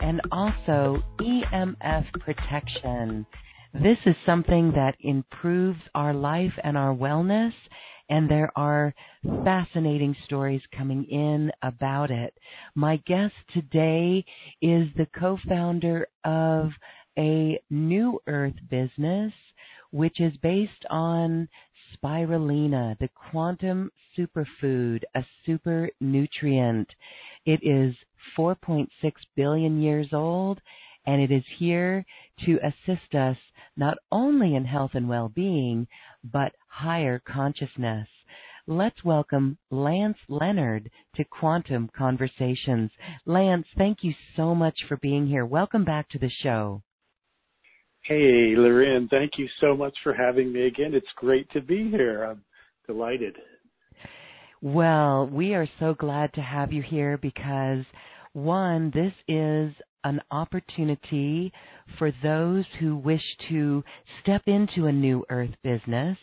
and 0.00 0.20
also 0.30 1.02
EMF 1.20 2.04
protection. 2.20 3.26
This 3.74 3.98
is 4.06 4.14
something 4.24 4.72
that 4.74 4.96
improves 5.00 5.80
our 5.94 6.14
life 6.14 6.52
and 6.64 6.76
our 6.76 6.94
wellness, 6.94 7.52
and 8.08 8.30
there 8.30 8.50
are 8.56 8.94
fascinating 9.44 10.16
stories 10.24 10.62
coming 10.76 11.04
in 11.04 11.50
about 11.62 12.10
it. 12.10 12.34
My 12.74 12.96
guest 13.06 13.34
today 13.52 14.24
is 14.62 14.88
the 14.96 15.06
co 15.18 15.38
founder 15.46 16.08
of 16.24 16.70
a 17.18 17.60
New 17.68 18.20
Earth 18.26 18.54
business, 18.70 19.32
which 19.90 20.20
is 20.20 20.32
based 20.42 20.84
on 20.88 21.48
spirulina, 21.94 22.98
the 22.98 23.10
quantum 23.30 23.90
superfood, 24.16 25.02
a 25.14 25.24
super 25.44 25.90
nutrient. 26.00 26.88
It 27.44 27.60
is 27.62 27.94
4.6 28.36 28.88
billion 29.36 29.80
years 29.80 30.08
old, 30.12 30.60
and 31.06 31.20
it 31.20 31.30
is 31.30 31.44
here 31.58 32.04
to 32.44 32.58
assist 32.58 33.14
us 33.14 33.36
not 33.76 33.96
only 34.10 34.54
in 34.54 34.64
health 34.64 34.90
and 34.94 35.08
well 35.08 35.28
being, 35.28 35.86
but 36.24 36.52
higher 36.68 37.20
consciousness. 37.26 38.08
Let's 38.66 39.02
welcome 39.02 39.56
Lance 39.70 40.18
Leonard 40.28 40.90
to 41.16 41.24
Quantum 41.24 41.88
Conversations. 41.96 42.90
Lance, 43.24 43.66
thank 43.78 43.98
you 44.02 44.12
so 44.36 44.54
much 44.54 44.78
for 44.86 44.98
being 44.98 45.26
here. 45.26 45.46
Welcome 45.46 45.84
back 45.84 46.10
to 46.10 46.18
the 46.18 46.30
show. 46.42 46.82
Hey, 48.02 48.54
Loren, 48.56 49.08
thank 49.10 49.32
you 49.38 49.48
so 49.60 49.74
much 49.74 49.96
for 50.02 50.12
having 50.12 50.52
me 50.52 50.66
again. 50.66 50.94
It's 50.94 51.06
great 51.16 51.50
to 51.52 51.62
be 51.62 51.90
here. 51.90 52.24
I'm 52.24 52.42
delighted. 52.86 53.36
Well, 54.60 55.28
we 55.32 55.54
are 55.54 55.68
so 55.78 55.94
glad 55.94 56.32
to 56.34 56.40
have 56.40 56.72
you 56.72 56.82
here 56.82 57.16
because 57.16 57.84
one, 58.32 58.90
this 58.92 59.12
is 59.28 59.72
an 60.02 60.20
opportunity 60.32 61.52
for 61.96 62.12
those 62.24 62.64
who 62.80 62.96
wish 62.96 63.22
to 63.50 63.84
step 64.20 64.42
into 64.46 64.86
a 64.86 64.92
new 64.92 65.24
earth 65.30 65.54
business 65.62 66.18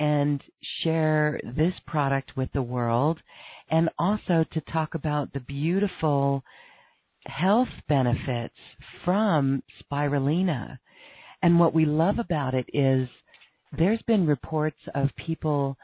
and 0.00 0.42
share 0.82 1.38
this 1.44 1.74
product 1.86 2.38
with 2.38 2.50
the 2.54 2.62
world 2.62 3.18
and 3.70 3.90
also 3.98 4.46
to 4.52 4.60
talk 4.72 4.94
about 4.94 5.30
the 5.34 5.40
beautiful 5.40 6.42
health 7.26 7.68
benefits 7.86 8.54
from 9.04 9.62
spirulina. 9.82 10.78
And 11.42 11.60
what 11.60 11.74
we 11.74 11.84
love 11.84 12.18
about 12.18 12.54
it 12.54 12.70
is 12.72 13.10
there's 13.76 14.02
been 14.06 14.26
reports 14.26 14.80
of 14.94 15.10
people 15.26 15.76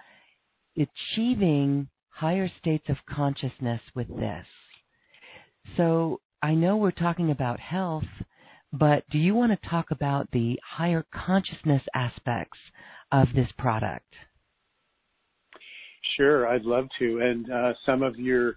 achieving 0.76 1.88
higher 2.08 2.50
states 2.60 2.84
of 2.88 2.96
consciousness 3.08 3.80
with 3.94 4.08
this. 4.08 4.46
So 5.76 6.20
I 6.42 6.54
know 6.54 6.76
we're 6.76 6.90
talking 6.90 7.30
about 7.30 7.58
health, 7.58 8.04
but 8.72 9.04
do 9.10 9.18
you 9.18 9.34
want 9.34 9.52
to 9.52 9.68
talk 9.68 9.90
about 9.90 10.30
the 10.32 10.58
higher 10.68 11.04
consciousness 11.14 11.82
aspects 11.94 12.58
of 13.10 13.28
this 13.34 13.48
product? 13.58 14.12
Sure, 16.16 16.46
I'd 16.46 16.64
love 16.64 16.86
to. 16.98 17.20
And 17.20 17.50
uh, 17.50 17.72
some 17.86 18.02
of 18.02 18.16
your 18.16 18.56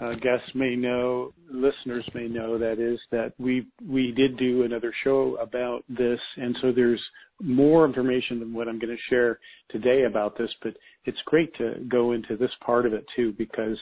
uh, 0.00 0.14
guests 0.14 0.48
may 0.54 0.76
know, 0.76 1.32
listeners 1.50 2.08
may 2.14 2.28
know, 2.28 2.56
that 2.56 2.78
is 2.78 3.00
that 3.10 3.32
we 3.38 3.66
we 3.86 4.12
did 4.12 4.36
do 4.36 4.62
another 4.62 4.92
show 5.02 5.36
about 5.40 5.84
this, 5.88 6.20
and 6.36 6.56
so 6.62 6.70
there's 6.70 7.02
more 7.40 7.84
information 7.84 8.38
than 8.38 8.52
what 8.52 8.68
I'm 8.68 8.78
going 8.78 8.96
to 8.96 9.02
share 9.10 9.40
today 9.70 10.04
about 10.04 10.38
this. 10.38 10.50
But 10.62 10.74
it's 11.04 11.18
great 11.26 11.52
to 11.56 11.84
go 11.88 12.12
into 12.12 12.36
this 12.36 12.50
part 12.64 12.86
of 12.86 12.92
it 12.92 13.04
too 13.16 13.34
because 13.36 13.78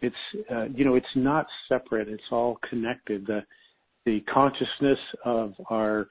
it's 0.00 0.16
uh, 0.52 0.64
you 0.74 0.84
know 0.84 0.96
it's 0.96 1.06
not 1.14 1.46
separate; 1.68 2.08
it's 2.08 2.22
all 2.32 2.58
connected. 2.68 3.24
The 3.26 3.44
the 4.04 4.20
consciousness 4.32 4.98
of 5.24 5.54
our 5.70 6.08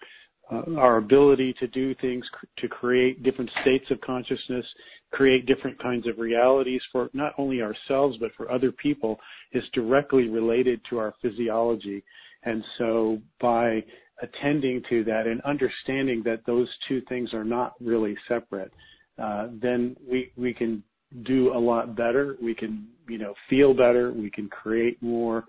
uh, 0.52 0.64
our 0.78 0.98
ability 0.98 1.54
to 1.60 1.68
do 1.68 1.96
things, 1.96 2.26
to 2.60 2.68
create 2.68 3.24
different 3.24 3.50
states 3.62 3.86
of 3.92 4.00
consciousness, 4.02 4.66
create 5.14 5.46
different 5.46 5.82
kinds 5.82 6.08
of 6.08 6.18
realities 6.18 6.82
for 6.92 7.10
not 7.14 7.34
only 7.38 7.62
ourselves 7.62 8.18
but 8.20 8.32
for 8.36 8.52
other 8.52 8.72
people 8.72 9.20
is 9.54 9.64
directly 9.74 10.28
related 10.28 10.82
to 10.90 10.98
our 10.98 11.14
physiology. 11.22 12.04
And 12.44 12.64
so 12.78 13.20
by 13.40 13.84
attending 14.22 14.82
to 14.90 15.04
that 15.06 15.28
and 15.28 15.40
understanding 15.42 16.24
that 16.26 16.42
those 16.46 16.68
two 16.88 17.02
things 17.08 17.34
are 17.34 17.46
not 17.46 17.74
really 17.80 18.16
separate, 18.28 18.74
uh, 19.22 19.48
then 19.62 19.96
we, 20.10 20.32
we 20.36 20.54
can 20.54 20.84
do 21.26 21.54
a 21.56 21.62
lot 21.72 21.96
better. 21.96 22.36
We 22.42 22.56
can, 22.56 22.88
you 23.08 23.20
know, 23.20 23.36
feel 23.50 23.74
better. 23.74 24.12
We 24.12 24.32
can 24.32 24.50
create 24.50 25.02
more 25.02 25.46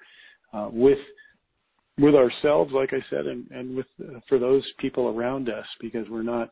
uh, 0.52 0.68
with 0.70 0.98
with 1.96 2.16
ourselves, 2.16 2.72
like 2.72 2.90
I 2.92 3.02
said, 3.08 3.26
and, 3.26 3.48
and 3.52 3.76
with 3.76 3.86
uh, 4.02 4.18
for 4.28 4.40
those 4.40 4.64
people 4.80 5.16
around 5.16 5.48
us, 5.48 5.64
because 5.80 6.06
we're 6.10 6.22
not 6.24 6.50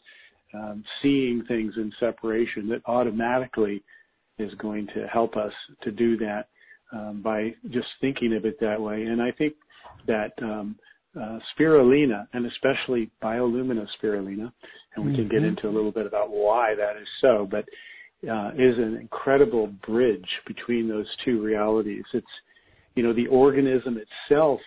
um, 0.54 0.84
seeing 1.00 1.44
things 1.48 1.74
in 1.76 1.92
separation. 1.98 2.68
That 2.68 2.82
automatically 2.86 3.82
is 4.38 4.52
going 4.54 4.86
to 4.94 5.06
help 5.12 5.36
us 5.36 5.52
to 5.82 5.90
do 5.90 6.16
that 6.18 6.48
um, 6.92 7.22
by 7.22 7.54
just 7.70 7.88
thinking 8.00 8.34
of 8.34 8.44
it 8.44 8.58
that 8.60 8.80
way. 8.80 9.02
And 9.02 9.20
I 9.20 9.30
think 9.32 9.54
that 10.06 10.32
um, 10.42 10.76
uh, 11.18 11.38
spirulina, 11.58 12.26
and 12.32 12.46
especially 12.46 13.10
bioluminescent 13.22 13.88
spirulina, 14.02 14.52
and 14.96 15.04
we 15.04 15.12
mm-hmm. 15.12 15.14
can 15.14 15.28
get 15.28 15.36
mm-hmm. 15.38 15.46
into 15.46 15.68
a 15.68 15.74
little 15.74 15.92
bit 15.92 16.06
about 16.06 16.30
why 16.30 16.74
that 16.74 17.00
is 17.00 17.08
so, 17.20 17.48
but 17.50 17.64
uh, 18.28 18.50
is 18.50 18.78
an 18.78 18.98
incredible 19.00 19.68
bridge 19.86 20.28
between 20.46 20.88
those 20.88 21.06
two 21.24 21.42
realities. 21.42 22.04
It's, 22.14 22.26
you 22.94 23.02
know, 23.02 23.12
the 23.12 23.26
organism 23.26 23.98
itself 23.98 24.60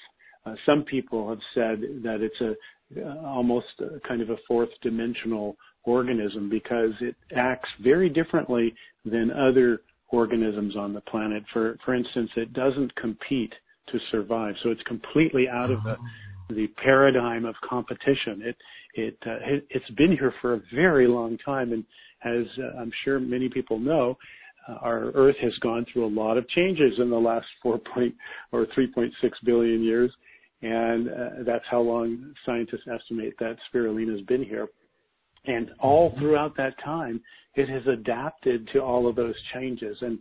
uh, 0.46 0.54
some 0.66 0.84
people 0.84 1.30
have 1.30 1.40
said 1.54 1.82
that 2.04 2.22
it's 2.22 2.40
a 2.42 2.54
uh, 3.02 3.16
almost 3.26 3.66
a 3.80 4.00
kind 4.08 4.22
of 4.22 4.30
a 4.30 4.38
fourth 4.48 4.70
dimensional 4.84 5.58
organism 5.86 6.50
because 6.50 6.92
it 7.02 7.16
acts 7.36 7.70
very 7.82 8.10
differently 8.10 8.74
than 9.06 9.32
other 9.32 9.82
organisms 10.10 10.76
on 10.76 10.94
the 10.94 11.02
planet. 11.02 11.44
For 11.54 11.78
for 11.86 11.94
instance, 11.94 12.30
it 12.36 12.54
doesn't 12.54 12.96
compete 12.96 13.54
to 13.92 14.00
survive, 14.12 14.56
so 14.64 14.70
it's 14.70 14.82
completely 14.84 15.48
out 15.48 15.72
of 15.72 15.84
the 15.84 15.96
oh. 16.00 16.54
the 16.54 16.68
paradigm 16.84 17.46
of 17.46 17.56
competition. 17.68 18.42
It 18.44 18.56
it, 18.96 19.18
uh, 19.26 19.38
it 19.46 19.68
it's 19.70 19.90
been 19.92 20.12
here 20.12 20.34
for 20.42 20.54
a 20.54 20.62
very 20.74 21.08
long 21.08 21.38
time, 21.46 21.74
and 21.74 21.84
as 22.24 22.46
uh, 22.58 22.80
I'm 22.80 22.92
sure 23.04 23.20
many 23.20 23.50
people 23.50 23.80
know, 23.80 24.18
uh, 24.68 24.74
our 24.82 25.12
Earth 25.12 25.36
has 25.42 25.54
gone 25.60 25.86
through 25.92 26.06
a 26.06 26.14
lot 26.22 26.38
of 26.38 26.48
changes 26.50 26.94
in 27.00 27.10
the 27.10 27.18
last 27.18 27.46
4 27.64 27.78
point 27.94 28.16
or 28.52 28.66
3.6 28.68 29.12
billion 29.44 29.84
years, 29.84 30.12
and 30.62 31.10
uh, 31.10 31.30
that's 31.46 31.66
how 31.70 31.82
long 31.82 32.34
scientists 32.46 32.88
estimate 32.92 33.36
that 33.40 33.58
spirulina 33.72 34.12
has 34.12 34.22
been 34.22 34.44
here. 34.44 34.68
And 35.48 35.72
all 35.80 36.14
throughout 36.20 36.56
that 36.58 36.74
time, 36.84 37.22
it 37.56 37.70
has 37.70 37.86
adapted 37.88 38.68
to 38.74 38.80
all 38.80 39.08
of 39.08 39.16
those 39.16 39.36
changes. 39.54 39.98
And 40.02 40.20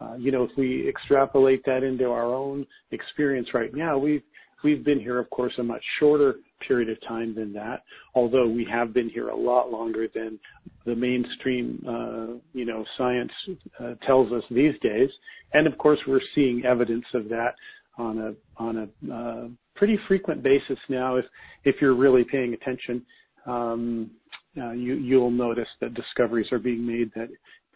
uh, 0.00 0.14
you 0.16 0.32
know, 0.32 0.42
if 0.42 0.50
we 0.56 0.88
extrapolate 0.88 1.64
that 1.66 1.82
into 1.82 2.10
our 2.10 2.34
own 2.34 2.66
experience 2.90 3.48
right 3.54 3.72
now, 3.74 3.96
we've 3.96 4.22
we've 4.64 4.84
been 4.84 4.98
here, 4.98 5.18
of 5.18 5.30
course, 5.30 5.52
a 5.58 5.62
much 5.62 5.82
shorter 6.00 6.36
period 6.66 6.88
of 6.88 7.00
time 7.06 7.34
than 7.34 7.52
that. 7.52 7.82
Although 8.14 8.48
we 8.48 8.66
have 8.70 8.92
been 8.92 9.08
here 9.08 9.28
a 9.28 9.36
lot 9.36 9.70
longer 9.70 10.08
than 10.12 10.38
the 10.84 10.94
mainstream, 10.94 11.82
uh, 11.86 12.38
you 12.52 12.64
know, 12.64 12.84
science 12.98 13.32
uh, 13.78 13.94
tells 14.06 14.32
us 14.32 14.42
these 14.50 14.74
days. 14.82 15.10
And 15.52 15.66
of 15.66 15.78
course, 15.78 15.98
we're 16.08 16.20
seeing 16.34 16.64
evidence 16.64 17.04
of 17.14 17.28
that 17.28 17.54
on 17.96 18.18
a 18.18 18.62
on 18.62 18.88
a 19.08 19.14
uh, 19.14 19.48
pretty 19.76 19.98
frequent 20.08 20.42
basis 20.42 20.78
now. 20.88 21.16
If 21.16 21.26
if 21.64 21.76
you're 21.80 21.94
really 21.94 22.24
paying 22.24 22.54
attention, 22.54 23.04
um, 23.46 24.10
uh, 24.60 24.72
you 24.72 24.94
you'll 24.94 25.30
notice 25.30 25.68
that 25.80 25.94
discoveries 25.94 26.50
are 26.52 26.58
being 26.58 26.86
made 26.86 27.10
that 27.14 27.28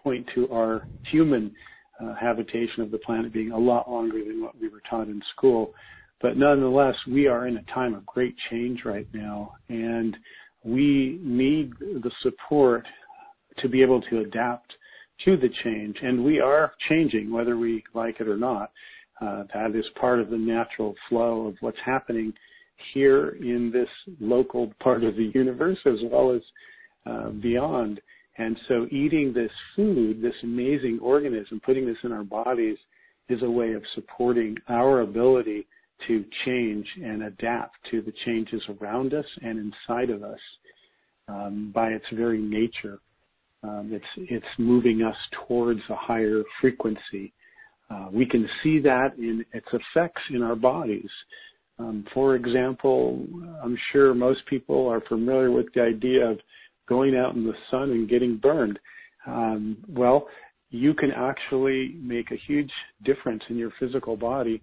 point 0.03 0.27
to 0.35 0.49
our 0.53 0.87
human 1.11 1.53
uh, 2.01 2.15
habitation 2.15 2.83
of 2.83 2.91
the 2.91 2.99
planet 2.99 3.33
being 3.33 3.53
a 3.53 3.59
lot 3.59 3.91
longer 3.91 4.19
than 4.25 4.43
what 4.43 4.59
we 4.61 4.69
were 4.69 4.83
taught 4.89 5.09
in 5.09 5.21
school. 5.37 5.73
But 6.21 6.37
nonetheless, 6.37 6.97
we 7.07 7.27
are 7.27 7.47
in 7.47 7.57
a 7.57 7.63
time 7.75 7.95
of 7.95 8.05
great 8.07 8.35
change 8.51 8.81
right 8.85 9.09
now, 9.13 9.53
and 9.69 10.17
we 10.65 11.21
need 11.23 11.73
the 11.79 12.11
support 12.23 12.87
to 13.59 13.69
be 13.69 13.83
able 13.83 14.01
to 14.03 14.21
adapt 14.21 14.73
to 15.25 15.37
the 15.37 15.49
change. 15.65 15.97
And 16.03 16.25
we 16.25 16.41
are 16.41 16.73
changing, 16.89 17.33
whether 17.33 17.57
we 17.57 17.85
like 17.95 18.21
it 18.21 18.29
or 18.29 18.37
not. 18.37 18.73
Uh, 19.21 19.45
that 19.53 19.75
is 19.75 19.85
part 20.01 20.21
of 20.21 20.31
the 20.31 20.37
natural 20.37 20.95
flow 21.09 21.49
of 21.49 21.57
what's 21.61 21.79
happening 21.85 22.33
here 22.95 23.37
in 23.41 23.71
this 23.73 23.89
local 24.21 24.73
part 24.81 25.05
of 25.05 25.17
the 25.17 25.31
universe 25.35 25.79
as 25.87 25.99
well 26.11 26.33
as 26.33 26.43
uh, 27.07 27.31
beyond. 27.31 28.01
And 28.39 28.59
so 28.69 28.87
eating 28.91 29.33
this 29.33 29.51
food, 29.75 30.23
this 30.23 30.35
amazing 30.43 31.01
organism, 31.03 31.61
putting 31.65 31.87
this 31.87 31.97
in 32.05 32.13
our 32.13 32.25
bodies 32.25 32.79
is 33.29 33.43
a 33.43 33.51
way 33.51 33.73
of 33.73 33.83
supporting 33.95 34.57
our 34.69 35.01
ability 35.01 35.67
to 36.07 36.25
change 36.45 36.87
and 37.03 37.25
adapt 37.25 37.77
to 37.91 38.01
the 38.03 38.13
changes 38.25 38.63
around 38.81 39.15
us 39.15 39.25
and 39.43 39.59
inside 39.59 40.11
of 40.11 40.23
us 40.23 40.39
um, 41.29 41.73
by 41.75 41.89
its 41.89 42.05
very 42.13 42.41
nature. 42.41 43.01
Um, 43.65 43.91
it's 43.93 44.31
it's 44.31 44.47
moving 44.59 45.03
us 45.03 45.17
towards 45.47 45.81
a 45.91 45.97
higher 45.97 46.43
frequency. 46.61 47.33
Uh, 47.91 48.07
we 48.13 48.25
can 48.25 48.49
see 48.63 48.79
that 48.81 49.17
in 49.19 49.45
its 49.53 49.67
effects 49.73 50.23
in 50.31 50.43
our 50.43 50.55
bodies. 50.55 51.11
Um, 51.79 52.05
for 52.13 52.35
example, 52.35 53.25
I'm 53.63 53.79
sure 53.93 54.15
most 54.15 54.45
people 54.47 54.89
are 54.89 55.01
familiar 55.09 55.51
with 55.51 55.67
the 55.75 55.83
idea 55.83 56.27
of 56.27 56.39
going 56.89 57.17
out 57.17 57.35
in 57.35 57.45
the 57.45 57.55
sun 57.71 57.91
and 57.91 58.09
getting 58.09 58.37
burned. 58.37 58.79
Um, 59.27 59.79
well, 59.89 60.27
you 60.71 60.95
can 60.95 61.11
actually 61.13 61.97
make 62.01 62.31
a 62.31 62.41
huge 62.47 62.71
difference 63.05 63.43
in 63.49 63.57
your 63.57 63.73
physical 63.79 64.17
body 64.17 64.61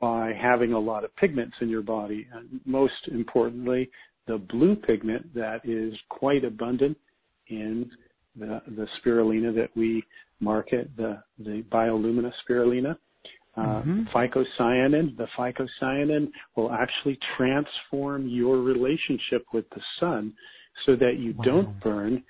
by 0.00 0.32
having 0.40 0.72
a 0.72 0.78
lot 0.78 1.04
of 1.04 1.14
pigments 1.16 1.56
in 1.60 1.68
your 1.68 1.82
body. 1.82 2.26
And 2.32 2.60
most 2.64 3.08
importantly, 3.10 3.90
the 4.26 4.38
blue 4.38 4.76
pigment 4.76 5.34
that 5.34 5.60
is 5.64 5.94
quite 6.08 6.44
abundant 6.44 6.96
in 7.48 7.90
the, 8.38 8.60
the 8.76 8.86
spirulina 8.98 9.54
that 9.54 9.70
we 9.74 10.04
market, 10.40 10.90
the, 10.96 11.22
the 11.38 11.64
biolumina 11.72 12.30
spirulina. 12.48 12.96
Uh, 13.58 13.82
mm-hmm. 13.82 14.02
Phycocyanin, 14.14 15.16
the 15.16 15.26
phycocyanin 15.36 16.30
will 16.54 16.70
actually 16.70 17.18
transform 17.36 18.28
your 18.28 18.58
relationship 18.58 19.44
with 19.52 19.64
the 19.70 19.80
sun 19.98 20.32
so 20.86 20.94
that 20.94 21.18
you 21.18 21.34
wow. 21.38 21.44
don't 21.44 21.80
burn, 21.80 22.22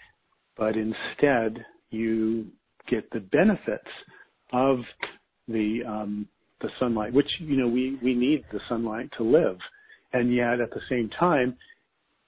but 0.57 0.75
instead 0.75 1.67
you 1.91 2.47
get 2.89 3.11
the 3.11 3.21
benefits 3.21 3.91
of 4.55 4.79
the 5.49 5.81
um, 5.87 6.27
the 6.63 6.71
sunlight, 6.81 7.13
which 7.13 7.29
you 7.41 7.57
know 7.57 7.69
we 7.69 7.99
we 8.03 8.15
need 8.15 8.43
the 8.51 8.61
sunlight 8.67 9.11
to 9.19 9.23
live, 9.23 9.59
and 10.15 10.35
yet 10.35 10.61
at 10.61 10.71
the 10.71 10.81
same 10.89 11.11
time 11.21 11.55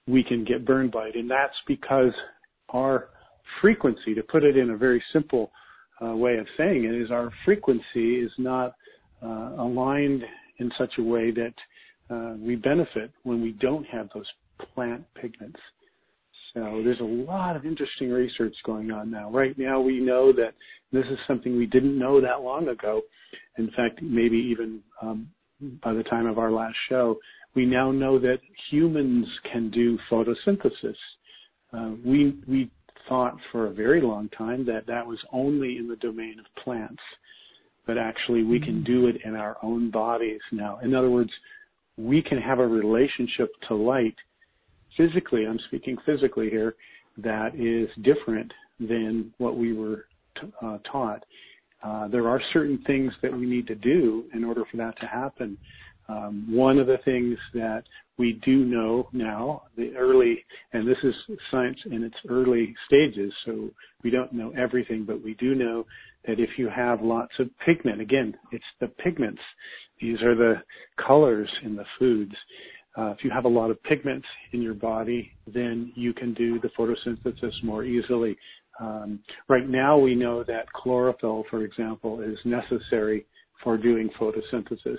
we 0.07 0.23
can 0.23 0.45
get 0.45 0.63
burned 0.63 0.91
by 0.91 1.07
it, 1.07 1.15
and 1.15 1.29
that's 1.29 1.57
because 1.67 2.13
our 2.69 3.09
frequency, 3.61 4.13
to 4.13 4.21
put 4.21 4.43
it 4.43 4.57
in 4.57 4.69
a 4.69 4.77
very 4.77 5.03
simple 5.11 5.51
uh, 6.05 6.15
way 6.15 6.37
of 6.37 6.45
saying 6.55 6.83
it, 6.83 6.93
is 6.93 7.09
our 7.09 7.31
frequency 7.45 8.19
is 8.19 8.31
not 8.37 8.75
aligned 9.21 10.23
in 10.57 10.71
such 10.77 10.93
a 10.97 11.03
way 11.03 11.31
that 11.31 11.53
uh, 12.09 12.35
we 12.39 12.55
benefit 12.55 13.11
when 13.23 13.41
we 13.41 13.53
don't 13.53 13.85
have 13.85 14.09
those 14.13 14.27
plant 14.73 15.03
pigments. 15.15 15.59
So 16.53 16.81
there's 16.83 16.99
a 16.99 17.03
lot 17.03 17.55
of 17.55 17.65
interesting 17.65 18.11
research 18.11 18.55
going 18.65 18.91
on 18.91 19.09
now. 19.09 19.31
Right 19.31 19.57
now, 19.57 19.79
we 19.79 19.99
know 19.99 20.33
that 20.33 20.53
this 20.91 21.05
is 21.05 21.17
something 21.27 21.57
we 21.57 21.65
didn't 21.65 21.97
know 21.97 22.19
that 22.19 22.41
long 22.41 22.67
ago. 22.67 23.01
In 23.57 23.71
fact, 23.71 24.01
maybe 24.01 24.37
even 24.37 24.81
um, 25.01 25.29
by 25.83 25.93
the 25.93 26.03
time 26.03 26.25
of 26.25 26.37
our 26.37 26.51
last 26.51 26.75
show, 26.89 27.17
we 27.55 27.65
now 27.65 27.91
know 27.91 28.19
that 28.19 28.39
humans 28.69 29.27
can 29.51 29.69
do 29.69 29.97
photosynthesis. 30.09 30.95
Uh, 31.73 31.91
we 32.05 32.35
we 32.47 32.69
thought 33.07 33.37
for 33.51 33.67
a 33.67 33.73
very 33.73 34.01
long 34.01 34.29
time 34.29 34.65
that 34.65 34.85
that 34.87 35.05
was 35.05 35.19
only 35.31 35.77
in 35.77 35.87
the 35.87 35.95
domain 35.97 36.37
of 36.39 36.63
plants, 36.63 37.01
but 37.87 37.97
actually 37.97 38.43
we 38.43 38.59
can 38.59 38.83
do 38.83 39.07
it 39.07 39.17
in 39.25 39.35
our 39.35 39.57
own 39.63 39.91
bodies 39.91 40.41
now. 40.51 40.79
In 40.83 40.93
other 40.93 41.09
words, 41.09 41.31
we 41.97 42.21
can 42.21 42.37
have 42.37 42.59
a 42.59 42.67
relationship 42.67 43.51
to 43.67 43.75
light 43.75 44.15
physically, 44.97 45.45
I'm 45.47 45.59
speaking 45.67 45.97
physically 46.05 46.49
here, 46.49 46.75
that 47.17 47.55
is 47.55 47.89
different 48.03 48.51
than 48.79 49.33
what 49.37 49.57
we 49.57 49.73
were 49.73 50.05
t- 50.39 50.47
uh, 50.61 50.77
taught. 50.91 51.23
Uh, 51.83 52.07
there 52.07 52.27
are 52.27 52.41
certain 52.53 52.81
things 52.85 53.11
that 53.21 53.31
we 53.31 53.45
need 53.45 53.67
to 53.67 53.75
do 53.75 54.25
in 54.33 54.43
order 54.43 54.63
for 54.69 54.77
that 54.77 54.99
to 54.99 55.07
happen. 55.07 55.57
Um, 56.09 56.45
one 56.49 56.77
of 56.77 56.87
the 56.87 56.97
things 57.05 57.37
that 57.53 57.83
we 58.17 58.39
do 58.45 58.65
know 58.65 59.09
now, 59.13 59.63
the 59.77 59.95
early, 59.95 60.43
and 60.73 60.87
this 60.87 60.97
is 61.03 61.15
science 61.49 61.77
in 61.85 62.03
its 62.03 62.15
early 62.29 62.75
stages, 62.85 63.33
so 63.45 63.69
we 64.03 64.09
don't 64.09 64.33
know 64.33 64.51
everything, 64.57 65.05
but 65.05 65.23
we 65.23 65.35
do 65.35 65.55
know 65.55 65.85
that 66.27 66.39
if 66.39 66.51
you 66.57 66.69
have 66.69 67.01
lots 67.01 67.33
of 67.39 67.49
pigment, 67.65 68.01
again, 68.01 68.35
it's 68.51 68.63
the 68.79 68.87
pigments. 68.87 69.41
These 69.99 70.21
are 70.21 70.35
the 70.35 70.55
colors 71.05 71.49
in 71.63 71.75
the 71.75 71.85
foods. 71.97 72.33
Uh, 72.97 73.11
if 73.11 73.23
you 73.23 73.31
have 73.31 73.45
a 73.45 73.49
lot 73.49 73.71
of 73.71 73.81
pigments 73.83 74.27
in 74.51 74.61
your 74.61 74.73
body, 74.73 75.31
then 75.47 75.91
you 75.95 76.13
can 76.13 76.33
do 76.33 76.59
the 76.59 76.69
photosynthesis 76.77 77.63
more 77.63 77.83
easily. 77.83 78.37
Um, 78.79 79.19
right 79.47 79.67
now, 79.67 79.97
we 79.97 80.15
know 80.15 80.43
that 80.43 80.71
chlorophyll, 80.73 81.45
for 81.49 81.63
example, 81.63 82.21
is 82.21 82.37
necessary 82.45 83.25
for 83.63 83.77
doing 83.77 84.09
photosynthesis. 84.19 84.97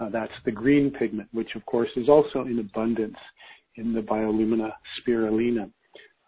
Uh, 0.00 0.08
that's 0.08 0.32
the 0.44 0.50
green 0.50 0.90
pigment, 0.90 1.28
which 1.32 1.54
of 1.54 1.64
course 1.66 1.90
is 1.96 2.08
also 2.08 2.42
in 2.42 2.58
abundance 2.58 3.16
in 3.76 3.92
the 3.92 4.00
biolumina 4.00 4.70
spirulina. 4.98 5.70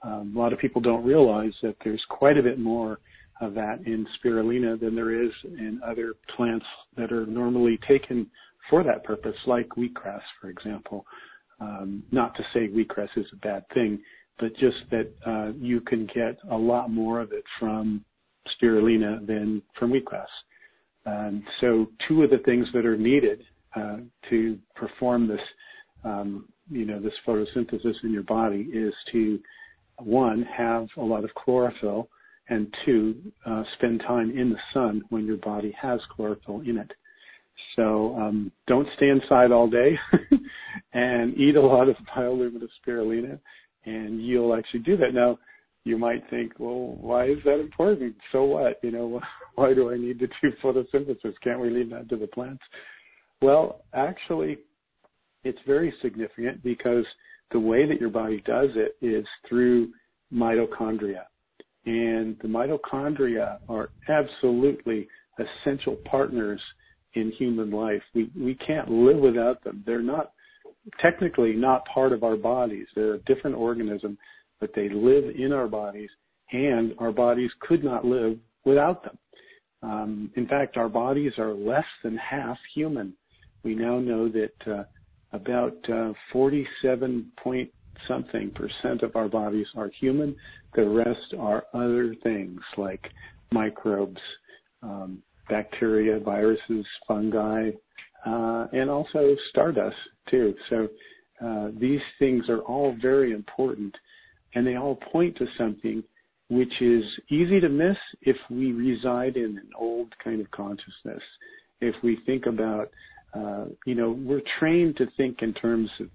Um, 0.03 0.33
a 0.35 0.39
lot 0.39 0.53
of 0.53 0.59
people 0.59 0.81
don't 0.81 1.05
realize 1.05 1.53
that 1.63 1.77
there's 1.85 2.03
quite 2.09 2.39
a 2.39 2.43
bit 2.43 2.59
more 2.59 3.01
of 3.41 3.55
that 3.55 3.81
in 3.87 4.07
spirulina 4.19 4.79
than 4.79 4.95
there 4.95 5.23
is 5.23 5.31
in 5.45 5.81
other 5.85 6.15
plants 6.37 6.67
that 6.97 7.13
are 7.13 7.27
normally 7.27 7.79
taken 7.89 8.27
for 8.69 8.85
that 8.85 9.05
purpose, 9.05 9.37
like 9.47 9.69
wheatgrass, 9.71 10.21
for 10.41 10.51
example. 10.51 11.05
Um, 11.61 12.03
not 12.11 12.35
to 12.37 12.43
say 12.55 12.69
wheatgrass 12.69 13.09
is 13.17 13.27
a 13.33 13.37
bad 13.37 13.65
thing, 13.75 14.01
but 14.39 14.55
just 14.57 14.79
that 14.91 15.13
uh, 15.27 15.53
you 15.59 15.81
can 15.81 16.07
get 16.15 16.39
a 16.51 16.57
lot 16.57 16.91
more 16.91 17.21
of 17.21 17.33
it 17.33 17.45
from 17.59 18.05
spirulina 18.57 19.27
than 19.27 19.63
from 19.79 19.93
wheatgrass. 19.93 20.27
And 21.07 21.43
so, 21.61 21.87
two 22.07 22.23
of 22.23 22.31
the 22.31 22.39
things 22.39 22.67
that 22.75 22.85
are 22.85 22.97
needed 22.97 23.43
uh, 23.75 23.99
to 24.29 24.59
perform 24.75 25.29
this, 25.29 25.41
um, 26.05 26.47
you 26.71 26.85
know, 26.85 27.01
this 27.01 27.13
photosynthesis 27.27 27.95
in 28.03 28.13
your 28.13 28.23
body 28.23 28.69
is 28.73 28.93
to 29.13 29.39
one 29.99 30.43
have 30.43 30.89
a 30.97 31.03
lot 31.03 31.25
of 31.25 31.35
chlorophyll, 31.35 32.09
and 32.51 32.73
two 32.85 33.17
uh, 33.47 33.63
spend 33.77 34.01
time 34.07 34.37
in 34.37 34.51
the 34.51 34.59
sun 34.75 35.03
when 35.09 35.25
your 35.25 35.39
body 35.39 35.75
has 35.81 36.01
chlorophyll 36.15 36.61
in 36.61 36.77
it. 36.77 36.91
So 37.77 38.17
um, 38.17 38.53
don't 38.67 38.89
stay 38.97 39.09
inside 39.09 39.53
all 39.53 39.69
day 39.69 39.99
and 40.93 41.37
eat 41.37 41.57
a 41.57 41.63
lot 41.63 41.89
of 41.89 41.97
bioluminescent 42.17 42.69
spirulina, 42.87 43.39
and 43.85 44.25
you'll 44.25 44.55
actually 44.55 44.81
do 44.81 44.97
that. 44.97 45.15
Now, 45.15 45.39
you 45.85 45.97
might 45.97 46.29
think, 46.29 46.53
well, 46.59 46.97
why 47.01 47.27
is 47.27 47.39
that 47.45 47.61
important? 47.61 48.17
So 48.33 48.45
what? 48.45 48.81
You 48.83 48.91
know, 48.91 49.21
why 49.55 49.73
do 49.73 49.91
I 49.93 49.97
need 49.97 50.19
to 50.19 50.27
do 50.27 50.53
photosynthesis? 50.63 51.35
Can't 51.43 51.61
we 51.61 51.71
leave 51.71 51.91
that 51.91 52.09
to 52.11 52.17
the 52.17 52.27
plants? 52.27 52.63
Well, 53.41 53.83
actually, 53.95 54.59
it's 55.45 55.59
very 55.67 55.95
significant 56.03 56.63
because 56.63 57.05
the 57.53 57.61
way 57.61 57.87
that 57.87 58.01
your 58.01 58.11
body 58.11 58.43
does 58.45 58.71
it 58.75 58.97
is 59.05 59.27
through 59.49 59.91
mitochondria. 60.33 61.25
And 61.87 62.37
the 62.43 62.49
mitochondria 62.49 63.59
are 63.69 63.91
absolutely 64.09 65.09
essential 65.39 65.97
partners 66.05 66.61
in 67.15 67.33
human 67.33 67.71
life. 67.71 68.03
We, 68.15 68.31
we 68.39 68.55
can't 68.55 68.91
live 68.91 69.19
without 69.19 69.65
them. 69.65 69.83
They're 69.87 70.03
not 70.03 70.33
technically 71.01 71.53
not 71.53 71.85
part 71.87 72.13
of 72.13 72.23
our 72.23 72.37
bodies. 72.37 72.87
They're 72.95 73.15
a 73.15 73.19
different 73.21 73.57
organism, 73.57 74.19
but 74.61 74.71
they 74.75 74.89
live 74.89 75.25
in 75.37 75.53
our 75.53 75.69
bodies 75.69 76.11
and 76.53 76.95
our 76.99 77.13
bodies 77.13 77.51
could 77.61 77.85
not 77.85 78.05
live 78.05 78.39
without 78.65 79.03
them. 79.05 79.19
Um, 79.83 80.31
in 80.37 80.47
fact, 80.47 80.77
our 80.77 80.89
bodies 80.89 81.33
are 81.39 81.55
less 81.55 81.85
than 82.03 82.17
half 82.17 82.59
human. 82.75 83.15
We 83.63 83.75
now 83.75 83.99
know 83.99 84.29
that 84.29 84.73
uh, 84.73 84.85
about 85.33 85.77
uh, 85.91 86.13
47 86.33 87.33
point 87.43 87.71
something 88.09 88.51
percent 88.51 89.03
of 89.03 89.17
our 89.17 89.29
bodies 89.29 89.67
are 89.77 89.91
human. 90.01 90.37
The 90.75 90.89
rest 90.89 91.35
are 91.39 91.65
other 91.75 92.15
things 92.23 92.61
like 92.77 93.05
microbes, 93.53 94.21
um, 94.83 95.23
bacteria, 95.49 96.21
viruses, 96.21 96.87
fungi, 97.07 97.71
uh, 98.27 98.67
and 98.73 98.89
also 98.91 99.35
stardust 99.51 99.97
too. 100.31 100.55
So 100.69 100.89
uh, 101.45 101.69
these 101.79 102.01
things 102.19 102.49
are 102.49 102.61
all 102.61 102.97
very 103.01 103.33
important, 103.33 103.95
and 104.55 104.67
they 104.67 104.77
all 104.77 104.97
point 105.13 105.37
to 105.39 105.47
something 105.59 106.03
which 106.51 106.73
is 106.81 107.05
easy 107.31 107.61
to 107.61 107.69
miss 107.69 107.97
if 108.23 108.37
we 108.51 108.73
reside 108.73 109.37
in 109.37 109.57
an 109.57 109.71
old 109.79 110.13
kind 110.23 110.41
of 110.41 110.51
consciousness. 110.51 111.23
If 111.81 111.95
we 112.03 112.19
think 112.27 112.47
about, 112.47 112.91
uh, 113.33 113.67
you 113.87 113.95
know, 113.95 114.11
we're 114.11 114.43
trained 114.59 114.97
to 114.97 115.07
think 115.17 115.39
in 115.43 115.55
terms 115.55 115.89
of 116.01 116.09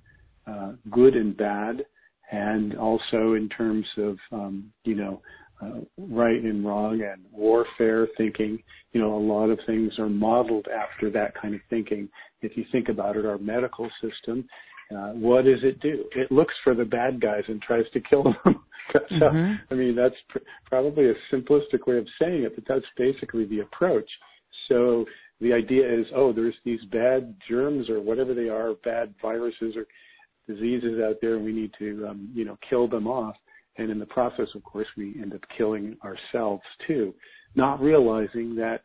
uh, 0.47 0.73
good 0.91 1.15
and 1.15 1.35
bad, 1.35 1.85
and 2.31 2.75
also 2.75 3.33
in 3.33 3.49
terms 3.55 3.85
of, 3.97 4.17
um, 4.31 4.71
you 4.83 4.95
know, 4.95 5.21
uh, 5.61 5.79
right 5.97 6.41
and 6.43 6.65
wrong 6.65 7.01
and 7.01 7.23
warfare 7.31 8.07
thinking. 8.17 8.61
You 8.91 9.01
know, 9.01 9.15
a 9.15 9.19
lot 9.19 9.49
of 9.49 9.59
things 9.65 9.97
are 9.99 10.09
modeled 10.09 10.67
after 10.67 11.09
that 11.11 11.33
kind 11.39 11.55
of 11.55 11.61
thinking. 11.69 12.09
If 12.41 12.57
you 12.57 12.65
think 12.71 12.89
about 12.89 13.15
it, 13.15 13.25
our 13.25 13.37
medical 13.37 13.89
system, 14.01 14.47
uh, 14.91 15.11
what 15.11 15.45
does 15.45 15.63
it 15.63 15.79
do? 15.79 16.05
It 16.15 16.31
looks 16.31 16.53
for 16.63 16.75
the 16.75 16.85
bad 16.85 17.21
guys 17.21 17.43
and 17.47 17.61
tries 17.61 17.85
to 17.93 18.01
kill 18.01 18.23
them. 18.43 18.63
so, 18.93 18.99
mm-hmm. 19.11 19.73
I 19.73 19.75
mean, 19.75 19.95
that's 19.95 20.15
pr- 20.29 20.39
probably 20.65 21.09
a 21.09 21.13
simplistic 21.33 21.87
way 21.87 21.97
of 21.97 22.07
saying 22.21 22.43
it, 22.43 22.55
but 22.55 22.65
that's 22.67 22.85
basically 22.97 23.45
the 23.45 23.61
approach. 23.61 24.09
So 24.67 25.05
the 25.41 25.53
idea 25.53 25.91
is, 25.91 26.05
oh, 26.15 26.31
there's 26.31 26.55
these 26.63 26.83
bad 26.91 27.35
germs 27.49 27.89
or 27.89 27.99
whatever 27.99 28.33
they 28.33 28.49
are, 28.49 28.73
bad 28.83 29.13
viruses 29.21 29.75
or 29.75 29.85
diseases 30.47 30.99
out 31.03 31.15
there, 31.21 31.35
and 31.35 31.45
we 31.45 31.53
need 31.53 31.71
to, 31.79 32.07
um, 32.09 32.29
you 32.33 32.45
know, 32.45 32.57
kill 32.69 32.87
them 32.87 33.07
off. 33.07 33.35
And 33.77 33.89
in 33.89 33.99
the 33.99 34.05
process, 34.05 34.47
of 34.55 34.63
course, 34.63 34.87
we 34.95 35.15
end 35.21 35.33
up 35.33 35.41
killing 35.57 35.97
ourselves 36.03 36.63
too, 36.87 37.13
not 37.55 37.81
realizing 37.81 38.55
that 38.55 38.81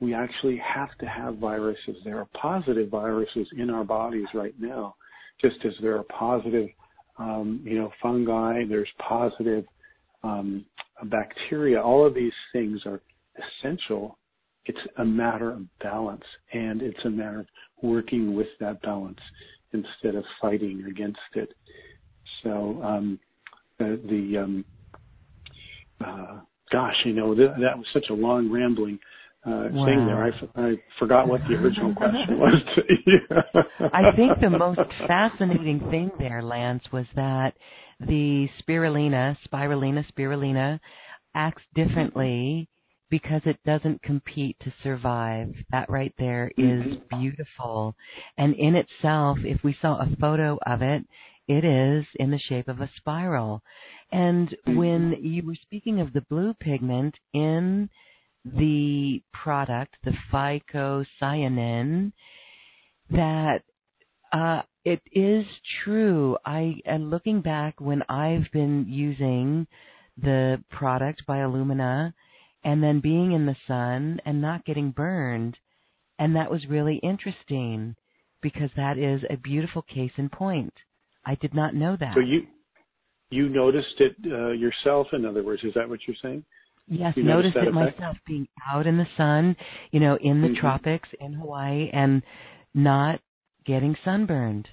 we 0.00 0.12
actually 0.12 0.58
have 0.58 0.96
to 0.98 1.06
have 1.06 1.38
viruses. 1.38 1.96
There 2.04 2.18
are 2.18 2.28
positive 2.40 2.90
viruses 2.90 3.46
in 3.56 3.70
our 3.70 3.84
bodies 3.84 4.26
right 4.34 4.54
now, 4.58 4.96
just 5.40 5.56
as 5.64 5.72
there 5.80 5.96
are 5.96 6.04
positive 6.04 6.68
um, 7.18 7.60
you 7.64 7.78
know, 7.78 7.92
fungi, 8.02 8.64
there's 8.68 8.88
positive 8.98 9.64
um, 10.22 10.64
bacteria. 11.04 11.80
All 11.80 12.06
of 12.06 12.14
these 12.14 12.32
things 12.52 12.80
are 12.86 13.00
essential. 13.62 14.18
It's 14.66 14.78
a 14.98 15.04
matter 15.04 15.52
of 15.52 15.62
balance, 15.78 16.24
and 16.52 16.82
it's 16.82 17.04
a 17.04 17.10
matter 17.10 17.40
of 17.40 17.46
working 17.82 18.34
with 18.34 18.46
that 18.60 18.80
balance 18.82 19.18
instead 19.74 20.14
of 20.14 20.24
fighting 20.40 20.84
against 20.88 21.18
it. 21.34 21.50
So 22.42 22.80
um, 22.82 23.18
the, 23.78 24.00
the 24.08 24.38
um, 24.38 24.64
uh, 26.04 26.40
gosh, 26.72 26.94
you 27.04 27.12
know, 27.12 27.34
th- 27.34 27.50
that 27.60 27.76
was 27.76 27.86
such 27.92 28.06
a 28.10 28.14
long 28.14 28.50
rambling 28.50 28.98
uh, 29.46 29.68
wow. 29.70 29.84
thing 29.86 30.06
there. 30.06 30.24
I, 30.24 30.68
I 30.68 30.74
forgot 30.98 31.28
what 31.28 31.40
the 31.48 31.54
original 31.56 31.94
question 31.96 32.38
was. 32.38 32.54
I 33.92 34.16
think 34.16 34.40
the 34.40 34.50
most 34.50 34.80
fascinating 35.06 35.80
thing 35.90 36.10
there, 36.18 36.42
Lance, 36.42 36.82
was 36.92 37.06
that 37.14 37.52
the 38.00 38.48
spirulina, 38.62 39.36
spirulina, 39.46 40.04
spirulina, 40.16 40.80
acts 41.34 41.62
differently 41.74 42.68
because 43.14 43.42
it 43.44 43.60
doesn't 43.64 44.02
compete 44.02 44.56
to 44.58 44.74
survive. 44.82 45.54
That 45.70 45.88
right 45.88 46.12
there 46.18 46.50
is 46.58 46.82
mm-hmm. 46.82 47.20
beautiful. 47.20 47.94
And 48.36 48.56
in 48.56 48.74
itself, 48.74 49.38
if 49.44 49.62
we 49.62 49.76
saw 49.80 50.00
a 50.00 50.16
photo 50.20 50.58
of 50.66 50.82
it, 50.82 51.04
it 51.46 51.64
is 51.64 52.04
in 52.16 52.32
the 52.32 52.40
shape 52.48 52.66
of 52.66 52.80
a 52.80 52.90
spiral. 52.96 53.62
And 54.10 54.48
mm-hmm. 54.48 54.76
when 54.76 55.16
you 55.20 55.46
were 55.46 55.54
speaking 55.62 56.00
of 56.00 56.12
the 56.12 56.22
blue 56.22 56.54
pigment 56.54 57.14
in 57.32 57.88
the 58.44 59.22
product, 59.32 59.94
the 60.02 60.14
phycocyanin, 60.32 62.10
that 63.10 63.62
uh, 64.32 64.62
it 64.84 65.02
is 65.12 65.46
true. 65.84 66.36
I 66.44 66.74
and 66.84 67.10
looking 67.10 67.42
back 67.42 67.80
when 67.80 68.02
I've 68.08 68.50
been 68.52 68.86
using 68.88 69.68
the 70.20 70.64
product 70.72 71.22
Biolumina 71.28 72.12
and 72.64 72.82
then 72.82 73.00
being 73.00 73.32
in 73.32 73.46
the 73.46 73.56
sun 73.68 74.20
and 74.24 74.40
not 74.40 74.64
getting 74.64 74.90
burned, 74.90 75.56
and 76.18 76.34
that 76.36 76.50
was 76.50 76.66
really 76.68 76.96
interesting 77.02 77.96
because 78.42 78.70
that 78.76 78.98
is 78.98 79.22
a 79.30 79.36
beautiful 79.36 79.82
case 79.82 80.12
in 80.16 80.28
point. 80.28 80.72
I 81.24 81.34
did 81.36 81.54
not 81.54 81.74
know 81.74 81.96
that. 81.98 82.14
So 82.14 82.20
you 82.20 82.46
you 83.30 83.48
noticed 83.48 83.98
it 83.98 84.16
uh, 84.26 84.50
yourself. 84.50 85.08
In 85.12 85.24
other 85.24 85.42
words, 85.42 85.62
is 85.64 85.72
that 85.74 85.88
what 85.88 86.00
you're 86.06 86.16
saying? 86.22 86.44
Yes, 86.86 87.14
you 87.16 87.24
noticed 87.24 87.56
it 87.56 87.68
effect? 87.68 87.98
myself 87.98 88.16
being 88.26 88.46
out 88.70 88.86
in 88.86 88.98
the 88.98 89.06
sun, 89.16 89.56
you 89.90 90.00
know, 90.00 90.18
in 90.20 90.42
the 90.42 90.48
mm-hmm. 90.48 90.60
tropics 90.60 91.08
in 91.18 91.32
Hawaii 91.32 91.88
and 91.92 92.22
not 92.74 93.20
getting 93.64 93.96
sunburned, 94.04 94.68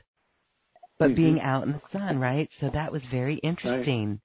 but 1.00 1.06
mm-hmm. 1.06 1.16
being 1.16 1.42
out 1.42 1.64
in 1.64 1.72
the 1.72 1.82
sun, 1.94 2.20
right? 2.20 2.50
So 2.60 2.70
that 2.74 2.92
was 2.92 3.02
very 3.12 3.38
interesting. 3.38 4.20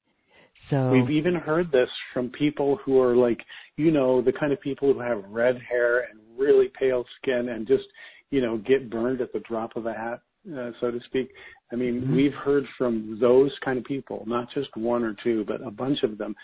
So 0.70 0.90
we've 0.90 1.11
even 1.11 1.35
heard 1.35 1.70
this 1.70 1.88
from 2.12 2.30
people 2.30 2.78
who 2.85 3.00
are 3.00 3.16
like, 3.16 3.38
you 3.76 3.90
know, 3.92 4.20
the 4.20 4.32
kind 4.32 4.52
of 4.52 4.61
people 4.61 4.92
who 4.92 5.00
have 5.00 5.23
red 5.28 5.58
hair 5.68 6.08
and 6.11 6.18
really 6.37 6.70
pale 6.78 7.04
skin 7.20 7.50
and 7.50 7.66
just, 7.66 7.85
you 8.30 8.40
know, 8.40 8.58
get 8.58 8.90
burned 8.90 9.20
at 9.20 9.32
the 9.32 9.40
drop 9.40 9.76
of 9.76 9.87
a 9.87 9.92
hat, 9.92 10.20
uh, 10.56 10.70
so 10.80 10.90
to 10.90 10.99
speak. 11.06 11.30
I 11.73 11.76
mean, 11.76 12.02
mm-hmm. 12.02 12.16
we've 12.16 12.35
heard 12.35 12.64
from 12.76 13.18
those 13.20 13.52
kind 13.64 13.78
of 13.78 13.85
people, 13.85 14.25
not 14.26 14.49
just 14.54 14.76
one 14.76 15.04
or 15.04 15.14
two, 15.23 15.44
but 15.46 15.64
a 15.64 15.70
bunch 15.70 16.02
of 16.02 16.18
them 16.18 16.35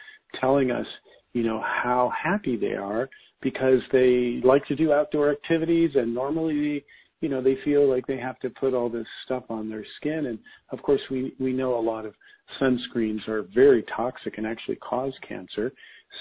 telling 0.40 0.70
us, 0.70 0.86
you 1.32 1.42
know, 1.42 1.60
how 1.60 2.12
happy 2.20 2.56
they 2.56 2.74
are 2.74 3.08
because 3.40 3.80
they 3.90 4.40
like 4.44 4.64
to 4.66 4.76
do 4.76 4.92
outdoor 4.92 5.32
activities 5.32 5.90
and 5.94 6.14
normally, 6.14 6.84
you 7.20 7.28
know, 7.28 7.42
they 7.42 7.56
feel 7.64 7.88
like 7.88 8.06
they 8.06 8.18
have 8.18 8.38
to 8.40 8.50
put 8.50 8.74
all 8.74 8.88
this 8.88 9.06
stuff 9.24 9.44
on 9.48 9.68
their 9.68 9.84
skin. 9.96 10.26
And 10.26 10.38
of 10.70 10.82
course, 10.82 11.00
we, 11.10 11.34
we 11.40 11.52
know 11.52 11.78
a 11.78 11.80
lot 11.80 12.06
of 12.06 12.14
sunscreens 12.60 13.26
are 13.28 13.42
very 13.54 13.84
toxic 13.94 14.38
and 14.38 14.46
actually 14.46 14.76
cause 14.76 15.12
cancer. 15.26 15.72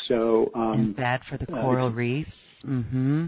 So, 0.07 0.49
um, 0.55 0.71
and 0.71 0.95
bad 0.95 1.21
for 1.29 1.37
the 1.37 1.51
uh, 1.51 1.61
coral 1.61 1.87
uh, 1.87 1.91
reefs. 1.91 2.31
Mm-hmm. 2.65 3.27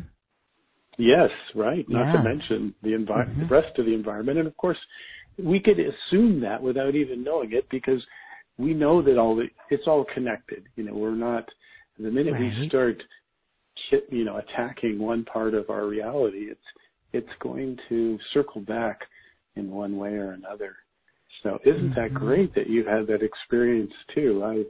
Yes, 0.98 1.29
right. 1.55 1.86
Not 1.89 2.05
yeah. 2.05 2.13
to 2.13 2.24
mention 2.24 2.74
the, 2.83 2.89
envi- 2.89 3.07
mm-hmm. 3.07 3.41
the 3.41 3.48
rest 3.48 3.77
of 3.79 3.86
the 3.86 3.93
environment. 3.93 4.38
And 4.38 4.48
of 4.48 4.55
course, 4.57 4.77
we 5.38 5.60
could 5.60 5.77
assume 5.79 6.39
that 6.41 6.62
without 6.62 6.95
even 6.95 7.24
knowing 7.24 7.53
it 7.53 7.67
because 7.69 8.01
we 8.57 8.74
know 8.74 9.01
that 9.01 9.17
all 9.17 9.36
the, 9.36 9.48
it's 9.69 9.88
all 9.88 10.05
connected. 10.13 10.63
You 10.75 10.83
know, 10.83 10.93
we're 10.93 11.15
not 11.15 11.50
the 12.00 12.12
minute 12.12 12.33
right. 12.33 12.41
we 12.41 12.67
start, 12.67 13.01
you 14.10 14.24
know, 14.24 14.38
attacking 14.38 15.00
one 15.00 15.25
part 15.25 15.53
of 15.53 15.69
our 15.69 15.88
reality, 15.88 16.48
it's 16.50 16.60
it's 17.13 17.29
going 17.41 17.77
to 17.89 18.17
circle 18.33 18.62
back 18.62 19.01
in 19.55 19.69
one 19.69 19.98
way 19.98 20.13
or 20.13 20.31
another. 20.31 20.75
So 21.41 21.59
isn't 21.65 21.91
mm-hmm. 21.91 21.99
that 21.99 22.13
great 22.13 22.53
that 22.55 22.69
you 22.69 22.85
had 22.85 23.07
that 23.07 23.23
experience 23.23 23.91
too? 24.13 24.43
I 24.43 24.63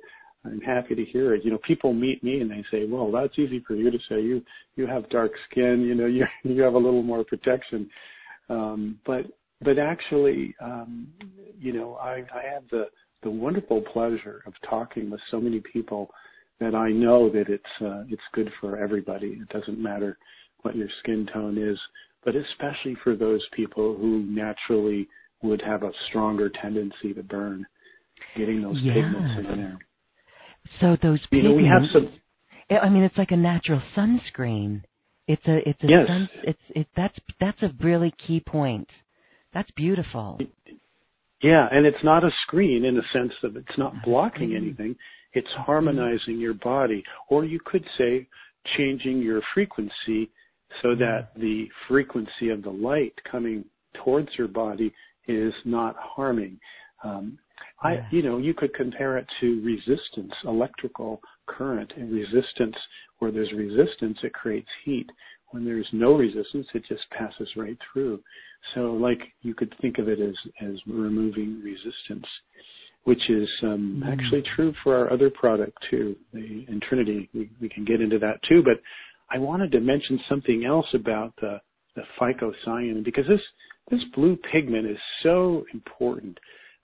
I'm 0.46 0.60
happy 0.62 0.94
to 0.96 1.06
hear 1.06 1.34
it. 1.36 1.46
You 1.46 1.52
know, 1.52 1.60
people 1.66 1.94
meet 1.94 2.24
me 2.24 2.42
and 2.42 2.52
they 2.52 2.64
say, 2.72 2.86
"Well, 2.86 3.12
that's 3.12 3.38
easy 3.40 3.64
for 3.66 3.76
you 3.76 3.90
to 3.92 4.00
say. 4.10 4.22
You 4.22 4.42
you 4.76 4.88
have 4.88 5.10
dark 5.10 5.32
skin. 5.50 5.82
You 5.82 5.96
know, 5.96 6.06
you 6.08 6.26
you 6.44 6.62
have 6.62 6.74
a 6.74 6.80
little 6.80 7.04
more 7.04 7.24
protection." 7.24 7.90
Um, 8.50 9.00
but 9.06 9.26
but 9.62 9.80
actually, 9.80 10.56
um, 10.62 11.08
you 11.60 11.74
know, 11.74 11.96
I 11.96 12.24
I 12.34 12.44
have 12.54 12.64
the 12.72 12.86
the 13.24 13.30
wonderful 13.30 13.82
pleasure 13.94 14.44
of 14.46 14.54
talking 14.70 15.10
with 15.10 15.22
so 15.32 15.40
many 15.40 15.62
people 15.62 16.10
that 16.60 16.76
I 16.76 16.92
know 16.92 17.30
that 17.30 17.50
it's 17.50 17.64
uh, 17.82 18.04
it's 18.10 18.22
good 18.34 18.50
for 18.60 18.78
everybody. 18.78 19.40
It 19.42 19.50
doesn't 19.50 19.80
matter 19.80 20.18
what 20.62 20.76
your 20.76 20.90
skin 21.00 21.28
tone 21.34 21.58
is, 21.58 21.80
but 22.24 22.36
especially 22.36 22.96
for 23.04 23.16
those 23.16 23.42
people 23.54 23.96
who 23.96 24.24
naturally 24.24 25.08
would 25.44 25.62
have 25.62 25.84
a 25.84 25.92
stronger 26.10 26.50
tendency 26.50 27.14
to 27.14 27.24
burn, 27.24 27.66
getting 28.38 28.62
those 28.62 28.78
yeah. 28.82 28.94
pigments 28.94 29.34
in 29.38 29.58
there. 29.58 29.80
So 30.80 30.98
those 31.02 31.20
pigments, 31.30 31.32
you 31.32 31.44
know, 31.44 31.54
we 31.54 31.66
have 31.66 31.84
some. 31.92 32.14
Eh, 32.70 32.78
I 32.78 32.90
mean, 32.90 33.04
it's 33.04 33.18
like 33.18 33.32
a 33.32 33.38
natural 33.38 33.82
sunscreen. 33.96 34.84
It's 35.28 35.46
a 35.48 35.58
it's 35.70 35.84
a 35.84 35.88
yes. 35.88 36.08
sun, 36.08 36.30
it's 36.44 36.60
it 36.70 36.88
that's 36.96 37.18
that's 37.40 37.62
a 37.62 37.70
really 37.82 38.14
key 38.28 38.42
point. 38.46 38.88
That's 39.54 39.70
beautiful. 39.72 40.40
Yeah, 41.42 41.68
and 41.72 41.86
it's 41.86 42.04
not 42.04 42.24
a 42.24 42.32
screen 42.48 42.86
in 42.86 42.96
the 42.96 43.04
sense 43.14 43.34
that 43.42 43.56
it's 43.56 43.78
not 43.78 43.94
blocking 44.04 44.56
anything. 44.56 44.96
It's 45.34 45.48
mm-hmm. 45.48 45.64
harmonizing 45.64 46.40
your 46.40 46.54
body, 46.54 47.04
or 47.30 47.46
you 47.46 47.60
could 47.64 47.86
say 47.98 48.28
changing 48.78 49.20
your 49.20 49.42
frequency 49.54 50.30
so 50.82 50.90
mm-hmm. 50.90 51.02
that 51.02 51.30
the 51.36 51.68
frequency 51.88 52.50
of 52.50 52.64
the 52.64 52.70
light 52.70 53.14
coming 53.30 53.66
towards 54.04 54.30
your 54.38 54.48
body 54.48 54.94
is 55.28 55.54
not 55.66 55.96
harming. 55.98 56.60
Um, 57.04 57.38
I, 57.82 58.00
you 58.12 58.22
know, 58.22 58.38
you 58.38 58.54
could 58.54 58.74
compare 58.74 59.18
it 59.18 59.28
to 59.42 59.62
resistance, 59.64 60.32
electrical 60.46 61.22
current, 61.48 61.92
and 61.98 62.12
resistance. 62.12 62.76
Where 63.20 63.32
there's 63.32 63.52
resistance, 63.54 64.18
it 64.24 64.34
creates 64.34 64.70
heat. 64.86 65.10
When 65.52 65.66
there's 65.66 65.88
no 65.92 66.14
resistance, 66.14 66.68
it 66.74 66.84
just 66.88 67.04
passes 67.12 67.48
right 67.56 67.78
through. 67.92 68.22
So, 68.74 68.94
like 68.94 69.20
you 69.42 69.54
could 69.54 69.74
think 69.82 69.98
of 69.98 70.08
it 70.08 70.20
as 70.20 70.36
as 70.62 70.76
removing 70.88 71.62
resistance, 71.62 72.26
which 73.04 73.30
is 73.30 73.50
um, 73.64 74.02
mm. 74.04 74.12
actually 74.12 74.44
true 74.56 74.74
for 74.84 74.96
our 74.98 75.12
other 75.12 75.30
product 75.30 75.78
too, 75.90 76.16
the 76.34 76.66
in 76.68 76.80
Trinity. 76.88 77.30
We 77.34 77.50
we 77.62 77.70
can 77.70 77.86
get 77.86 78.02
into 78.02 78.20
that 78.20 78.40
too, 78.48 78.64
but 78.64 78.82
I 79.30 79.40
wanted 79.40 79.72
to 79.74 79.80
mention 79.80 80.20
something 80.30 80.66
else 80.66 80.88
about 80.94 81.34
the 81.42 81.60
the 81.96 82.04
phycocyanin 82.20 83.04
because 83.04 83.28
this 83.28 83.42
this 83.90 84.02
blue 84.16 84.38
pigment 84.52 84.88
is 84.88 84.98
so 85.22 85.66
important. 85.74 86.38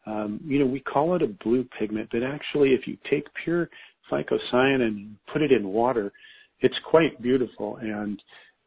Um, 0.05 0.39
you 0.43 0.59
know, 0.59 0.65
we 0.65 0.79
call 0.79 1.15
it 1.15 1.21
a 1.21 1.27
blue 1.27 1.65
pigment, 1.77 2.09
but 2.11 2.23
actually, 2.23 2.69
if 2.69 2.87
you 2.87 2.97
take 3.09 3.25
pure 3.43 3.69
phycocyanin 4.11 4.81
and 4.81 5.15
put 5.31 5.41
it 5.41 5.51
in 5.51 5.67
water, 5.67 6.11
it's 6.61 6.75
quite 6.89 7.21
beautiful, 7.21 7.77
and 7.77 8.21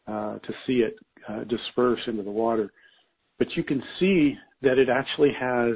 uh, 0.07 0.39
to 0.39 0.53
see 0.67 0.85
it 0.85 0.97
uh, 1.29 1.45
disperse 1.45 2.01
into 2.07 2.23
the 2.23 2.31
water. 2.31 2.73
But 3.39 3.49
you 3.57 3.65
can 3.65 3.83
see 3.99 4.37
that 4.63 4.79
it 4.79 4.89
actually 4.89 5.33
has 5.39 5.75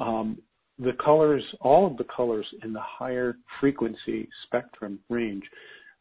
um, 0.00 0.38
the 0.78 0.92
colors, 1.04 1.42
all 1.60 1.86
of 1.86 1.96
the 1.96 2.04
colors 2.04 2.46
in 2.62 2.72
the 2.72 2.80
higher 2.80 3.36
frequency 3.60 4.28
spectrum 4.44 4.98
range. 5.08 5.44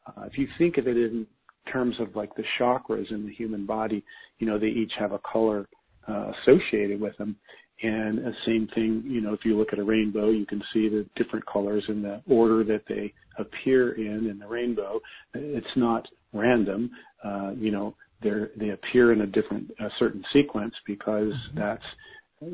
Uh, 0.08 0.24
if 0.24 0.38
you 0.38 0.48
think 0.58 0.78
of 0.78 0.88
it 0.88 0.98
in 0.98 1.26
terms 1.72 1.96
of 2.00 2.16
like 2.16 2.36
the 2.36 2.44
chakras 2.60 3.12
in 3.12 3.26
the 3.26 3.34
human 3.34 3.66
body, 3.66 4.04
you 4.40 4.48
know, 4.48 4.60
they 4.60 4.68
each 4.68 4.94
have 4.98 5.12
a 5.12 5.20
color 5.20 5.68
uh, 6.08 6.32
associated 6.42 7.00
with 7.00 7.18
them. 7.18 7.36
And 7.82 8.20
the 8.20 8.34
same 8.46 8.68
thing, 8.74 9.04
you 9.06 9.20
know, 9.20 9.34
if 9.34 9.42
you 9.44 9.58
look 9.58 9.74
at 9.74 9.80
a 9.80 9.84
rainbow, 9.84 10.30
you 10.30 10.46
can 10.46 10.62
see 10.74 10.88
the 10.88 11.06
different 11.16 11.46
colors 11.46 11.84
in 11.90 12.02
the 12.02 12.22
order 12.28 12.64
that 12.64 12.84
they 12.88 13.14
appear 13.38 13.94
in 13.94 14.30
in 14.30 14.40
the 14.40 14.48
rainbow. 14.48 15.02
It's 15.34 15.76
not 15.76 16.08
random. 16.32 16.92
Uh, 17.24 17.52
you 17.58 17.72
know, 17.72 17.96
they 18.22 18.30
they 18.58 18.70
appear 18.70 19.12
in 19.12 19.22
a 19.22 19.28
different 19.28 19.70
a 19.80 19.90
certain 20.00 20.24
sequence 20.32 20.74
because 20.86 21.34
mm-hmm. 21.34 21.60
that's 21.60 21.84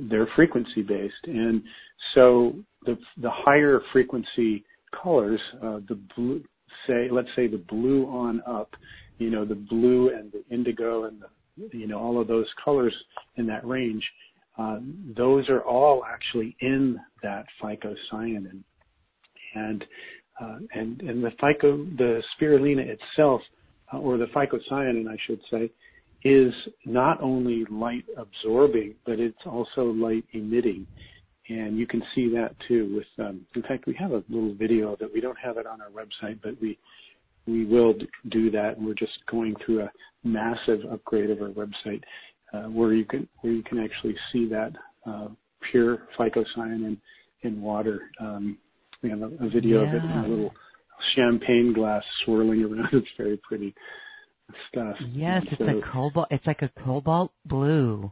they're 0.09 0.27
frequency 0.35 0.81
based. 0.81 1.25
And 1.25 1.61
so 2.15 2.55
the 2.85 2.97
the 3.21 3.29
higher 3.31 3.81
frequency 3.91 4.63
colors, 5.03 5.39
uh, 5.61 5.79
the 5.87 5.99
blue, 6.15 6.43
say, 6.88 7.09
let's 7.11 7.29
say 7.35 7.47
the 7.47 7.57
blue 7.69 8.05
on 8.05 8.41
up, 8.47 8.71
you 9.17 9.29
know, 9.29 9.45
the 9.45 9.55
blue 9.55 10.09
and 10.09 10.31
the 10.31 10.43
indigo 10.53 11.05
and 11.05 11.21
the, 11.21 11.77
you 11.77 11.88
know, 11.88 11.99
all 11.99 12.19
of 12.19 12.27
those 12.27 12.47
colors 12.63 12.93
in 13.35 13.45
that 13.47 13.65
range, 13.65 14.03
uh, 14.57 14.79
those 15.15 15.47
are 15.49 15.61
all 15.61 16.03
actually 16.05 16.55
in 16.61 16.99
that 17.23 17.45
phycocyanin. 17.61 18.63
And, 19.55 19.85
uh, 20.41 20.57
and, 20.73 21.01
and 21.01 21.23
the 21.23 21.31
phyco, 21.41 21.97
the 21.97 22.21
spirulina 22.35 22.85
itself, 22.85 23.41
uh, 23.93 23.97
or 23.97 24.17
the 24.17 24.27
phycocyanin, 24.27 25.07
I 25.09 25.17
should 25.25 25.39
say, 25.51 25.71
is 26.23 26.53
not 26.85 27.21
only 27.21 27.65
light 27.71 28.05
absorbing, 28.17 28.95
but 29.05 29.19
it's 29.19 29.38
also 29.45 29.85
light 29.85 30.25
emitting 30.33 30.85
you 31.49 31.87
can 31.87 32.01
see 32.13 32.29
that 32.29 32.55
too 32.67 32.93
with 32.95 33.27
um, 33.27 33.41
in 33.55 33.61
fact 33.63 33.85
we 33.87 33.95
have 33.95 34.11
a 34.11 34.23
little 34.29 34.53
video 34.53 34.95
that 34.99 35.11
we 35.11 35.19
don't 35.19 35.37
have 35.37 35.57
it 35.57 35.65
on 35.65 35.79
our 35.81 35.89
website 35.89 36.39
but 36.43 36.59
we 36.61 36.77
we 37.47 37.65
will 37.65 37.93
do 38.29 38.51
that 38.51 38.77
and 38.77 38.85
we're 38.85 38.93
just 38.93 39.17
going 39.29 39.55
through 39.65 39.81
a 39.81 39.91
massive 40.23 40.81
upgrade 40.91 41.29
of 41.29 41.41
our 41.41 41.49
website 41.49 42.01
uh, 42.53 42.63
where 42.63 42.93
you 42.93 43.05
can 43.05 43.27
where 43.41 43.53
you 43.53 43.63
can 43.63 43.79
actually 43.79 44.15
see 44.31 44.47
that 44.47 44.71
uh, 45.05 45.27
pure 45.71 46.07
phycocyanin 46.17 46.97
in, 47.43 47.62
water. 47.62 48.01
Um, 48.19 48.57
we 49.01 49.09
have 49.09 49.21
a, 49.21 49.49
video 49.49 49.81
of 49.81 49.93
it 49.93 50.03
in 50.03 50.12
a 50.12 50.27
little 50.27 50.53
champagne 51.15 51.73
glass 51.73 52.03
swirling 52.23 52.63
around. 52.63 52.89
It's 52.93 53.07
very 53.17 53.38
pretty 53.38 53.73
stuff. 54.69 54.95
Yes 55.12 55.43
it's 55.51 55.62
a 55.62 55.91
cobalt 55.91 56.27
it's 56.31 56.45
like 56.45 56.62
a 56.62 56.69
cobalt 56.83 57.31
blue 57.45 58.12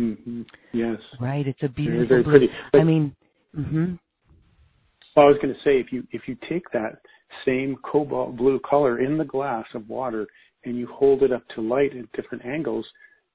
Mm-hmm. 0.00 0.42
Yes. 0.72 0.98
Right. 1.20 1.46
It's 1.46 1.62
a 1.62 1.68
beautiful. 1.68 2.06
Very, 2.06 2.22
very 2.22 2.24
pretty. 2.24 2.48
But, 2.72 2.80
I 2.80 2.84
mean. 2.84 3.14
Mm-hmm. 3.56 3.94
Well, 5.16 5.26
I 5.26 5.28
was 5.28 5.38
going 5.42 5.52
to 5.52 5.60
say 5.60 5.80
if 5.80 5.92
you 5.92 6.06
if 6.12 6.22
you 6.26 6.36
take 6.48 6.70
that 6.72 7.00
same 7.44 7.76
cobalt 7.82 8.36
blue 8.36 8.60
color 8.60 9.00
in 9.00 9.18
the 9.18 9.24
glass 9.24 9.66
of 9.74 9.88
water 9.88 10.26
and 10.64 10.76
you 10.76 10.86
hold 10.86 11.22
it 11.22 11.32
up 11.32 11.42
to 11.54 11.60
light 11.60 11.96
at 11.96 12.10
different 12.12 12.44
angles, 12.44 12.86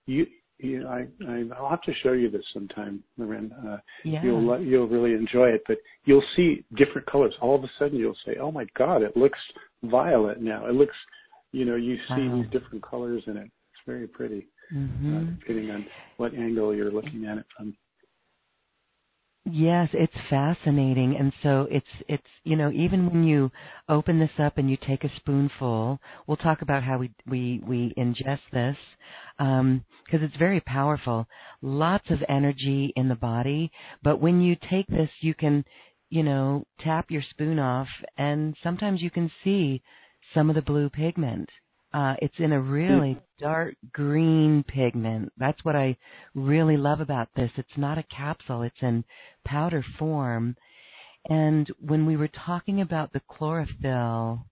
you 0.06 0.26
you 0.60 0.82
know, 0.82 0.90
I, 0.90 1.06
I 1.28 1.44
I'll 1.58 1.70
have 1.70 1.82
to 1.84 1.94
show 2.02 2.14
you 2.14 2.30
this 2.30 2.46
sometime, 2.54 3.04
Loren. 3.18 3.52
Uh, 3.52 3.78
yeah. 4.06 4.24
You'll 4.24 4.62
you'll 4.62 4.88
really 4.88 5.14
enjoy 5.14 5.50
it, 5.50 5.64
but 5.68 5.78
you'll 6.06 6.24
see 6.36 6.64
different 6.78 7.06
colors. 7.08 7.34
All 7.42 7.56
of 7.56 7.64
a 7.64 7.70
sudden, 7.78 7.98
you'll 8.00 8.16
say, 8.26 8.38
"Oh 8.42 8.52
my 8.52 8.66
God, 8.78 9.02
it 9.02 9.18
looks 9.18 9.40
violet 9.84 10.42
now. 10.42 10.66
It 10.68 10.76
looks, 10.76 10.96
you 11.52 11.66
know, 11.66 11.76
you 11.76 11.98
see 12.08 12.28
wow. 12.28 12.42
these 12.42 12.52
different 12.52 12.84
colors 12.84 13.24
in 13.28 13.36
it. 13.38 13.46
It's 13.46 13.86
very 13.86 14.08
pretty." 14.08 14.48
Mm-hmm. 14.74 15.18
uh, 15.18 15.32
depending 15.40 15.72
on 15.72 15.86
what 16.18 16.34
angle 16.34 16.76
you're 16.76 16.92
looking 16.92 17.26
at 17.26 17.38
it 17.38 17.46
from. 17.56 17.76
Yes, 19.48 19.90
it's 19.94 20.14
fascinating, 20.28 21.16
and 21.20 21.32
so 21.44 21.68
it's 21.70 21.86
it's 22.08 22.24
you 22.44 22.56
know 22.56 22.72
even 22.72 23.12
when 23.12 23.24
you 23.24 23.52
open 23.88 24.18
this 24.18 24.32
up 24.40 24.58
and 24.58 24.72
you 24.72 24.78
take 24.88 25.04
a 25.04 25.16
spoonful, 25.18 26.00
we'll 26.26 26.38
talk 26.38 26.64
about 26.64 26.82
how 26.82 26.98
we 26.98 27.12
we 27.30 27.62
we 27.64 27.94
ingest 27.96 28.40
this 28.52 28.76
because 29.38 29.60
um, 29.60 29.84
it's 30.10 30.36
very 30.38 30.62
powerful. 30.62 31.28
Lots 31.62 32.10
of 32.10 32.24
energy 32.28 32.92
in 32.96 33.08
the 33.08 33.16
body, 33.16 33.72
but 34.02 34.20
when 34.20 34.42
you 34.42 34.56
take 34.68 34.88
this, 34.88 35.12
you 35.22 35.36
can 35.36 35.64
you 36.10 36.24
know 36.24 36.66
tap 36.84 37.12
your 37.12 37.24
spoon 37.30 37.60
off, 37.60 37.88
and 38.18 38.56
sometimes 38.64 39.04
you 39.04 39.12
can 39.12 39.30
see 39.44 39.84
some 40.34 40.50
of 40.50 40.56
the 40.56 40.62
blue 40.64 40.90
pigment 40.90 41.50
uh, 41.96 42.14
it's 42.22 42.36
in 42.40 42.52
a 42.52 42.60
really 42.60 43.18
dark 43.40 43.76
green 43.94 44.66
pigment. 44.68 45.32
That's 45.38 45.64
what 45.64 45.78
I 45.78 45.96
really 46.34 46.76
love 46.76 47.00
about 47.00 47.30
this. 47.38 47.50
It's 47.56 47.78
not 47.78 47.98
a 47.98 48.04
capsule, 48.04 48.64
it's 48.64 48.76
in 48.82 49.06
powder 49.46 49.84
form. 49.98 50.58
And 51.30 51.72
when 51.80 52.06
we 52.06 52.18
were 52.18 52.28
talking 52.28 52.82
about 52.82 53.14
the 53.14 53.22
chlorophyll, 53.30 54.46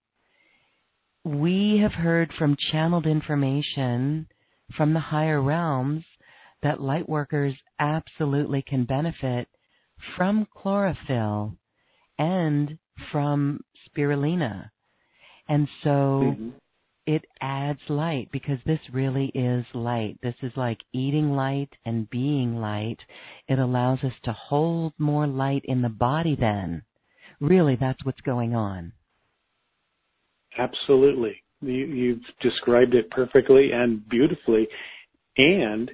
we 1.22 1.80
have 1.82 1.92
heard 1.92 2.32
from 2.38 2.56
channeled 2.72 3.06
information 3.06 4.26
from 4.74 4.94
the 4.94 5.00
higher 5.00 5.42
realms 5.42 6.04
that 6.62 6.80
light 6.80 7.06
workers 7.06 7.54
absolutely 7.78 8.62
can 8.66 8.84
benefit 8.84 9.48
from 10.16 10.46
chlorophyll 10.56 11.58
and 12.18 12.78
from 13.12 13.60
spirulina. 13.86 14.70
And 15.46 15.68
so 15.82 15.90
mm-hmm 15.90 16.48
it 17.06 17.24
adds 17.40 17.80
light 17.88 18.28
because 18.32 18.58
this 18.64 18.80
really 18.92 19.26
is 19.34 19.64
light. 19.74 20.18
This 20.22 20.34
is 20.42 20.52
like 20.56 20.78
eating 20.92 21.32
light 21.32 21.70
and 21.84 22.08
being 22.08 22.56
light. 22.56 22.98
It 23.48 23.58
allows 23.58 23.98
us 24.02 24.12
to 24.24 24.32
hold 24.32 24.94
more 24.98 25.26
light 25.26 25.62
in 25.64 25.82
the 25.82 25.88
body 25.88 26.36
then. 26.38 26.82
Really, 27.40 27.76
that's 27.78 28.04
what's 28.04 28.20
going 28.22 28.54
on. 28.54 28.92
Absolutely. 30.58 31.42
You, 31.60 32.14
have 32.14 32.50
described 32.50 32.94
it 32.94 33.10
perfectly 33.10 33.70
and 33.72 34.06
beautifully. 34.08 34.68
And 35.36 35.90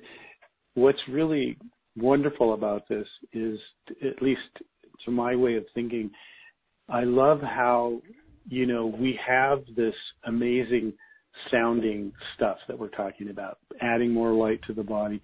what's 0.75 1.01
really 1.09 1.57
wonderful 1.97 2.55
about 2.55 2.89
this 2.89 3.07
is, 3.33 3.59
at 4.05 4.23
least 4.23 4.41
to 5.05 5.11
my 5.11 5.35
way 5.35 5.57
of 5.57 5.65
thinking, 5.75 6.11
I 6.89 7.05
love 7.05 7.41
how 7.41 8.01
you 8.51 8.67
know, 8.67 8.87
we 8.87 9.19
have 9.27 9.63
this 9.77 9.95
amazing 10.27 10.93
sounding 11.51 12.13
stuff 12.35 12.59
that 12.69 12.79
we're 12.79 12.89
talking 12.89 13.31
about, 13.31 13.59
adding 13.81 14.13
more 14.13 14.33
light 14.33 14.61
to 14.67 14.75
the 14.75 14.83
body. 14.83 15.23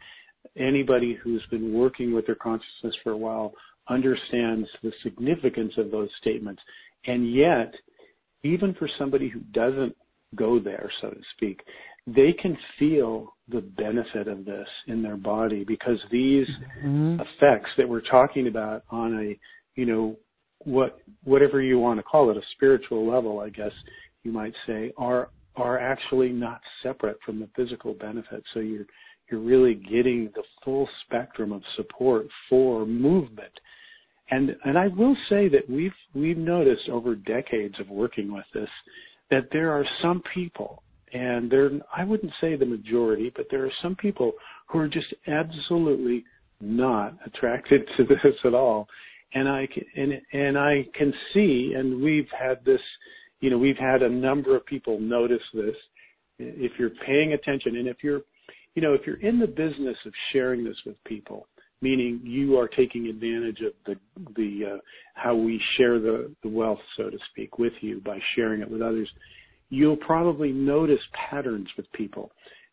Anybody 0.57 1.19
who's 1.23 1.45
been 1.51 1.75
working 1.75 2.15
with 2.15 2.27
their 2.27 2.37
consciousness 2.37 2.95
for 3.03 3.13
a 3.13 3.17
while 3.17 3.53
understands 3.89 4.69
the 4.83 4.93
significance 5.03 5.73
of 5.77 5.91
those 5.91 6.09
statements. 6.21 6.63
And 7.07 7.35
yet, 7.35 7.75
even 8.45 8.75
for 8.75 8.89
somebody 8.97 9.29
who 9.29 9.41
doesn't 9.53 9.97
go 10.37 10.61
there, 10.61 10.91
so 11.01 11.11
to 11.11 11.21
speak, 11.37 11.61
they 12.07 12.33
can 12.41 12.57
feel 12.79 13.35
the 13.49 13.61
benefit 13.61 14.29
of 14.29 14.45
this 14.45 14.69
in 14.87 15.03
their 15.03 15.17
body 15.17 15.65
because 15.65 15.99
these 16.13 16.47
mm-hmm. 16.85 17.21
effects 17.21 17.71
that 17.77 17.89
we're 17.89 18.01
talking 18.01 18.47
about 18.47 18.85
on 18.91 19.19
a, 19.19 19.39
you 19.75 19.85
know, 19.85 20.17
what 20.67 20.99
whatever 21.25 21.63
you 21.63 21.79
want 21.79 21.99
to 21.99 22.03
call 22.03 22.31
it, 22.31 22.37
a 22.37 22.43
spiritual 22.53 23.09
level, 23.09 23.41
I 23.41 23.49
guess 23.51 23.71
you 24.25 24.33
might 24.33 24.53
say, 24.67 24.93
are 24.99 25.31
are 25.55 25.79
actually 25.79 26.29
not 26.29 26.61
separate 26.83 27.19
from 27.25 27.41
the 27.41 27.49
physical 27.57 27.95
benefits. 27.95 28.45
So 28.53 28.61
you're 28.61 28.85
you're 29.31 29.41
really 29.41 29.75
getting 29.75 30.31
the 30.35 30.43
full 30.65 30.89
spectrum 31.05 31.53
of 31.53 31.63
support 31.77 32.27
for 32.51 32.85
movement. 32.85 33.53
And 34.31 34.57
and 34.65 34.77
I 34.77 34.89
will 34.89 35.17
say 35.31 35.49
that 35.49 35.71
we've 35.71 35.93
we've 36.15 36.37
noticed 36.37 36.89
over 36.91 37.15
decades 37.15 37.79
of 37.79 37.89
working 37.89 38.33
with 38.33 38.47
this 38.53 38.69
that 39.31 39.49
there 39.53 39.71
are 39.71 39.85
some 40.03 40.21
people 40.35 40.83
and 41.13 41.49
there 41.49 41.71
I 41.97 42.03
wouldn't 42.03 42.33
say 42.41 42.57
the 42.57 42.67
majority, 42.67 43.33
but 43.35 43.47
there 43.53 43.65
are 43.65 43.73
some 43.83 43.95
people 43.95 44.33
who 44.69 44.81
are 44.81 44.89
just 44.89 45.15
absolutely 45.29 46.25
not 46.61 47.17
attracted 47.25 47.89
to 47.97 48.05
this 48.05 48.35
at 48.45 48.55
all. 48.55 48.89
And 49.37 49.49
I 49.49 49.69
can, 49.73 49.85
and 49.97 50.13
and 50.33 50.59
I 50.59 50.87
can 50.95 51.13
see 51.33 51.75
and 51.77 52.03
we've 52.03 52.31
had 52.39 52.65
this 52.65 52.81
you 53.41 53.51
know, 53.51 53.59
we've 53.59 53.79
had 53.79 54.03
a 54.03 54.09
number 54.09 54.57
of 54.57 54.65
people 54.67 54.99
notice 54.99 55.43
this. 55.53 55.75
If 56.39 56.73
you're 56.79 56.91
paying 57.07 57.33
attention 57.33 57.77
and 57.77 57.89
if 57.89 57.99
you're, 58.03 58.23
you 58.75 58.83
know, 58.83 58.95
if 58.95 59.03
you're 59.07 59.21
in 59.21 59.39
the 59.39 59.47
business 59.47 59.97
of 60.05 60.13
sharing 60.33 60.65
this 60.65 60.77
with 60.85 60.97
people, 61.05 61.47
meaning 61.83 62.21
you 62.23 62.59
are 62.59 62.69
taking 62.69 63.07
advantage 63.07 63.59
of 63.61 63.73
the 63.87 63.97
the 64.35 64.75
uh, 64.75 64.79
how 65.15 65.35
we 65.35 65.61
share 65.77 65.99
the 65.99 66.35
the 66.43 66.49
wealth, 66.49 66.79
so 66.97 67.11
to 67.11 67.19
speak, 67.31 67.59
with 67.59 67.73
you 67.81 68.01
by 68.05 68.19
sharing 68.35 68.61
it 68.61 68.71
with 68.71 68.83
others, 68.83 69.09
you'll 69.71 69.97
probably 69.97 70.53
notice 70.53 71.01
patterns 71.31 71.69
with 71.77 71.91
people. 71.93 72.31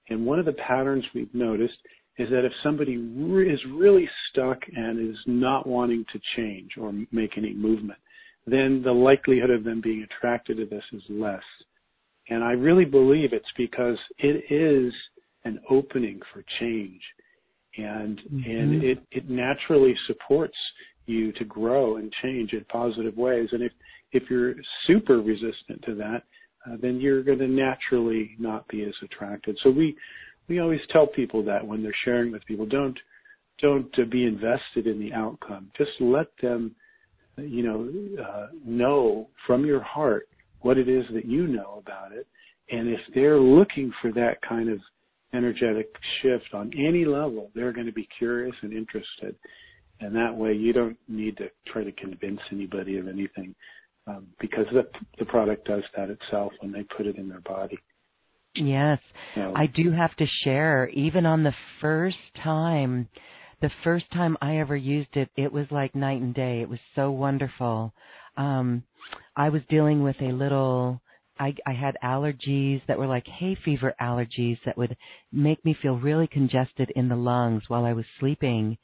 And 0.09 0.25
one 0.25 0.39
of 0.39 0.45
the 0.45 0.53
patterns 0.53 1.05
we've 1.13 1.33
noticed 1.33 1.77
is 2.17 2.29
that 2.29 2.45
if 2.45 2.51
somebody 2.61 2.97
re- 2.97 3.51
is 3.51 3.59
really 3.71 4.07
stuck 4.29 4.59
and 4.75 5.09
is 5.09 5.17
not 5.25 5.65
wanting 5.65 6.05
to 6.13 6.19
change 6.35 6.71
or 6.79 6.93
make 7.11 7.37
any 7.37 7.53
movement, 7.53 7.99
then 8.45 8.81
the 8.83 8.91
likelihood 8.91 9.49
of 9.49 9.63
them 9.63 9.81
being 9.81 10.03
attracted 10.03 10.57
to 10.57 10.65
this 10.65 10.83
is 10.91 11.01
less. 11.09 11.41
And 12.29 12.43
I 12.43 12.51
really 12.51 12.85
believe 12.85 13.33
it's 13.33 13.45
because 13.57 13.97
it 14.19 14.45
is 14.53 14.93
an 15.45 15.59
opening 15.69 16.19
for 16.31 16.43
change. 16.59 17.01
And 17.77 18.19
mm-hmm. 18.19 18.49
and 18.49 18.83
it, 18.83 18.99
it 19.11 19.29
naturally 19.29 19.95
supports 20.05 20.55
you 21.05 21.31
to 21.33 21.43
grow 21.45 21.97
and 21.97 22.13
change 22.21 22.53
in 22.53 22.63
positive 22.65 23.17
ways. 23.17 23.49
And 23.51 23.63
if 23.63 23.71
if 24.11 24.29
you're 24.29 24.53
super 24.85 25.21
resistant 25.21 25.83
to 25.85 25.95
that, 25.95 26.23
uh, 26.65 26.77
then 26.81 26.99
you're 26.99 27.23
going 27.23 27.39
to 27.39 27.47
naturally 27.47 28.35
not 28.39 28.67
be 28.67 28.83
as 28.83 28.93
attracted. 29.03 29.57
So 29.63 29.71
we 29.71 29.95
we 30.47 30.59
always 30.59 30.81
tell 30.91 31.07
people 31.07 31.43
that 31.45 31.65
when 31.65 31.81
they're 31.83 31.95
sharing 32.05 32.31
with 32.31 32.45
people, 32.45 32.65
don't 32.65 32.97
don't 33.61 33.93
uh, 33.99 34.05
be 34.05 34.25
invested 34.25 34.87
in 34.87 34.99
the 34.99 35.13
outcome. 35.13 35.71
Just 35.77 35.91
let 35.99 36.27
them 36.41 36.75
you 37.37 37.63
know, 37.63 38.23
uh, 38.23 38.47
know 38.65 39.29
from 39.47 39.65
your 39.65 39.81
heart 39.81 40.27
what 40.61 40.77
it 40.77 40.87
is 40.87 41.05
that 41.13 41.25
you 41.25 41.47
know 41.47 41.81
about 41.85 42.11
it. 42.11 42.27
And 42.69 42.87
if 42.87 42.99
they're 43.13 43.39
looking 43.39 43.91
for 44.01 44.11
that 44.13 44.41
kind 44.47 44.69
of 44.69 44.79
energetic 45.33 45.89
shift 46.21 46.53
on 46.53 46.71
any 46.77 47.05
level, 47.05 47.51
they're 47.55 47.73
going 47.73 47.87
to 47.87 47.93
be 47.93 48.07
curious 48.17 48.55
and 48.61 48.71
interested. 48.71 49.35
And 49.99 50.15
that 50.15 50.35
way 50.35 50.53
you 50.53 50.73
don't 50.73 50.97
need 51.07 51.37
to 51.37 51.49
try 51.71 51.83
to 51.83 51.91
convince 51.93 52.39
anybody 52.51 52.97
of 52.97 53.07
anything 53.07 53.55
um, 54.07 54.27
because 54.39 54.65
the, 54.73 54.87
the 55.17 55.25
product 55.25 55.67
does 55.67 55.83
that 55.95 56.09
itself 56.09 56.51
when 56.59 56.71
they 56.71 56.83
put 56.95 57.07
it 57.07 57.17
in 57.17 57.29
their 57.29 57.41
body. 57.41 57.77
Yes, 58.55 58.99
so, 59.35 59.53
I 59.55 59.65
do 59.65 59.91
have 59.91 60.15
to 60.17 60.27
share, 60.43 60.89
even 60.89 61.25
on 61.25 61.43
the 61.43 61.55
first 61.81 62.17
time 62.43 63.09
the 63.63 63.71
first 63.81 64.11
time 64.11 64.35
I 64.41 64.57
ever 64.57 64.75
used 64.75 65.15
it, 65.15 65.29
it 65.37 65.51
was 65.51 65.65
like 65.71 65.95
night 65.95 66.19
and 66.21 66.35
day. 66.35 66.59
It 66.59 66.67
was 66.67 66.81
so 66.95 67.11
wonderful. 67.11 67.93
Um, 68.35 68.83
I 69.37 69.47
was 69.47 69.61
dealing 69.69 70.03
with 70.03 70.17
a 70.21 70.33
little, 70.33 71.01
I, 71.39 71.55
I 71.65 71.71
had 71.71 71.95
allergies 72.03 72.81
that 72.87 72.99
were 72.99 73.07
like 73.07 73.25
hay 73.25 73.57
fever 73.63 73.95
allergies 74.01 74.57
that 74.65 74.77
would 74.77 74.97
make 75.31 75.63
me 75.63 75.77
feel 75.81 75.95
really 75.97 76.27
congested 76.27 76.91
in 76.97 77.07
the 77.07 77.15
lungs 77.15 77.63
while 77.69 77.85
I 77.85 77.93
was 77.93 78.03
sleeping. 78.19 78.77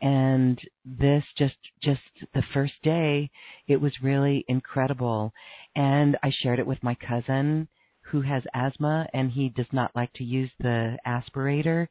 And 0.00 0.58
this 0.84 1.22
just, 1.38 1.54
just 1.80 2.00
the 2.34 2.42
first 2.52 2.74
day, 2.82 3.30
it 3.68 3.80
was 3.80 3.92
really 4.02 4.44
incredible. 4.48 5.32
And 5.76 6.16
I 6.24 6.32
shared 6.42 6.58
it 6.58 6.66
with 6.66 6.82
my 6.82 6.96
cousin 6.96 7.68
who 8.14 8.20
has 8.20 8.44
asthma 8.54 9.08
and 9.12 9.32
he 9.32 9.48
does 9.48 9.66
not 9.72 9.90
like 9.96 10.12
to 10.12 10.22
use 10.22 10.50
the 10.60 10.96
aspirator 11.04 11.88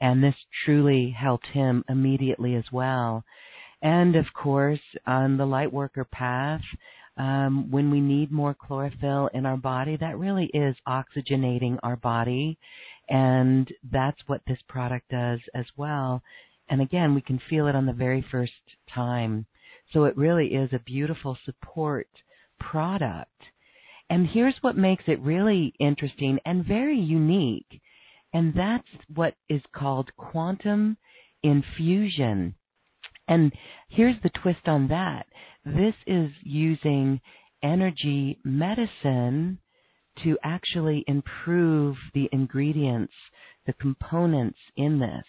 and 0.00 0.22
this 0.22 0.36
truly 0.64 1.10
helped 1.10 1.48
him 1.48 1.82
immediately 1.88 2.54
as 2.54 2.62
well. 2.70 3.24
And 3.82 4.14
of 4.14 4.26
course, 4.32 4.78
on 5.04 5.36
the 5.36 5.46
light 5.46 5.72
worker 5.72 6.04
path, 6.04 6.60
um, 7.16 7.72
when 7.72 7.90
we 7.90 8.00
need 8.00 8.30
more 8.30 8.54
chlorophyll 8.54 9.30
in 9.34 9.46
our 9.46 9.56
body, 9.56 9.96
that 9.96 10.16
really 10.16 10.46
is 10.54 10.76
oxygenating 10.86 11.78
our 11.82 11.96
body. 11.96 12.56
And 13.08 13.68
that's 13.90 14.20
what 14.28 14.42
this 14.46 14.60
product 14.68 15.08
does 15.10 15.40
as 15.56 15.66
well. 15.76 16.22
And 16.68 16.80
again, 16.80 17.16
we 17.16 17.20
can 17.20 17.40
feel 17.50 17.66
it 17.66 17.74
on 17.74 17.86
the 17.86 17.92
very 17.92 18.24
first 18.30 18.52
time. 18.94 19.46
So 19.92 20.04
it 20.04 20.16
really 20.16 20.54
is 20.54 20.70
a 20.72 20.78
beautiful 20.78 21.36
support 21.44 22.08
product. 22.60 23.42
And 24.14 24.28
here's 24.28 24.54
what 24.60 24.76
makes 24.76 25.02
it 25.08 25.18
really 25.22 25.74
interesting 25.80 26.38
and 26.46 26.64
very 26.64 26.96
unique 26.96 27.80
and 28.32 28.54
that's 28.54 28.86
what 29.12 29.34
is 29.48 29.60
called 29.74 30.08
quantum 30.16 30.98
infusion. 31.42 32.54
And 33.26 33.52
here's 33.88 34.14
the 34.22 34.30
twist 34.30 34.66
on 34.68 34.86
that. 34.86 35.26
This 35.64 35.96
is 36.06 36.30
using 36.44 37.20
energy 37.60 38.38
medicine 38.44 39.58
to 40.22 40.38
actually 40.44 41.02
improve 41.08 41.96
the 42.14 42.28
ingredients, 42.30 43.14
the 43.66 43.72
components 43.72 44.60
in 44.76 45.00
this. 45.00 45.24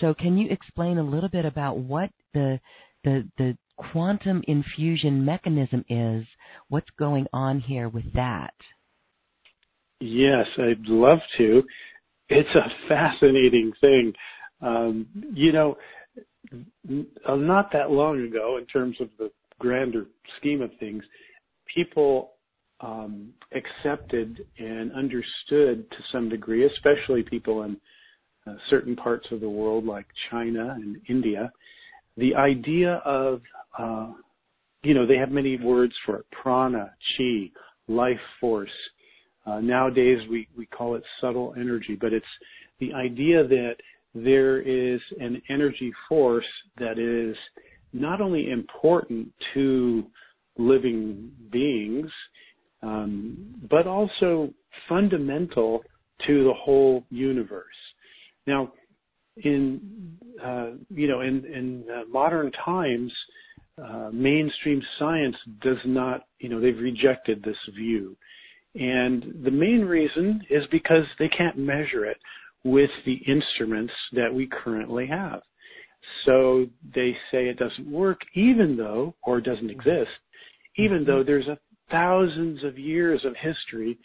So 0.00 0.14
can 0.14 0.36
you 0.36 0.50
explain 0.50 0.98
a 0.98 1.04
little 1.04 1.28
bit 1.28 1.44
about 1.44 1.78
what 1.78 2.10
the 2.34 2.58
the 3.04 3.28
the 3.38 3.56
quantum 3.92 4.42
infusion 4.46 5.24
mechanism 5.24 5.84
is? 5.88 6.26
What's 6.68 6.90
going 6.98 7.26
on 7.32 7.60
here 7.60 7.88
with 7.88 8.12
that? 8.14 8.54
Yes, 10.00 10.46
I'd 10.58 10.86
love 10.86 11.18
to 11.38 11.62
it's 12.30 12.48
a 12.54 12.88
fascinating 12.88 13.72
thing. 13.80 14.12
Um, 14.62 15.06
you 15.34 15.52
know, 15.52 15.76
not 17.28 17.72
that 17.72 17.90
long 17.90 18.22
ago, 18.22 18.56
in 18.58 18.66
terms 18.66 18.96
of 19.00 19.08
the 19.18 19.30
grander 19.58 20.06
scheme 20.38 20.62
of 20.62 20.70
things, 20.78 21.02
people 21.74 22.32
um, 22.80 23.32
accepted 23.52 24.46
and 24.58 24.92
understood 24.92 25.90
to 25.90 25.96
some 26.12 26.28
degree, 26.28 26.66
especially 26.66 27.22
people 27.22 27.64
in 27.64 27.76
uh, 28.46 28.54
certain 28.70 28.96
parts 28.96 29.26
of 29.32 29.40
the 29.40 29.50
world 29.50 29.84
like 29.84 30.06
China 30.30 30.76
and 30.76 30.96
India, 31.08 31.52
the 32.16 32.34
idea 32.34 33.02
of, 33.04 33.40
uh, 33.78 34.12
you 34.82 34.94
know, 34.94 35.06
they 35.06 35.16
have 35.16 35.30
many 35.30 35.58
words 35.58 35.92
for 36.04 36.16
it 36.16 36.26
prana, 36.30 36.92
chi, 37.16 37.50
life 37.88 38.20
force, 38.40 38.70
uh, 39.46 39.60
nowadays 39.60 40.18
we, 40.30 40.48
we 40.56 40.66
call 40.66 40.94
it 40.94 41.02
subtle 41.20 41.54
energy, 41.56 41.96
but 42.00 42.12
it's 42.12 42.26
the 42.78 42.92
idea 42.92 43.46
that 43.46 43.74
there 44.14 44.60
is 44.60 45.00
an 45.18 45.40
energy 45.48 45.92
force 46.08 46.44
that 46.78 46.98
is 46.98 47.36
not 47.92 48.20
only 48.20 48.50
important 48.50 49.28
to 49.54 50.04
living 50.58 51.30
beings, 51.50 52.10
um, 52.82 53.54
but 53.68 53.86
also 53.86 54.52
fundamental 54.88 55.82
to 56.26 56.44
the 56.44 56.54
whole 56.54 57.04
universe. 57.10 57.66
Now, 58.46 58.72
in 59.44 60.00
uh, 60.44 60.70
you 60.88 61.06
know, 61.06 61.20
in, 61.20 61.44
in 61.44 61.84
uh, 61.90 62.02
modern 62.10 62.50
times, 62.64 63.12
uh, 63.82 64.10
mainstream 64.12 64.82
science 64.98 65.36
does 65.62 65.78
not, 65.84 66.22
you 66.38 66.48
know, 66.48 66.60
they've 66.60 66.78
rejected 66.78 67.42
this 67.42 67.56
view. 67.74 68.16
And 68.74 69.42
the 69.44 69.50
main 69.50 69.84
reason 69.84 70.40
is 70.48 70.64
because 70.70 71.04
they 71.18 71.28
can't 71.28 71.58
measure 71.58 72.06
it 72.06 72.16
with 72.64 72.90
the 73.04 73.20
instruments 73.26 73.92
that 74.12 74.32
we 74.32 74.48
currently 74.64 75.06
have. 75.06 75.40
So 76.24 76.66
they 76.94 77.16
say 77.30 77.48
it 77.48 77.58
doesn't 77.58 77.90
work 77.90 78.20
even 78.34 78.76
though, 78.76 79.14
or 79.22 79.40
doesn't 79.40 79.70
exist, 79.70 80.10
even 80.76 81.04
though 81.06 81.22
there's 81.22 81.48
a 81.48 81.58
thousands 81.90 82.62
of 82.64 82.78
years 82.78 83.24
of 83.24 83.34
history 83.36 83.98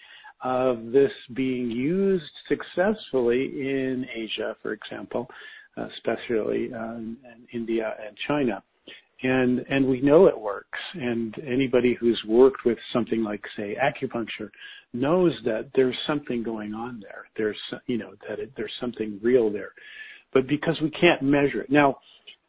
of 0.46 0.92
this 0.92 1.12
being 1.34 1.72
used 1.72 2.32
successfully 2.48 3.46
in 3.46 4.06
Asia, 4.16 4.56
for 4.62 4.74
example, 4.74 5.28
especially 5.76 6.70
uh, 6.72 6.98
in 6.98 7.18
India 7.52 7.96
and 8.06 8.16
China. 8.28 8.64
And 9.24 9.66
and 9.70 9.88
we 9.88 10.02
know 10.02 10.28
it 10.28 10.40
works. 10.40 10.78
And 10.94 11.34
anybody 11.48 11.98
who's 12.00 12.22
worked 12.28 12.64
with 12.64 12.78
something 12.94 13.24
like 13.24 13.42
say 13.58 13.76
acupuncture 13.76 14.52
knows 14.94 15.32
that 15.46 15.72
there's 15.74 15.96
something 16.06 16.44
going 16.44 16.76
on 16.76 17.02
there. 17.02 17.26
There's 17.36 17.58
you 17.88 17.98
know 17.98 18.12
that 18.30 18.38
it, 18.40 18.52
there's 18.56 18.72
something 18.80 19.20
real 19.24 19.50
there. 19.52 19.72
But 20.32 20.48
because 20.48 20.78
we 20.80 20.92
can't 20.92 21.24
measure 21.24 21.62
it. 21.62 21.72
Now 21.72 21.98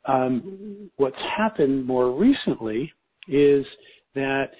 um, 0.04 0.90
what's 0.96 1.16
happened 1.34 1.86
more 1.86 2.10
recently 2.10 2.92
is 3.26 3.64
that 4.14 4.50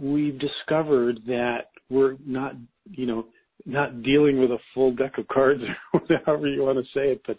we've 0.00 0.38
discovered 0.38 1.20
that 1.26 1.66
we're 1.90 2.16
not 2.24 2.54
you 2.90 3.06
know 3.06 3.26
not 3.64 4.02
dealing 4.02 4.38
with 4.38 4.50
a 4.50 4.58
full 4.74 4.94
deck 4.94 5.18
of 5.18 5.26
cards 5.28 5.62
or 5.92 6.00
however 6.24 6.46
you 6.46 6.62
want 6.62 6.78
to 6.78 6.84
say 6.94 7.12
it, 7.12 7.22
but 7.26 7.36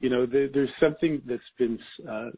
you 0.00 0.10
know, 0.10 0.26
there, 0.26 0.48
there's 0.52 0.70
something 0.80 1.22
that's 1.26 1.42
been 1.58 1.78
uh, 2.06 2.28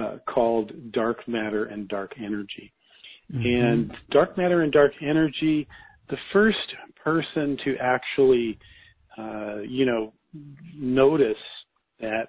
uh, 0.00 0.18
called 0.26 0.92
dark 0.92 1.26
matter 1.28 1.66
and 1.66 1.88
dark 1.88 2.12
energy. 2.18 2.72
Mm-hmm. 3.32 3.44
And 3.44 3.92
dark 4.10 4.38
matter 4.38 4.62
and 4.62 4.72
dark 4.72 4.92
energy, 5.02 5.68
the 6.08 6.16
first 6.32 6.56
person 7.02 7.58
to 7.64 7.76
actually, 7.80 8.58
uh, 9.18 9.58
you 9.58 9.84
know, 9.84 10.12
notice 10.74 11.36
that 12.00 12.28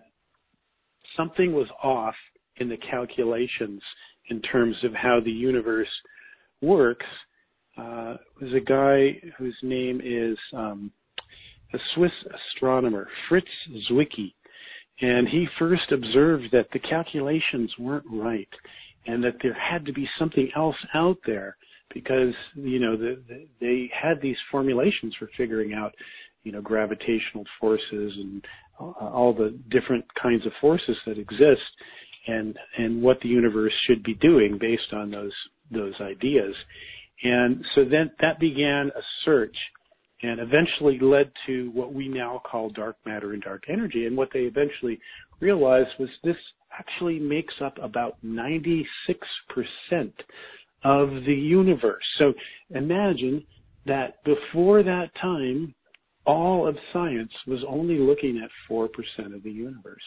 something 1.15 1.53
was 1.53 1.67
off 1.83 2.15
in 2.57 2.67
the 2.67 2.77
calculations 2.89 3.81
in 4.29 4.41
terms 4.41 4.75
of 4.83 4.93
how 4.93 5.19
the 5.23 5.31
universe 5.31 5.87
works 6.61 7.05
uh, 7.77 8.15
was 8.39 8.53
a 8.53 8.59
guy 8.59 9.19
whose 9.37 9.55
name 9.63 10.01
is 10.03 10.37
um, 10.55 10.91
a 11.73 11.77
Swiss 11.95 12.11
astronomer, 12.55 13.07
Fritz 13.29 13.47
Zwicky. 13.89 14.33
And 15.01 15.27
he 15.27 15.47
first 15.57 15.91
observed 15.91 16.45
that 16.51 16.67
the 16.73 16.79
calculations 16.79 17.71
weren't 17.79 18.05
right 18.11 18.49
and 19.07 19.23
that 19.23 19.35
there 19.41 19.53
had 19.53 19.85
to 19.85 19.93
be 19.93 20.07
something 20.19 20.49
else 20.55 20.75
out 20.93 21.17
there 21.25 21.57
because, 21.93 22.33
you 22.55 22.79
know, 22.79 22.95
the, 22.95 23.21
the, 23.27 23.47
they 23.59 23.89
had 23.99 24.21
these 24.21 24.37
formulations 24.51 25.15
for 25.17 25.29
figuring 25.37 25.73
out, 25.73 25.93
you 26.43 26.51
know, 26.51 26.61
gravitational 26.61 27.43
forces 27.59 28.13
and 28.15 28.45
all 28.79 29.33
the 29.33 29.57
different 29.69 30.05
kinds 30.21 30.45
of 30.45 30.51
forces 30.59 30.97
that 31.05 31.17
exist 31.17 31.61
and, 32.27 32.57
and 32.77 33.01
what 33.01 33.19
the 33.21 33.29
universe 33.29 33.73
should 33.87 34.03
be 34.03 34.13
doing 34.15 34.57
based 34.59 34.93
on 34.93 35.11
those, 35.11 35.33
those 35.71 35.93
ideas. 36.01 36.55
And 37.23 37.63
so 37.75 37.83
then 37.83 38.11
that 38.21 38.39
began 38.39 38.91
a 38.95 39.01
search 39.25 39.55
and 40.23 40.39
eventually 40.39 40.99
led 40.99 41.31
to 41.47 41.71
what 41.71 41.93
we 41.93 42.07
now 42.07 42.41
call 42.49 42.69
dark 42.69 42.97
matter 43.05 43.33
and 43.33 43.41
dark 43.41 43.63
energy. 43.69 44.05
And 44.05 44.15
what 44.15 44.29
they 44.33 44.41
eventually 44.41 44.99
realized 45.39 45.89
was 45.99 46.09
this 46.23 46.35
actually 46.77 47.19
makes 47.19 47.53
up 47.63 47.77
about 47.81 48.17
96% 48.23 48.85
of 50.83 51.09
the 51.25 51.33
universe. 51.33 52.03
So 52.17 52.33
imagine 52.71 53.43
that 53.85 54.23
before 54.23 54.83
that 54.83 55.09
time, 55.19 55.73
all 56.25 56.67
of 56.67 56.77
science 56.93 57.31
was 57.47 57.63
only 57.67 57.97
looking 57.97 58.41
at 58.43 58.49
4% 58.71 58.89
of 59.33 59.43
the 59.43 59.51
universe. 59.51 60.01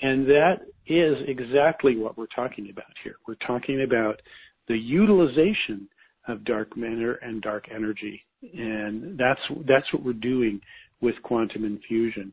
And 0.00 0.26
that 0.26 0.54
is 0.86 1.16
exactly 1.28 1.96
what 1.96 2.16
we're 2.16 2.26
talking 2.34 2.70
about 2.70 2.92
here. 3.04 3.16
We're 3.28 3.34
talking 3.46 3.84
about 3.86 4.20
the 4.68 4.78
utilization 4.78 5.88
of 6.28 6.44
dark 6.44 6.76
matter 6.76 7.14
and 7.14 7.42
dark 7.42 7.66
energy, 7.74 8.22
and 8.54 9.18
that's 9.18 9.40
that's 9.66 9.92
what 9.92 10.04
we're 10.04 10.12
doing 10.12 10.60
with 11.00 11.14
quantum 11.22 11.64
infusion. 11.64 12.32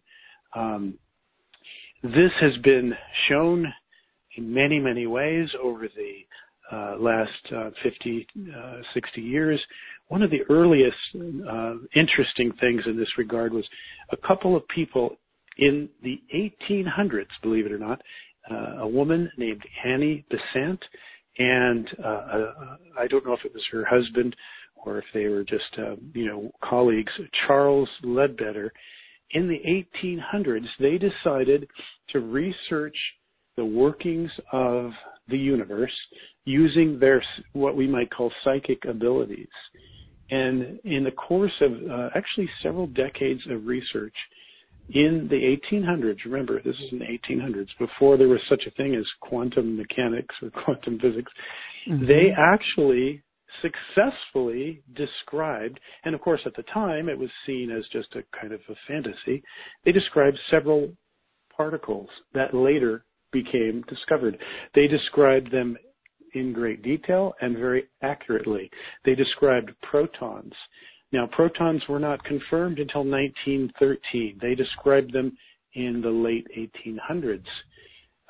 Um, 0.55 0.95
this 2.03 2.31
has 2.39 2.55
been 2.63 2.93
shown 3.27 3.65
in 4.37 4.53
many 4.53 4.79
many 4.79 5.07
ways 5.07 5.49
over 5.61 5.87
the 5.87 6.25
uh, 6.71 6.95
last 6.99 7.31
uh, 7.55 7.71
50, 7.81 8.27
uh, 8.55 8.73
60 8.93 9.21
years. 9.21 9.59
One 10.09 10.21
of 10.21 10.29
the 10.29 10.41
earliest 10.49 10.95
uh, 11.15 11.73
interesting 11.95 12.51
things 12.59 12.83
in 12.85 12.95
this 12.95 13.07
regard 13.17 13.53
was 13.53 13.65
a 14.11 14.17
couple 14.17 14.55
of 14.55 14.67
people 14.67 15.15
in 15.57 15.89
the 16.03 16.21
1800s, 16.33 17.25
believe 17.41 17.65
it 17.65 17.71
or 17.71 17.79
not, 17.79 18.01
uh, 18.51 18.81
a 18.81 18.87
woman 18.87 19.31
named 19.37 19.61
Annie 19.83 20.25
Besant 20.29 20.79
and 21.39 21.87
uh, 22.03 22.07
uh, 22.07 22.53
I 22.99 23.07
don't 23.07 23.25
know 23.25 23.33
if 23.33 23.45
it 23.45 23.53
was 23.53 23.63
her 23.71 23.85
husband 23.85 24.35
or 24.75 24.99
if 24.99 25.05
they 25.13 25.27
were 25.27 25.43
just 25.43 25.77
uh, 25.77 25.95
you 26.13 26.27
know 26.27 26.51
colleagues. 26.63 27.11
Charles 27.47 27.89
Leadbeater, 28.03 28.71
in 29.31 29.47
the 29.47 29.59
1800s, 30.03 30.67
they 30.79 30.97
decided 30.97 31.67
to 32.09 32.19
research 32.19 32.95
the 33.55 33.65
workings 33.65 34.29
of 34.51 34.91
the 35.29 35.37
universe 35.37 35.95
using 36.45 36.99
their 36.99 37.23
what 37.53 37.75
we 37.75 37.87
might 37.87 38.11
call 38.11 38.31
psychic 38.43 38.83
abilities. 38.85 39.47
And 40.31 40.79
in 40.83 41.03
the 41.03 41.11
course 41.11 41.51
of 41.61 41.71
uh, 41.71 42.09
actually 42.15 42.49
several 42.61 42.87
decades 42.87 43.41
of 43.49 43.65
research, 43.65 44.13
in 44.91 45.27
the 45.29 45.57
1800s, 45.75 46.17
remember 46.25 46.61
this 46.61 46.75
is 46.75 46.91
in 46.91 46.99
the 46.99 47.05
1800s, 47.05 47.67
before 47.77 48.17
there 48.17 48.27
was 48.27 48.41
such 48.49 48.63
a 48.67 48.71
thing 48.71 48.95
as 48.95 49.05
quantum 49.21 49.77
mechanics 49.77 50.35
or 50.41 50.49
quantum 50.63 50.99
physics, 50.99 51.31
mm-hmm. 51.87 52.05
they 52.07 52.29
actually 52.37 53.23
successfully 53.61 54.81
described, 54.95 55.79
and 56.05 56.15
of 56.15 56.21
course 56.21 56.41
at 56.45 56.55
the 56.55 56.63
time 56.73 57.09
it 57.09 57.17
was 57.17 57.29
seen 57.45 57.71
as 57.71 57.83
just 57.91 58.15
a 58.15 58.23
kind 58.39 58.53
of 58.53 58.61
a 58.69 58.75
fantasy, 58.87 59.43
they 59.85 59.91
described 59.91 60.37
several 60.49 60.91
particles 61.55 62.09
that 62.33 62.53
later 62.53 63.05
became 63.31 63.83
discovered. 63.87 64.37
They 64.75 64.87
described 64.87 65.51
them 65.51 65.77
in 66.33 66.53
great 66.53 66.83
detail 66.83 67.33
and 67.41 67.57
very 67.57 67.85
accurately. 68.01 68.69
They 69.05 69.15
described 69.15 69.71
protons. 69.81 70.53
Now, 71.11 71.27
protons 71.31 71.81
were 71.89 71.99
not 71.99 72.23
confirmed 72.23 72.79
until 72.79 73.03
1913. 73.03 74.37
They 74.41 74.55
described 74.55 75.11
them 75.11 75.35
in 75.73 76.01
the 76.01 76.09
late 76.09 76.47
1800s. 76.57 77.45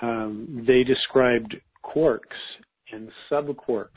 Um, 0.01 0.63
they 0.65 0.83
described 0.83 1.55
quarks 1.83 2.19
and 2.91 3.09
subquarks, 3.31 3.89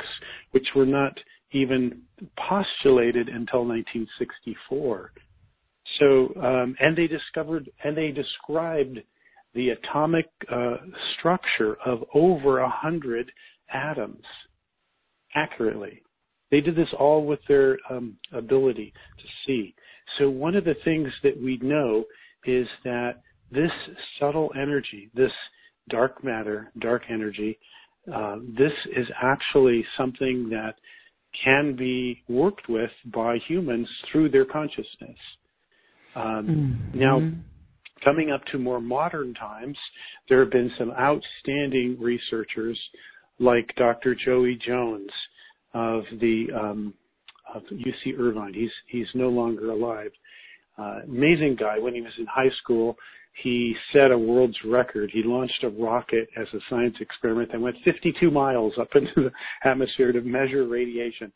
which 0.51 0.67
were 0.75 0.87
not 0.87 1.17
even 1.53 2.03
postulated 2.49 3.29
until 3.29 3.65
1964. 3.65 5.13
So, 5.99 6.33
um, 6.43 6.75
and 6.81 6.97
they 6.97 7.07
discovered 7.07 7.71
and 7.85 7.97
they 7.97 8.11
described 8.11 8.99
the 9.55 9.71
atomic 9.71 10.27
uh, 10.51 10.77
structure 11.19 11.77
of 11.85 12.05
over 12.15 12.61
a 12.61 12.71
hundred 12.71 13.31
atoms 13.73 14.25
accurately. 15.35 16.03
They 16.53 16.61
did 16.61 16.77
this 16.77 16.89
all 17.01 17.25
with 17.25 17.41
their 17.49 17.79
um, 17.91 18.17
ability 18.33 18.93
to 19.19 19.25
see. 19.45 19.75
So 20.19 20.31
one 20.31 20.55
of 20.55 20.65
the 20.65 20.77
things 20.85 21.09
that 21.25 21.41
we 21.43 21.59
know 21.63 22.05
is 22.45 22.69
that 22.85 23.23
this 23.51 23.71
subtle 24.21 24.53
energy, 24.55 25.11
this 25.15 25.33
dark 25.89 26.23
matter, 26.23 26.71
dark 26.79 27.03
energy, 27.11 27.59
uh, 28.13 28.37
this 28.57 28.73
is 28.95 29.07
actually 29.21 29.85
something 29.97 30.49
that 30.51 30.75
can 31.43 31.75
be 31.75 32.23
worked 32.29 32.69
with 32.69 32.91
by 33.07 33.39
humans 33.49 33.89
through 34.11 34.29
their 34.29 34.45
consciousness. 34.45 35.17
Um, 36.15 36.85
mm-hmm. 36.93 36.99
Now, 36.99 37.33
coming 38.05 38.31
up 38.31 38.45
to 38.53 38.59
more 38.59 38.81
modern 38.81 39.33
times, 39.35 39.79
there 40.29 40.41
have 40.41 40.51
been 40.51 40.71
some 40.79 40.91
outstanding 40.91 41.97
researchers 41.99 42.79
like 43.39 43.75
Dr. 43.77 44.15
Joie 44.15 44.59
Jones, 44.67 45.11
of 45.75 46.05
the 46.21 46.47
um, 46.55 46.95
of 47.55 47.63
UC 47.73 48.19
Irvine. 48.19 48.55
He's 48.55 48.71
he's 48.89 49.07
no 49.15 49.29
longer 49.29 49.71
alive. 49.71 50.11
Uh, 50.79 51.01
amazing 51.05 51.57
guy. 51.59 51.79
When 51.79 51.95
he 51.95 52.01
was 52.01 52.13
in 52.19 52.27
high 52.27 52.51
school, 52.63 52.97
he 53.43 53.75
set 53.93 54.11
a 54.11 54.19
world's 54.19 54.57
record. 54.65 55.11
He 55.13 55.23
launched 55.23 55.63
a 55.65 55.69
rocket 55.69 56.29
as 56.37 56.47
a 56.55 56.59
science 56.69 56.97
experiment 57.01 57.53
that 57.53 57.61
went 57.61 57.77
52 57.85 58.31
miles 58.31 58.75
up 58.81 58.89
into 58.95 59.31
the 59.31 59.69
atmosphere 59.69 60.13
to 60.13 60.21
measure 60.21 60.67
radiation. 60.67 61.33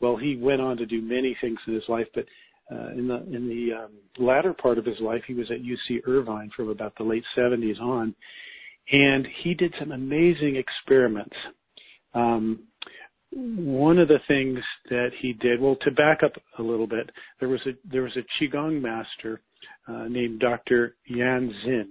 Well, 0.00 0.16
he 0.16 0.36
went 0.36 0.60
on 0.60 0.76
to 0.76 0.86
do 0.86 1.00
many 1.00 1.36
things 1.40 1.58
in 1.66 1.74
his 1.74 1.88
life, 1.88 2.06
but 2.14 2.26
uh, 2.70 2.90
in 2.90 3.06
the 3.06 3.22
in 3.34 3.48
the 3.48 3.84
um, 3.84 3.92
latter 4.18 4.52
part 4.52 4.78
of 4.78 4.84
his 4.84 4.98
life, 5.00 5.22
he 5.26 5.34
was 5.34 5.50
at 5.50 5.58
UC 5.62 6.00
Irvine 6.06 6.50
from 6.54 6.68
about 6.68 6.94
the 6.96 7.04
late 7.04 7.24
70s 7.36 7.80
on, 7.80 8.14
and 8.90 9.26
he 9.42 9.54
did 9.54 9.72
some 9.78 9.92
amazing 9.92 10.56
experiments. 10.56 11.36
Um, 12.14 12.64
one 13.36 13.98
of 13.98 14.08
the 14.08 14.18
things 14.26 14.58
that 14.88 15.10
he 15.20 15.34
did, 15.34 15.60
well, 15.60 15.76
to 15.82 15.90
back 15.90 16.20
up 16.24 16.32
a 16.58 16.62
little 16.62 16.86
bit, 16.86 17.10
there 17.38 17.50
was 17.50 17.60
a 17.66 17.72
there 17.90 18.02
was 18.02 18.16
a 18.16 18.42
qigong 18.42 18.80
master 18.80 19.42
uh, 19.86 20.04
named 20.08 20.40
Dr. 20.40 20.96
Yan 21.08 21.52
Xin, 21.64 21.84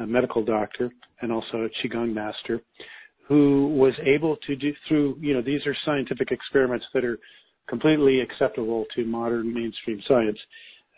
a 0.00 0.06
medical 0.06 0.44
doctor 0.44 0.90
and 1.20 1.30
also 1.30 1.58
a 1.58 1.86
qigong 1.86 2.12
master, 2.12 2.60
who 3.28 3.68
was 3.68 3.94
able 4.04 4.36
to 4.48 4.56
do 4.56 4.72
through 4.88 5.16
you 5.20 5.32
know 5.32 5.42
these 5.42 5.64
are 5.64 5.76
scientific 5.84 6.32
experiments 6.32 6.86
that 6.92 7.04
are 7.04 7.18
completely 7.68 8.20
acceptable 8.20 8.84
to 8.96 9.04
modern 9.04 9.54
mainstream 9.54 10.02
science 10.08 10.38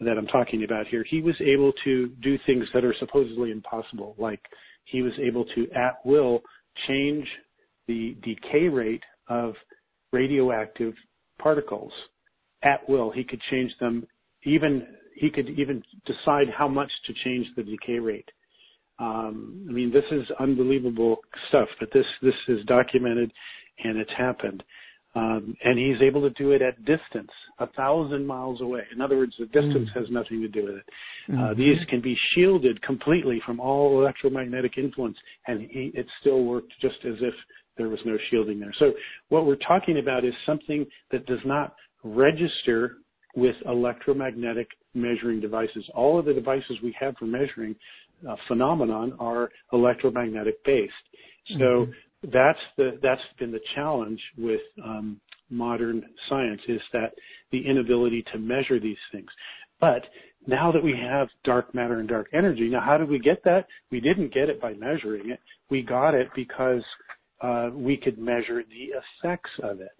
that 0.00 0.16
I'm 0.16 0.26
talking 0.28 0.64
about 0.64 0.86
here. 0.86 1.04
He 1.06 1.20
was 1.20 1.36
able 1.40 1.72
to 1.84 2.08
do 2.22 2.38
things 2.46 2.64
that 2.72 2.82
are 2.82 2.94
supposedly 2.98 3.50
impossible, 3.50 4.14
like 4.16 4.40
he 4.86 5.02
was 5.02 5.12
able 5.20 5.44
to 5.54 5.70
at 5.72 6.04
will 6.06 6.40
change 6.88 7.26
the 7.86 8.16
decay 8.22 8.68
rate 8.68 9.02
of 9.28 9.54
radioactive 10.12 10.94
particles 11.40 11.92
at 12.62 12.88
will. 12.88 13.10
He 13.10 13.24
could 13.24 13.40
change 13.50 13.72
them 13.80 14.06
even 14.44 14.86
he 15.14 15.30
could 15.30 15.48
even 15.50 15.82
decide 16.06 16.48
how 16.56 16.68
much 16.68 16.90
to 17.06 17.12
change 17.24 17.46
the 17.56 17.62
decay 17.62 17.98
rate. 17.98 18.28
Um, 18.98 19.66
I 19.68 19.72
mean, 19.72 19.92
this 19.92 20.04
is 20.10 20.22
unbelievable 20.40 21.18
stuff, 21.48 21.68
but 21.80 21.90
this 21.92 22.06
this 22.22 22.34
is 22.48 22.64
documented 22.66 23.32
and 23.84 23.98
it's 23.98 24.10
happened. 24.16 24.62
Um, 25.14 25.54
and 25.62 25.78
he's 25.78 26.00
able 26.00 26.22
to 26.22 26.30
do 26.30 26.52
it 26.52 26.62
at 26.62 26.78
distance, 26.86 27.30
a 27.58 27.66
thousand 27.66 28.26
miles 28.26 28.62
away. 28.62 28.84
In 28.94 29.02
other 29.02 29.18
words, 29.18 29.34
the 29.38 29.44
distance 29.44 29.90
mm. 29.90 30.00
has 30.00 30.06
nothing 30.10 30.40
to 30.40 30.48
do 30.48 30.64
with 30.64 30.76
it. 30.76 30.84
Uh, 31.28 31.32
mm-hmm. 31.32 31.44
Uh, 31.44 31.54
these 31.54 31.76
can 31.90 32.00
be 32.00 32.16
shielded 32.34 32.80
completely 32.80 33.38
from 33.44 33.60
all 33.60 34.00
electromagnetic 34.00 34.78
influence, 34.78 35.18
and 35.46 35.60
he, 35.60 35.92
it 35.94 36.06
still 36.22 36.44
worked 36.44 36.72
just 36.80 36.96
as 37.04 37.16
if 37.20 37.34
there 37.76 37.88
was 37.88 38.00
no 38.04 38.16
shielding 38.30 38.60
there. 38.60 38.74
So 38.78 38.92
what 39.28 39.46
we're 39.46 39.56
talking 39.56 39.98
about 39.98 40.24
is 40.24 40.34
something 40.46 40.86
that 41.10 41.26
does 41.26 41.40
not 41.44 41.74
register 42.04 42.96
with 43.34 43.56
electromagnetic 43.66 44.68
measuring 44.94 45.40
devices. 45.40 45.84
All 45.94 46.18
of 46.18 46.26
the 46.26 46.34
devices 46.34 46.76
we 46.82 46.94
have 47.00 47.16
for 47.16 47.24
measuring 47.24 47.74
uh, 48.28 48.36
phenomenon 48.46 49.14
are 49.18 49.50
electromagnetic 49.72 50.62
based. 50.64 50.92
So 51.48 51.54
mm-hmm 51.54 51.90
that's 52.30 52.58
the 52.76 52.98
that's 53.02 53.20
been 53.38 53.50
the 53.50 53.60
challenge 53.74 54.20
with 54.38 54.60
um, 54.84 55.20
modern 55.50 56.02
science 56.28 56.60
is 56.68 56.80
that 56.92 57.12
the 57.50 57.66
inability 57.66 58.24
to 58.32 58.38
measure 58.38 58.78
these 58.78 58.96
things. 59.10 59.28
But 59.80 60.02
now 60.46 60.70
that 60.72 60.82
we 60.82 60.94
have 60.96 61.28
dark 61.44 61.74
matter 61.74 61.98
and 61.98 62.08
dark 62.08 62.28
energy, 62.32 62.68
now 62.68 62.80
how 62.80 62.96
did 62.96 63.08
we 63.08 63.18
get 63.18 63.42
that? 63.44 63.66
We 63.90 64.00
didn't 64.00 64.32
get 64.32 64.48
it 64.48 64.60
by 64.60 64.74
measuring 64.74 65.30
it. 65.30 65.40
We 65.68 65.82
got 65.82 66.14
it 66.14 66.28
because 66.34 66.82
uh, 67.42 67.70
we 67.72 67.96
could 67.96 68.18
measure 68.18 68.62
the 68.62 68.92
effects 69.24 69.50
of 69.62 69.80
it. 69.80 69.96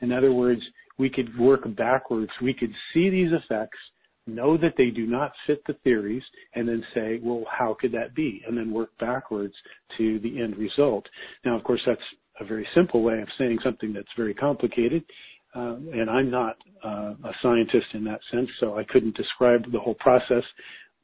In 0.00 0.12
other 0.12 0.32
words, 0.32 0.62
we 0.98 1.10
could 1.10 1.36
work 1.38 1.62
backwards. 1.76 2.30
We 2.42 2.54
could 2.54 2.72
see 2.92 3.10
these 3.10 3.32
effects 3.32 3.78
know 4.26 4.56
that 4.58 4.74
they 4.76 4.90
do 4.90 5.06
not 5.06 5.32
fit 5.46 5.62
the 5.66 5.74
theories, 5.84 6.22
and 6.54 6.68
then 6.68 6.84
say, 6.94 7.18
well, 7.22 7.44
how 7.50 7.76
could 7.80 7.92
that 7.92 8.14
be? 8.14 8.42
And 8.46 8.56
then 8.56 8.72
work 8.72 8.90
backwards 9.00 9.54
to 9.96 10.18
the 10.20 10.40
end 10.40 10.56
result. 10.56 11.06
Now, 11.44 11.56
of 11.56 11.64
course, 11.64 11.80
that's 11.86 12.00
a 12.40 12.44
very 12.44 12.66
simple 12.74 13.02
way 13.02 13.20
of 13.20 13.28
saying 13.38 13.58
something 13.64 13.92
that's 13.92 14.06
very 14.16 14.34
complicated. 14.34 15.02
Uh, 15.54 15.76
and 15.92 16.10
I'm 16.10 16.30
not 16.30 16.56
uh, 16.84 17.14
a 17.24 17.32
scientist 17.42 17.86
in 17.94 18.04
that 18.04 18.20
sense, 18.30 18.48
so 18.60 18.78
I 18.78 18.84
couldn't 18.84 19.16
describe 19.16 19.72
the 19.72 19.80
whole 19.80 19.94
process, 19.94 20.44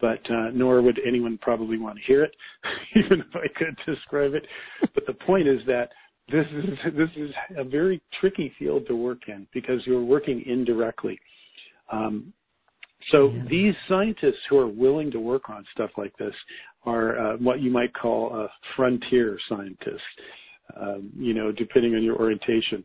but 0.01 0.21
uh, 0.31 0.51
nor 0.53 0.83
would 0.83 1.01
anyone 1.07 1.39
probably 1.41 1.79
want 1.79 1.97
to 1.99 2.05
hear 2.05 2.25
it, 2.25 2.35
even 2.97 3.21
if 3.21 3.35
I 3.35 3.47
could 3.57 3.77
describe 3.87 4.35
it. 4.35 4.47
But 4.95 5.07
the 5.07 5.15
point 5.15 5.49
is 5.49 5.61
that 5.67 5.91
this 6.31 6.47
is 6.53 6.95
this 6.97 7.11
is 7.17 7.31
a 7.57 7.65
very 7.65 8.01
tricky 8.21 8.53
field 8.59 8.87
to 8.89 8.97
work 8.97 9.29
in 9.29 9.47
because 9.53 9.81
you're 9.87 10.05
working 10.05 10.43
indirectly. 10.47 11.19
Um, 11.93 12.33
so 13.11 13.31
yeah. 13.31 13.43
these 13.51 13.75
scientists 13.89 14.41
who 14.49 14.59
are 14.59 14.67
willing 14.67 15.11
to 15.11 15.21
work 15.21 15.51
on 15.51 15.65
stuff 15.73 15.91
like 15.99 16.17
this 16.17 16.35
are 16.87 17.19
uh, 17.19 17.37
what 17.37 17.61
you 17.61 17.71
might 17.71 17.93
call 17.95 18.35
a 18.35 18.49
frontier 18.77 19.39
scientist. 19.49 20.03
Um, 20.81 21.11
you 21.15 21.35
know, 21.35 21.53
depending 21.53 21.95
on 21.95 22.03
your 22.03 22.17
orientation. 22.17 22.83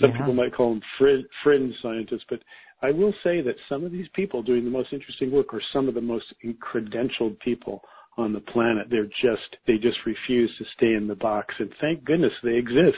Some 0.00 0.10
yeah. 0.10 0.16
people 0.18 0.32
might 0.32 0.54
call 0.54 0.70
them 0.70 0.82
fr- 0.96 1.28
fringe 1.44 1.74
scientists, 1.82 2.24
but 2.30 2.40
I 2.82 2.90
will 2.92 3.12
say 3.24 3.40
that 3.40 3.54
some 3.68 3.84
of 3.84 3.92
these 3.92 4.06
people 4.14 4.42
doing 4.42 4.64
the 4.64 4.70
most 4.70 4.92
interesting 4.92 5.32
work 5.32 5.52
are 5.52 5.62
some 5.72 5.88
of 5.88 5.94
the 5.94 6.00
most 6.00 6.26
credentialed 6.60 7.38
people 7.40 7.82
on 8.16 8.32
the 8.32 8.40
planet. 8.40 8.86
They're 8.90 9.04
just 9.04 9.56
they 9.66 9.78
just 9.78 9.98
refuse 10.06 10.50
to 10.58 10.64
stay 10.76 10.94
in 10.94 11.06
the 11.08 11.16
box, 11.16 11.54
and 11.58 11.70
thank 11.80 12.04
goodness 12.04 12.32
they 12.42 12.54
exist. 12.54 12.96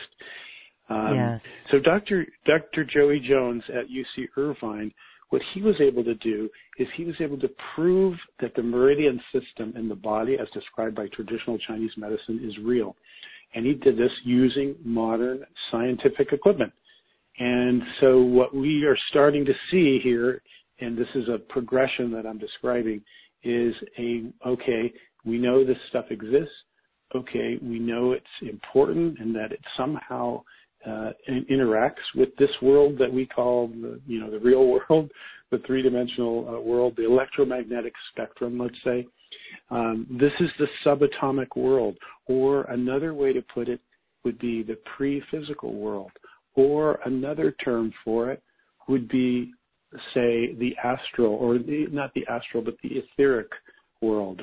Um, 0.89 1.15
yes. 1.15 1.41
So 1.71 1.79
Dr. 1.79 2.27
Dr. 2.47 2.85
Joie 2.85 3.21
Jones 3.27 3.63
at 3.69 3.87
UC 3.89 4.27
Irvine 4.37 4.93
what 5.31 5.43
he 5.55 5.63
was 5.63 5.77
able 5.81 6.05
to 6.05 6.15
do 6.17 6.49
is 6.79 6.89
he 6.97 7.05
was 7.05 7.15
able 7.21 7.39
to 7.39 7.51
prove 7.75 8.17
that 8.41 8.55
the 8.55 8.63
meridian 8.63 9.21
system 9.33 9.73
in 9.77 9.89
the 9.89 9.95
body, 9.95 10.37
as 10.41 10.49
described 10.53 10.97
by 10.97 11.07
traditional 11.09 11.57
Chinese 11.67 11.93
medicine, 11.97 12.41
is 12.45 12.57
real. 12.65 12.97
And 13.55 13.65
he 13.65 13.75
did 13.75 13.97
this 13.97 14.11
using 14.25 14.75
modern 14.85 15.45
scientific 15.71 16.33
equipment. 16.33 16.73
And 17.41 17.83
so 18.01 18.21
what 18.21 18.55
we 18.55 18.85
are 18.85 18.99
starting 19.09 19.47
to 19.47 19.55
see 19.71 19.99
here, 20.03 20.43
and 20.81 20.97
this 20.97 21.09
is 21.15 21.29
a 21.29 21.39
progression 21.39 22.13
that 22.13 22.27
I'm 22.27 22.39
describing, 22.39 23.03
is 23.43 23.75
a, 23.99 24.25
okay, 24.47 24.93
we 25.25 25.39
know 25.39 25.65
this 25.65 25.79
stuff 25.89 26.05
exists. 26.11 26.55
Okay, 27.15 27.59
we 27.63 27.79
know 27.79 28.13
it's 28.13 28.27
important 28.43 29.19
and 29.19 29.35
that 29.35 29.53
it 29.53 29.61
somehow 29.77 30.43
uh, 30.87 31.11
interacts 31.51 32.05
with 32.15 32.29
this 32.39 32.51
world 32.63 32.99
that 32.99 33.13
we 33.13 33.27
call 33.27 33.69
the, 33.69 34.01
you 34.07 34.21
know, 34.21 34.31
the 34.31 34.39
real 34.39 34.67
world, 34.91 35.11
the 35.51 35.59
three-dimensional 35.67 36.47
uh, 36.47 36.61
world, 36.61 36.95
the 36.97 37.07
electromagnetic 37.07 37.95
spectrum, 38.13 38.59
let's 38.59 38.77
say. 38.85 39.07
Um, 39.71 40.07
this 40.21 40.33
is 40.41 40.51
the 40.59 40.67
subatomic 40.85 41.57
world, 41.57 41.97
or 42.27 42.65
another 42.65 43.15
way 43.15 43.33
to 43.33 43.43
put 43.55 43.69
it 43.69 43.81
would 44.25 44.39
be 44.39 44.63
the 44.63 44.77
pre-physical 44.97 45.75
world, 45.75 46.13
or 46.61 47.01
another 47.07 47.55
term 47.65 47.93
for 48.05 48.31
it 48.31 48.43
would 48.89 49.09
be, 49.09 49.53
say, 50.15 50.55
the 50.55 50.73
astral, 50.85 51.35
or 51.35 51.59
the, 51.59 51.87
not 51.91 52.13
the 52.15 52.27
astral, 52.29 52.63
but 52.63 52.75
the 52.83 52.91
etheric 53.01 53.49
world 54.03 54.43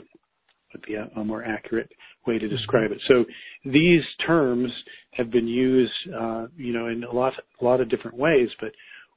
would 0.73 0.81
be 0.85 0.95
a, 0.95 1.07
a 1.19 1.23
more 1.23 1.43
accurate 1.43 1.91
way 2.25 2.39
to 2.39 2.45
mm-hmm. 2.45 2.55
describe 2.55 2.91
it. 2.91 2.99
So 3.07 3.25
these 3.65 4.01
terms 4.25 4.71
have 5.11 5.29
been 5.31 5.47
used, 5.47 5.93
uh, 6.19 6.47
you 6.55 6.73
know, 6.73 6.87
in 6.87 7.03
a 7.03 7.13
lot, 7.13 7.33
a 7.61 7.63
lot 7.63 7.81
of 7.81 7.89
different 7.89 8.17
ways. 8.17 8.49
But 8.59 8.71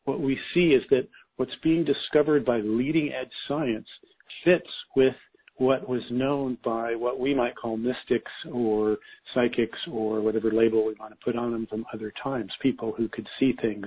what 0.04 0.20
we 0.20 0.38
see 0.52 0.68
is 0.78 0.82
that 0.90 1.08
what's 1.36 1.56
being 1.62 1.84
discovered 1.84 2.44
by 2.44 2.58
leading 2.58 3.12
edge 3.18 3.32
science 3.48 3.88
fits 4.44 4.70
with 4.94 5.14
what 5.60 5.86
was 5.86 6.00
known 6.10 6.56
by 6.64 6.94
what 6.94 7.20
we 7.20 7.34
might 7.34 7.54
call 7.54 7.76
mystics 7.76 8.32
or 8.50 8.96
psychics 9.34 9.78
or 9.92 10.22
whatever 10.22 10.50
label 10.50 10.86
we 10.86 10.94
want 10.98 11.12
to 11.12 11.18
put 11.22 11.36
on 11.36 11.52
them 11.52 11.66
from 11.68 11.84
other 11.92 12.10
times, 12.22 12.50
people 12.62 12.94
who 12.96 13.06
could 13.08 13.28
see 13.38 13.52
things 13.60 13.86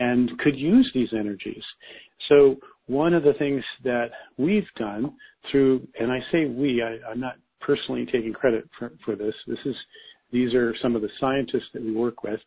and 0.00 0.36
could 0.40 0.56
use 0.56 0.90
these 0.94 1.10
energies. 1.16 1.62
So 2.28 2.56
one 2.86 3.14
of 3.14 3.22
the 3.22 3.34
things 3.34 3.62
that 3.84 4.10
we've 4.36 4.66
done 4.76 5.12
through, 5.48 5.86
and 6.00 6.10
I 6.10 6.18
say 6.32 6.46
we, 6.46 6.82
I, 6.82 7.12
am 7.12 7.20
not 7.20 7.36
personally 7.60 8.04
taking 8.06 8.32
credit 8.32 8.68
for, 8.76 8.90
for, 9.04 9.14
this. 9.14 9.34
This 9.46 9.58
is, 9.64 9.76
these 10.32 10.54
are 10.54 10.74
some 10.82 10.96
of 10.96 11.02
the 11.02 11.08
scientists 11.20 11.68
that 11.72 11.84
we 11.84 11.92
work 11.92 12.24
with, 12.24 12.40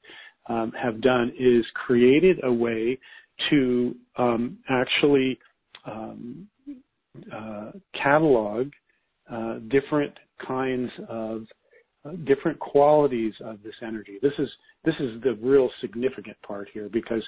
um, 0.49 0.73
have 0.73 0.99
done 0.99 1.31
is 1.39 1.63
created 1.75 2.39
a 2.43 2.51
way 2.51 2.99
to 3.51 3.95
um, 4.17 4.57
actually 4.67 5.39
um, 5.85 6.45
catalog 7.93 8.69
uh, 9.31 9.59
different 9.69 10.13
kinds 10.45 10.89
of 11.07 11.43
uh, 12.05 12.11
different 12.25 12.57
qualities 12.59 13.33
of 13.43 13.61
this 13.63 13.75
energy. 13.81 14.17
This 14.21 14.33
is 14.39 14.49
this 14.85 14.95
is 14.99 15.21
the 15.21 15.37
real 15.41 15.69
significant 15.81 16.37
part 16.41 16.69
here 16.73 16.89
because 16.91 17.23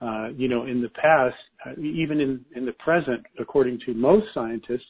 uh, 0.00 0.28
you 0.36 0.48
know, 0.48 0.66
in 0.66 0.82
the 0.82 0.88
past, 0.90 1.36
uh, 1.64 1.80
even 1.80 2.20
in, 2.20 2.44
in 2.56 2.66
the 2.66 2.72
present, 2.72 3.24
according 3.38 3.78
to 3.86 3.94
most 3.94 4.26
scientists, 4.34 4.84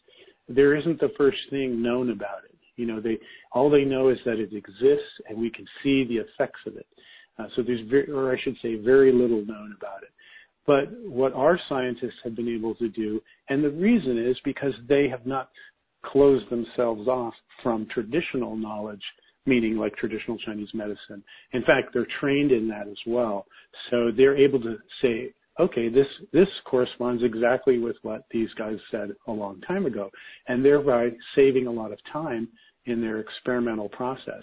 there 0.49 0.75
isn't 0.75 0.99
the 0.99 1.13
first 1.17 1.39
thing 1.51 1.83
known 1.83 2.11
about 2.11 2.45
it. 2.45 2.57
You 2.77 2.87
know, 2.87 3.01
they 3.01 3.19
all 3.53 3.71
they 3.71 3.85
know 3.85 4.09
is 4.09 4.19
that 4.25 4.39
it 4.41 4.53
exists 4.53 5.13
and 5.29 5.39
we 5.39 5.51
can 5.51 5.65
see 5.83 6.05
the 6.05 6.17
effects 6.17 6.61
of 6.67 6.77
it. 6.77 6.87
Uh, 7.39 7.47
so 7.55 7.63
there's 7.63 7.87
very, 7.89 8.11
or 8.11 8.33
I 8.33 8.41
should 8.43 8.57
say, 8.63 8.77
very 8.77 9.13
little 9.13 9.45
known 9.45 9.75
about 9.79 10.03
it. 10.03 10.11
But 10.67 10.85
what 11.05 11.33
our 11.35 11.59
scientists 11.69 12.21
have 12.25 12.35
been 12.35 12.49
able 12.49 12.75
to 12.77 12.89
do, 12.89 13.21
and 13.49 13.63
the 13.63 13.71
reason 13.71 14.19
is 14.19 14.37
because 14.45 14.73
they 14.89 15.09
have 15.09 15.27
not 15.27 15.51
closed 16.05 16.49
themselves 16.51 17.07
off 17.09 17.35
from 17.63 17.87
traditional 17.93 18.57
knowledge 18.57 19.03
meaning 19.47 19.77
like 19.77 19.95
traditional 19.97 20.39
Chinese 20.39 20.69
medicine. 20.75 21.23
In 21.53 21.63
fact, 21.63 21.91
they're 21.93 22.07
trained 22.21 22.53
in 22.53 22.69
that 22.69 22.89
as 22.89 22.97
well. 23.07 23.47
So 23.91 24.11
they're 24.17 24.37
able 24.37 24.61
to 24.61 24.77
say, 25.03 25.33
okay, 25.61 25.89
this, 25.89 26.07
this 26.33 26.49
corresponds 26.65 27.23
exactly 27.23 27.79
with 27.79 27.97
what 28.03 28.23
these 28.31 28.49
guys 28.57 28.79
said 28.91 29.11
a 29.27 29.33
long 29.33 29.61
time 29.63 29.87
ago, 29.87 30.11
and 30.49 30.65
thereby 30.65 31.11
saving 31.37 31.67
a 31.67 31.73
lot 31.73 31.93
of 31.93 31.99
time 32.13 32.49
in 32.87 33.01
their 33.01 33.21
experimental 33.21 33.89
process. 33.89 34.43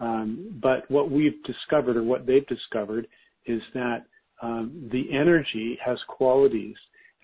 Um, 0.00 0.58
but 0.60 0.90
what 0.90 1.10
we've 1.10 1.42
discovered, 1.44 1.96
or 1.96 2.02
what 2.02 2.26
they've 2.26 2.46
discovered, 2.46 3.06
is 3.46 3.62
that 3.74 4.04
um, 4.42 4.88
the 4.90 5.04
energy 5.16 5.78
has 5.84 5.98
qualities, 6.08 6.74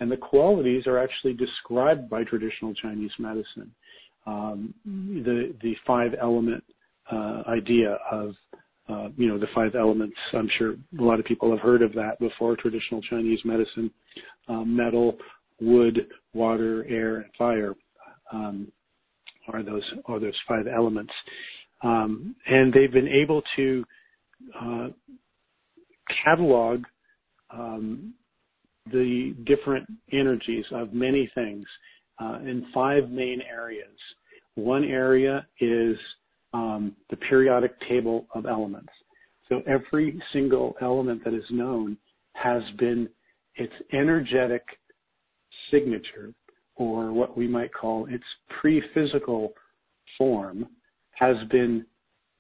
and 0.01 0.11
the 0.11 0.17
qualities 0.17 0.87
are 0.87 0.99
actually 0.99 1.35
described 1.35 2.09
by 2.09 2.23
traditional 2.25 2.73
Chinese 2.75 3.11
medicine. 3.19 3.73
Um, 4.27 4.75
the 4.85 5.55
the 5.63 5.75
five 5.87 6.13
element 6.21 6.63
uh, 7.11 7.43
idea 7.49 7.99
of 8.11 8.35
uh, 8.89 9.09
you 9.17 9.27
know 9.27 9.39
the 9.39 9.49
five 9.55 9.75
elements. 9.75 10.17
I'm 10.33 10.49
sure 10.59 10.73
a 10.73 11.03
lot 11.03 11.19
of 11.19 11.27
people 11.27 11.51
have 11.51 11.61
heard 11.61 11.83
of 11.83 11.93
that 11.95 12.19
before. 12.21 12.57
Traditional 12.57 13.03
Chinese 13.03 13.41
medicine: 13.45 13.91
um, 14.49 14.77
metal, 14.77 15.17
wood, 15.61 16.07
water, 16.35 16.87
air, 16.89 17.17
and 17.17 17.33
fire 17.37 17.75
um, 18.33 18.71
are 19.53 19.63
those 19.65 19.83
are 20.07 20.21
those 20.21 20.37
five 20.47 20.67
elements. 20.67 21.13
Um, 21.83 22.37
and 22.47 22.73
they've 22.73 22.93
been 22.93 23.09
able 23.09 23.43
to 23.57 23.85
uh, 24.61 24.89
catalog 26.25 26.85
um, 27.51 28.15
the 28.93 29.35
different 29.45 29.87
energies 30.13 30.65
of 30.73 30.93
many 30.93 31.31
things 31.35 31.67
uh, 32.21 32.39
in 32.43 32.67
five 32.73 33.11
main 33.11 33.41
areas. 33.43 33.97
One 34.55 34.85
area 34.85 35.47
is 35.61 35.97
um, 36.53 36.97
the 37.11 37.17
periodic 37.17 37.79
table 37.89 38.27
of 38.35 38.47
elements. 38.47 38.93
So 39.49 39.63
every 39.67 40.21
single 40.33 40.75
element 40.81 41.25
that 41.25 41.35
is 41.35 41.45
known 41.51 41.97
has 42.35 42.63
been 42.79 43.09
its 43.55 43.73
energetic 43.93 44.63
signature, 45.71 46.33
or 46.77 47.13
what 47.13 47.37
we 47.37 47.49
might 47.49 47.73
call 47.73 48.07
its 48.07 48.25
pre-physical 48.61 49.53
form, 50.17 50.67
has 51.13 51.37
been 51.51 51.85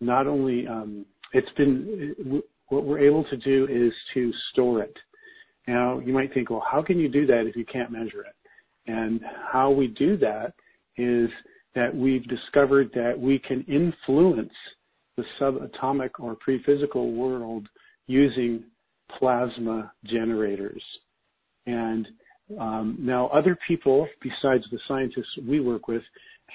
not 0.01 0.27
only 0.27 0.67
um, 0.67 1.05
it's 1.33 1.51
been 1.57 2.43
what 2.69 2.85
we're 2.85 2.99
able 2.99 3.25
to 3.25 3.37
do 3.37 3.67
is 3.71 3.93
to 4.15 4.33
store 4.53 4.83
it. 4.83 4.97
Now 5.67 5.99
you 5.99 6.13
might 6.13 6.33
think, 6.33 6.51
well, 6.51 6.65
how 6.71 6.83
can 6.83 6.99
you 6.99 7.09
do 7.09 7.27
that 7.27 7.47
if 7.47 7.57
you 7.57 7.65
can't 7.65 7.91
measure 7.91 8.23
it? 8.23 8.35
And 8.87 9.21
how 9.53 9.71
we 9.71 9.89
do 9.89 10.17
that 10.19 10.55
is 10.97 11.29
that 11.75 11.95
we've 11.95 12.27
discovered 12.27 12.91
that 12.95 13.19
we 13.19 13.39
can 13.39 13.63
influence 13.65 14.53
the 15.17 15.25
subatomic 15.41 16.11
or 16.19 16.37
pre-physical 16.37 17.13
world 17.13 17.69
using 18.07 18.65
plasma 19.19 19.93
generators. 20.05 20.83
And 21.67 22.09
um, 22.59 22.97
now 22.99 23.29
other 23.29 23.59
people 23.67 24.09
besides 24.23 24.65
the 24.71 24.79
scientists 24.89 25.37
we 25.47 25.61
work 25.61 25.87
with 25.87 26.03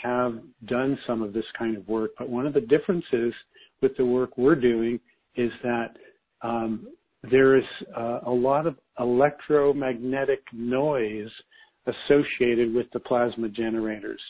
have 0.02 0.40
done 0.66 0.98
some 1.06 1.22
of 1.22 1.34
this 1.34 1.46
kind 1.58 1.78
of 1.78 1.88
work, 1.88 2.12
but 2.18 2.30
one 2.30 2.48
of 2.48 2.54
the 2.54 2.62
differences 2.62 3.34
with 3.82 3.96
the 3.98 4.06
work 4.06 4.38
we're 4.38 4.56
doing 4.56 5.00
is 5.36 5.52
that 5.64 5.96
um, 6.42 6.88
there 7.32 7.58
is 7.58 7.64
uh, 7.96 8.20
a 8.26 8.32
lot 8.32 8.68
of 8.68 8.76
electromagnetic 9.00 10.42
noise 10.52 11.30
associated 11.88 12.74
with 12.74 12.88
the 12.94 13.00
plasma 13.00 13.50
generators. 13.50 14.22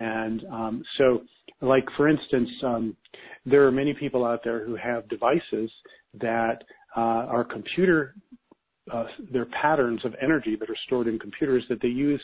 And 0.00 0.44
um, 0.52 0.82
so, 0.96 1.22
like 1.60 1.84
for 1.96 2.08
instance, 2.08 2.48
um, 2.64 2.96
there 3.44 3.66
are 3.66 3.72
many 3.72 3.94
people 3.94 4.24
out 4.24 4.40
there 4.44 4.64
who 4.64 4.76
have 4.76 5.08
devices 5.08 5.70
that 6.20 6.62
uh, 6.96 7.00
are 7.00 7.44
computer, 7.44 8.14
uh, 8.92 9.04
they're 9.32 9.46
patterns 9.60 10.00
of 10.04 10.14
energy 10.22 10.56
that 10.58 10.70
are 10.70 10.76
stored 10.86 11.08
in 11.08 11.18
computers 11.18 11.64
that 11.68 11.80
they 11.82 11.88
use 11.88 12.22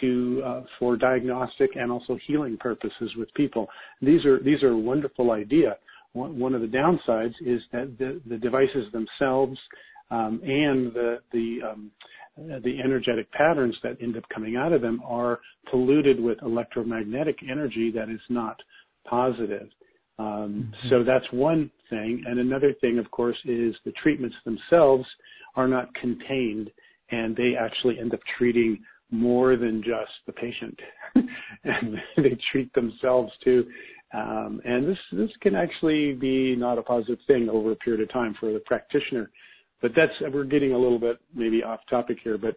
to 0.00 0.42
uh, 0.44 0.62
for 0.78 0.96
diagnostic 0.96 1.70
and 1.76 1.90
also 1.90 2.18
healing 2.26 2.56
purposes 2.58 3.10
with 3.16 3.32
people. 3.34 3.68
These 4.00 4.24
are 4.24 4.42
these 4.42 4.62
are 4.62 4.70
a 4.70 4.78
wonderful 4.78 5.32
idea. 5.32 5.76
One 6.16 6.54
of 6.54 6.60
the 6.60 6.66
downsides 6.66 7.34
is 7.44 7.60
that 7.72 7.96
the, 7.98 8.20
the 8.26 8.36
devices 8.38 8.90
themselves 8.92 9.58
um, 10.10 10.40
and 10.42 10.92
the 10.94 11.18
the 11.32 11.58
um, 11.70 11.90
the 12.36 12.78
energetic 12.84 13.30
patterns 13.32 13.76
that 13.82 13.96
end 14.02 14.16
up 14.16 14.24
coming 14.32 14.56
out 14.56 14.72
of 14.72 14.82
them 14.82 15.00
are 15.04 15.40
polluted 15.70 16.20
with 16.20 16.38
electromagnetic 16.42 17.38
energy 17.50 17.90
that 17.92 18.10
is 18.10 18.20
not 18.28 18.60
positive. 19.08 19.68
Um, 20.18 20.72
mm-hmm. 20.74 20.88
So 20.90 21.02
that's 21.02 21.24
one 21.32 21.70
thing. 21.88 22.22
And 22.26 22.38
another 22.38 22.74
thing, 22.80 22.98
of 22.98 23.10
course, 23.10 23.36
is 23.44 23.74
the 23.84 23.92
treatments 24.02 24.36
themselves 24.44 25.06
are 25.54 25.68
not 25.68 25.94
contained 25.94 26.70
and 27.10 27.34
they 27.36 27.54
actually 27.58 27.98
end 27.98 28.12
up 28.12 28.20
treating 28.36 28.78
more 29.10 29.56
than 29.56 29.82
just 29.82 30.12
the 30.26 30.32
patient. 30.32 30.78
and 31.14 31.96
they 32.16 32.36
treat 32.52 32.72
themselves 32.74 33.32
too. 33.42 33.64
Um, 34.16 34.62
and 34.64 34.88
this, 34.88 34.98
this 35.12 35.30
can 35.42 35.54
actually 35.54 36.14
be 36.14 36.56
not 36.56 36.78
a 36.78 36.82
positive 36.82 37.18
thing 37.26 37.48
over 37.50 37.72
a 37.72 37.76
period 37.76 38.00
of 38.00 38.12
time 38.12 38.34
for 38.40 38.52
the 38.52 38.60
practitioner. 38.60 39.30
But 39.82 39.92
that's 39.94 40.12
we're 40.32 40.44
getting 40.44 40.72
a 40.72 40.78
little 40.78 40.98
bit 40.98 41.18
maybe 41.34 41.62
off 41.62 41.80
topic 41.90 42.18
here, 42.24 42.38
but 42.38 42.54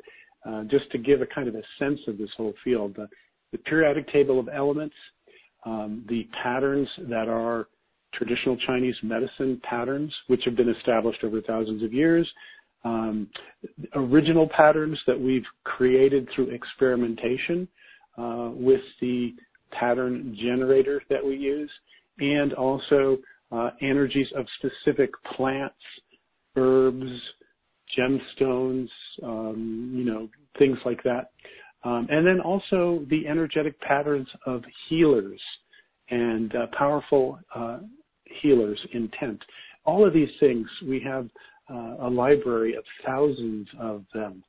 uh, 0.49 0.63
just 0.63 0.89
to 0.91 0.97
give 0.97 1.21
a 1.21 1.25
kind 1.25 1.49
of 1.49 1.55
a 1.55 1.61
sense 1.77 1.99
of 2.07 2.17
this 2.17 2.29
whole 2.37 2.53
field, 2.63 2.95
the, 2.95 3.07
the 3.51 3.57
periodic 3.57 4.09
table 4.13 4.39
of 4.39 4.47
elements, 4.47 4.95
um, 5.65 6.05
the 6.07 6.27
patterns 6.41 6.87
that 7.09 7.27
are 7.27 7.67
traditional 8.13 8.55
Chinese 8.65 8.95
medicine 9.03 9.59
patterns, 9.69 10.13
which 10.27 10.41
have 10.45 10.55
been 10.55 10.69
established 10.69 11.23
over 11.25 11.41
thousands 11.41 11.83
of 11.83 11.91
years, 11.91 12.27
um, 12.85 13.27
original 13.95 14.47
patterns 14.55 14.97
that 15.07 15.19
we've 15.19 15.43
created 15.65 16.27
through 16.33 16.49
experimentation 16.51 17.67
uh, 18.17 18.49
with 18.53 18.81
the 19.01 19.33
pattern 19.71 20.35
generator 20.41 21.01
that 21.09 21.25
we 21.25 21.35
use, 21.35 21.71
and 22.19 22.53
also 22.53 23.17
uh, 23.51 23.71
energies 23.81 24.27
of 24.35 24.45
specific 24.59 25.11
plants 25.35 25.75
herbs, 26.55 27.09
gemstones, 27.97 28.87
um, 29.23 29.93
you 29.95 30.03
know, 30.03 30.27
things 30.57 30.77
like 30.85 31.01
that. 31.03 31.31
Um, 31.83 32.07
and 32.09 32.27
then 32.27 32.41
also 32.41 33.05
the 33.09 33.25
energetic 33.27 33.79
patterns 33.81 34.27
of 34.45 34.63
healers 34.87 35.39
and 36.09 36.53
uh, 36.55 36.67
powerful 36.77 37.39
uh, 37.55 37.79
healers 38.41 38.79
intent. 38.93 39.41
All 39.85 40.05
of 40.05 40.13
these 40.13 40.29
things, 40.39 40.67
we 40.87 41.01
have 41.01 41.29
a 42.01 42.09
library 42.09 42.73
of 42.75 42.83
thousands 43.05 43.67
of 43.79 44.03
them 44.13 44.43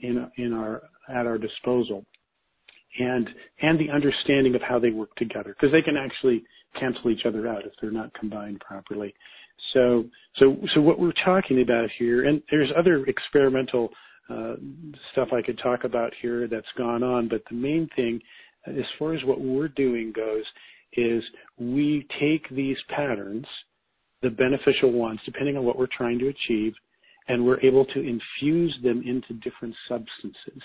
in, 0.00 0.26
in 0.38 0.52
our, 0.54 0.82
at 1.08 1.26
our 1.26 1.36
disposal. 1.36 2.06
And, 2.98 3.28
and 3.62 3.78
the 3.78 3.90
understanding 3.90 4.54
of 4.54 4.60
how 4.60 4.78
they 4.78 4.90
work 4.90 5.14
together, 5.16 5.56
because 5.58 5.72
they 5.72 5.80
can 5.80 5.96
actually 5.96 6.44
cancel 6.78 7.10
each 7.10 7.24
other 7.24 7.48
out 7.48 7.64
if 7.64 7.72
they're 7.80 7.90
not 7.90 8.12
combined 8.12 8.60
properly. 8.60 9.14
So, 9.72 10.04
so, 10.36 10.56
so 10.74 10.80
what 10.80 10.98
we're 10.98 11.12
talking 11.24 11.62
about 11.62 11.88
here, 11.98 12.26
and 12.26 12.42
there's 12.50 12.70
other 12.76 13.04
experimental 13.06 13.90
uh, 14.28 14.54
stuff 15.12 15.28
I 15.32 15.42
could 15.42 15.58
talk 15.58 15.84
about 15.84 16.12
here 16.20 16.48
that's 16.48 16.66
gone 16.76 17.02
on, 17.02 17.28
but 17.28 17.42
the 17.48 17.56
main 17.56 17.88
thing, 17.96 18.20
as 18.66 18.84
far 18.98 19.14
as 19.14 19.24
what 19.24 19.40
we're 19.40 19.68
doing 19.68 20.12
goes, 20.14 20.44
is 20.94 21.22
we 21.58 22.06
take 22.20 22.48
these 22.50 22.76
patterns, 22.88 23.46
the 24.22 24.30
beneficial 24.30 24.92
ones, 24.92 25.20
depending 25.24 25.56
on 25.56 25.64
what 25.64 25.78
we're 25.78 25.86
trying 25.86 26.18
to 26.18 26.28
achieve, 26.28 26.74
and 27.28 27.44
we're 27.44 27.60
able 27.60 27.84
to 27.86 28.00
infuse 28.00 28.76
them 28.82 29.02
into 29.06 29.32
different 29.42 29.74
substances. 29.88 30.62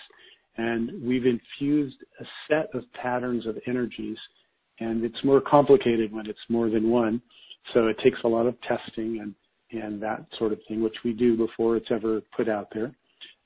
And 0.57 1.03
we've 1.03 1.25
infused 1.25 1.97
a 2.19 2.25
set 2.49 2.73
of 2.73 2.83
patterns 3.01 3.45
of 3.45 3.57
energies, 3.67 4.17
and 4.79 5.03
it's 5.03 5.23
more 5.23 5.41
complicated 5.41 6.11
when 6.11 6.25
it's 6.27 6.39
more 6.49 6.69
than 6.69 6.89
one. 6.89 7.21
So 7.73 7.87
it 7.87 7.97
takes 8.03 8.17
a 8.23 8.27
lot 8.27 8.47
of 8.47 8.55
testing 8.61 9.19
and, 9.21 9.35
and 9.71 10.01
that 10.01 10.25
sort 10.39 10.53
of 10.53 10.59
thing, 10.67 10.81
which 10.81 10.95
we 11.03 11.13
do 11.13 11.37
before 11.37 11.77
it's 11.77 11.91
ever 11.91 12.21
put 12.35 12.49
out 12.49 12.69
there. 12.73 12.95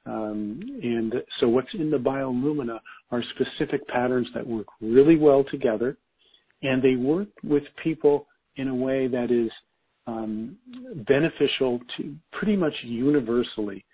Um, 0.06 0.60
and 0.82 1.14
so 1.40 1.48
what's 1.48 1.74
in 1.74 1.92
the 1.92 1.98
biolumina 1.98 2.80
are 3.12 3.24
specific 3.36 3.88
patterns 3.88 4.28
that 4.34 4.46
work 4.46 4.68
really 4.80 5.18
well 5.18 5.44
together, 5.44 5.98
and 6.64 6.82
they 6.82 6.96
work 6.96 7.28
with 7.44 7.64
people 7.84 8.28
in 8.56 8.68
a 8.68 8.76
way 8.76 9.08
that 9.08 9.32
is 9.32 9.52
um, 10.08 10.58
beneficial 11.08 11.80
to 11.98 12.16
pretty 12.32 12.56
much 12.56 12.74
universally. 12.84 13.86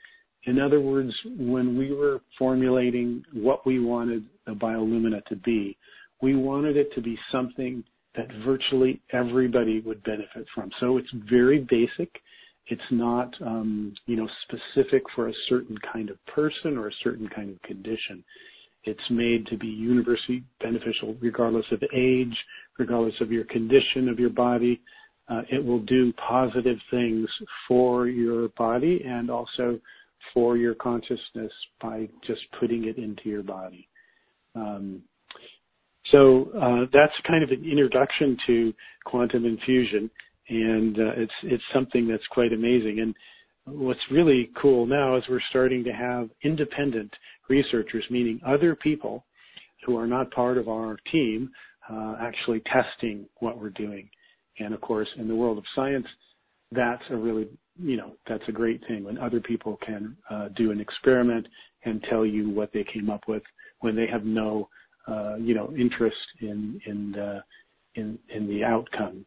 In 0.47 0.59
other 0.59 0.79
words, 0.79 1.13
when 1.37 1.77
we 1.77 1.93
were 1.93 2.21
formulating 2.39 3.23
what 3.33 3.65
we 3.67 3.79
wanted 3.79 4.23
the 4.45 4.53
biolumina 4.53 5.23
to 5.25 5.35
be, 5.35 5.77
we 6.21 6.35
wanted 6.35 6.77
it 6.77 6.93
to 6.95 7.01
be 7.01 7.19
something 7.31 7.83
that 8.15 8.27
virtually 8.45 9.01
everybody 9.11 9.81
would 9.81 10.01
benefit 10.03 10.47
from. 10.55 10.71
So 10.79 10.97
it's 10.97 11.09
very 11.29 11.67
basic. 11.69 12.09
It's 12.67 12.81
not, 12.91 13.33
um, 13.41 13.93
you 14.05 14.15
know, 14.15 14.27
specific 14.43 15.03
for 15.13 15.27
a 15.27 15.33
certain 15.49 15.77
kind 15.93 16.09
of 16.09 16.17
person 16.27 16.77
or 16.77 16.87
a 16.87 16.93
certain 17.03 17.27
kind 17.27 17.49
of 17.49 17.61
condition. 17.63 18.23
It's 18.85 19.09
made 19.09 19.47
to 19.47 19.57
be 19.57 19.67
universally 19.67 20.43
beneficial 20.61 21.17
regardless 21.19 21.65
of 21.71 21.83
age, 21.93 22.35
regardless 22.79 23.15
of 23.19 23.33
your 23.33 23.43
condition 23.45 24.07
of 24.07 24.17
your 24.17 24.29
body. 24.29 24.79
Uh, 25.27 25.41
it 25.51 25.63
will 25.63 25.81
do 25.81 26.13
positive 26.13 26.77
things 26.89 27.27
for 27.67 28.07
your 28.07 28.47
body 28.57 29.03
and 29.05 29.29
also 29.29 29.77
for 30.33 30.57
your 30.57 30.75
consciousness 30.75 31.51
by 31.81 32.07
just 32.25 32.41
putting 32.59 32.85
it 32.85 32.97
into 32.97 33.29
your 33.29 33.43
body. 33.43 33.87
Um, 34.55 35.03
so 36.11 36.49
uh, 36.61 36.85
that's 36.93 37.13
kind 37.27 37.43
of 37.43 37.49
an 37.49 37.65
introduction 37.69 38.37
to 38.47 38.73
quantum 39.05 39.45
infusion, 39.45 40.09
and 40.49 40.97
uh, 40.97 41.11
it's 41.17 41.33
it's 41.43 41.63
something 41.73 42.07
that's 42.07 42.25
quite 42.31 42.53
amazing. 42.53 42.99
And 43.01 43.15
what's 43.65 43.99
really 44.09 44.49
cool 44.61 44.85
now 44.85 45.17
is 45.17 45.23
we're 45.29 45.41
starting 45.49 45.83
to 45.83 45.91
have 45.91 46.29
independent 46.43 47.13
researchers, 47.49 48.05
meaning 48.09 48.39
other 48.45 48.75
people 48.75 49.25
who 49.85 49.97
are 49.97 50.07
not 50.07 50.31
part 50.31 50.57
of 50.57 50.69
our 50.69 50.97
team, 51.11 51.49
uh, 51.91 52.15
actually 52.21 52.61
testing 52.71 53.25
what 53.39 53.59
we're 53.59 53.69
doing. 53.71 54.09
And 54.59 54.73
of 54.73 54.81
course, 54.81 55.07
in 55.17 55.27
the 55.27 55.35
world 55.35 55.57
of 55.57 55.65
science, 55.75 56.07
that's 56.71 57.03
a 57.09 57.15
really 57.15 57.47
you 57.79 57.97
know 57.97 58.13
that's 58.27 58.43
a 58.47 58.51
great 58.51 58.81
thing 58.87 59.03
when 59.03 59.17
other 59.17 59.39
people 59.39 59.77
can 59.85 60.15
uh, 60.29 60.49
do 60.55 60.71
an 60.71 60.79
experiment 60.79 61.47
and 61.85 62.03
tell 62.09 62.25
you 62.25 62.49
what 62.49 62.71
they 62.73 62.83
came 62.83 63.09
up 63.09 63.21
with 63.27 63.43
when 63.79 63.95
they 63.95 64.07
have 64.07 64.25
no 64.25 64.67
uh, 65.07 65.35
you 65.37 65.53
know, 65.53 65.71
interest 65.77 66.17
in 66.41 66.81
in 66.85 67.11
the 67.13 67.41
in 67.95 68.19
in 68.29 68.47
the 68.47 68.63
outcome. 68.63 69.25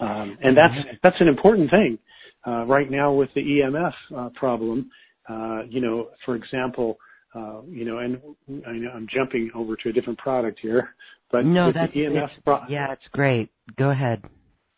Um, 0.00 0.38
and 0.42 0.56
that's 0.56 0.72
mm-hmm. 0.72 0.96
that's 1.02 1.20
an 1.20 1.28
important 1.28 1.68
thing 1.70 1.98
uh, 2.46 2.64
right 2.66 2.90
now 2.90 3.12
with 3.12 3.28
the 3.34 3.40
EMF 3.40 3.92
uh, 4.16 4.28
problem. 4.36 4.88
Uh, 5.28 5.62
you 5.68 5.80
know, 5.80 6.10
for 6.24 6.36
example, 6.36 6.96
uh, 7.34 7.60
you 7.68 7.84
know, 7.84 7.98
and 7.98 8.18
I 8.66 8.72
know 8.72 8.90
I'm 8.94 9.08
jumping 9.12 9.50
over 9.54 9.76
to 9.76 9.88
a 9.88 9.92
different 9.92 10.18
product 10.18 10.60
here, 10.62 10.94
but 11.32 11.44
no, 11.44 11.72
that's 11.72 11.92
EMF 11.92 12.30
pro- 12.44 12.66
yeah, 12.68 12.92
it's 12.92 13.02
great. 13.12 13.50
Go 13.76 13.90
ahead. 13.90 14.22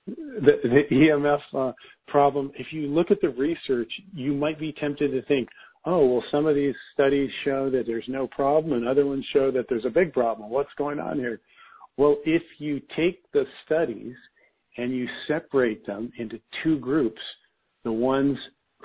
The, 0.07 0.53
the 0.62 0.82
EMF 0.90 1.40
uh, 1.55 1.72
problem, 2.09 2.50
if 2.57 2.68
you 2.72 2.86
look 2.88 3.11
at 3.11 3.20
the 3.20 3.30
research, 3.30 3.92
you 4.14 4.34
might 4.34 4.59
be 4.59 4.72
tempted 4.72 5.11
to 5.12 5.22
think, 5.22 5.48
oh, 5.84 6.07
well, 6.07 6.24
some 6.30 6.46
of 6.46 6.55
these 6.55 6.74
studies 6.92 7.30
show 7.44 7.70
that 7.70 7.84
there's 7.86 8.05
no 8.09 8.26
problem 8.26 8.74
and 8.74 8.86
other 8.86 9.07
ones 9.07 9.24
show 9.32 9.50
that 9.50 9.66
there's 9.68 9.84
a 9.84 9.90
big 9.90 10.12
problem. 10.12 10.50
What's 10.50 10.72
going 10.76 10.98
on 10.98 11.18
here? 11.18 11.40
Well, 11.96 12.18
if 12.24 12.42
you 12.59 12.80
take 12.96 13.22
the 13.32 13.44
studies 13.64 14.14
and 14.76 14.92
you 14.92 15.07
separate 15.28 15.86
them 15.86 16.12
into 16.18 16.40
two 16.62 16.78
groups, 16.78 17.20
the 17.84 17.92
ones 17.92 18.38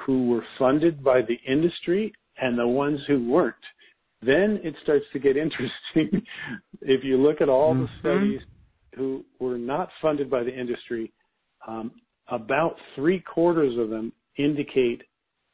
who 0.06 0.28
were 0.28 0.44
funded 0.60 1.04
by 1.04 1.22
the 1.22 1.40
industry 1.52 2.14
and 2.40 2.58
the 2.58 2.68
ones 2.68 3.00
who 3.08 3.30
weren't, 3.30 3.56
then 4.22 4.60
it 4.64 4.76
starts 4.84 5.06
to 5.14 5.20
get 5.20 5.38
interesting. 5.38 6.22
if 6.82 7.04
you 7.04 7.18
look 7.18 7.42
at 7.42 7.50
all 7.50 7.74
mm-hmm. 7.74 7.84
the 7.84 7.90
studies 8.00 8.42
who 8.98 9.24
were 9.40 9.58
not 9.58 9.90
funded 10.02 10.30
by 10.30 10.44
the 10.44 10.54
industry, 10.54 11.12
um, 11.68 11.92
about 12.30 12.76
three 12.96 13.20
quarters 13.20 13.78
of 13.78 13.90
them 13.90 14.12
indicate 14.38 15.02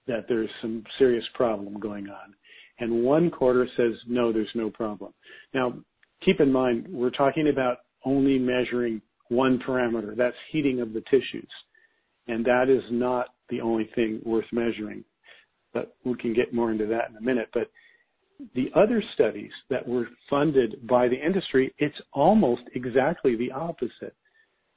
that 0.08 0.26
there's 0.28 0.50
some 0.62 0.84
serious 0.98 1.26
problem 1.34 1.80
going 1.80 2.08
on. 2.08 2.34
And 2.80 3.04
one 3.04 3.30
quarter 3.30 3.68
says, 3.78 3.94
no, 4.08 4.34
there's 4.34 4.50
no 4.56 4.70
problem. 4.70 5.14
Now, 5.54 5.74
keep 6.26 6.40
in 6.40 6.52
mind, 6.52 6.88
we're 6.90 7.12
talking 7.12 7.50
about 7.50 7.78
only 8.04 8.38
measuring 8.40 9.02
one 9.30 9.60
parameter. 9.66 10.16
That's 10.16 10.36
heating 10.52 10.82
of 10.82 10.94
the 10.94 11.02
tissues. 11.10 11.50
And 12.28 12.44
that 12.46 12.70
is 12.70 12.84
not 12.92 13.28
the 13.50 13.62
only 13.62 13.90
thing 13.96 14.22
worth 14.26 14.46
measuring. 14.52 15.04
But 15.74 15.96
we 16.04 16.16
can 16.16 16.34
get 16.34 16.54
more 16.54 16.72
into 16.72 16.86
that 16.88 17.10
in 17.10 17.18
a 17.18 17.22
minute. 17.22 17.50
But 17.54 17.70
the 18.56 18.70
other 18.76 19.04
studies 19.14 19.52
that 19.70 19.88
were 19.88 20.08
funded 20.30 20.86
by 20.88 21.08
the 21.08 21.26
industry, 21.26 21.74
it's 21.78 22.00
almost 22.12 22.64
exactly 22.76 23.36
the 23.36 23.52
opposite. 23.52 24.16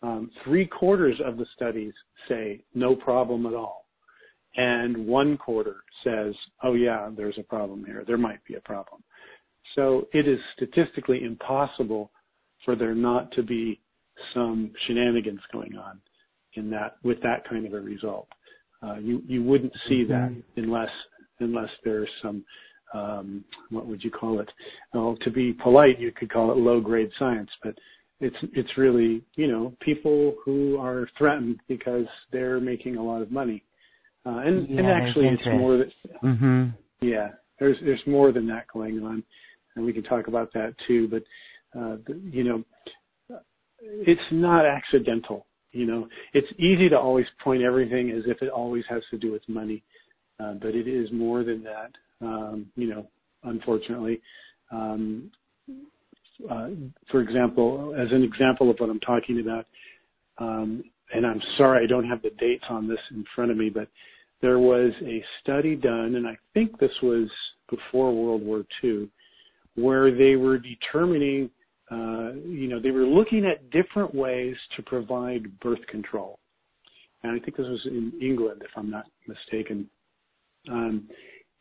Um, 0.03 0.31
three 0.45 0.67
quarters 0.67 1.21
of 1.25 1.37
the 1.37 1.47
studies 1.55 1.93
say 2.29 2.63
no 2.75 2.95
problem 2.95 3.47
at 3.47 3.55
all. 3.55 3.87
And 4.57 5.07
one 5.07 5.37
quarter 5.37 5.77
says, 6.05 6.35
oh 6.63 6.75
yeah, 6.75 7.11
there's 7.15 7.39
a 7.39 7.43
problem 7.43 7.85
here. 7.85 8.05
There 8.07 8.19
might 8.19 8.45
be 8.45 8.55
a 8.55 8.61
problem. 8.61 9.03
So 9.75 10.07
it 10.13 10.27
is 10.29 10.39
statistically 10.55 11.25
impossible 11.25 12.11
for 12.65 12.77
there 12.77 12.95
not 12.95 13.33
to 13.33 13.43
be 13.43 13.81
some 14.33 14.73
shenanigans 14.87 15.41
going 15.53 15.77
on 15.77 16.01
in 16.55 16.71
that 16.71 16.97
with 17.03 17.21
that 17.23 17.49
kind 17.49 17.67
of 17.67 17.75
a 17.75 17.81
result. 17.81 18.29
Uh, 18.83 18.97
you 18.97 19.23
you 19.27 19.43
wouldn't 19.43 19.73
see 19.89 20.05
that 20.05 20.31
mm-hmm. 20.31 20.63
unless 20.63 20.91
unless 21.41 21.69
there's 21.85 22.09
some 22.23 22.45
um, 22.95 23.45
what 23.71 23.87
would 23.87 24.03
you 24.03 24.11
call 24.11 24.41
it? 24.41 24.49
Well, 24.95 25.17
to 25.23 25.31
be 25.31 25.53
polite, 25.53 25.99
you 25.99 26.13
could 26.13 26.33
call 26.33 26.53
it 26.53 26.57
low 26.57 26.81
grade 26.81 27.11
science, 27.19 27.51
but 27.63 27.75
it's 28.21 28.37
it's 28.55 28.71
really 28.79 29.23
you 29.35 29.47
know 29.47 29.75
people 29.81 30.35
who 30.45 30.79
are 30.79 31.09
threatened 31.19 31.61
because 31.69 32.07
they're 32.33 32.61
making 32.61 32.97
a 32.97 33.03
lot 33.03 33.23
of 33.23 33.31
money, 33.31 33.63
uh, 34.25 34.39
and 34.39 34.69
yeah, 34.69 34.79
and 34.79 34.87
actually 34.89 35.29
it's 35.29 35.47
more 35.47 35.77
that 35.77 35.89
mm-hmm. 36.23 36.67
yeah 37.07 37.29
there's 37.59 37.77
there's 37.85 38.01
more 38.07 38.33
than 38.33 38.47
that 38.49 38.67
going 38.73 39.03
on, 39.03 39.23
and 39.75 39.85
we 39.85 39.93
can 39.93 40.03
talk 40.03 40.29
about 40.29 40.53
that 40.55 40.75
too. 40.87 41.09
But 41.09 41.23
uh, 41.79 41.97
you 42.31 42.45
know, 42.45 42.65
it's 43.83 44.21
not 44.33 44.65
accidental. 44.65 45.47
You 45.73 45.87
know, 45.87 46.09
it's 46.33 46.49
easy 46.59 46.89
to 46.89 46.99
always 46.99 47.27
point 47.45 47.63
everything 47.63 48.11
as 48.11 48.23
if 48.27 48.41
it 48.41 48.49
always 48.49 48.85
has 48.89 49.03
to 49.11 49.19
do 49.19 49.31
with 49.31 49.43
money, 49.47 49.83
uh, 50.41 50.55
but 50.55 50.75
it 50.75 50.89
is 50.89 51.11
more 51.13 51.45
than 51.45 51.63
that. 51.65 51.91
Um, 52.21 52.67
you 52.77 52.89
know, 52.89 53.07
unfortunately. 53.45 54.21
Um, 54.71 55.31
uh, 56.51 56.69
for 57.11 57.21
example, 57.21 57.95
as 57.99 58.09
an 58.13 58.23
example 58.23 58.71
of 58.71 58.77
what 58.79 58.91
I'm 58.91 59.01
talking 59.01 59.41
about, 59.41 59.67
um, 60.39 60.85
and 61.15 61.27
I'm 61.27 61.41
sorry 61.57 61.85
I 61.85 61.87
don't 61.87 62.07
have 62.09 62.23
the 62.23 62.31
dates 62.39 62.65
on 62.69 62.89
this 62.89 62.99
in 63.11 63.25
front 63.35 63.51
of 63.51 63.57
me, 63.57 63.71
but 63.71 63.89
there 64.43 64.59
was 64.59 64.93
a 65.03 65.25
study 65.41 65.77
done, 65.77 66.17
and 66.17 66.27
I 66.27 66.37
think 66.53 66.79
this 66.79 66.93
was 67.03 67.29
before 67.71 68.15
World 68.15 68.43
War 68.43 68.65
II, 68.85 69.09
where 69.77 70.15
they 70.15 70.37
were 70.37 70.59
determining, 70.59 71.51
uh, 71.91 72.33
you 72.47 72.69
know, 72.69 72.81
they 72.81 72.91
were 72.91 73.07
looking 73.07 73.47
at 73.47 73.71
different 73.71 74.15
ways 74.15 74.57
to 74.77 74.83
provide 74.83 75.59
birth 75.61 75.85
control. 75.89 76.39
And 77.23 77.33
I 77.33 77.43
think 77.43 77.57
this 77.57 77.67
was 77.67 77.87
in 77.87 78.13
England, 78.21 78.63
if 78.63 78.71
I'm 78.77 78.91
not 78.91 79.07
mistaken. 79.27 79.89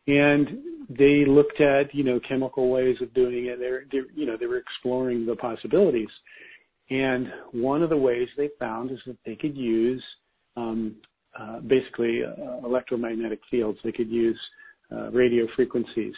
And 0.06 0.48
they 0.88 1.24
looked 1.26 1.60
at 1.60 1.94
you 1.94 2.04
know 2.04 2.20
chemical 2.28 2.70
ways 2.70 2.96
of 3.00 3.12
doing 3.14 3.46
it. 3.46 3.58
They're, 3.58 3.84
they're 3.90 4.10
you 4.14 4.26
know 4.26 4.36
they 4.38 4.46
were 4.46 4.58
exploring 4.58 5.26
the 5.26 5.36
possibilities, 5.36 6.08
and 6.90 7.26
one 7.52 7.82
of 7.82 7.90
the 7.90 7.96
ways 7.96 8.28
they 8.36 8.50
found 8.58 8.90
is 8.90 8.98
that 9.06 9.16
they 9.24 9.34
could 9.34 9.56
use 9.56 10.02
um, 10.56 10.96
uh, 11.38 11.60
basically 11.60 12.20
uh, 12.24 12.64
electromagnetic 12.64 13.40
fields. 13.50 13.78
They 13.82 13.92
could 13.92 14.10
use 14.10 14.38
uh, 14.92 15.10
radio 15.10 15.46
frequencies 15.56 16.14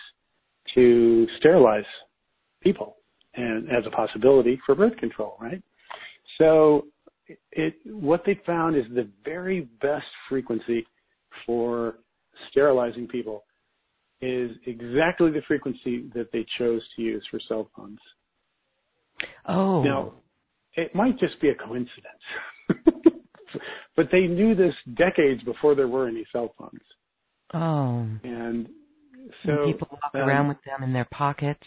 to 0.75 1.27
sterilize 1.39 1.85
people, 2.63 2.97
and 3.35 3.71
as 3.71 3.85
a 3.87 3.91
possibility 3.91 4.61
for 4.67 4.75
birth 4.75 4.97
control, 4.99 5.37
right? 5.41 5.63
So 6.37 6.87
it 7.53 7.75
what 7.87 8.23
they 8.27 8.39
found 8.47 8.77
is 8.77 8.85
the 8.95 9.09
very 9.25 9.69
best 9.81 10.07
frequency 10.29 10.87
for 11.47 11.97
sterilizing 12.51 13.09
people 13.09 13.45
is 14.21 14.51
exactly 14.67 15.31
the 15.31 15.43
frequency 15.47 16.11
that 16.15 16.29
they 16.33 16.45
chose 16.59 16.83
to 16.97 17.03
use 17.03 17.25
for 17.31 17.41
cell 17.49 17.71
phones. 17.77 18.01
Oh. 19.47 19.83
Now, 19.83 20.15
it 20.75 20.95
might 20.95 21.19
just 21.19 21.41
be 21.41 21.49
a 21.49 21.55
coincidence. 21.55 21.93
but 23.97 24.09
they 24.13 24.27
knew 24.27 24.55
this 24.55 24.75
decades 24.97 25.43
before 25.43 25.75
there 25.75 25.89
were 25.89 26.09
any 26.09 26.27
cell 26.33 26.55
phones. 26.59 26.81
Oh. 27.55 28.07
And 28.25 28.69
so 29.45 29.65
and 29.65 29.73
people 29.73 29.89
walk 29.91 30.15
um, 30.15 30.21
around 30.21 30.49
with 30.49 30.59
them 30.65 30.83
in 30.83 30.93
their 30.93 31.09
pockets. 31.13 31.63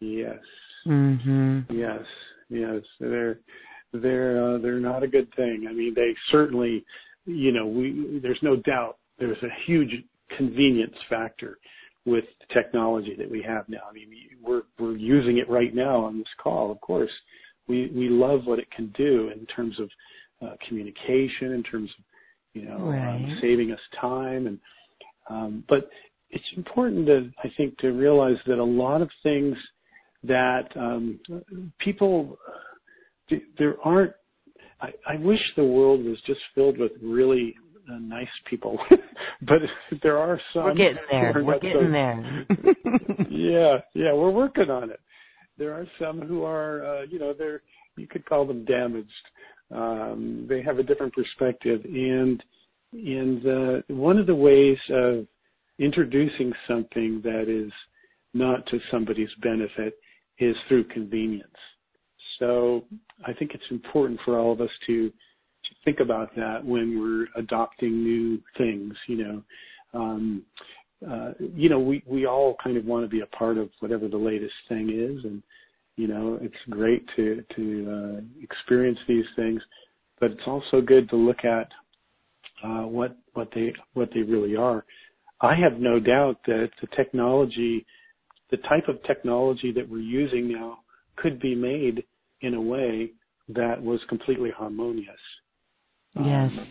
Yes. 0.00 0.38
Mhm. 0.86 1.66
Yes. 1.70 2.04
Yes. 2.48 2.82
They're 3.00 3.38
they're 3.92 4.54
uh, 4.54 4.58
they're 4.58 4.80
not 4.80 5.02
a 5.02 5.08
good 5.08 5.28
thing. 5.34 5.66
I 5.68 5.72
mean, 5.72 5.94
they 5.94 6.14
certainly, 6.30 6.84
you 7.26 7.52
know, 7.52 7.66
we 7.66 8.20
there's 8.22 8.38
no 8.42 8.56
doubt 8.56 8.98
there's 9.18 9.42
a 9.42 9.48
huge 9.66 9.90
convenience 10.36 10.96
factor 11.08 11.58
with 12.06 12.24
the 12.40 12.54
technology 12.54 13.14
that 13.16 13.30
we 13.30 13.42
have 13.42 13.68
now. 13.68 13.80
I 13.88 13.92
mean, 13.92 14.08
we're 14.42 14.62
we're 14.78 14.96
using 14.96 15.38
it 15.38 15.48
right 15.48 15.74
now 15.74 16.04
on 16.04 16.18
this 16.18 16.26
call. 16.42 16.70
Of 16.70 16.80
course, 16.80 17.10
we 17.66 17.90
we 17.94 18.08
love 18.08 18.40
what 18.44 18.58
it 18.58 18.70
can 18.70 18.92
do 18.96 19.30
in 19.34 19.46
terms 19.46 19.78
of 19.80 19.90
uh, 20.42 20.54
communication, 20.68 21.52
in 21.52 21.62
terms 21.62 21.90
of 21.98 22.04
you 22.52 22.68
know 22.68 22.78
right. 22.78 23.16
um, 23.16 23.38
saving 23.40 23.72
us 23.72 23.80
time, 24.00 24.46
and 24.46 24.58
um, 25.30 25.64
but 25.68 25.88
it's 26.30 26.44
important 26.56 27.06
to 27.06 27.30
I 27.42 27.50
think 27.56 27.78
to 27.78 27.88
realize 27.88 28.36
that 28.46 28.58
a 28.58 28.64
lot 28.64 29.00
of 29.00 29.10
things 29.22 29.56
that 30.24 30.68
um, 30.76 31.20
people 31.78 32.38
there 33.58 33.76
aren't. 33.82 34.12
I, 34.80 34.88
I 35.08 35.16
wish 35.16 35.40
the 35.56 35.64
world 35.64 36.04
was 36.04 36.18
just 36.26 36.40
filled 36.54 36.78
with 36.78 36.92
really 37.00 37.54
uh, 37.58 37.63
nice 37.88 38.28
people, 38.48 38.78
but 39.42 39.58
there 40.02 40.18
are 40.18 40.40
some. 40.52 40.64
We're 40.64 40.74
getting 40.74 40.96
there. 41.10 41.32
We're 41.44 41.58
getting 41.58 41.92
there. 41.92 42.46
yeah, 43.30 43.78
yeah, 43.94 44.12
we're 44.12 44.30
working 44.30 44.70
on 44.70 44.90
it. 44.90 45.00
There 45.56 45.72
are 45.72 45.86
some 46.00 46.20
who 46.20 46.42
are, 46.42 46.84
uh, 46.84 47.02
you 47.02 47.18
know, 47.18 47.32
they're 47.36 47.62
you 47.96 48.06
could 48.06 48.24
call 48.26 48.46
them 48.46 48.64
damaged. 48.64 49.08
Um, 49.70 50.46
they 50.48 50.62
have 50.62 50.78
a 50.78 50.82
different 50.82 51.14
perspective, 51.14 51.82
and 51.84 52.42
and 52.92 53.46
uh, 53.46 53.82
one 53.88 54.18
of 54.18 54.26
the 54.26 54.34
ways 54.34 54.78
of 54.90 55.26
introducing 55.78 56.52
something 56.68 57.20
that 57.24 57.48
is 57.48 57.72
not 58.34 58.66
to 58.66 58.78
somebody's 58.90 59.30
benefit 59.42 59.94
is 60.38 60.56
through 60.68 60.84
convenience. 60.84 61.48
So 62.38 62.84
I 63.24 63.32
think 63.32 63.52
it's 63.54 63.64
important 63.70 64.20
for 64.24 64.38
all 64.38 64.52
of 64.52 64.60
us 64.60 64.70
to 64.86 65.12
think 65.84 66.00
about 66.00 66.34
that 66.36 66.64
when 66.64 67.00
we're 67.00 67.26
adopting 67.40 68.02
new 68.02 68.40
things. 68.56 68.94
You 69.06 69.16
know, 69.16 69.42
um, 69.94 70.42
uh, 71.08 71.32
you 71.38 71.68
know, 71.68 71.78
we 71.78 72.02
we 72.06 72.26
all 72.26 72.56
kind 72.62 72.76
of 72.76 72.84
want 72.84 73.04
to 73.04 73.08
be 73.08 73.20
a 73.20 73.36
part 73.36 73.58
of 73.58 73.70
whatever 73.80 74.08
the 74.08 74.16
latest 74.16 74.54
thing 74.68 74.90
is, 74.90 75.24
and 75.24 75.42
you 75.96 76.08
know, 76.08 76.38
it's 76.40 76.54
great 76.70 77.04
to 77.16 77.44
to 77.56 78.16
uh, 78.18 78.42
experience 78.42 78.98
these 79.06 79.26
things, 79.36 79.62
but 80.20 80.30
it's 80.30 80.46
also 80.46 80.80
good 80.80 81.08
to 81.10 81.16
look 81.16 81.44
at 81.44 81.68
uh, 82.64 82.82
what 82.82 83.16
what 83.34 83.48
they 83.54 83.72
what 83.94 84.08
they 84.14 84.22
really 84.22 84.56
are. 84.56 84.84
I 85.40 85.54
have 85.56 85.78
no 85.78 86.00
doubt 86.00 86.38
that 86.46 86.70
the 86.80 86.86
technology, 86.96 87.84
the 88.50 88.56
type 88.58 88.88
of 88.88 89.02
technology 89.04 89.72
that 89.72 89.88
we're 89.88 89.98
using 89.98 90.50
now, 90.50 90.78
could 91.16 91.40
be 91.40 91.54
made 91.54 92.04
in 92.40 92.54
a 92.54 92.60
way 92.60 93.10
that 93.48 93.82
was 93.82 94.00
completely 94.08 94.50
harmonious. 94.50 95.20
Yes. 96.16 96.50
Um, 96.58 96.66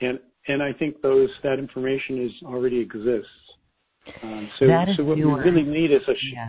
and 0.00 0.18
and 0.48 0.62
I 0.62 0.72
think 0.72 1.00
those 1.02 1.28
that 1.42 1.58
information 1.58 2.24
is 2.24 2.32
already 2.44 2.78
exists. 2.78 3.28
Um, 4.22 4.48
so 4.58 4.66
that 4.66 4.88
is 4.88 4.96
so 4.96 5.04
what 5.04 5.18
newer. 5.18 5.38
we 5.38 5.50
really 5.50 5.62
need 5.62 5.92
is 5.92 6.02
a 6.08 6.14
sh- 6.14 6.34
yeah. 6.34 6.48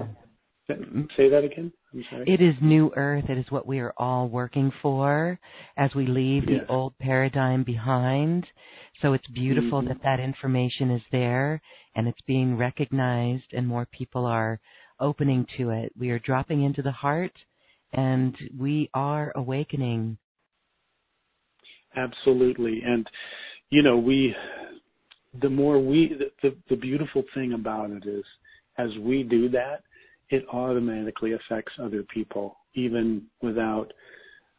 Say 1.18 1.30
that 1.30 1.44
again. 1.44 1.72
I'm 1.94 2.06
sorry. 2.12 2.26
It 2.28 2.42
is 2.42 2.54
new 2.62 2.92
earth. 2.96 3.26
It 3.28 3.40
is 3.40 3.46
what 3.50 3.66
we 3.66 3.80
are 3.80 3.94
all 3.98 4.30
working 4.30 4.72
for 4.82 5.40
as 5.78 5.90
we 5.96 6.06
leave 6.06 6.44
yes. 6.48 6.62
the 6.62 6.72
old 6.72 6.98
paradigm 7.00 7.64
behind. 7.64 8.46
So 9.02 9.14
it's 9.14 9.28
beautiful 9.28 9.80
mm-hmm. 9.80 9.88
that 9.88 10.04
that 10.04 10.20
information 10.20 10.92
is 10.92 11.02
there 11.12 11.60
and 11.96 12.08
it's 12.08 12.22
being 12.28 12.56
recognized 12.56 13.52
and 13.54 13.68
more 13.68 13.88
people 13.92 14.26
are 14.26 14.60
opening 15.00 15.48
to 15.58 15.72
it. 15.72 15.92
We 15.98 16.12
are 16.12 16.20
dropping 16.20 16.64
into 16.64 16.82
the 16.82 16.92
heart 16.92 17.34
and 17.94 18.36
we 18.58 18.90
are 18.94 19.32
awakening. 19.36 20.18
Absolutely. 21.96 22.82
And, 22.86 23.08
you 23.70 23.82
know, 23.84 23.98
we, 23.98 24.36
the 25.42 25.50
more 25.50 25.80
we, 25.80 26.16
the, 26.18 26.50
the, 26.50 26.56
the 26.70 26.76
beautiful 26.76 27.24
thing 27.34 27.54
about 27.54 27.92
it 27.92 28.06
is 28.06 28.24
as 28.78 28.90
we 29.02 29.24
do 29.24 29.50
that, 29.50 29.84
it 30.30 30.46
automatically 30.54 31.34
affects 31.34 31.74
other 31.82 32.04
people, 32.04 32.58
even 32.76 33.24
without, 33.42 33.92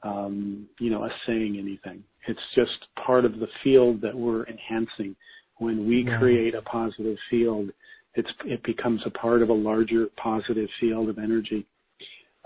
um, 0.03 0.66
you 0.78 0.91
know, 0.91 1.05
us 1.05 1.12
saying 1.26 1.57
anything. 1.59 2.03
It's 2.26 2.41
just 2.55 2.87
part 3.05 3.24
of 3.24 3.39
the 3.39 3.49
field 3.62 4.01
that 4.03 4.14
we're 4.14 4.47
enhancing. 4.47 5.14
When 5.59 5.87
we 5.87 6.05
yeah. 6.05 6.18
create 6.18 6.55
a 6.55 6.62
positive 6.62 7.16
field, 7.31 7.70
it's, 8.14 8.28
it 8.45 8.62
becomes 8.64 9.01
a 9.07 9.11
part 9.11 9.43
of 9.43 9.51
a 9.51 9.55
larger 9.55 10.07
positive 10.22 10.68
field 10.81 11.09
of 11.09 11.18
energy. 11.18 11.66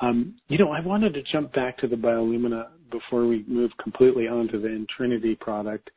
Um, 0.01 0.35
you 0.49 0.59
know, 0.59 0.71
I 0.71 0.81
wanted 0.81 1.15
to 1.15 1.23
jump 1.23 1.53
back 1.53 1.79
to 1.79 1.89
the 1.89 1.97
Biolumina 1.97 2.67
before 2.95 3.27
we 3.27 3.45
move 3.49 3.73
completely 3.83 4.29
onto 4.29 4.61
the 4.61 4.69
Intrinity 4.69 5.35
product 5.35 5.91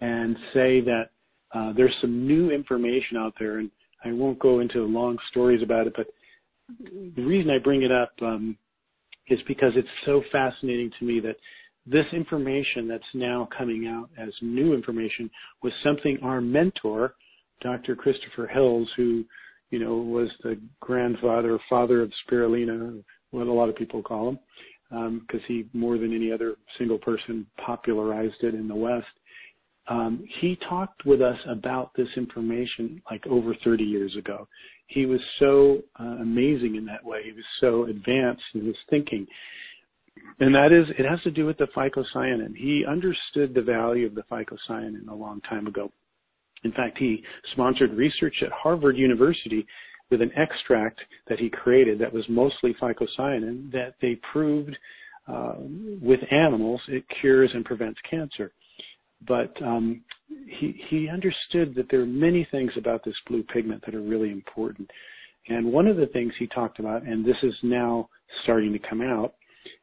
and 0.00 0.36
say 0.52 0.80
that 0.80 1.10
uh, 1.54 1.72
there's 1.76 1.94
some 2.00 2.26
new 2.26 2.50
information 2.50 3.16
out 3.16 3.34
there, 3.38 3.58
and 3.58 3.70
I 4.04 4.12
won't 4.12 4.40
go 4.40 4.60
into 4.60 4.84
long 4.84 5.16
stories 5.30 5.62
about 5.62 5.86
it, 5.86 5.92
but 5.96 6.06
the 7.16 7.22
reason 7.22 7.50
I 7.50 7.58
bring 7.58 7.82
it 7.82 7.92
up 7.92 8.12
um, 8.22 8.56
is 9.28 9.38
because 9.46 9.72
it's 9.76 9.88
so 10.04 10.22
fascinating 10.32 10.90
to 10.98 11.04
me 11.04 11.20
that 11.20 11.36
this 11.86 12.06
information 12.12 12.88
that's 12.88 13.04
now 13.14 13.48
coming 13.56 13.86
out 13.86 14.08
as 14.18 14.30
new 14.40 14.74
information 14.74 15.30
was 15.62 15.72
something 15.84 16.18
our 16.22 16.40
mentor, 16.40 17.14
Dr. 17.60 17.94
Christopher 17.94 18.46
Hills, 18.46 18.88
who 18.96 19.24
you 19.70 19.78
know 19.78 19.96
was 19.96 20.28
the 20.42 20.58
grandfather, 20.80 21.58
father 21.68 22.02
of 22.02 22.12
spirulina, 22.26 23.02
what 23.30 23.46
a 23.46 23.52
lot 23.52 23.68
of 23.68 23.76
people 23.76 24.02
call 24.02 24.30
him, 24.30 24.38
because 24.92 25.40
um, 25.40 25.46
he 25.48 25.64
more 25.72 25.96
than 25.96 26.14
any 26.14 26.30
other 26.30 26.56
single 26.78 26.98
person 26.98 27.46
popularized 27.64 28.42
it 28.42 28.54
in 28.54 28.68
the 28.68 28.74
West. 28.74 29.06
Um, 29.88 30.24
he 30.40 30.58
talked 30.68 31.06
with 31.06 31.22
us 31.22 31.38
about 31.48 31.92
this 31.96 32.08
information 32.16 33.02
like 33.10 33.26
over 33.26 33.56
30 33.64 33.82
years 33.82 34.14
ago. 34.16 34.46
He 34.86 35.06
was 35.06 35.20
so 35.38 35.80
uh, 35.98 36.04
amazing 36.20 36.76
in 36.76 36.84
that 36.86 37.04
way. 37.04 37.22
He 37.24 37.32
was 37.32 37.44
so 37.60 37.84
advanced 37.84 38.42
in 38.54 38.66
his 38.66 38.76
thinking. 38.90 39.26
And 40.40 40.54
that 40.54 40.72
is, 40.72 40.86
it 40.98 41.08
has 41.08 41.20
to 41.22 41.30
do 41.30 41.46
with 41.46 41.56
the 41.56 41.68
phycocyanin. 41.74 42.54
He 42.54 42.84
understood 42.86 43.54
the 43.54 43.62
value 43.62 44.06
of 44.06 44.14
the 44.14 44.22
phycocyanin 44.30 45.08
a 45.08 45.14
long 45.14 45.40
time 45.48 45.66
ago. 45.66 45.90
In 46.64 46.72
fact, 46.72 46.98
he 46.98 47.24
sponsored 47.52 47.94
research 47.94 48.36
at 48.42 48.52
Harvard 48.52 48.96
University 48.96 49.66
with 50.12 50.20
an 50.20 50.30
extract 50.36 51.00
that 51.26 51.40
he 51.40 51.48
created 51.48 51.98
that 51.98 52.12
was 52.12 52.24
mostly 52.28 52.76
phycocyanin 52.80 53.72
that 53.72 53.94
they 54.02 54.20
proved 54.30 54.76
uh, 55.26 55.54
with 56.00 56.20
animals 56.30 56.80
it 56.88 57.02
cures 57.20 57.50
and 57.54 57.64
prevents 57.64 57.98
cancer. 58.08 58.52
But 59.26 59.50
um, 59.62 60.02
he 60.28 60.84
he 60.88 61.08
understood 61.08 61.74
that 61.76 61.86
there 61.90 62.02
are 62.02 62.06
many 62.06 62.46
things 62.50 62.72
about 62.76 63.04
this 63.04 63.14
blue 63.26 63.42
pigment 63.44 63.82
that 63.86 63.94
are 63.94 64.02
really 64.02 64.30
important. 64.30 64.90
And 65.48 65.72
one 65.72 65.86
of 65.86 65.96
the 65.96 66.06
things 66.06 66.32
he 66.38 66.46
talked 66.48 66.78
about, 66.78 67.02
and 67.04 67.24
this 67.24 67.36
is 67.42 67.54
now 67.62 68.08
starting 68.42 68.72
to 68.72 68.78
come 68.78 69.00
out 69.00 69.34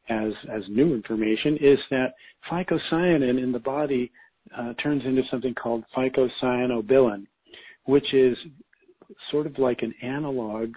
as 0.09 0.31
as 0.53 0.61
new 0.69 0.93
information, 0.93 1.57
is 1.59 1.79
that 1.89 2.13
phycocyanin 2.51 3.41
in 3.41 3.51
the 3.51 3.59
body 3.59 4.11
uh, 4.55 4.73
turns 4.83 5.03
into 5.05 5.23
something 5.31 5.55
called 5.55 5.83
phycocyaninobilin, 5.95 7.25
which 7.85 8.13
is 8.13 8.37
sort 9.31 9.45
of 9.45 9.57
like 9.57 9.81
an 9.81 9.93
analog 10.01 10.73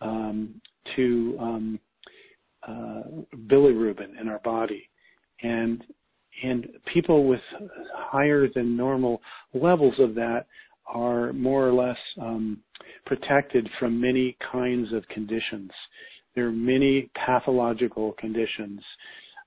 um, 0.00 0.60
to 0.94 1.36
um, 1.40 1.80
uh, 2.66 3.02
bilirubin 3.46 4.20
in 4.20 4.28
our 4.28 4.40
body, 4.40 4.88
and 5.42 5.82
and 6.42 6.68
people 6.92 7.26
with 7.26 7.40
higher 7.94 8.46
than 8.54 8.76
normal 8.76 9.20
levels 9.54 9.94
of 9.98 10.14
that 10.14 10.46
are 10.86 11.32
more 11.32 11.66
or 11.66 11.72
less 11.72 11.96
um, 12.20 12.58
protected 13.06 13.68
from 13.78 14.00
many 14.00 14.36
kinds 14.52 14.92
of 14.92 15.06
conditions. 15.08 15.70
There 16.34 16.46
are 16.46 16.52
many 16.52 17.10
pathological 17.26 18.12
conditions, 18.18 18.80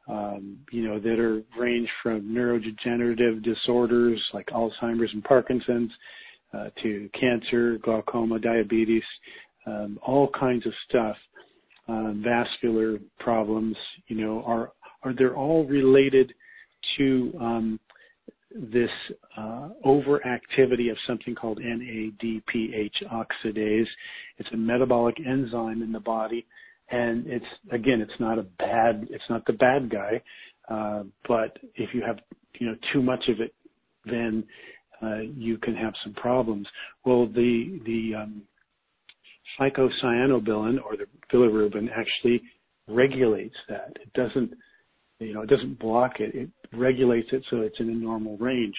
um, 0.08 0.58
you 0.72 0.88
know, 0.88 1.00
that 1.00 1.20
are 1.20 1.44
range 1.58 1.88
from 2.02 2.22
neurodegenerative 2.24 3.44
disorders 3.44 4.20
like 4.34 4.48
Alzheimer's 4.48 5.14
and 5.14 5.24
Parkinson's 5.24 5.92
to 6.82 7.10
cancer, 7.20 7.78
glaucoma, 7.84 8.40
diabetes, 8.40 9.04
um, 9.66 10.00
all 10.02 10.30
kinds 10.30 10.66
of 10.66 10.74
stuff, 10.88 11.16
uh, 11.88 12.12
vascular 12.16 13.00
problems, 13.20 13.76
you 14.08 14.16
know, 14.16 14.44
are 14.46 14.72
are 15.04 15.14
they're 15.18 15.36
all 15.36 15.66
related 15.66 16.34
to 16.98 17.34
um, 17.40 17.80
this 18.52 18.90
uh, 19.38 19.70
overactivity 19.86 20.92
of 20.92 20.98
something 21.08 21.36
called 21.36 21.60
NADPH 21.60 23.04
oxidase. 23.12 23.88
It's 24.38 24.50
a 24.54 24.58
metabolic 24.58 25.18
enzyme 25.20 25.82
in 25.82 25.92
the 25.92 26.00
body, 26.00 26.46
and 26.90 27.26
it's 27.28 27.46
again, 27.72 28.02
it's 28.02 28.20
not 28.20 28.40
a 28.40 28.44
bad, 28.44 29.08
it's 29.10 29.24
not 29.30 29.46
the 29.46 29.54
bad 29.54 29.90
guy, 29.90 30.22
uh, 30.70 31.04
but 31.28 31.58
if 31.76 31.94
you 31.94 32.02
have 32.06 32.20
you 32.60 32.68
know 32.68 32.76
too 32.94 33.02
much 33.02 33.26
of 33.30 33.40
it, 33.40 33.54
then 34.06 34.44
uh, 34.44 34.48
you 35.36 35.58
can 35.58 35.76
have 35.76 35.94
some 36.04 36.14
problems. 36.14 36.68
Well, 37.06 37.28
the 37.28 37.80
the 37.86 38.22
um, 38.22 38.42
phycocyaninobilin 39.60 40.84
or 40.84 40.96
the 40.98 41.06
bilirubin 41.34 41.88
actually 41.96 42.42
regulates 42.88 43.56
that. 43.68 43.98
It 44.02 44.12
doesn't 44.14 44.54
you 45.20 45.34
know, 45.34 45.42
it 45.42 45.50
doesn't 45.50 45.80
block 45.80 46.20
it. 46.20 46.34
It 46.34 46.50
regulates 46.74 47.28
it 47.32 47.44
so 47.50 47.58
it's 47.58 47.80
in 47.80 47.90
a 47.90 47.94
normal 47.94 48.38
range. 48.38 48.76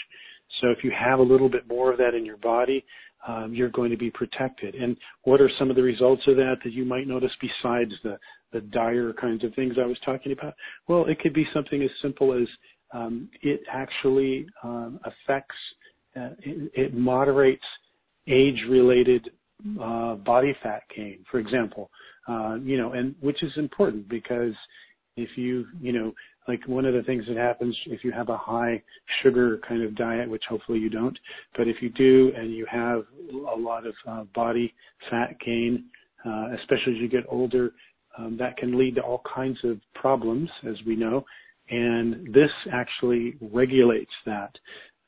So 0.60 0.68
if 0.68 0.82
you 0.82 0.90
have 0.98 1.18
a 1.18 1.22
little 1.22 1.48
bit 1.48 1.68
more 1.68 1.92
of 1.92 1.98
that 1.98 2.14
in 2.14 2.24
your 2.24 2.38
body, 2.38 2.84
um, 3.28 3.52
you're 3.54 3.68
going 3.68 3.90
to 3.90 3.96
be 3.96 4.10
protected. 4.10 4.74
And 4.74 4.96
what 5.24 5.40
are 5.40 5.50
some 5.58 5.68
of 5.68 5.76
the 5.76 5.82
results 5.82 6.22
of 6.26 6.36
that 6.36 6.56
that 6.64 6.72
you 6.72 6.84
might 6.84 7.06
notice 7.06 7.30
besides 7.40 7.92
the, 8.02 8.18
the 8.52 8.62
dire 8.62 9.12
kinds 9.12 9.44
of 9.44 9.54
things 9.54 9.74
I 9.80 9.86
was 9.86 9.98
talking 10.04 10.32
about? 10.32 10.54
Well, 10.88 11.04
it 11.06 11.20
could 11.20 11.34
be 11.34 11.46
something 11.52 11.82
as 11.82 11.90
simple 12.00 12.32
as 12.32 12.48
um, 12.92 13.28
it 13.42 13.60
actually 13.70 14.46
um, 14.64 14.98
affects, 15.04 15.54
uh, 15.54 15.79
it, 16.14 16.72
it, 16.74 16.94
moderates 16.94 17.64
age-related 18.26 19.30
uh, 19.80 20.14
body 20.16 20.54
fat 20.62 20.82
gain, 20.94 21.24
for 21.30 21.38
example. 21.38 21.90
Uh, 22.28 22.56
you 22.62 22.76
know, 22.76 22.92
and 22.92 23.14
which 23.20 23.42
is 23.42 23.52
important 23.56 24.08
because 24.08 24.54
if 25.16 25.30
you, 25.36 25.66
you 25.80 25.92
know, 25.92 26.12
like 26.48 26.66
one 26.66 26.84
of 26.84 26.94
the 26.94 27.02
things 27.02 27.24
that 27.28 27.36
happens 27.36 27.76
if 27.86 28.02
you 28.02 28.12
have 28.12 28.28
a 28.28 28.36
high 28.36 28.82
sugar 29.22 29.60
kind 29.66 29.82
of 29.82 29.94
diet, 29.94 30.28
which 30.28 30.42
hopefully 30.48 30.78
you 30.78 30.90
don't, 30.90 31.18
but 31.56 31.68
if 31.68 31.76
you 31.80 31.90
do 31.90 32.32
and 32.36 32.52
you 32.52 32.66
have 32.70 33.04
a 33.30 33.58
lot 33.58 33.86
of 33.86 33.94
uh, 34.08 34.24
body 34.34 34.74
fat 35.10 35.36
gain, 35.44 35.84
uh, 36.24 36.48
especially 36.58 36.94
as 36.94 37.00
you 37.00 37.08
get 37.08 37.24
older, 37.28 37.72
um, 38.18 38.36
that 38.38 38.56
can 38.56 38.76
lead 38.76 38.96
to 38.96 39.00
all 39.00 39.22
kinds 39.32 39.58
of 39.64 39.78
problems, 39.94 40.48
as 40.68 40.74
we 40.86 40.96
know, 40.96 41.24
and 41.70 42.34
this 42.34 42.50
actually 42.72 43.36
regulates 43.40 44.10
that. 44.26 44.50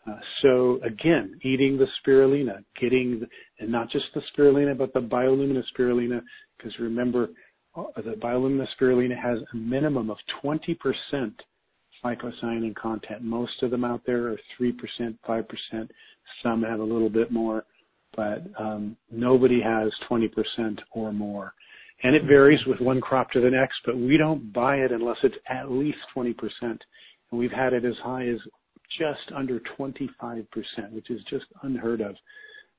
Uh, 0.09 0.17
so 0.43 0.81
again, 0.85 1.39
eating 1.43 1.79
the 1.79 1.87
spirulina, 2.01 2.65
getting, 2.81 3.21
the, 3.21 3.27
and 3.61 3.71
not 3.71 3.91
just 3.91 4.07
the 4.15 4.23
spirulina, 4.37 4.77
but 4.77 4.93
the 4.93 5.01
biolumina 5.01 5.63
spirulina, 5.77 6.21
because 6.57 6.73
remember, 6.81 7.29
uh, 7.77 7.85
the 7.97 8.13
biolumina 8.13 8.67
spirulina 8.79 9.17
has 9.17 9.39
a 9.53 9.57
minimum 9.57 10.11
of 10.11 10.19
20% 10.43 10.77
phycocyanin 12.05 12.75
content. 12.75 13.23
Most 13.23 13.63
of 13.63 13.71
them 13.71 13.85
out 13.85 14.03
there 14.05 14.29
are 14.29 14.41
3%, 14.61 14.75
5%. 15.29 15.89
Some 16.43 16.63
have 16.63 16.81
a 16.81 16.85
little 16.85 17.11
bit 17.11 17.31
more, 17.31 17.65
but 18.17 18.43
um, 18.59 18.97
nobody 19.11 19.61
has 19.63 19.93
20% 20.11 20.79
or 20.93 21.13
more. 21.13 21.55
And 22.03 22.17
it 22.17 22.25
varies 22.25 22.61
with 22.67 22.81
one 22.81 23.01
crop 23.01 23.31
to 23.31 23.41
the 23.41 23.51
next, 23.51 23.77
but 23.87 23.97
we 23.97 24.17
don't 24.17 24.53
buy 24.53 24.77
it 24.77 24.91
unless 24.91 25.19
it's 25.23 25.37
at 25.49 25.71
least 25.71 25.99
20%. 26.17 26.35
And 26.63 26.79
we've 27.31 27.53
had 27.53 27.73
it 27.73 27.85
as 27.85 27.95
high 28.03 28.27
as 28.27 28.39
just 28.99 29.34
under 29.34 29.61
25%, 29.78 30.45
which 30.90 31.11
is 31.11 31.20
just 31.28 31.47
unheard 31.62 32.01
of, 32.01 32.16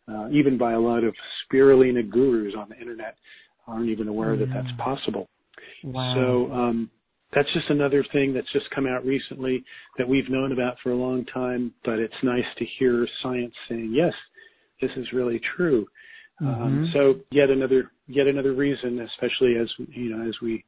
uh, 0.07 0.29
even 0.31 0.57
by 0.57 0.73
a 0.73 0.79
lot 0.79 1.03
of 1.03 1.13
spirulina 1.45 2.07
gurus 2.09 2.53
on 2.57 2.69
the 2.69 2.77
internet 2.77 3.15
aren't 3.67 3.89
even 3.89 4.07
aware 4.07 4.35
that 4.35 4.49
that's 4.53 4.71
possible. 4.77 5.29
Wow. 5.83 6.13
So 6.15 6.53
um, 6.53 6.89
that's 7.33 7.51
just 7.53 7.69
another 7.69 8.05
thing 8.11 8.33
that's 8.33 8.51
just 8.51 8.69
come 8.71 8.85
out 8.85 9.05
recently 9.05 9.63
that 9.97 10.07
we've 10.07 10.29
known 10.29 10.51
about 10.51 10.75
for 10.83 10.91
a 10.91 10.95
long 10.95 11.25
time, 11.25 11.73
but 11.85 11.99
it's 11.99 12.13
nice 12.23 12.43
to 12.57 12.65
hear 12.77 13.07
science 13.21 13.53
saying, 13.69 13.91
yes, 13.93 14.13
this 14.81 14.91
is 14.97 15.11
really 15.13 15.41
true. 15.55 15.85
Um, 16.41 16.47
mm-hmm. 16.47 16.63
Um, 16.63 16.91
so 16.93 17.15
yet 17.31 17.49
another 17.49 17.91
yet 18.07 18.27
another 18.27 18.53
reason, 18.53 18.99
especially 18.99 19.55
as 19.57 19.67
you 19.89 20.15
know 20.15 20.27
as 20.27 20.35
we 20.41 20.63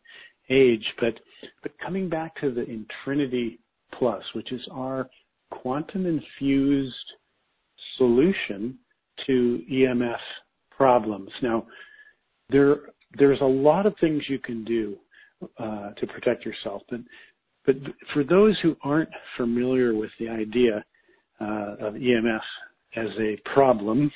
age. 0.50 0.86
But 1.00 1.16
but 1.64 1.72
coming 1.84 2.08
back 2.08 2.40
to 2.42 2.52
the 2.54 2.64
Intrinity 2.64 3.60
Plus, 3.98 4.24
which 4.34 4.52
is 4.52 4.62
our 4.72 5.10
quantum 5.52 6.06
infused 6.06 6.96
solution 7.98 8.78
to 9.26 9.62
EMF 9.72 10.18
problems. 10.72 11.30
Now, 11.42 11.66
there 12.50 12.78
there's 13.18 13.42
a 13.42 13.46
lot 13.46 13.86
of 13.86 13.96
things 14.02 14.24
you 14.28 14.40
can 14.40 14.64
do 14.66 14.98
uh, 15.58 15.92
to 15.92 16.08
protect 16.08 16.46
yourself, 16.46 16.82
but 16.90 17.00
but 17.66 17.76
for 18.14 18.24
those 18.24 18.58
who 18.62 18.76
aren't 18.84 19.10
familiar 19.38 19.96
with 19.96 20.12
the 20.20 20.30
idea 20.30 20.84
uh, 21.42 21.76
of 21.88 21.94
EMF 21.96 22.42
as 22.96 23.08
a 23.20 23.38
problem, 23.54 24.12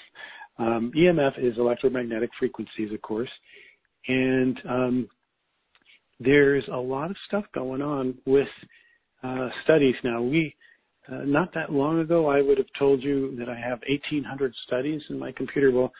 um, 0.59 0.91
EMF 0.95 1.43
is 1.43 1.57
electromagnetic 1.57 2.29
frequencies, 2.37 2.91
of 2.93 3.01
course, 3.01 3.29
and 4.07 4.59
um, 4.69 5.09
there's 6.19 6.65
a 6.71 6.77
lot 6.77 7.09
of 7.09 7.17
stuff 7.27 7.45
going 7.55 7.81
on 7.81 8.17
with 8.25 8.47
uh, 9.23 9.49
studies 9.63 9.95
now. 10.03 10.21
We 10.21 10.55
uh, 11.11 11.23
not 11.25 11.53
that 11.53 11.71
long 11.71 11.99
ago, 11.99 12.27
I 12.27 12.41
would 12.41 12.57
have 12.57 12.67
told 12.77 13.01
you 13.01 13.35
that 13.37 13.47
I 13.49 13.55
have 13.55 13.79
1,800 13.87 14.53
studies 14.65 15.01
in 15.09 15.17
my 15.17 15.31
computer. 15.31 15.71
Well, 15.71 15.93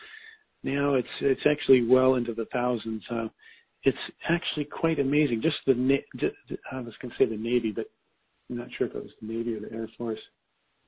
now 0.63 0.95
it's 0.95 1.07
it's 1.21 1.45
actually 1.49 1.85
well 1.85 2.15
into 2.15 2.33
the 2.33 2.47
thousands. 2.51 3.01
Uh, 3.09 3.29
it's 3.83 3.97
actually 4.29 4.65
quite 4.65 4.99
amazing. 4.99 5.41
Just 5.41 5.55
the 5.65 5.73
I 6.71 6.81
was 6.81 6.93
going 7.01 7.11
to 7.11 7.17
say 7.17 7.25
the 7.25 7.37
Navy, 7.37 7.71
but 7.71 7.85
I'm 8.49 8.57
not 8.57 8.67
sure 8.77 8.87
if 8.87 8.95
it 8.95 9.01
was 9.01 9.13
the 9.21 9.27
Navy 9.27 9.55
or 9.55 9.61
the 9.61 9.71
Air 9.71 9.87
Force. 9.97 10.19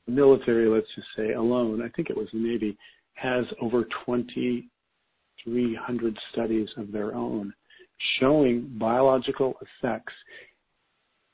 The 0.08 0.14
military, 0.14 0.68
let's 0.68 0.94
just 0.96 1.08
say 1.16 1.32
alone, 1.34 1.82
I 1.82 1.88
think 1.90 2.10
it 2.10 2.18
was 2.18 2.28
the 2.34 2.40
Navy, 2.40 2.78
has 3.14 3.46
over 3.62 3.84
2,300 4.06 6.20
studies 6.32 6.68
of 6.78 6.92
their 6.92 7.16
own 7.16 7.54
showing 8.20 8.68
biological 8.80 9.54
effects. 9.62 10.14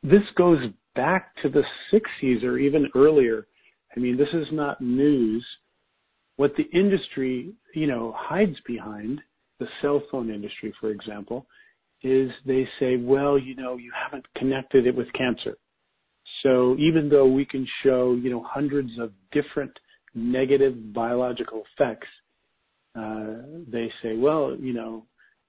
This 0.03 0.23
goes 0.35 0.59
back 0.97 1.33
to 1.43 1.49
the 1.49 1.63
60s 1.93 2.43
or 2.43 2.57
even 2.57 2.89
earlier. 2.95 3.47
I 3.95 3.99
mean, 3.99 4.17
this 4.17 4.27
is 4.33 4.47
not 4.51 4.81
news. 4.81 5.45
What 6.35 6.51
the 6.57 6.65
industry, 6.77 7.53
you 7.73 7.87
know, 7.87 8.13
hides 8.17 8.57
behind, 8.65 9.21
the 9.59 9.67
cell 9.81 10.03
phone 10.11 10.29
industry, 10.29 10.73
for 10.81 10.91
example, 10.91 11.47
is 12.03 12.29
they 12.45 12.67
say, 12.79 12.97
well, 12.97 13.39
you 13.39 13.55
know, 13.55 13.77
you 13.77 13.91
haven't 13.95 14.25
connected 14.35 14.85
it 14.85 14.95
with 14.95 15.07
cancer. 15.13 15.57
So 16.43 16.75
even 16.77 17.09
though 17.09 17.27
we 17.27 17.45
can 17.45 17.65
show, 17.83 18.13
you 18.13 18.29
know, 18.29 18.43
hundreds 18.43 18.91
of 18.99 19.11
different 19.31 19.71
negative 20.13 20.93
biological 20.93 21.63
effects, 21.73 22.07
uh, 22.95 23.43
they 23.71 23.91
say, 24.03 24.15
well, 24.17 24.55
you 24.59 24.73
know, 24.73 25.05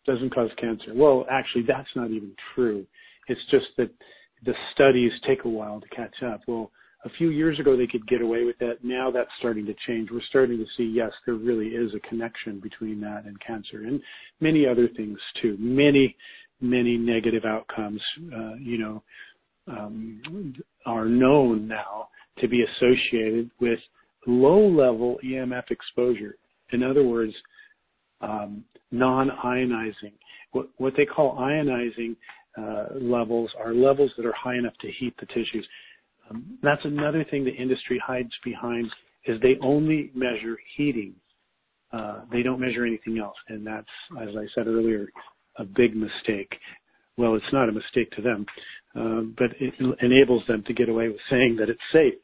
doesn't 0.06 0.34
cause 0.34 0.50
cancer. 0.58 0.92
Well, 0.94 1.26
actually, 1.30 1.64
that's 1.66 1.88
not 1.96 2.10
even 2.10 2.32
true. 2.54 2.86
It's 3.28 3.40
just 3.50 3.66
that 3.76 3.90
the 4.44 4.54
studies 4.72 5.12
take 5.26 5.44
a 5.44 5.48
while 5.48 5.80
to 5.80 5.88
catch 5.88 6.22
up. 6.22 6.40
Well, 6.46 6.70
a 7.04 7.10
few 7.10 7.30
years 7.30 7.58
ago 7.60 7.76
they 7.76 7.86
could 7.86 8.06
get 8.06 8.20
away 8.20 8.44
with 8.44 8.58
that. 8.58 8.78
Now 8.82 9.10
that's 9.10 9.30
starting 9.38 9.66
to 9.66 9.74
change. 9.86 10.10
We're 10.10 10.20
starting 10.28 10.58
to 10.58 10.66
see, 10.76 10.84
yes, 10.84 11.10
there 11.26 11.36
really 11.36 11.68
is 11.68 11.92
a 11.94 12.08
connection 12.08 12.60
between 12.60 13.00
that 13.00 13.24
and 13.24 13.38
cancer 13.40 13.84
and 13.84 14.00
many 14.40 14.66
other 14.66 14.88
things 14.96 15.18
too. 15.40 15.56
Many, 15.58 16.16
many 16.60 16.96
negative 16.96 17.44
outcomes, 17.44 18.00
uh, 18.34 18.54
you 18.54 18.78
know, 18.78 19.02
um, 19.68 20.54
are 20.86 21.04
known 21.04 21.68
now 21.68 22.08
to 22.38 22.48
be 22.48 22.64
associated 22.64 23.50
with 23.60 23.78
low 24.26 24.66
level 24.66 25.18
EMF 25.24 25.70
exposure. 25.70 26.36
In 26.72 26.82
other 26.82 27.04
words, 27.04 27.32
um, 28.20 28.64
non-ionizing. 28.90 30.12
What, 30.52 30.68
what 30.78 30.94
they 30.96 31.04
call 31.04 31.36
ionizing 31.36 32.16
levels 33.00 33.50
are 33.58 33.74
levels 33.74 34.10
that 34.16 34.26
are 34.26 34.34
high 34.34 34.56
enough 34.56 34.74
to 34.80 34.90
heat 34.98 35.14
the 35.20 35.26
tissues. 35.26 35.66
Um, 36.30 36.58
that's 36.62 36.84
another 36.84 37.24
thing 37.30 37.44
the 37.44 37.54
industry 37.54 38.00
hides 38.04 38.32
behind 38.44 38.90
is 39.26 39.40
they 39.40 39.56
only 39.62 40.10
measure 40.14 40.56
heating. 40.76 41.14
Uh, 41.92 42.20
they 42.30 42.42
don't 42.42 42.60
measure 42.60 42.84
anything 42.84 43.18
else, 43.18 43.36
and 43.48 43.66
that's, 43.66 43.86
as 44.20 44.28
I 44.36 44.46
said 44.54 44.66
earlier, 44.66 45.08
a 45.56 45.64
big 45.64 45.96
mistake. 45.96 46.52
Well, 47.16 47.34
it's 47.34 47.52
not 47.52 47.68
a 47.68 47.72
mistake 47.72 48.10
to 48.12 48.22
them, 48.22 48.46
uh, 48.94 49.22
but 49.36 49.50
it 49.58 49.74
enables 50.02 50.46
them 50.46 50.62
to 50.66 50.74
get 50.74 50.88
away 50.88 51.08
with 51.08 51.18
saying 51.30 51.56
that 51.58 51.68
it's 51.68 51.80
safe. 51.92 52.14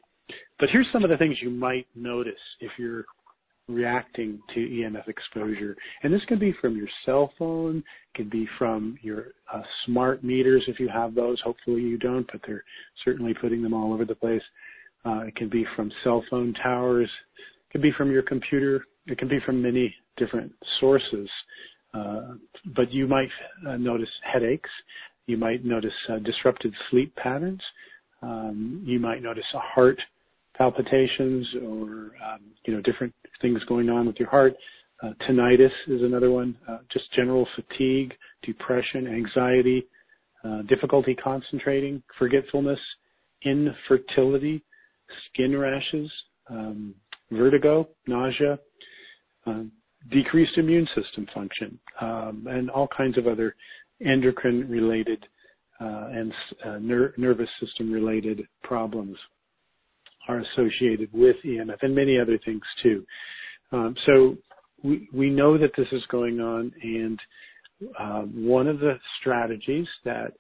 But 0.59 0.68
here's 0.70 0.87
some 0.93 1.03
of 1.03 1.11
the 1.11 1.16
things 1.16 1.37
you 1.43 1.51
might 1.51 1.87
notice 1.95 2.35
if 2.61 2.70
you're 2.79 3.05
reacting 3.69 4.41
to 4.55 4.61
EMF 4.61 5.09
exposure. 5.09 5.77
And 6.03 6.12
this 6.12 6.25
can 6.27 6.39
be 6.39 6.55
from 6.61 6.77
your 6.77 6.89
cell 7.07 7.33
phone, 7.39 7.79
it 7.79 8.17
can 8.17 8.29
be 8.29 8.49
from 8.59 8.99
your 9.03 9.29
uh, 9.53 9.62
smart 9.87 10.23
meters 10.23 10.62
if 10.69 10.79
you 10.79 10.89
have 10.89 11.15
those. 11.15 11.41
Hopefully 11.41 11.83
you 11.83 11.99
don't, 11.99 12.27
but 12.31 12.41
they're 12.47 12.65
certainly 13.05 13.35
putting 13.35 13.62
them 13.62 13.75
all 13.75 13.93
over 13.93 14.05
the 14.05 14.15
place. 14.15 14.43
Uh, 15.05 15.21
it 15.27 15.37
can 15.37 15.49
be 15.49 15.67
from 15.77 15.91
cell 16.03 16.25
phone 16.31 16.55
towers. 16.62 17.11
It 17.69 17.73
can 17.73 17.81
be 17.81 17.93
from 17.97 18.11
your 18.11 18.23
computer. 18.23 18.85
It 19.07 19.19
can 19.19 19.29
be 19.29 19.39
from 19.45 19.62
many 19.62 19.95
different 20.17 20.53
sources. 20.81 21.29
Uh, 21.93 22.35
but 22.75 22.93
you 22.93 23.07
might 23.07 23.29
uh, 23.69 23.77
notice 23.77 24.09
headaches. 24.31 24.71
You 25.27 25.37
might 25.37 25.65
notice 25.65 25.93
uh, 26.11 26.19
disrupted 26.19 26.75
sleep 26.91 27.15
patterns. 27.17 27.61
Um, 28.23 28.83
you 28.85 28.99
might 28.99 29.23
notice 29.23 29.45
a 29.55 29.59
heart 29.59 29.99
palpitations 30.57 31.47
or 31.63 32.13
um, 32.25 32.41
you 32.67 32.75
know 32.75 32.81
different 32.83 33.15
things 33.43 33.63
going 33.69 33.89
on 33.89 34.07
with 34.07 34.17
your 34.19 34.29
heart. 34.29 34.55
Uh, 35.03 35.11
tinnitus 35.29 35.73
is 35.89 36.03
another 36.03 36.31
one. 36.31 36.57
Uh, 36.69 36.79
just 36.93 37.13
general 37.15 37.47
fatigue, 37.57 38.15
depression, 38.43 39.07
anxiety, 39.07 39.87
uh, 40.45 40.63
difficulty 40.63 41.15
concentrating, 41.15 42.03
forgetfulness, 42.19 42.79
infertility, 43.45 44.63
skin 45.29 45.57
rashes, 45.57 46.11
um, 46.49 46.95
vertigo, 47.31 47.89
nausea, 48.07 48.59
um, 49.47 49.71
decreased 50.11 50.57
immune 50.57 50.87
system 50.95 51.27
function, 51.35 51.79
um, 52.01 52.47
and 52.49 52.71
all 52.71 52.89
kinds 52.97 53.19
of 53.19 53.27
other 53.27 53.55
endocrine 54.07 54.69
related 54.69 55.27
uh, 55.81 56.09
and 56.13 56.33
ner- 56.81 57.15
nervous 57.17 57.49
system 57.61 57.93
related 57.93 58.47
problems 58.63 59.17
are 60.29 60.41
associated 60.41 61.11
with 61.12 61.37
EMF 61.45 61.77
and 61.83 61.95
many 61.95 62.18
other 62.18 62.39
things 62.45 62.62
too. 62.83 63.05
Um, 63.72 63.95
so 64.07 64.37
we, 64.83 65.09
we 65.12 65.31
know 65.31 65.59
that 65.59 65.72
this 65.77 65.89
is 65.93 66.03
going 66.11 66.41
on 66.41 66.72
and 66.83 67.18
um, 67.99 68.33
one 68.47 68.68
of 68.68 68.79
the 68.79 68.95
strategies 69.20 69.87
that 70.05 70.33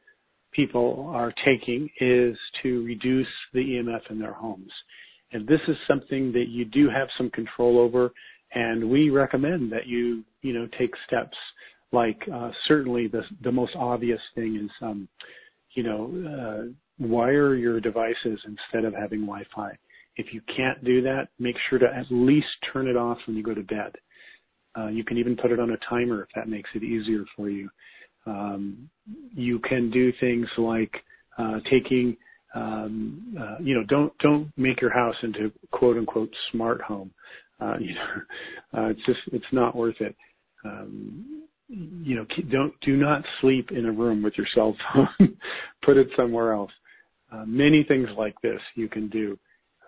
people 0.52 1.10
are 1.12 1.32
taking 1.44 1.88
is 2.00 2.36
to 2.62 2.84
reduce 2.84 3.26
the 3.52 3.60
EMF 3.60 4.10
in 4.10 4.18
their 4.18 4.32
homes. 4.32 4.70
And 5.32 5.46
this 5.46 5.60
is 5.66 5.76
something 5.88 6.32
that 6.32 6.46
you 6.48 6.64
do 6.64 6.88
have 6.88 7.08
some 7.18 7.30
control 7.30 7.78
over 7.78 8.12
and 8.54 8.88
we 8.88 9.10
recommend 9.10 9.72
that 9.72 9.86
you, 9.86 10.22
you 10.42 10.52
know, 10.52 10.68
take 10.78 10.92
steps 11.06 11.36
like 11.92 12.20
uh, 12.32 12.50
certainly 12.68 13.08
the, 13.08 13.22
the 13.42 13.52
most 13.52 13.74
obvious 13.76 14.20
thing 14.34 14.60
is, 14.62 14.70
um, 14.80 15.08
you 15.74 15.82
know, 15.82 16.10
uh, 16.28 16.72
wire 16.98 17.54
your 17.54 17.80
devices 17.80 18.40
instead 18.46 18.84
of 18.84 18.94
having 18.94 19.20
Wi-Fi. 19.20 19.70
If 20.16 20.32
you 20.32 20.40
can't 20.56 20.82
do 20.84 21.02
that, 21.02 21.28
make 21.38 21.56
sure 21.68 21.78
to 21.78 21.86
at 21.86 22.06
least 22.10 22.46
turn 22.72 22.86
it 22.86 22.96
off 22.96 23.18
when 23.26 23.36
you 23.36 23.42
go 23.42 23.54
to 23.54 23.62
bed. 23.62 23.92
Uh, 24.76 24.88
you 24.88 25.04
can 25.04 25.18
even 25.18 25.36
put 25.36 25.52
it 25.52 25.60
on 25.60 25.70
a 25.70 25.76
timer 25.88 26.22
if 26.22 26.28
that 26.34 26.48
makes 26.48 26.70
it 26.74 26.82
easier 26.82 27.24
for 27.36 27.48
you. 27.48 27.68
Um, 28.26 28.88
you 29.34 29.58
can 29.60 29.90
do 29.90 30.12
things 30.20 30.48
like 30.56 30.92
uh, 31.38 31.58
taking, 31.70 32.16
um, 32.54 33.36
uh, 33.40 33.56
you 33.60 33.74
know, 33.74 33.84
don't 33.84 34.16
don't 34.18 34.52
make 34.56 34.80
your 34.80 34.92
house 34.92 35.16
into 35.22 35.52
quote 35.72 35.96
unquote 35.96 36.32
smart 36.52 36.80
home. 36.80 37.10
Uh, 37.60 37.74
you 37.80 37.94
know, 37.94 38.80
uh, 38.82 38.86
it's 38.88 39.04
just 39.06 39.20
it's 39.32 39.44
not 39.52 39.76
worth 39.76 40.00
it. 40.00 40.16
Um, 40.64 41.44
you 41.68 42.16
know, 42.16 42.26
don't 42.50 42.72
do 42.82 42.96
not 42.96 43.24
sleep 43.40 43.70
in 43.70 43.86
a 43.86 43.92
room 43.92 44.22
with 44.22 44.34
your 44.36 44.46
cell 44.54 44.76
phone. 44.92 45.36
Put 45.84 45.96
it 45.96 46.08
somewhere 46.16 46.52
else. 46.52 46.70
Uh, 47.34 47.44
many 47.46 47.82
things 47.84 48.08
like 48.16 48.40
this 48.42 48.60
you 48.74 48.88
can 48.88 49.08
do, 49.08 49.38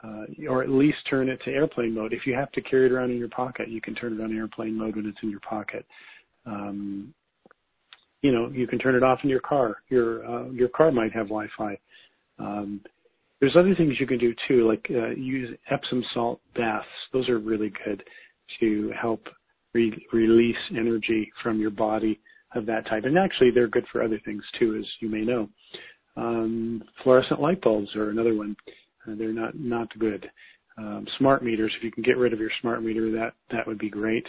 uh, 0.02 0.24
or 0.48 0.62
at 0.62 0.70
least 0.70 0.98
turn 1.08 1.28
it 1.28 1.40
to 1.44 1.50
airplane 1.50 1.94
mode. 1.94 2.12
If 2.12 2.26
you 2.26 2.34
have 2.34 2.50
to 2.52 2.60
carry 2.60 2.86
it 2.86 2.92
around 2.92 3.10
in 3.10 3.18
your 3.18 3.28
pocket, 3.28 3.68
you 3.68 3.80
can 3.80 3.94
turn 3.94 4.14
it 4.14 4.22
on 4.22 4.36
airplane 4.36 4.76
mode 4.76 4.96
when 4.96 5.06
it's 5.06 5.18
in 5.22 5.30
your 5.30 5.40
pocket. 5.40 5.84
Um, 6.44 7.14
you 8.22 8.32
know, 8.32 8.48
you 8.48 8.66
can 8.66 8.78
turn 8.78 8.94
it 8.94 9.02
off 9.02 9.20
in 9.22 9.30
your 9.30 9.40
car. 9.40 9.76
Your 9.88 10.26
uh, 10.26 10.50
your 10.50 10.68
car 10.68 10.90
might 10.90 11.12
have 11.12 11.26
Wi-Fi. 11.26 11.78
Um, 12.38 12.80
there's 13.40 13.56
other 13.56 13.74
things 13.74 14.00
you 14.00 14.06
can 14.06 14.18
do 14.18 14.34
too, 14.48 14.66
like 14.66 14.84
uh, 14.90 15.10
use 15.10 15.56
Epsom 15.70 16.02
salt 16.14 16.40
baths. 16.56 16.86
Those 17.12 17.28
are 17.28 17.38
really 17.38 17.72
good 17.84 18.02
to 18.60 18.92
help 19.00 19.26
re- 19.74 20.06
release 20.12 20.56
energy 20.70 21.30
from 21.42 21.60
your 21.60 21.70
body 21.70 22.18
of 22.54 22.66
that 22.66 22.86
type. 22.88 23.04
And 23.04 23.18
actually, 23.18 23.50
they're 23.50 23.68
good 23.68 23.86
for 23.92 24.02
other 24.02 24.20
things 24.24 24.42
too, 24.58 24.76
as 24.78 24.86
you 25.00 25.08
may 25.08 25.20
know. 25.20 25.48
Um, 26.16 26.82
fluorescent 27.02 27.40
light 27.40 27.60
bulbs 27.60 27.94
are 27.96 28.10
another 28.10 28.34
one. 28.34 28.56
Uh, 29.06 29.14
they're 29.18 29.32
not 29.32 29.58
not 29.58 29.88
good. 29.98 30.28
Um, 30.78 31.06
smart 31.18 31.42
meters, 31.42 31.72
if 31.76 31.84
you 31.84 31.90
can 31.90 32.02
get 32.02 32.18
rid 32.18 32.32
of 32.32 32.40
your 32.40 32.50
smart 32.60 32.82
meter, 32.82 33.10
that 33.12 33.34
that 33.50 33.66
would 33.66 33.78
be 33.78 33.90
great. 33.90 34.26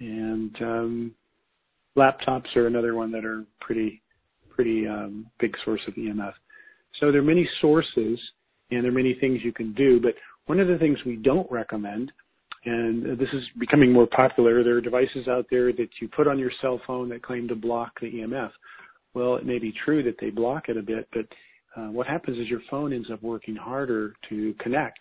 and 0.00 0.54
um, 0.62 1.14
laptops 1.96 2.54
are 2.56 2.66
another 2.66 2.94
one 2.94 3.10
that 3.12 3.24
are 3.24 3.44
pretty 3.60 4.00
pretty 4.50 4.86
um, 4.86 5.26
big 5.38 5.54
source 5.64 5.80
of 5.86 5.94
EMF. 5.94 6.32
So 7.00 7.12
there 7.12 7.20
are 7.20 7.24
many 7.24 7.48
sources 7.60 8.18
and 8.70 8.82
there 8.82 8.90
are 8.90 8.94
many 8.94 9.14
things 9.20 9.40
you 9.44 9.52
can 9.52 9.72
do, 9.74 10.00
but 10.00 10.14
one 10.46 10.60
of 10.60 10.68
the 10.68 10.78
things 10.78 10.98
we 11.06 11.16
don't 11.16 11.50
recommend, 11.50 12.10
and 12.64 13.18
this 13.18 13.28
is 13.32 13.42
becoming 13.58 13.92
more 13.92 14.06
popular, 14.06 14.64
there 14.64 14.76
are 14.76 14.80
devices 14.80 15.28
out 15.28 15.46
there 15.50 15.72
that 15.72 15.88
you 16.00 16.08
put 16.08 16.26
on 16.26 16.38
your 16.38 16.50
cell 16.60 16.80
phone 16.86 17.08
that 17.10 17.22
claim 17.22 17.46
to 17.48 17.54
block 17.54 17.92
the 18.00 18.10
EMF. 18.10 18.50
Well, 19.18 19.34
it 19.34 19.44
may 19.44 19.58
be 19.58 19.74
true 19.84 20.04
that 20.04 20.14
they 20.20 20.30
block 20.30 20.68
it 20.68 20.76
a 20.76 20.82
bit, 20.82 21.08
but 21.12 21.26
uh, 21.76 21.90
what 21.90 22.06
happens 22.06 22.38
is 22.38 22.46
your 22.46 22.62
phone 22.70 22.92
ends 22.92 23.08
up 23.12 23.20
working 23.20 23.56
harder 23.56 24.14
to 24.28 24.54
connect. 24.60 25.00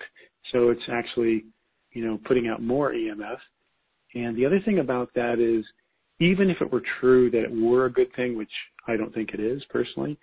So 0.51 0.69
it's 0.69 0.81
actually, 0.91 1.45
you 1.91 2.03
know, 2.03 2.19
putting 2.25 2.47
out 2.47 2.59
more 2.59 2.93
EMF. 2.93 3.37
And 4.15 4.35
the 4.35 4.43
other 4.43 4.59
thing 4.61 4.79
about 4.79 5.11
that 5.13 5.39
is 5.39 5.63
even 6.19 6.49
if 6.49 6.59
it 6.61 6.71
were 6.71 6.81
true 6.99 7.29
that 7.29 7.43
it 7.43 7.51
were 7.51 7.85
a 7.85 7.93
good 7.93 8.07
thing, 8.15 8.35
which 8.35 8.49
I 8.87 8.97
don't 8.97 9.13
think 9.13 9.35
it 9.35 9.39
is 9.39 9.61
personally, 9.69 10.17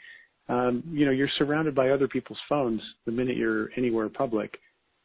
um, 0.49 0.82
you 0.90 1.07
know, 1.07 1.12
you're 1.12 1.30
surrounded 1.38 1.76
by 1.76 1.90
other 1.90 2.09
people's 2.09 2.40
phones 2.49 2.80
the 3.07 3.12
minute 3.12 3.36
you're 3.36 3.70
anywhere 3.76 4.09
public, 4.09 4.59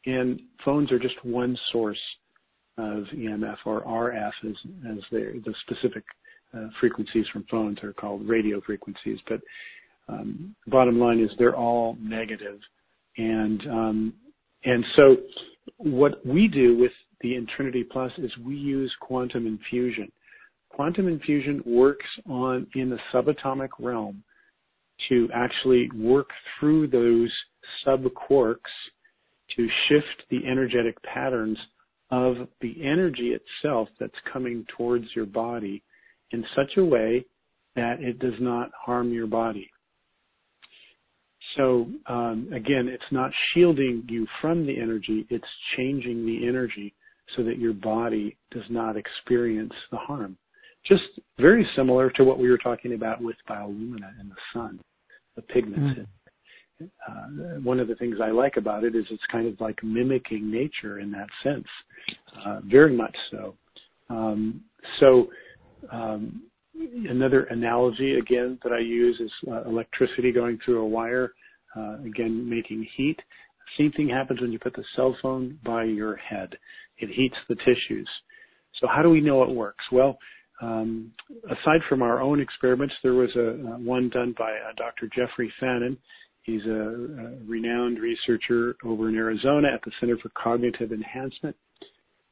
and 0.06 0.40
phones 0.64 0.90
are 0.90 0.98
just 0.98 1.24
one 1.24 1.56
source 1.70 2.00
of 2.76 3.04
EMF 3.14 3.58
or 3.66 3.84
RF 3.84 4.50
as, 4.50 4.56
as 4.90 4.98
the 5.12 5.54
specific 5.64 6.02
frequencies 6.80 7.26
from 7.32 7.44
phones 7.50 7.78
are 7.82 7.92
called 7.92 8.28
radio 8.28 8.60
frequencies. 8.60 9.18
But 9.28 9.40
um, 10.08 10.54
bottom 10.66 10.98
line 10.98 11.20
is 11.20 11.30
they're 11.38 11.56
all 11.56 11.96
negative. 12.00 12.58
negative, 12.58 12.60
and 13.16 13.70
um, 13.70 14.14
and 14.64 14.84
so 14.96 15.16
what 15.76 16.24
we 16.26 16.48
do 16.48 16.76
with 16.76 16.92
the 17.20 17.34
Intrinity 17.34 17.84
Plus 17.84 18.12
is 18.18 18.30
we 18.44 18.56
use 18.56 18.92
quantum 19.00 19.46
infusion 19.46 20.10
quantum 20.70 21.08
infusion 21.08 21.62
works 21.66 22.06
on 22.28 22.66
in 22.74 22.88
the 22.88 22.98
subatomic 23.12 23.68
realm 23.78 24.22
to 25.08 25.28
actually 25.34 25.90
work 25.94 26.28
through 26.58 26.86
those 26.86 27.30
subquarks 27.86 28.70
to 29.56 29.68
shift 29.88 30.22
the 30.30 30.40
energetic 30.50 30.96
patterns 31.02 31.58
of 32.10 32.48
the 32.60 32.74
energy 32.82 33.34
itself 33.34 33.88
that's 33.98 34.12
coming 34.32 34.64
towards 34.76 35.04
your 35.14 35.26
body 35.26 35.82
in 36.32 36.44
such 36.54 36.76
a 36.76 36.84
way 36.84 37.24
that 37.76 38.00
it 38.00 38.18
does 38.18 38.38
not 38.40 38.70
harm 38.74 39.12
your 39.12 39.26
body. 39.26 39.70
So 41.56 41.86
um, 42.06 42.48
again, 42.54 42.88
it's 42.88 43.02
not 43.10 43.30
shielding 43.52 44.04
you 44.08 44.26
from 44.40 44.66
the 44.66 44.80
energy; 44.80 45.26
it's 45.30 45.44
changing 45.76 46.26
the 46.26 46.46
energy 46.46 46.94
so 47.36 47.42
that 47.44 47.58
your 47.58 47.72
body 47.72 48.36
does 48.50 48.64
not 48.70 48.96
experience 48.96 49.72
the 49.90 49.96
harm 49.96 50.36
just 50.86 51.02
very 51.38 51.66
similar 51.76 52.10
to 52.10 52.24
what 52.24 52.38
we 52.38 52.48
were 52.48 52.58
talking 52.58 52.94
about 52.94 53.20
with 53.20 53.36
biolumina 53.48 54.10
and 54.18 54.30
the 54.30 54.36
sun, 54.52 54.80
the 55.36 55.42
pigments. 55.42 56.00
Mm. 56.00 56.06
Uh, 57.06 57.60
one 57.60 57.78
of 57.78 57.88
the 57.88 57.94
things 57.96 58.16
I 58.22 58.30
like 58.30 58.56
about 58.56 58.84
it 58.84 58.96
is 58.96 59.04
it's 59.10 59.22
kind 59.30 59.46
of 59.46 59.60
like 59.60 59.78
mimicking 59.82 60.50
nature 60.50 61.00
in 61.00 61.10
that 61.12 61.28
sense, 61.42 61.66
uh, 62.44 62.60
very 62.64 62.96
much 62.96 63.14
so. 63.30 63.54
Um, 64.08 64.62
so 64.98 65.28
um, 65.90 66.42
another 66.74 67.44
analogy 67.44 68.14
again 68.14 68.58
that 68.62 68.72
I 68.72 68.80
use 68.80 69.20
is 69.20 69.30
uh, 69.50 69.62
electricity 69.64 70.32
going 70.32 70.58
through 70.64 70.82
a 70.82 70.86
wire, 70.86 71.32
uh, 71.76 71.96
again 72.04 72.48
making 72.48 72.86
heat. 72.96 73.18
Same 73.78 73.92
thing 73.92 74.08
happens 74.08 74.40
when 74.40 74.52
you 74.52 74.58
put 74.58 74.74
the 74.74 74.84
cell 74.96 75.16
phone 75.22 75.58
by 75.64 75.84
your 75.84 76.16
head. 76.16 76.56
It 76.98 77.10
heats 77.10 77.36
the 77.48 77.56
tissues. 77.56 78.08
So 78.80 78.86
how 78.86 79.02
do 79.02 79.10
we 79.10 79.20
know 79.20 79.42
it 79.42 79.50
works? 79.50 79.84
Well, 79.92 80.18
um, 80.60 81.12
aside 81.46 81.80
from 81.88 82.02
our 82.02 82.20
own 82.20 82.40
experiments, 82.40 82.94
there 83.02 83.14
was 83.14 83.30
a, 83.36 83.40
a 83.40 83.78
one 83.78 84.10
done 84.10 84.34
by 84.38 84.50
uh, 84.50 84.72
Dr. 84.76 85.08
Jeffrey 85.14 85.52
Fannin. 85.58 85.96
He's 86.42 86.64
a, 86.66 86.70
a, 86.70 87.38
renowned 87.46 87.98
researcher 87.98 88.76
over 88.84 89.08
in 89.08 89.14
Arizona 89.14 89.68
at 89.72 89.80
the 89.84 89.92
Center 90.00 90.18
for 90.18 90.30
Cognitive 90.30 90.92
Enhancement. 90.92 91.56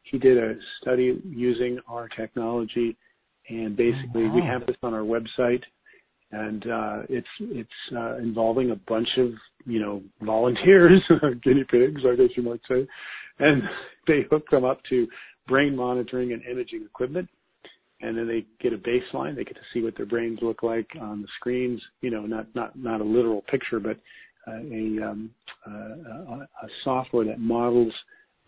He 0.02 0.18
did 0.18 0.38
a 0.38 0.54
study 0.80 1.20
using 1.24 1.78
our 1.88 2.08
technology, 2.08 2.96
and 3.48 3.76
basically 3.76 4.24
oh, 4.24 4.28
wow. 4.28 4.34
we 4.34 4.42
have 4.42 4.66
this 4.66 4.76
on 4.82 4.94
our 4.94 5.02
website, 5.02 5.62
and 6.32 6.64
uh, 6.64 7.02
it's 7.08 7.28
it's 7.40 7.70
uh, 7.96 8.16
involving 8.16 8.70
a 8.70 8.76
bunch 8.76 9.08
of 9.18 9.30
you 9.66 9.80
know 9.80 10.02
volunteers, 10.22 11.02
guinea 11.42 11.64
pigs, 11.70 12.02
I 12.06 12.16
guess 12.16 12.36
you 12.36 12.42
might 12.42 12.60
say, 12.68 12.86
and 13.38 13.62
they 14.06 14.26
hook 14.30 14.48
them 14.50 14.64
up 14.64 14.80
to 14.90 15.06
brain 15.46 15.74
monitoring 15.74 16.32
and 16.32 16.42
imaging 16.44 16.84
equipment 16.84 17.28
and 18.00 18.16
then 18.16 18.28
they 18.28 18.46
get 18.60 18.72
a 18.72 18.78
baseline. 18.78 19.34
They 19.34 19.44
get 19.44 19.56
to 19.56 19.62
see 19.72 19.82
what 19.82 19.96
their 19.96 20.06
brains 20.06 20.38
look 20.40 20.62
like 20.62 20.88
on 21.00 21.22
the 21.22 21.28
screens. 21.36 21.80
You 22.00 22.10
know, 22.10 22.26
not 22.26 22.46
not 22.54 22.78
not 22.78 23.00
a 23.00 23.04
literal 23.04 23.42
picture, 23.50 23.80
but 23.80 23.96
uh, 24.46 24.60
a, 24.60 25.10
um, 25.10 25.30
uh, 25.66 26.44
a 26.62 26.68
software 26.84 27.24
that 27.26 27.40
models 27.40 27.92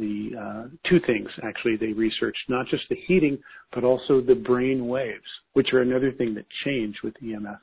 the 0.00 0.30
uh, 0.36 0.68
two 0.88 0.98
things. 1.06 1.28
Actually, 1.44 1.76
they 1.76 1.92
researched 1.92 2.48
not 2.48 2.66
just 2.68 2.82
the 2.88 2.96
heating, 3.06 3.38
but 3.74 3.84
also 3.84 4.20
the 4.20 4.34
brain 4.34 4.88
waves, 4.88 5.22
which 5.52 5.72
are 5.72 5.82
another 5.82 6.12
thing 6.12 6.34
that 6.34 6.46
change 6.64 6.96
with 7.04 7.14
EMF. 7.22 7.58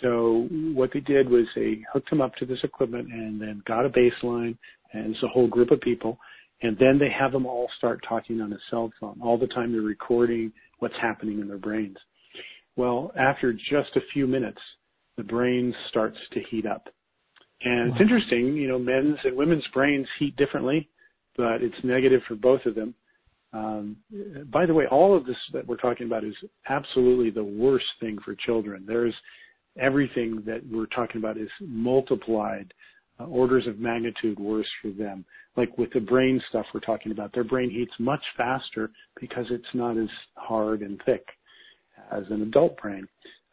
So 0.00 0.48
what 0.74 0.90
they 0.92 1.00
did 1.00 1.28
was 1.28 1.46
they 1.54 1.84
hooked 1.92 2.10
them 2.10 2.20
up 2.20 2.34
to 2.36 2.46
this 2.46 2.58
equipment 2.62 3.12
and 3.12 3.40
then 3.40 3.62
got 3.66 3.86
a 3.86 3.90
baseline, 3.90 4.56
and 4.92 5.14
it's 5.14 5.22
a 5.22 5.28
whole 5.28 5.48
group 5.48 5.70
of 5.70 5.80
people. 5.80 6.18
And 6.62 6.76
then 6.78 6.98
they 6.98 7.10
have 7.10 7.32
them 7.32 7.46
all 7.46 7.68
start 7.78 8.04
talking 8.08 8.40
on 8.40 8.52
a 8.52 8.58
cell 8.70 8.92
phone. 9.00 9.20
All 9.22 9.36
the 9.36 9.48
time 9.48 9.72
they're 9.72 9.80
recording 9.80 10.52
what's 10.78 10.94
happening 11.00 11.40
in 11.40 11.48
their 11.48 11.58
brains. 11.58 11.96
Well, 12.76 13.12
after 13.18 13.52
just 13.52 13.96
a 13.96 14.00
few 14.12 14.26
minutes, 14.26 14.60
the 15.16 15.24
brain 15.24 15.74
starts 15.88 16.18
to 16.32 16.40
heat 16.50 16.66
up. 16.66 16.88
And 17.64 17.90
wow. 17.90 17.94
it's 17.94 18.02
interesting, 18.02 18.56
you 18.56 18.68
know, 18.68 18.78
men's 18.78 19.18
and 19.24 19.36
women's 19.36 19.66
brains 19.74 20.06
heat 20.18 20.36
differently, 20.36 20.88
but 21.36 21.62
it's 21.62 21.74
negative 21.84 22.22
for 22.28 22.34
both 22.34 22.64
of 22.66 22.74
them. 22.74 22.94
Um, 23.52 23.96
by 24.50 24.64
the 24.64 24.74
way, 24.74 24.86
all 24.90 25.16
of 25.16 25.26
this 25.26 25.36
that 25.52 25.66
we're 25.66 25.76
talking 25.76 26.06
about 26.06 26.24
is 26.24 26.34
absolutely 26.68 27.30
the 27.30 27.44
worst 27.44 27.84
thing 28.00 28.18
for 28.24 28.34
children. 28.34 28.84
There's 28.86 29.14
everything 29.78 30.42
that 30.46 30.62
we're 30.70 30.86
talking 30.86 31.18
about 31.18 31.36
is 31.36 31.50
multiplied 31.60 32.72
uh, 33.20 33.24
orders 33.24 33.66
of 33.66 33.78
magnitude 33.78 34.38
worse 34.38 34.68
for 34.80 34.90
them. 34.90 35.24
Like 35.56 35.76
with 35.76 35.92
the 35.92 36.00
brain 36.00 36.40
stuff 36.48 36.64
we're 36.72 36.80
talking 36.80 37.12
about, 37.12 37.32
their 37.34 37.44
brain 37.44 37.70
heats 37.70 37.92
much 37.98 38.22
faster 38.36 38.90
because 39.20 39.44
it's 39.50 39.64
not 39.74 39.98
as 39.98 40.08
hard 40.34 40.80
and 40.80 41.00
thick 41.04 41.24
as 42.10 42.24
an 42.30 42.42
adult 42.42 42.78
brain. 42.78 43.06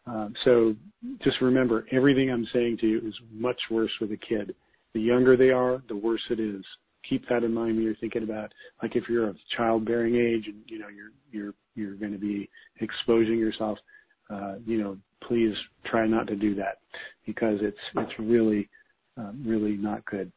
Um, 0.07 0.33
so 0.45 0.75
just 1.23 1.41
remember, 1.41 1.85
everything 1.91 2.31
I'm 2.31 2.47
saying 2.53 2.77
to 2.81 2.87
you 2.87 2.97
is 3.05 3.13
much 3.31 3.59
worse 3.69 3.91
with 3.99 4.11
a 4.11 4.17
kid. 4.17 4.55
The 4.93 5.01
younger 5.01 5.37
they 5.37 5.49
are, 5.49 5.83
the 5.87 5.95
worse 5.95 6.21
it 6.29 6.39
is. 6.39 6.63
Keep 7.07 7.27
that 7.29 7.43
in 7.43 7.53
mind 7.53 7.75
when 7.75 7.83
you're 7.85 7.95
thinking 7.95 8.23
about, 8.23 8.51
like, 8.81 8.95
if 8.95 9.03
you're 9.09 9.27
of 9.27 9.37
childbearing 9.55 10.15
age 10.15 10.47
and 10.47 10.57
you 10.67 10.79
know 10.79 10.87
you're 10.87 11.11
you're 11.31 11.53
you're 11.75 11.95
going 11.95 12.11
to 12.11 12.17
be 12.17 12.49
exposing 12.81 13.37
yourself. 13.37 13.77
Uh, 14.29 14.55
you 14.65 14.81
know, 14.81 14.97
please 15.27 15.55
try 15.85 16.05
not 16.05 16.27
to 16.27 16.35
do 16.35 16.53
that 16.55 16.79
because 17.25 17.59
it's 17.61 17.77
it's 17.95 18.11
really 18.19 18.69
um, 19.17 19.43
really 19.45 19.75
not 19.75 20.05
good. 20.05 20.31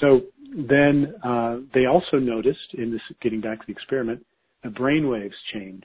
So 0.00 0.22
then 0.68 1.14
uh, 1.22 1.58
they 1.72 1.86
also 1.86 2.18
noticed 2.18 2.74
in 2.74 2.90
this, 2.90 3.00
getting 3.22 3.40
back 3.40 3.60
to 3.60 3.66
the 3.66 3.72
experiment, 3.72 4.24
the 4.62 4.70
brain 4.70 5.08
waves 5.08 5.34
change 5.52 5.84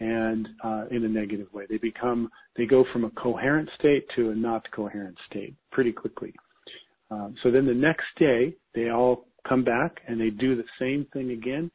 and 0.00 0.48
uh, 0.64 0.84
in 0.90 1.04
a 1.04 1.08
negative 1.08 1.52
way. 1.52 1.64
They 1.68 1.78
become, 1.78 2.30
they 2.56 2.66
go 2.66 2.84
from 2.92 3.04
a 3.04 3.10
coherent 3.10 3.68
state 3.78 4.06
to 4.16 4.30
a 4.30 4.34
not 4.34 4.70
coherent 4.72 5.16
state 5.30 5.54
pretty 5.70 5.92
quickly. 5.92 6.32
Um, 7.10 7.34
so 7.42 7.50
then 7.50 7.66
the 7.66 7.74
next 7.74 8.06
day, 8.18 8.54
they 8.74 8.90
all 8.90 9.27
come 9.46 9.64
back 9.64 10.00
and 10.06 10.20
they 10.20 10.30
do 10.30 10.56
the 10.56 10.64
same 10.78 11.06
thing 11.12 11.30
again. 11.30 11.70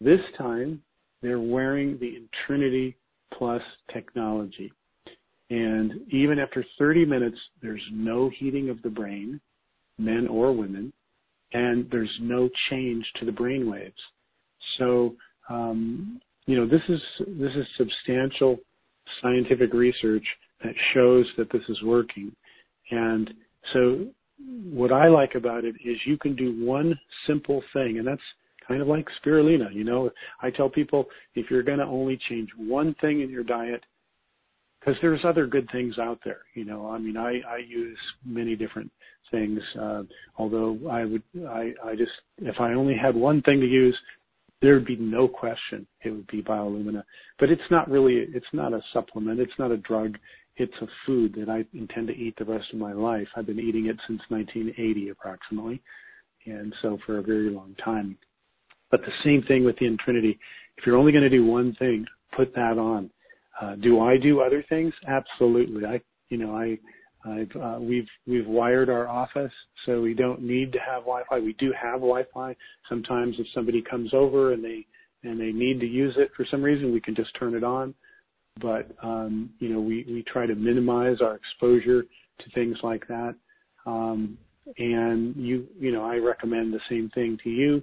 This 0.00 0.20
time, 0.36 0.82
they're 1.22 1.40
wearing 1.40 1.98
the 1.98 2.14
Intrinity 2.16 2.96
Plus 3.36 3.62
technology. 3.92 4.72
And 5.50 5.92
even 6.12 6.38
after 6.38 6.64
30 6.78 7.06
minutes, 7.06 7.38
there's 7.62 7.82
no 7.92 8.30
heating 8.38 8.68
of 8.68 8.80
the 8.82 8.90
brain 8.90 9.40
men 9.98 10.28
or 10.28 10.52
women, 10.52 10.92
and 11.52 11.88
there's 11.90 12.14
no 12.20 12.48
change 12.70 13.04
to 13.18 13.26
the 13.26 13.32
brain 13.32 13.70
waves. 13.70 14.00
So, 14.78 15.16
um, 15.48 16.20
you 16.46 16.56
know, 16.56 16.66
this 16.66 16.82
is 16.88 17.00
this 17.26 17.52
is 17.54 17.66
substantial 17.76 18.58
scientific 19.22 19.72
research 19.72 20.24
that 20.62 20.74
shows 20.94 21.26
that 21.36 21.50
this 21.52 21.62
is 21.68 21.82
working. 21.82 22.32
And 22.90 23.32
so, 23.72 24.06
what 24.46 24.92
I 24.92 25.08
like 25.08 25.34
about 25.34 25.64
it 25.64 25.76
is 25.84 25.96
you 26.06 26.16
can 26.16 26.36
do 26.36 26.64
one 26.64 26.98
simple 27.26 27.62
thing, 27.72 27.98
and 27.98 28.06
that's 28.06 28.20
kind 28.66 28.80
of 28.80 28.88
like 28.88 29.06
spirulina. 29.24 29.72
You 29.74 29.84
know, 29.84 30.10
I 30.42 30.50
tell 30.50 30.68
people 30.68 31.06
if 31.34 31.50
you're 31.50 31.62
going 31.62 31.78
to 31.78 31.84
only 31.84 32.18
change 32.28 32.48
one 32.56 32.94
thing 33.00 33.22
in 33.22 33.30
your 33.30 33.44
diet, 33.44 33.82
because 34.78 34.96
there's 35.02 35.24
other 35.24 35.46
good 35.46 35.68
things 35.72 35.98
out 35.98 36.20
there. 36.24 36.40
You 36.54 36.64
know, 36.64 36.88
I 36.88 36.98
mean, 36.98 37.16
I, 37.16 37.40
I 37.48 37.58
use 37.66 37.98
many 38.24 38.54
different 38.54 38.90
things. 39.30 39.60
Uh, 39.78 40.02
although 40.36 40.78
I 40.90 41.04
would, 41.04 41.22
I, 41.48 41.72
I 41.84 41.96
just, 41.96 42.12
if 42.38 42.60
I 42.60 42.74
only 42.74 42.96
had 42.96 43.14
one 43.14 43.42
thing 43.42 43.60
to 43.60 43.66
use, 43.66 43.96
there 44.60 44.74
would 44.74 44.86
be 44.86 44.96
no 44.96 45.28
question 45.28 45.86
it 46.02 46.10
would 46.10 46.26
be 46.28 46.42
biolumina. 46.42 47.04
But 47.38 47.50
it's 47.50 47.62
not 47.70 47.90
really, 47.90 48.26
it's 48.34 48.46
not 48.52 48.72
a 48.72 48.80
supplement, 48.92 49.40
it's 49.40 49.52
not 49.58 49.70
a 49.70 49.76
drug, 49.78 50.16
it's 50.58 50.74
a 50.82 50.86
food 51.06 51.34
that 51.38 51.48
I 51.48 51.64
intend 51.76 52.08
to 52.08 52.14
eat 52.14 52.34
the 52.36 52.44
rest 52.44 52.66
of 52.72 52.78
my 52.78 52.92
life. 52.92 53.28
I've 53.36 53.46
been 53.46 53.60
eating 53.60 53.86
it 53.86 53.96
since 54.06 54.20
1980 54.28 55.10
approximately, 55.10 55.80
and 56.46 56.74
so 56.82 56.98
for 57.06 57.18
a 57.18 57.22
very 57.22 57.50
long 57.50 57.74
time. 57.82 58.18
But 58.90 59.00
the 59.02 59.12
same 59.24 59.42
thing 59.46 59.64
with 59.64 59.78
the 59.78 59.86
Intrinity. 59.86 60.38
If 60.76 60.86
you're 60.86 60.96
only 60.96 61.12
going 61.12 61.24
to 61.24 61.30
do 61.30 61.44
one 61.44 61.74
thing, 61.78 62.06
put 62.36 62.54
that 62.54 62.78
on. 62.78 63.10
Uh, 63.60 63.74
do 63.76 64.00
I 64.00 64.16
do 64.16 64.40
other 64.40 64.64
things? 64.68 64.92
Absolutely. 65.06 65.84
I, 65.84 66.00
you 66.28 66.38
know, 66.38 66.56
I, 66.56 66.78
I've, 67.24 67.50
uh, 67.60 67.78
we've 67.80 68.06
we've 68.26 68.46
wired 68.46 68.88
our 68.88 69.08
office 69.08 69.52
so 69.84 70.00
we 70.00 70.14
don't 70.14 70.40
need 70.40 70.72
to 70.72 70.78
have 70.78 71.02
Wi-Fi. 71.02 71.40
We 71.40 71.54
do 71.54 71.72
have 71.80 71.94
Wi-Fi. 71.94 72.54
Sometimes 72.88 73.34
if 73.38 73.46
somebody 73.54 73.82
comes 73.82 74.14
over 74.14 74.52
and 74.52 74.64
they 74.64 74.86
and 75.24 75.40
they 75.40 75.50
need 75.50 75.80
to 75.80 75.86
use 75.86 76.14
it 76.16 76.30
for 76.36 76.46
some 76.50 76.62
reason, 76.62 76.92
we 76.92 77.00
can 77.00 77.16
just 77.16 77.36
turn 77.38 77.54
it 77.54 77.64
on. 77.64 77.94
But 78.60 78.90
um, 79.02 79.50
you 79.58 79.68
know, 79.68 79.80
we 79.80 80.24
try 80.30 80.46
to 80.46 80.54
minimize 80.54 81.20
our 81.20 81.36
exposure 81.36 82.02
to 82.02 82.50
things 82.54 82.76
like 82.82 83.06
that. 83.08 83.34
Um, 83.86 84.38
and 84.76 85.34
you 85.36 85.66
you 85.78 85.92
know, 85.92 86.04
I 86.04 86.16
recommend 86.16 86.72
the 86.72 86.80
same 86.88 87.10
thing 87.14 87.38
to 87.44 87.50
you. 87.50 87.82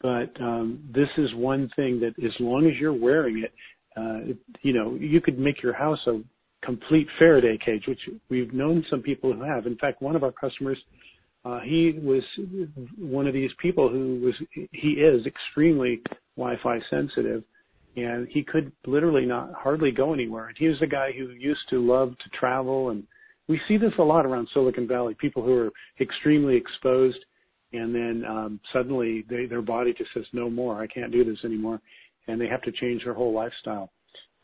But 0.00 0.32
um, 0.40 0.82
this 0.92 1.08
is 1.16 1.32
one 1.34 1.70
thing 1.76 2.00
that 2.00 2.14
as 2.24 2.32
long 2.40 2.66
as 2.66 2.72
you're 2.78 2.92
wearing 2.92 3.44
it, 3.44 3.52
uh, 3.96 4.34
you 4.62 4.72
know, 4.72 4.94
you 4.94 5.20
could 5.20 5.38
make 5.38 5.62
your 5.62 5.74
house 5.74 6.00
a 6.06 6.20
complete 6.64 7.06
Faraday 7.18 7.58
cage, 7.64 7.84
which 7.86 8.00
we've 8.28 8.52
known 8.52 8.84
some 8.90 9.00
people 9.00 9.32
who 9.32 9.42
have. 9.42 9.66
In 9.66 9.76
fact, 9.76 10.02
one 10.02 10.16
of 10.16 10.24
our 10.24 10.32
customers, 10.32 10.78
uh, 11.44 11.60
he 11.60 11.98
was 12.02 12.22
one 12.98 13.26
of 13.26 13.34
these 13.34 13.50
people 13.60 13.88
who 13.88 14.20
was, 14.20 14.34
he 14.72 14.90
is 14.92 15.24
extremely 15.26 16.00
Wi-Fi 16.36 16.80
sensitive 16.90 17.44
and 17.96 18.26
he 18.28 18.42
could 18.42 18.72
literally 18.86 19.26
not 19.26 19.52
hardly 19.54 19.90
go 19.90 20.12
anywhere. 20.14 20.48
And 20.48 20.56
he 20.58 20.68
was 20.68 20.80
a 20.82 20.86
guy 20.86 21.12
who 21.12 21.30
used 21.30 21.68
to 21.70 21.84
love 21.84 22.16
to 22.18 22.38
travel 22.38 22.90
and 22.90 23.04
we 23.48 23.60
see 23.68 23.76
this 23.76 23.92
a 23.98 24.02
lot 24.02 24.24
around 24.24 24.48
Silicon 24.54 24.86
Valley, 24.86 25.14
people 25.20 25.42
who 25.42 25.58
are 25.58 25.70
extremely 26.00 26.56
exposed 26.56 27.18
and 27.72 27.94
then 27.94 28.24
um, 28.28 28.60
suddenly 28.72 29.24
they, 29.28 29.46
their 29.46 29.62
body 29.62 29.94
just 29.96 30.10
says, 30.14 30.24
no 30.32 30.48
more, 30.48 30.80
I 30.80 30.86
can't 30.86 31.12
do 31.12 31.24
this 31.24 31.38
anymore. 31.44 31.80
And 32.28 32.40
they 32.40 32.46
have 32.46 32.62
to 32.62 32.72
change 32.72 33.04
their 33.04 33.14
whole 33.14 33.34
lifestyle. 33.34 33.90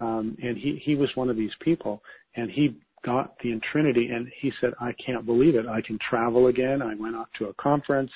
Um, 0.00 0.36
and 0.42 0.56
he, 0.56 0.80
he 0.84 0.94
was 0.94 1.08
one 1.14 1.30
of 1.30 1.36
these 1.36 1.52
people 1.60 2.02
and 2.36 2.50
he 2.50 2.76
got 3.04 3.34
the 3.42 3.52
Intrinity 3.52 4.08
and 4.08 4.28
he 4.40 4.52
said, 4.60 4.72
I 4.80 4.92
can't 5.04 5.24
believe 5.24 5.54
it. 5.54 5.66
I 5.66 5.80
can 5.80 5.98
travel 6.08 6.48
again. 6.48 6.82
I 6.82 6.94
went 6.94 7.16
off 7.16 7.28
to 7.38 7.46
a 7.46 7.54
conference, 7.54 8.10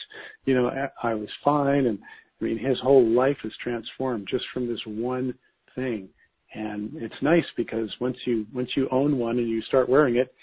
you 0.45 0.55
know, 0.55 0.71
I 1.03 1.15
was 1.15 1.29
fine. 1.45 1.87
And 1.87 1.99
I 2.43 2.47
mean, 2.47 2.59
his 2.59 2.79
whole 2.81 3.09
life 3.09 3.37
is 3.45 3.53
transformed 3.63 4.27
just 4.29 4.45
from 4.53 4.67
this 4.67 4.81
one 4.85 5.35
thing. 5.75 6.09
And 6.55 6.91
it's 6.97 7.15
nice 7.23 7.45
because 7.57 7.89
once 8.01 8.17
you, 8.27 8.47
once 8.53 8.69
you 8.77 8.89
own 8.91 9.19
one 9.19 9.39
and 9.39 9.49
you 9.49 9.63
start 9.63 9.89
wearing 9.89 10.17
it, 10.17 10.35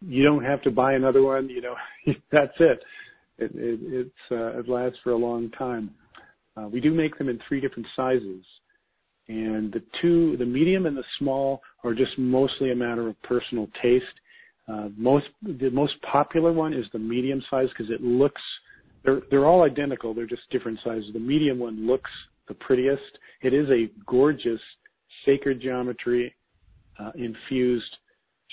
you 0.00 0.22
don't 0.22 0.44
have 0.44 0.62
to 0.62 0.70
buy 0.70 0.92
another 0.92 1.22
one. 1.22 1.48
You 1.48 1.62
know, 1.62 1.74
that's 2.30 2.52
it. 2.60 2.82
It, 3.38 3.50
it, 3.54 3.80
it's, 3.82 4.10
uh, 4.30 4.60
it 4.60 4.68
lasts 4.68 4.98
for 5.02 5.12
a 5.12 5.16
long 5.16 5.50
time. 5.52 5.90
Uh, 6.56 6.68
we 6.68 6.80
do 6.80 6.92
make 6.92 7.18
them 7.18 7.28
in 7.28 7.38
three 7.48 7.60
different 7.60 7.86
sizes. 7.96 8.44
And 9.28 9.72
the 9.72 9.82
two, 10.00 10.36
the 10.36 10.44
medium 10.44 10.86
and 10.86 10.96
the 10.96 11.04
small, 11.18 11.60
are 11.84 11.94
just 11.94 12.16
mostly 12.16 12.70
a 12.70 12.76
matter 12.76 13.08
of 13.08 13.20
personal 13.22 13.68
taste. 13.82 14.04
Uh, 14.68 14.88
most, 14.96 15.26
the 15.42 15.70
most 15.70 15.94
popular 16.02 16.52
one 16.52 16.72
is 16.72 16.84
the 16.92 16.98
medium 16.98 17.42
size 17.50 17.68
because 17.70 17.92
it 17.92 18.02
looks, 18.02 18.42
they're, 19.06 19.22
they're 19.30 19.46
all 19.46 19.62
identical. 19.62 20.12
They're 20.12 20.26
just 20.26 20.42
different 20.50 20.78
sizes. 20.84 21.10
The 21.12 21.20
medium 21.20 21.58
one 21.58 21.86
looks 21.86 22.10
the 22.48 22.54
prettiest. 22.54 23.18
It 23.42 23.54
is 23.54 23.68
a 23.70 23.90
gorgeous 24.06 24.60
sacred 25.24 25.62
geometry 25.62 26.34
uh, 26.98 27.12
infused 27.14 27.96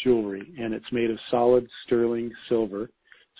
jewelry, 0.04 0.54
and 0.58 0.74
it's 0.74 0.86
made 0.92 1.12
of 1.12 1.18
solid 1.30 1.68
sterling 1.86 2.32
silver. 2.48 2.90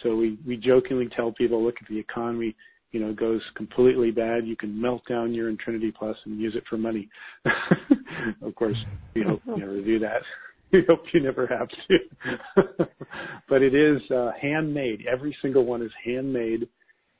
So 0.02 0.16
we, 0.16 0.38
we 0.46 0.58
jokingly 0.58 1.08
tell 1.16 1.32
people, 1.32 1.64
look, 1.64 1.76
at 1.82 1.88
the 1.88 1.98
economy 1.98 2.56
you 2.94 3.00
know 3.00 3.12
goes 3.12 3.42
completely 3.56 4.12
bad, 4.12 4.46
you 4.48 4.56
can 4.56 4.80
melt 4.80 5.02
down 5.10 5.34
your 5.34 5.50
Intrinity 5.50 5.92
Plus 5.92 6.16
and 6.26 6.40
use 6.40 6.56
it 6.56 6.64
for 6.70 6.78
money. 6.78 7.10
of 8.42 8.56
course, 8.56 8.78
we 9.16 9.24
hope 9.24 9.42
you 9.46 9.58
never 9.58 9.82
do 9.82 10.00
that. 10.00 10.22
We 10.72 10.84
hope 10.88 11.04
you 11.14 11.22
never 11.22 11.46
have 11.46 11.68
to. 11.70 12.86
but 13.48 13.62
it 13.62 13.76
is 13.76 14.02
uh, 14.10 14.32
handmade. 14.42 15.06
Every 15.08 15.38
single 15.40 15.66
one 15.66 15.84
is 15.84 15.92
handmade, 16.04 16.68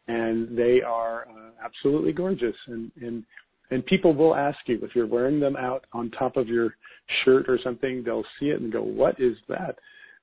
and 0.08 0.58
they 0.58 0.82
are 0.82 1.28
uh, 1.28 1.52
absolutely 1.64 2.14
gorgeous. 2.14 2.56
And 2.68 2.92
and 3.02 3.24
and 3.72 3.86
people 3.86 4.14
will 4.14 4.36
ask 4.36 4.58
you 4.68 4.80
if 4.84 4.96
you're 4.96 5.08
wearing 5.08 5.40
them 5.40 5.56
out 5.56 5.86
on 5.94 6.12
top 6.12 6.38
of 6.38 6.48
your 6.48 6.76
shirt 7.24 7.46
or 7.48 7.58
something. 7.64 8.04
They'll 8.04 8.26
see 8.40 8.48
it 8.48 8.62
and 8.62 8.72
go, 8.72 8.82
"What 8.82 9.20
is 9.20 9.36
that?" 9.50 9.78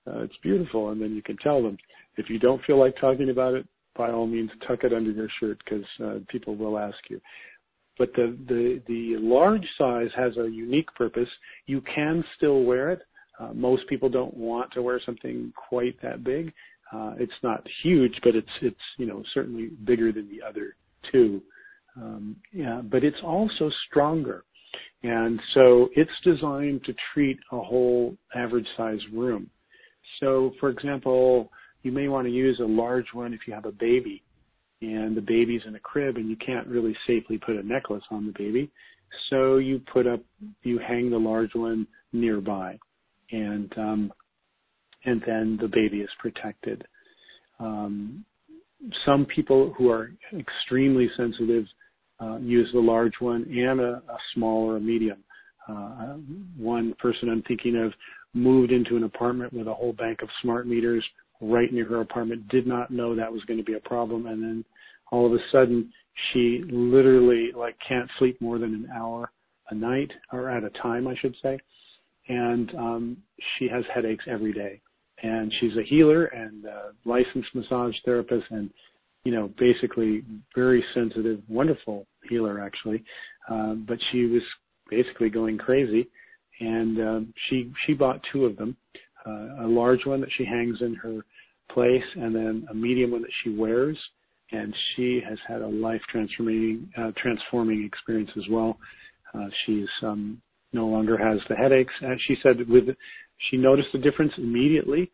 Uh, 0.06 0.20
it's 0.20 0.36
beautiful, 0.42 0.90
and 0.90 1.00
then 1.00 1.14
you 1.14 1.22
can 1.22 1.36
tell 1.38 1.62
them. 1.62 1.76
If 2.16 2.28
you 2.28 2.38
don't 2.38 2.62
feel 2.64 2.78
like 2.78 2.94
talking 3.00 3.30
about 3.30 3.54
it, 3.54 3.66
by 3.96 4.10
all 4.10 4.26
means 4.26 4.50
tuck 4.66 4.84
it 4.84 4.92
under 4.92 5.10
your 5.10 5.28
shirt 5.38 5.58
because 5.64 5.84
uh, 6.02 6.18
people 6.28 6.56
will 6.56 6.78
ask 6.78 6.98
you. 7.08 7.20
But 7.98 8.12
the, 8.14 8.36
the, 8.48 8.82
the 8.86 9.16
large 9.18 9.66
size 9.76 10.08
has 10.16 10.36
a 10.38 10.48
unique 10.48 10.92
purpose. 10.94 11.28
You 11.66 11.82
can 11.82 12.24
still 12.36 12.62
wear 12.64 12.90
it. 12.90 13.02
Uh, 13.38 13.52
most 13.52 13.86
people 13.88 14.08
don't 14.08 14.34
want 14.34 14.72
to 14.72 14.82
wear 14.82 15.00
something 15.04 15.52
quite 15.68 16.00
that 16.02 16.24
big. 16.24 16.52
Uh, 16.92 17.14
it's 17.18 17.32
not 17.42 17.66
huge, 17.82 18.18
but 18.22 18.34
it's 18.34 18.48
it's 18.62 18.76
you 18.98 19.06
know 19.06 19.22
certainly 19.32 19.70
bigger 19.84 20.12
than 20.12 20.28
the 20.28 20.46
other 20.46 20.76
two. 21.10 21.42
Um, 21.96 22.36
yeah, 22.52 22.80
but 22.82 23.04
it's 23.04 23.20
also 23.22 23.70
stronger, 23.88 24.44
and 25.02 25.40
so 25.54 25.88
it's 25.94 26.10
designed 26.24 26.84
to 26.84 26.94
treat 27.12 27.38
a 27.52 27.60
whole 27.60 28.16
average 28.34 28.68
size 28.76 29.00
room. 29.12 29.50
So, 30.18 30.52
for 30.60 30.70
example, 30.70 31.50
you 31.82 31.92
may 31.92 32.08
want 32.08 32.26
to 32.26 32.32
use 32.32 32.60
a 32.60 32.64
large 32.64 33.06
one 33.12 33.32
if 33.32 33.40
you 33.46 33.54
have 33.54 33.66
a 33.66 33.72
baby 33.72 34.22
and 34.82 35.16
the 35.16 35.20
baby's 35.20 35.62
in 35.66 35.74
a 35.74 35.80
crib 35.80 36.16
and 36.16 36.28
you 36.28 36.36
can't 36.36 36.66
really 36.66 36.96
safely 37.06 37.38
put 37.38 37.56
a 37.56 37.62
necklace 37.62 38.02
on 38.10 38.26
the 38.26 38.32
baby. 38.32 38.70
So 39.28 39.56
you 39.56 39.80
put 39.92 40.06
up, 40.06 40.20
you 40.62 40.78
hang 40.78 41.10
the 41.10 41.18
large 41.18 41.54
one 41.54 41.86
nearby 42.12 42.78
and, 43.30 43.72
um, 43.76 44.12
and 45.04 45.22
then 45.26 45.58
the 45.60 45.68
baby 45.68 46.00
is 46.00 46.10
protected. 46.18 46.84
Um, 47.58 48.24
some 49.04 49.26
people 49.26 49.74
who 49.76 49.90
are 49.90 50.12
extremely 50.36 51.10
sensitive 51.16 51.66
uh, 52.20 52.38
use 52.38 52.68
the 52.72 52.80
large 52.80 53.14
one 53.20 53.42
and 53.42 53.80
a, 53.80 54.02
a 54.08 54.18
small 54.34 54.70
or 54.70 54.76
a 54.76 54.80
medium. 54.80 55.18
Uh, 55.68 56.16
one 56.56 56.94
person 56.98 57.28
I'm 57.28 57.42
thinking 57.42 57.76
of 57.76 57.92
moved 58.34 58.72
into 58.72 58.96
an 58.96 59.04
apartment 59.04 59.52
with 59.52 59.68
a 59.68 59.74
whole 59.74 59.92
bank 59.92 60.22
of 60.22 60.28
smart 60.42 60.66
meters 60.66 61.04
right 61.40 61.72
near 61.72 61.86
her 61.86 62.00
apartment, 62.00 62.48
did 62.48 62.66
not 62.66 62.90
know 62.90 63.14
that 63.14 63.32
was 63.32 63.42
going 63.44 63.58
to 63.58 63.64
be 63.64 63.74
a 63.74 63.80
problem. 63.80 64.26
And 64.26 64.42
then 64.42 64.64
all 65.10 65.26
of 65.26 65.32
a 65.32 65.42
sudden, 65.50 65.92
she 66.32 66.62
literally 66.70 67.50
like 67.56 67.76
can't 67.86 68.10
sleep 68.18 68.40
more 68.40 68.58
than 68.58 68.74
an 68.74 68.88
hour 68.94 69.30
a 69.70 69.74
night 69.74 70.10
or 70.32 70.50
at 70.50 70.64
a 70.64 70.70
time, 70.70 71.08
I 71.08 71.14
should 71.20 71.34
say. 71.42 71.58
And 72.28 72.74
um, 72.74 73.16
she 73.58 73.68
has 73.68 73.84
headaches 73.92 74.24
every 74.28 74.52
day. 74.52 74.80
And 75.22 75.52
she's 75.60 75.76
a 75.76 75.82
healer 75.88 76.26
and 76.26 76.64
a 76.64 76.92
licensed 77.04 77.54
massage 77.54 77.94
therapist 78.04 78.46
and, 78.50 78.70
you 79.24 79.32
know, 79.32 79.50
basically 79.58 80.24
very 80.54 80.84
sensitive, 80.94 81.40
wonderful 81.48 82.06
healer 82.28 82.60
actually. 82.60 83.02
Uh, 83.50 83.74
but 83.74 83.98
she 84.10 84.26
was 84.26 84.42
basically 84.88 85.28
going 85.28 85.58
crazy. 85.58 86.08
And 86.60 87.00
um, 87.00 87.34
she 87.48 87.72
she 87.86 87.94
bought 87.94 88.20
two 88.32 88.44
of 88.44 88.56
them 88.56 88.76
uh, 89.26 89.64
a 89.64 89.68
large 89.68 90.04
one 90.06 90.20
that 90.20 90.30
she 90.36 90.44
hangs 90.44 90.78
in 90.80 90.94
her 90.94 91.24
place, 91.72 92.02
and 92.16 92.34
then 92.34 92.66
a 92.70 92.74
medium 92.74 93.12
one 93.12 93.22
that 93.22 93.30
she 93.42 93.50
wears. 93.50 93.98
And 94.52 94.74
she 94.96 95.20
has 95.28 95.38
had 95.46 95.62
a 95.62 95.66
life 95.68 96.00
transforming, 96.10 96.90
uh, 96.98 97.12
transforming 97.16 97.84
experience 97.84 98.30
as 98.36 98.44
well. 98.50 98.78
Uh, 99.32 99.46
she's 99.64 99.86
um, 100.02 100.42
no 100.72 100.86
longer 100.86 101.16
has 101.16 101.38
the 101.48 101.54
headaches. 101.54 101.92
As 102.02 102.18
she 102.26 102.36
said, 102.42 102.68
with 102.68 102.88
she 103.48 103.56
noticed 103.56 103.88
a 103.94 103.98
difference 103.98 104.32
immediately, 104.36 105.10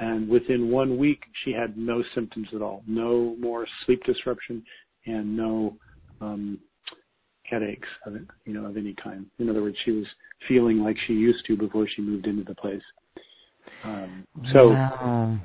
and 0.00 0.28
within 0.28 0.70
one 0.70 0.96
week 0.96 1.22
she 1.44 1.52
had 1.52 1.76
no 1.76 2.02
symptoms 2.14 2.48
at 2.54 2.62
all, 2.62 2.82
no 2.86 3.36
more 3.38 3.66
sleep 3.84 4.02
disruption, 4.04 4.62
and 5.06 5.36
no 5.36 5.76
um, 6.20 6.58
headaches 7.44 7.88
of 8.06 8.14
you 8.44 8.52
know, 8.52 8.66
of 8.66 8.76
any 8.76 8.94
kind. 9.02 9.26
In 9.38 9.48
other 9.48 9.62
words, 9.62 9.76
she 9.84 9.92
was 9.92 10.06
feeling 10.46 10.78
like 10.78 10.96
she 11.06 11.14
used 11.14 11.44
to 11.46 11.56
before 11.56 11.86
she 11.94 12.02
moved 12.02 12.26
into 12.26 12.44
the 12.44 12.54
place. 12.54 12.82
Um, 13.84 14.26
so. 14.52 14.70
Wow. 14.70 15.38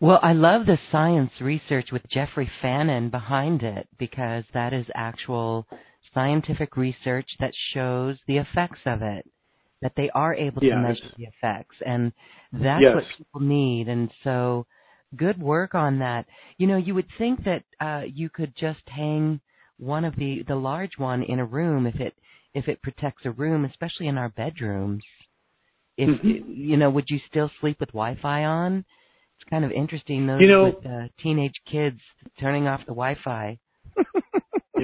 Well, 0.00 0.18
I 0.22 0.32
love 0.32 0.66
the 0.66 0.76
science 0.92 1.30
research 1.40 1.88
with 1.90 2.02
Jeffrey 2.12 2.50
Fannin 2.60 3.10
behind 3.10 3.62
it 3.62 3.88
because 3.98 4.44
that 4.52 4.74
is 4.74 4.84
actual 4.94 5.66
scientific 6.12 6.76
research 6.76 7.28
that 7.40 7.52
shows 7.72 8.16
the 8.26 8.38
effects 8.38 8.80
of 8.86 9.02
it, 9.02 9.24
that 9.84 9.92
they 9.96 10.08
are 10.14 10.34
able 10.34 10.62
to 10.62 10.76
measure 10.76 11.10
the 11.18 11.24
effects, 11.24 11.76
and 11.84 12.10
that's 12.52 12.82
yes. 12.82 12.94
what 12.94 13.04
people 13.18 13.40
need. 13.42 13.86
And 13.86 14.10
so, 14.24 14.64
good 15.14 15.38
work 15.40 15.74
on 15.74 15.98
that. 15.98 16.24
You 16.56 16.66
know, 16.66 16.78
you 16.78 16.94
would 16.94 17.06
think 17.18 17.44
that 17.44 17.64
uh, 17.80 18.04
you 18.12 18.30
could 18.30 18.54
just 18.58 18.80
hang 18.86 19.40
one 19.78 20.06
of 20.06 20.16
the 20.16 20.42
the 20.48 20.54
large 20.54 20.92
one 20.96 21.22
in 21.22 21.38
a 21.38 21.44
room 21.44 21.86
if 21.86 21.96
it 22.00 22.14
if 22.54 22.66
it 22.66 22.80
protects 22.80 23.26
a 23.26 23.30
room, 23.30 23.66
especially 23.66 24.08
in 24.08 24.16
our 24.16 24.30
bedrooms. 24.30 25.04
If 25.98 26.08
Mhm. 26.08 26.44
you 26.48 26.76
know, 26.78 26.88
would 26.88 27.10
you 27.10 27.20
still 27.28 27.50
sleep 27.60 27.78
with 27.78 27.90
Wi-Fi 27.90 28.44
on? 28.44 28.86
It's 29.36 29.50
kind 29.50 29.66
of 29.66 29.70
interesting 29.70 30.26
those 30.26 30.40
You 30.40 30.48
know- 30.48 30.64
with 30.64 30.86
uh, 30.86 31.08
teenage 31.22 31.60
kids 31.70 32.00
turning 32.40 32.66
off 32.68 32.80
the 32.80 32.94
Wi-Fi. 33.02 33.58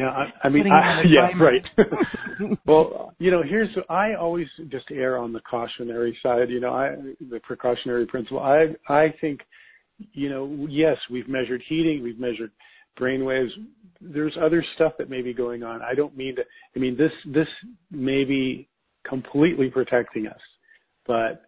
Yeah, 0.00 0.08
I, 0.08 0.46
I 0.46 0.48
mean, 0.48 0.66
I, 0.66 1.02
yeah, 1.06 1.28
right. 1.38 1.66
well, 2.66 3.12
you 3.18 3.30
know, 3.30 3.42
here's 3.42 3.68
I 3.90 4.14
always 4.14 4.46
just 4.68 4.86
err 4.90 5.18
on 5.18 5.34
the 5.34 5.40
cautionary 5.40 6.16
side. 6.22 6.48
You 6.48 6.60
know, 6.60 6.72
I 6.72 6.94
the 7.30 7.38
precautionary 7.40 8.06
principle. 8.06 8.40
I 8.40 8.68
I 8.88 9.12
think, 9.20 9.40
you 9.98 10.30
know, 10.30 10.66
yes, 10.70 10.96
we've 11.10 11.28
measured 11.28 11.62
heating, 11.68 12.02
we've 12.02 12.18
measured 12.18 12.50
brain 12.96 13.26
waves. 13.26 13.52
There's 14.00 14.32
other 14.42 14.64
stuff 14.74 14.94
that 14.98 15.10
may 15.10 15.20
be 15.20 15.34
going 15.34 15.62
on. 15.62 15.82
I 15.82 15.94
don't 15.94 16.16
mean 16.16 16.36
to. 16.36 16.42
I 16.74 16.78
mean, 16.78 16.96
this 16.96 17.12
this 17.26 17.48
may 17.90 18.24
be 18.24 18.70
completely 19.06 19.68
protecting 19.68 20.26
us, 20.26 20.40
but 21.06 21.42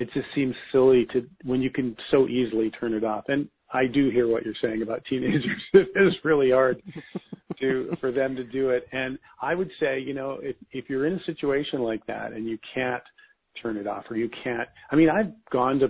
it 0.00 0.08
just 0.12 0.26
seems 0.34 0.56
silly 0.72 1.06
to 1.12 1.24
when 1.44 1.62
you 1.62 1.70
can 1.70 1.96
so 2.10 2.26
easily 2.26 2.68
turn 2.70 2.94
it 2.94 3.04
off. 3.04 3.26
And 3.28 3.48
I 3.76 3.86
do 3.86 4.10
hear 4.10 4.26
what 4.28 4.44
you're 4.44 4.60
saying 4.62 4.82
about 4.82 5.04
teenagers. 5.08 5.60
it 5.74 5.88
is 5.96 6.14
really 6.24 6.50
hard 6.50 6.82
to 7.60 7.90
for 8.00 8.10
them 8.12 8.34
to 8.36 8.44
do 8.44 8.70
it. 8.70 8.86
And 8.92 9.18
I 9.42 9.54
would 9.54 9.70
say, 9.80 10.00
you 10.00 10.14
know, 10.14 10.38
if 10.42 10.56
if 10.72 10.88
you're 10.88 11.06
in 11.06 11.14
a 11.14 11.24
situation 11.24 11.80
like 11.80 12.04
that 12.06 12.32
and 12.32 12.46
you 12.46 12.58
can't 12.74 13.02
turn 13.62 13.76
it 13.76 13.86
off 13.86 14.04
or 14.10 14.16
you 14.16 14.30
can't 14.44 14.68
I 14.90 14.96
mean, 14.96 15.08
I've 15.10 15.32
gone 15.50 15.78
to 15.80 15.88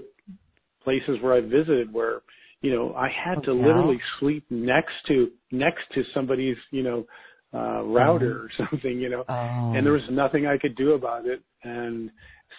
places 0.82 1.16
where 1.20 1.34
I 1.34 1.41
visited 1.41 1.93
where, 1.93 2.22
you 2.62 2.72
know, 2.74 2.95
I 2.95 3.09
had 3.24 3.43
to 3.45 3.51
Oh, 3.51 3.57
yeah? 3.57 3.66
literally 3.66 4.01
sleep 4.20 4.45
next 4.51 4.95
to 5.09 5.30
next 5.51 5.82
to 5.95 6.03
somebody's, 6.14 6.57
you 6.70 6.82
know, 6.82 7.07
uh 7.55 7.82
router 7.84 8.32
or 8.45 8.51
something, 8.70 8.99
you 9.01 9.11
know 9.11 9.24
Oh. 9.28 9.72
and 9.74 9.80
there 9.87 9.93
was 10.01 10.09
nothing 10.11 10.47
I 10.47 10.59
could 10.59 10.76
do 10.76 10.93
about 11.01 11.26
it. 11.26 11.41
And 11.62 12.11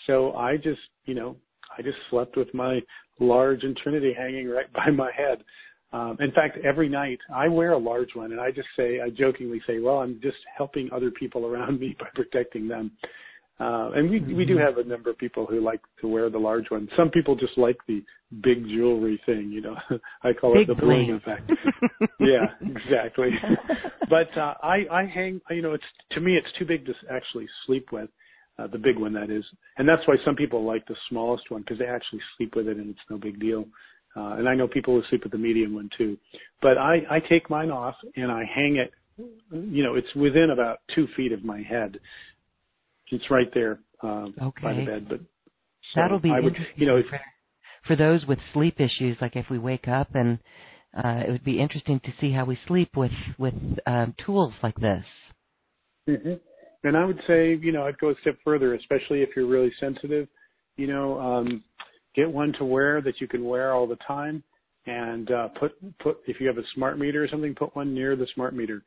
so 0.05 0.33
I 0.33 0.57
just, 0.57 0.79
you 1.05 1.15
know, 1.19 1.35
I 1.77 1.81
just 1.81 1.97
slept 2.09 2.35
with 2.37 2.53
my 2.53 2.79
large 3.19 3.63
Intrinity 3.63 4.13
hanging 4.17 4.47
right 4.49 4.71
by 4.73 4.89
my 4.91 5.11
head. 5.15 5.43
Um, 5.93 6.17
in 6.19 6.31
fact, 6.31 6.57
every 6.65 6.89
night 6.89 7.19
I 7.33 7.47
wear 7.47 7.71
a 7.71 7.77
large 7.77 8.09
one, 8.13 8.31
and 8.33 8.41
I 8.41 8.51
just 8.51 8.67
say, 8.75 8.99
I 8.99 9.09
jokingly 9.09 9.61
say, 9.65 9.79
well, 9.79 9.99
I'm 9.99 10.19
just 10.21 10.37
helping 10.57 10.89
other 10.91 11.11
people 11.11 11.45
around 11.45 11.79
me 11.79 11.95
by 11.99 12.07
protecting 12.13 12.67
them. 12.67 12.91
Uh, 13.59 13.89
and 13.95 14.07
we 14.11 14.19
we 14.35 14.45
do 14.45 14.55
have 14.55 14.77
a 14.77 14.83
number 14.83 15.09
of 15.09 15.17
people 15.17 15.47
who 15.47 15.59
like 15.59 15.81
to 15.99 16.07
wear 16.07 16.29
the 16.29 16.37
large 16.37 16.65
one. 16.69 16.87
Some 16.95 17.09
people 17.09 17.35
just 17.35 17.57
like 17.57 17.77
the 17.87 18.03
big 18.43 18.63
jewelry 18.67 19.19
thing, 19.25 19.49
you 19.51 19.61
know. 19.61 19.75
I 20.23 20.33
call 20.33 20.53
Big 20.53 20.69
it 20.69 20.75
the 20.75 20.79
bling 20.79 21.07
bling. 21.07 21.15
effect. 21.15 21.51
yeah, 22.19 22.45
exactly. 22.61 23.29
but 24.11 24.29
uh, 24.37 24.53
I 24.61 24.85
I 24.91 25.05
hang, 25.11 25.41
you 25.49 25.63
know, 25.63 25.73
it's 25.73 25.83
to 26.11 26.21
me 26.21 26.33
it's 26.37 26.47
too 26.59 26.65
big 26.65 26.85
to 26.85 26.93
actually 27.11 27.47
sleep 27.65 27.87
with. 27.91 28.11
Uh, 28.59 28.65
the 28.67 28.77
big 28.77 28.97
one 28.97 29.13
that 29.13 29.29
is, 29.29 29.43
and 29.77 29.87
that's 29.87 30.01
why 30.07 30.15
some 30.25 30.35
people 30.35 30.65
like 30.65 30.85
the 30.87 30.95
smallest 31.09 31.51
one 31.51 31.61
because 31.61 31.77
they 31.77 31.85
actually 31.85 32.19
sleep 32.35 32.55
with 32.55 32.67
it 32.67 32.77
and 32.77 32.89
it's 32.89 32.99
no 33.09 33.17
big 33.17 33.39
deal. 33.39 33.65
Uh, 34.15 34.37
and 34.37 34.49
I 34.49 34.55
know 34.55 34.67
people 34.67 34.95
who 34.95 35.07
sleep 35.09 35.21
with 35.23 35.31
the 35.31 35.37
medium 35.37 35.75
one 35.75 35.89
too. 35.95 36.17
But 36.61 36.77
I 36.79 37.01
I 37.09 37.19
take 37.29 37.51
mine 37.51 37.69
off 37.69 37.95
and 38.15 38.31
I 38.31 38.43
hang 38.45 38.77
it. 38.77 38.91
You 39.51 39.83
know, 39.83 39.95
it's 39.95 40.13
within 40.15 40.49
about 40.51 40.79
two 40.95 41.07
feet 41.15 41.31
of 41.31 41.43
my 41.43 41.61
head. 41.61 41.99
It's 43.11 43.29
right 43.29 43.47
there 43.53 43.79
um, 44.01 44.33
by 44.61 44.73
the 44.73 44.85
bed. 44.85 45.07
But 45.07 45.19
so 45.19 46.01
That'll 46.01 46.19
be 46.19 46.31
I 46.31 46.39
would, 46.39 46.53
interesting 46.53 46.75
you 46.77 46.87
know, 46.87 47.01
for, 47.07 47.19
for 47.85 47.95
those 47.95 48.25
with 48.25 48.39
sleep 48.53 48.79
issues. 48.79 49.17
Like 49.21 49.35
if 49.35 49.45
we 49.49 49.59
wake 49.59 49.87
up, 49.87 50.09
and 50.15 50.39
uh, 50.97 51.23
it 51.27 51.31
would 51.31 51.45
be 51.45 51.59
interesting 51.59 51.99
to 52.05 52.13
see 52.19 52.31
how 52.31 52.45
we 52.45 52.57
sleep 52.67 52.89
with 52.95 53.11
with 53.37 53.53
um, 53.85 54.15
tools 54.25 54.53
like 54.63 54.75
this. 54.75 55.05
hmm 56.07 56.33
And 56.87 56.95
I 56.95 57.03
would 57.03 57.19
say, 57.27 57.55
you 57.61 57.73
know, 57.73 57.83
I'd 57.83 57.97
go 57.97 58.11
a 58.11 58.15
step 58.21 58.37
further, 58.45 58.73
especially 58.75 59.21
if 59.21 59.29
you're 59.35 59.45
really 59.45 59.73
sensitive. 59.77 60.27
You 60.77 60.87
know, 60.87 61.19
um, 61.19 61.63
get 62.15 62.31
one 62.31 62.53
to 62.59 62.65
wear 62.65 63.01
that 63.01 63.19
you 63.19 63.27
can 63.27 63.43
wear 63.43 63.73
all 63.73 63.87
the 63.87 63.97
time, 64.07 64.41
and 64.85 65.29
uh, 65.31 65.49
put 65.59 65.73
put 65.99 66.19
if 66.27 66.39
you 66.39 66.47
have 66.47 66.57
a 66.57 66.67
smart 66.75 66.97
meter 66.97 67.23
or 67.23 67.27
something, 67.27 67.53
put 67.55 67.75
one 67.75 67.93
near 67.93 68.15
the 68.15 68.27
smart 68.35 68.55
meter, 68.55 68.83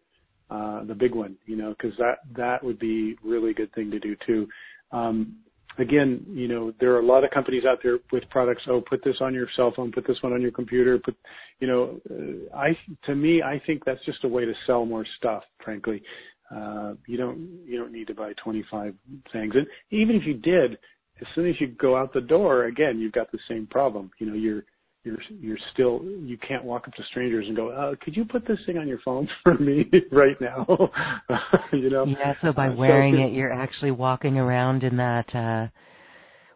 uh, 0.51 0.85
the 0.85 0.95
big 0.95 1.15
one. 1.15 1.37
You 1.45 1.57
know, 1.57 1.71
because 1.71 1.97
that 1.99 2.21
that 2.37 2.65
would 2.65 2.79
be 2.79 3.17
really 3.23 3.53
good 3.53 3.73
thing 3.75 3.91
to 3.91 3.99
do 3.99 4.17
too. 4.27 4.49
Um, 4.93 5.37
again, 5.79 6.25
you 6.29 6.49
know, 6.49 6.73
there 6.81 6.95
are 6.95 7.01
a 7.01 7.07
lot 7.07 7.25
of 7.25 7.31
companies 7.33 7.65
out 7.69 7.81
there 7.83 7.99
with 8.13 8.25
products. 8.31 8.63
Oh, 8.67 8.81
put 8.81 9.05
this 9.05 9.17
on 9.21 9.35
your 9.35 9.47
cell 9.57 9.73
phone, 9.77 9.93
put 9.93 10.07
this 10.07 10.23
one 10.23 10.33
on 10.33 10.41
your 10.41 10.53
computer. 10.53 10.99
Put, 10.99 11.17
you 11.59 11.67
know, 11.67 12.01
uh, 12.11 12.57
I 12.57 12.79
to 13.07 13.15
me, 13.15 13.43
I 13.43 13.61
think 13.67 13.85
that's 13.85 14.05
just 14.07 14.25
a 14.25 14.29
way 14.29 14.45
to 14.47 14.55
sell 14.67 14.87
more 14.87 15.05
stuff. 15.19 15.43
Frankly, 15.63 16.03
you 17.07 17.17
don't 17.17 17.39
you 17.65 17.79
don't 17.79 17.93
need 17.93 18.07
to 18.09 18.15
buy 18.15 18.33
25 18.43 18.95
things. 19.33 19.55
And 19.55 19.67
even 19.91 20.17
if 20.17 20.23
you 20.27 20.35
did, 20.35 20.73
as 21.21 21.27
soon 21.35 21.49
as 21.49 21.55
you 21.61 21.69
go 21.69 21.97
out 21.97 22.13
the 22.13 22.21
door, 22.21 22.65
again, 22.65 22.99
you've 22.99 23.13
got 23.13 23.31
the 23.33 23.39
same 23.49 23.67
problem. 23.67 24.11
You 24.19 24.27
know, 24.27 24.35
you're 24.35 24.65
you're 25.05 25.19
you're 25.29 25.59
still 25.73 26.03
you 26.05 26.37
can't 26.47 26.65
walk 26.65 26.87
up 26.89 26.95
to 26.95 27.03
strangers 27.11 27.47
and 27.47 27.57
go, 27.57 27.71
uh, 27.71 27.95
could 28.03 28.17
you 28.17 28.25
put 28.25 28.47
this 28.47 28.59
thing 28.67 28.79
on 28.79 28.89
your 28.89 29.01
phone 29.05 29.29
for 29.43 29.57
me 29.59 29.91
right 30.13 30.41
now? 30.41 30.67
you 31.73 31.91
know. 31.91 32.05
Yeah, 32.07 32.35
so 32.43 32.53
by 32.53 32.69
Uh, 32.69 32.75
wearing 32.75 33.19
it, 33.19 33.33
you're 33.33 33.53
actually 33.53 33.93
walking 33.93 34.39
around 34.39 34.83
in 34.83 34.97
that. 34.97 35.35
uh 35.35 35.69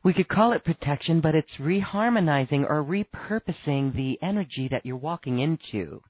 we 0.04 0.12
could 0.12 0.28
call 0.28 0.52
it 0.52 0.62
protection, 0.64 1.22
but 1.22 1.34
it's 1.34 1.50
reharmonizing 1.58 2.68
or 2.68 2.84
repurposing 2.84 3.94
the 3.96 4.18
energy 4.20 4.68
that 4.70 4.84
you're 4.84 4.98
walking 4.98 5.38
into. 5.38 6.02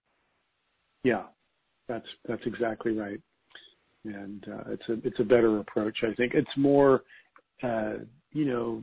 Yeah, 1.05 1.27
that's 1.87 2.07
that's 2.27 2.43
exactly 2.45 2.93
right, 2.99 3.21
and 4.05 4.45
uh, 4.49 4.71
it's 4.71 4.89
a 4.89 5.07
it's 5.07 5.21
a 5.21 5.25
better 5.25 5.59
approach. 5.59 5.99
I 6.03 6.15
think 6.15 6.33
it's 6.35 6.49
more, 6.57 7.03
uh, 7.63 7.95
you 8.33 8.45
know, 8.45 8.83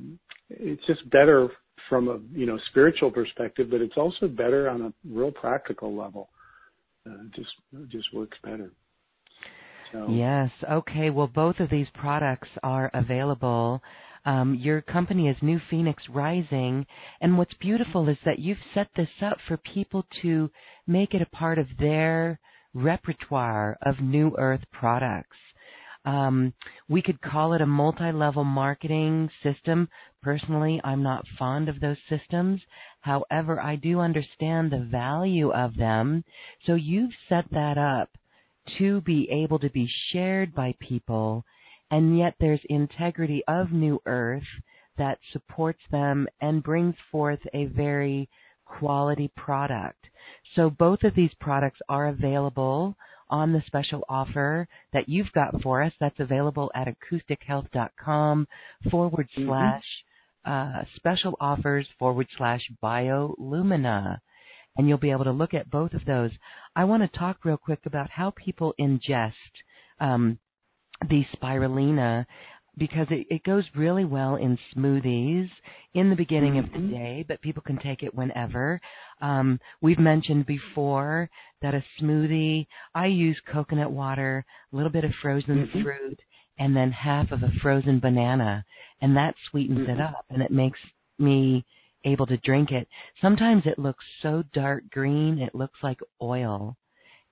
it's 0.49 0.85
just 0.87 1.09
better 1.09 1.49
from 1.89 2.07
a 2.07 2.19
you 2.37 2.45
know 2.45 2.59
spiritual 2.69 3.11
perspective, 3.11 3.69
but 3.69 3.81
it's 3.81 3.97
also 3.97 4.27
better 4.27 4.69
on 4.69 4.81
a 4.81 4.93
real 5.07 5.31
practical 5.31 5.95
level. 5.95 6.29
Uh, 7.07 7.13
it 7.25 7.33
just 7.35 7.51
just 7.91 8.13
works 8.13 8.37
better. 8.43 8.71
So 9.91 10.07
Yes. 10.09 10.49
Okay. 10.69 11.09
Well, 11.09 11.27
both 11.27 11.59
of 11.59 11.69
these 11.69 11.87
products 11.93 12.49
are 12.63 12.89
available. 12.93 13.81
Um, 14.23 14.55
your 14.55 14.81
company 14.81 15.27
is 15.27 15.35
New 15.41 15.59
Phoenix 15.69 16.03
Rising, 16.07 16.85
and 17.21 17.37
what's 17.37 17.55
beautiful 17.55 18.07
is 18.07 18.17
that 18.23 18.37
you've 18.37 18.59
set 18.73 18.87
this 18.95 19.09
up 19.21 19.37
for 19.47 19.57
people 19.57 20.05
to 20.21 20.51
make 20.85 21.15
it 21.15 21.23
a 21.23 21.35
part 21.35 21.57
of 21.57 21.65
their 21.79 22.39
repertoire 22.73 23.77
of 23.81 23.99
New 23.99 24.35
Earth 24.37 24.63
products. 24.71 25.37
Um, 26.03 26.53
we 26.89 27.01
could 27.01 27.21
call 27.21 27.53
it 27.53 27.61
a 27.61 27.67
multi-level 27.67 28.43
marketing 28.43 29.29
system. 29.43 29.87
Personally, 30.23 30.81
I'm 30.83 31.03
not 31.03 31.25
fond 31.37 31.69
of 31.69 31.79
those 31.79 31.97
systems. 32.09 32.61
However, 33.01 33.61
I 33.61 33.75
do 33.75 33.99
understand 33.99 34.71
the 34.71 34.87
value 34.89 35.51
of 35.51 35.75
them. 35.75 36.23
So 36.65 36.73
you've 36.73 37.11
set 37.29 37.45
that 37.51 37.77
up 37.77 38.09
to 38.77 39.01
be 39.01 39.29
able 39.31 39.59
to 39.59 39.69
be 39.69 39.89
shared 40.11 40.53
by 40.55 40.75
people, 40.79 41.43
and 41.89 42.17
yet 42.17 42.35
there's 42.39 42.61
integrity 42.69 43.43
of 43.47 43.71
New 43.71 44.01
Earth 44.05 44.43
that 44.97 45.19
supports 45.31 45.81
them 45.91 46.27
and 46.41 46.63
brings 46.63 46.95
forth 47.11 47.39
a 47.53 47.65
very 47.65 48.29
quality 48.65 49.31
product. 49.35 50.05
So 50.55 50.69
both 50.69 51.03
of 51.03 51.15
these 51.15 51.31
products 51.39 51.79
are 51.89 52.07
available 52.07 52.95
on 53.29 53.53
the 53.53 53.63
special 53.67 54.03
offer 54.09 54.67
that 54.93 55.07
you've 55.09 55.31
got 55.33 55.61
for 55.61 55.81
us. 55.83 55.93
That's 55.99 56.19
available 56.19 56.71
at 56.75 56.87
acoustichealth.com 56.87 58.47
forward 58.89 59.29
Mhm. 59.37 59.47
slash 59.47 59.83
uh, 60.45 60.83
special 60.95 61.37
offers 61.39 61.87
forward 61.99 62.27
slash 62.37 62.61
biolumina 62.83 64.19
and 64.77 64.87
you'll 64.87 64.97
be 64.97 65.11
able 65.11 65.25
to 65.25 65.31
look 65.31 65.53
at 65.53 65.69
both 65.69 65.93
of 65.93 66.05
those. 66.05 66.31
I 66.75 66.85
want 66.85 67.03
to 67.03 67.17
talk 67.19 67.43
real 67.45 67.57
quick 67.57 67.81
about 67.85 68.09
how 68.09 68.31
people 68.31 68.73
ingest 68.79 69.33
um, 69.99 70.39
the 71.09 71.25
spirulina 71.35 72.25
because 72.77 73.07
it, 73.09 73.27
it 73.29 73.43
goes 73.43 73.65
really 73.75 74.05
well 74.05 74.35
in 74.35 74.57
smoothies 74.75 75.49
in 75.93 76.09
the 76.09 76.15
beginning 76.15 76.57
of 76.57 76.71
the 76.71 76.77
Mhm. 76.79 76.89
day, 76.91 77.25
but 77.27 77.41
people 77.41 77.61
can 77.61 77.77
take 77.77 78.01
it 78.01 78.15
whenever. 78.15 78.79
Um, 79.19 79.59
we've 79.81 79.99
mentioned 79.99 80.45
before 80.45 81.29
that 81.61 81.75
a 81.75 81.83
smoothie, 81.99 82.65
I 82.95 83.07
use 83.07 83.39
coconut 83.51 83.91
water, 83.91 84.45
a 84.71 84.75
little 84.75 84.91
bit 84.91 85.03
of 85.03 85.13
frozen 85.15 85.67
Mhm. 85.67 85.83
fruit, 85.83 86.21
and 86.57 86.75
then 86.75 86.91
half 86.91 87.31
of 87.31 87.43
a 87.43 87.51
frozen 87.61 87.99
banana, 87.99 88.65
and 89.01 89.15
that 89.17 89.35
sweetens 89.49 89.87
it 89.87 89.97
Mhm. 89.97 89.99
up, 89.99 90.25
and 90.29 90.41
it 90.41 90.51
makes 90.51 90.79
me 91.19 91.65
able 92.05 92.25
to 92.27 92.37
drink 92.37 92.71
it. 92.71 92.87
Sometimes 93.19 93.65
it 93.65 93.77
looks 93.77 94.05
so 94.21 94.43
dark 94.53 94.89
green, 94.89 95.39
it 95.39 95.53
looks 95.53 95.83
like 95.83 95.99
oil. 96.21 96.77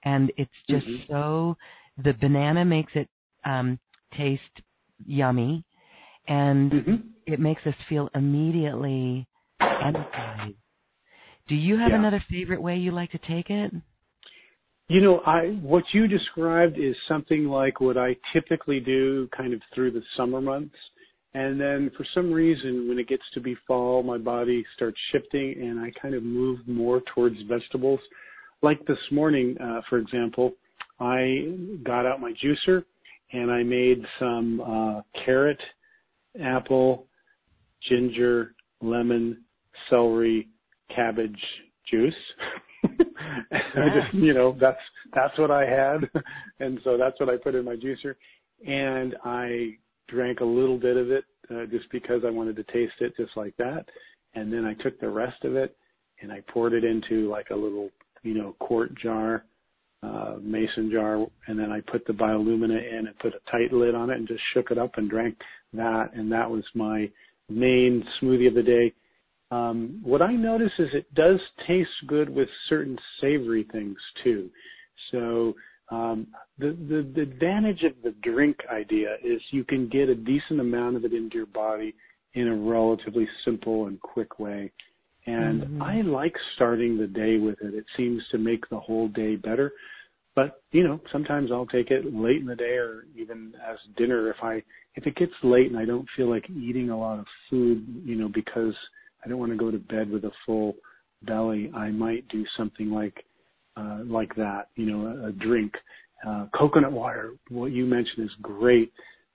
And 0.03 0.31
it's 0.37 0.61
just 0.69 0.85
Mhm. 0.85 1.07
so, 1.07 1.57
the 1.97 2.13
banana 2.13 2.65
makes 2.65 2.95
it 2.95 3.09
um, 3.45 3.79
taste 4.11 4.61
yummy, 5.05 5.63
and 6.27 6.71
Mhm. 6.71 7.03
it 7.25 7.39
makes 7.39 7.65
us 7.65 7.75
feel 7.87 8.09
immediately 8.13 9.27
energized. 9.59 10.57
Do 11.47 11.55
you 11.55 11.77
have 11.77 11.91
Yeah. 11.91 11.97
another 11.97 12.19
favorite 12.29 12.61
way 12.61 12.77
you 12.77 12.91
like 12.91 13.11
to 13.11 13.17
take 13.17 13.49
it? 13.49 13.73
You 14.87 15.01
know, 15.01 15.19
I 15.19 15.49
what 15.61 15.93
you 15.93 16.07
described 16.07 16.79
is 16.79 16.95
something 17.07 17.45
like 17.45 17.79
what 17.79 17.97
I 17.97 18.15
typically 18.33 18.79
do 18.79 19.27
kind 19.27 19.53
of 19.53 19.61
through 19.73 19.91
the 19.91 20.03
summer 20.15 20.41
months. 20.41 20.75
And 21.35 21.61
then 21.61 21.91
for 21.91 22.03
some 22.15 22.31
reason 22.31 22.87
when 22.87 22.97
it 22.97 23.07
gets 23.07 23.29
to 23.35 23.39
be 23.39 23.55
fall, 23.67 24.01
my 24.01 24.17
body 24.17 24.65
starts 24.75 24.99
shifting 25.11 25.61
and 25.61 25.79
I 25.79 25.91
kind 26.01 26.15
of 26.15 26.23
move 26.23 26.67
more 26.67 27.01
towards 27.13 27.39
vegetables. 27.43 27.99
Like 28.63 28.83
this 28.87 28.97
morning, 29.11 29.55
uh, 29.59 29.81
for 29.89 29.99
example, 29.99 30.53
I 30.99 31.55
got 31.83 32.07
out 32.07 32.19
my 32.19 32.33
juicer 32.43 32.83
and 33.31 33.51
I 33.51 33.63
made 33.63 34.03
some 34.19 34.61
uh, 34.61 35.01
carrot, 35.23 35.59
apple, 36.41 37.07
ginger, 37.87 38.55
lemon, 38.81 39.43
celery, 39.89 40.49
cabbage 40.93 41.39
juice. 41.89 42.13
I 42.83 43.87
just, 43.93 44.13
you 44.13 44.33
know, 44.33 44.55
that's 44.59 44.79
that's 45.13 45.37
what 45.37 45.51
I 45.51 45.65
had, 45.65 46.09
and 46.59 46.79
so 46.83 46.97
that's 46.97 47.19
what 47.19 47.29
I 47.29 47.37
put 47.37 47.55
in 47.55 47.65
my 47.65 47.75
juicer, 47.75 48.15
and 48.65 49.15
I 49.23 49.71
drank 50.07 50.39
a 50.39 50.45
little 50.45 50.77
bit 50.77 50.97
of 50.97 51.11
it 51.11 51.23
uh, 51.51 51.65
just 51.65 51.89
because 51.91 52.21
I 52.25 52.29
wanted 52.29 52.55
to 52.55 52.63
taste 52.63 52.93
it 52.99 53.13
just 53.17 53.35
like 53.35 53.55
that, 53.57 53.85
and 54.33 54.51
then 54.51 54.65
I 54.65 54.73
took 54.75 54.99
the 54.99 55.09
rest 55.09 55.43
of 55.43 55.55
it 55.55 55.75
and 56.21 56.31
I 56.31 56.41
poured 56.51 56.73
it 56.73 56.83
into 56.83 57.29
like 57.29 57.49
a 57.51 57.55
little, 57.55 57.89
you 58.23 58.33
know, 58.33 58.55
quart 58.59 58.93
jar, 58.95 59.45
uh, 60.01 60.35
mason 60.41 60.89
jar, 60.91 61.25
and 61.47 61.59
then 61.59 61.71
I 61.71 61.81
put 61.81 62.05
the 62.05 62.13
biolumina 62.13 62.77
in 62.77 63.07
and 63.07 63.19
put 63.19 63.33
a 63.33 63.51
tight 63.51 63.73
lid 63.73 63.95
on 63.95 64.09
it 64.09 64.17
and 64.17 64.27
just 64.27 64.41
shook 64.53 64.71
it 64.71 64.77
up 64.77 64.91
and 64.97 65.09
drank 65.09 65.37
that, 65.73 66.11
and 66.13 66.31
that 66.31 66.49
was 66.49 66.63
my 66.73 67.09
main 67.49 68.05
smoothie 68.21 68.47
of 68.47 68.53
the 68.53 68.63
day. 68.63 68.93
Um, 69.51 69.99
what 70.03 70.21
I 70.21 70.33
notice 70.33 70.71
is 70.77 70.89
it 70.93 71.13
does 71.15 71.39
taste 71.67 71.89
good 72.07 72.29
with 72.29 72.47
certain 72.69 72.97
savory 73.19 73.67
things 73.71 73.97
too. 74.23 74.49
So 75.11 75.55
um, 75.89 76.27
the, 76.59 76.77
the 76.87 77.11
the 77.15 77.21
advantage 77.21 77.83
of 77.83 77.93
the 78.03 78.11
drink 78.21 78.57
idea 78.71 79.15
is 79.23 79.41
you 79.51 79.63
can 79.63 79.89
get 79.89 80.07
a 80.07 80.15
decent 80.15 80.59
amount 80.59 80.97
of 80.97 81.05
it 81.05 81.13
into 81.13 81.37
your 81.37 81.47
body 81.47 81.95
in 82.35 82.47
a 82.47 82.55
relatively 82.55 83.27
simple 83.43 83.87
and 83.87 83.99
quick 83.99 84.39
way. 84.39 84.71
And 85.25 85.61
mm-hmm. 85.61 85.81
I 85.81 86.01
like 86.01 86.35
starting 86.55 86.97
the 86.97 87.07
day 87.07 87.37
with 87.37 87.57
it. 87.61 87.73
It 87.73 87.85
seems 87.97 88.23
to 88.31 88.37
make 88.37 88.67
the 88.69 88.79
whole 88.79 89.07
day 89.09 89.35
better. 89.35 89.73
But 90.35 90.61
you 90.71 90.83
know, 90.83 91.01
sometimes 91.11 91.51
I'll 91.51 91.65
take 91.65 91.91
it 91.91 92.13
late 92.13 92.37
in 92.37 92.45
the 92.45 92.55
day 92.55 92.77
or 92.77 93.05
even 93.15 93.53
as 93.69 93.77
dinner 93.97 94.29
if 94.29 94.37
I 94.41 94.63
if 94.95 95.05
it 95.05 95.15
gets 95.15 95.33
late 95.43 95.67
and 95.67 95.77
I 95.77 95.85
don't 95.85 96.07
feel 96.15 96.29
like 96.29 96.49
eating 96.49 96.89
a 96.89 96.97
lot 96.97 97.19
of 97.19 97.25
food, 97.49 97.85
you 98.05 98.15
know, 98.15 98.29
because 98.29 98.73
I 99.23 99.27
don't 99.27 99.39
want 99.39 99.51
to 99.51 99.57
go 99.57 99.71
to 99.71 99.77
bed 99.77 100.09
with 100.09 100.23
a 100.25 100.31
full 100.45 100.75
belly, 101.23 101.71
I 101.75 101.89
might 101.89 102.27
do 102.29 102.45
something 102.57 102.89
like 102.89 103.25
uh, 103.75 103.99
like 104.05 104.33
that, 104.35 104.69
you 104.75 104.85
know, 104.85 105.07
a, 105.07 105.27
a 105.27 105.31
drink. 105.31 105.73
Uh, 106.27 106.47
coconut 106.57 106.91
water, 106.91 107.33
what 107.49 107.71
you 107.71 107.85
mentioned 107.85 108.25
is 108.25 108.31
great 108.41 108.91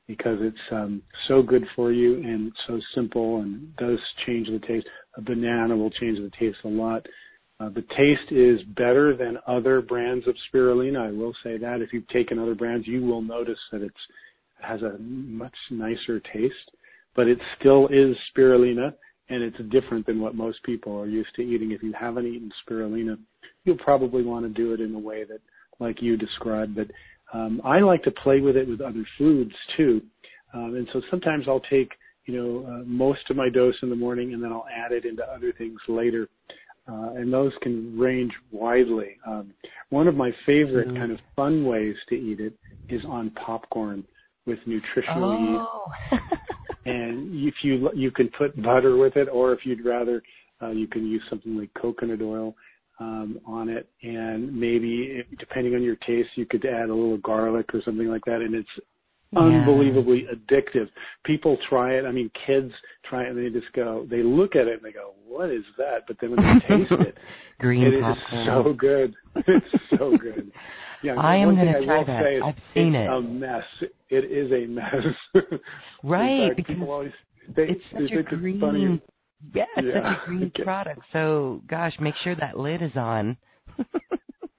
because 0.06 0.39
it's 0.40 0.56
um, 0.70 1.02
so 1.28 1.43
good 1.43 1.64
for 1.74 1.93
you 1.93 2.16
and 2.16 2.52
so 2.66 2.81
simple 2.94 3.40
and 3.40 3.74
does 3.76 3.98
change 4.26 4.48
the 4.48 4.60
taste. 4.66 4.86
A 5.16 5.22
banana 5.22 5.76
will 5.76 5.90
change 5.90 6.18
the 6.18 6.31
taste 6.39 6.59
a 6.64 6.68
lot. 6.68 7.06
Uh, 7.60 7.68
the 7.70 7.85
taste 7.97 8.31
is 8.31 8.60
better 8.76 9.16
than 9.16 9.39
other 9.47 9.81
brands 9.81 10.26
of 10.26 10.35
spirulina. 10.52 11.09
I 11.09 11.12
will 11.12 11.35
say 11.43 11.56
that. 11.56 11.81
If 11.81 11.93
you've 11.93 12.09
taken 12.09 12.39
other 12.39 12.55
brands, 12.55 12.86
you 12.86 13.02
will 13.02 13.22
notice 13.22 13.59
that 13.72 13.82
it's 13.82 13.94
has 14.60 14.82
a 14.82 14.98
much 14.98 15.55
nicer 15.70 16.20
taste, 16.20 16.70
but 17.14 17.28
it 17.28 17.39
still 17.59 17.86
is 17.89 18.16
spirulina 18.35 18.94
and 19.28 19.43
it's 19.43 19.56
different 19.70 20.06
than 20.06 20.20
what 20.20 20.35
most 20.35 20.62
people 20.64 20.98
are 20.98 21.06
used 21.06 21.35
to 21.36 21.43
eating. 21.43 21.72
If 21.72 21.82
you 21.82 21.93
haven't 21.98 22.26
eaten 22.26 22.51
spirulina, 22.66 23.18
you'll 23.64 23.78
probably 23.78 24.22
want 24.22 24.44
to 24.44 24.48
do 24.51 24.72
it 24.74 24.81
in 24.81 24.94
a 24.94 24.98
way 24.98 25.24
that, 25.24 25.40
like 25.81 26.02
you 26.02 26.16
described. 26.16 26.74
But 26.76 26.89
um, 27.35 27.61
I 27.65 27.81
like 27.81 28.02
to 28.05 28.11
play 28.11 28.40
with 28.40 28.56
it 28.56 28.69
with 28.69 28.81
other 28.81 29.05
foods 29.19 29.52
too, 29.77 30.01
um, 30.55 30.77
and 30.77 30.89
so 30.93 31.02
sometimes 31.11 31.44
I'll 31.48 31.61
take 31.61 31.90
you 32.27 32.35
know 32.35 32.66
uh, 32.66 32.85
most 32.86 33.28
of 33.28 33.36
my 33.36 33.48
dose 33.51 33.74
in 33.82 33.90
the 33.90 33.97
morning, 33.97 34.32
and 34.32 34.43
then 34.43 34.52
I'll 34.52 34.66
add 34.74 34.93
it 34.93 35.05
into 35.05 35.24
other 35.24 35.52
things 35.59 35.78
later. 35.89 36.28
Uh, 36.86 37.15
and 37.15 37.32
those 37.32 37.52
can 37.62 37.98
range 37.98 38.32
widely. 38.52 39.16
Um, 39.27 39.55
one 39.89 40.06
of 40.06 40.15
my 40.15 40.31
favorite 40.44 40.89
mm. 40.89 40.98
kind 40.98 41.12
of 41.12 41.19
fun 41.35 41.65
ways 41.65 41.97
to 42.11 42.15
eat 42.15 42.40
it 42.40 42.52
is 42.90 43.01
on 43.06 43.31
popcorn 43.31 44.05
with 44.47 44.59
nutritional 44.66 45.32
oh. 45.32 45.93
yeast. 46.11 46.23
and 46.85 47.35
if 47.48 47.55
you 47.62 47.90
you 47.94 48.11
can 48.11 48.28
put 48.36 48.61
butter 48.62 48.97
with 48.97 49.16
it, 49.16 49.28
or 49.32 49.52
if 49.52 49.61
you'd 49.65 49.85
rather, 49.85 50.23
uh, 50.62 50.70
you 50.70 50.86
can 50.86 51.06
use 51.06 51.23
something 51.31 51.56
like 51.56 51.70
coconut 51.81 52.20
oil 52.20 52.55
Um, 53.01 53.41
on 53.45 53.69
it, 53.69 53.89
and 54.05 54.55
maybe 54.55 55.25
depending 55.41 55.75
on 55.75 55.83
your 55.83 55.97
taste, 55.97 56.29
you 56.37 56.47
could 56.47 56.65
add 56.65 56.91
a 56.91 56.95
little 56.95 57.19
garlic 57.19 57.75
or 57.75 57.83
something 57.85 58.07
like 58.07 58.25
that, 58.27 58.41
and 58.41 58.55
it's 58.55 58.69
yeah. 59.35 59.41
unbelievably 59.41 60.27
addictive. 60.33 60.89
People 61.25 61.59
try 61.69 61.95
it. 61.95 62.05
I 62.05 62.12
mean, 62.12 62.31
kids 62.47 62.73
try 63.09 63.25
it 63.25 63.31
and 63.31 63.39
they 63.39 63.51
just 63.51 63.73
go, 63.73 64.07
they 64.11 64.23
look 64.23 64.57
at 64.57 64.66
it 64.66 64.75
and 64.75 64.83
they 64.83 64.93
go, 64.93 65.15
"What 65.27 65.51
is 65.51 65.65
that?" 65.79 66.05
But 66.07 66.16
then 66.21 66.31
when 66.31 66.41
they 66.41 66.77
taste 66.77 66.93
it, 66.93 67.19
green 67.59 67.83
it 67.83 67.95
is 67.95 68.16
so 68.47 68.75
good. 68.77 69.15
It's 69.37 69.66
so 69.99 70.16
good. 70.16 70.53
Yeah, 71.03 71.15
I 71.19 71.37
am 71.37 71.57
going 71.57 71.73
to 71.73 71.85
try 71.85 72.05
that. 72.05 72.41
I've 72.45 72.55
seen 72.73 72.95
it. 72.95 73.09
A 73.09 73.21
mess. 73.21 73.65
It 74.11 74.31
is 74.31 74.53
a 74.53 74.66
mess. 74.69 75.43
right, 76.05 76.49
fact, 76.49 76.57
because 76.57 76.77
always, 76.81 77.11
they, 77.57 77.65
it's 77.65 77.83
such 77.93 78.16
a 78.16 78.23
green. 78.23 79.01
Yeah, 79.53 79.65
it's 79.77 79.87
yeah. 79.87 79.95
such 79.95 80.23
a 80.23 80.27
green 80.27 80.53
product. 80.62 81.01
So, 81.12 81.62
gosh, 81.69 81.93
make 82.01 82.15
sure 82.23 82.35
that 82.37 82.57
lid 82.59 82.83
is 82.83 82.97
on. 82.97 83.37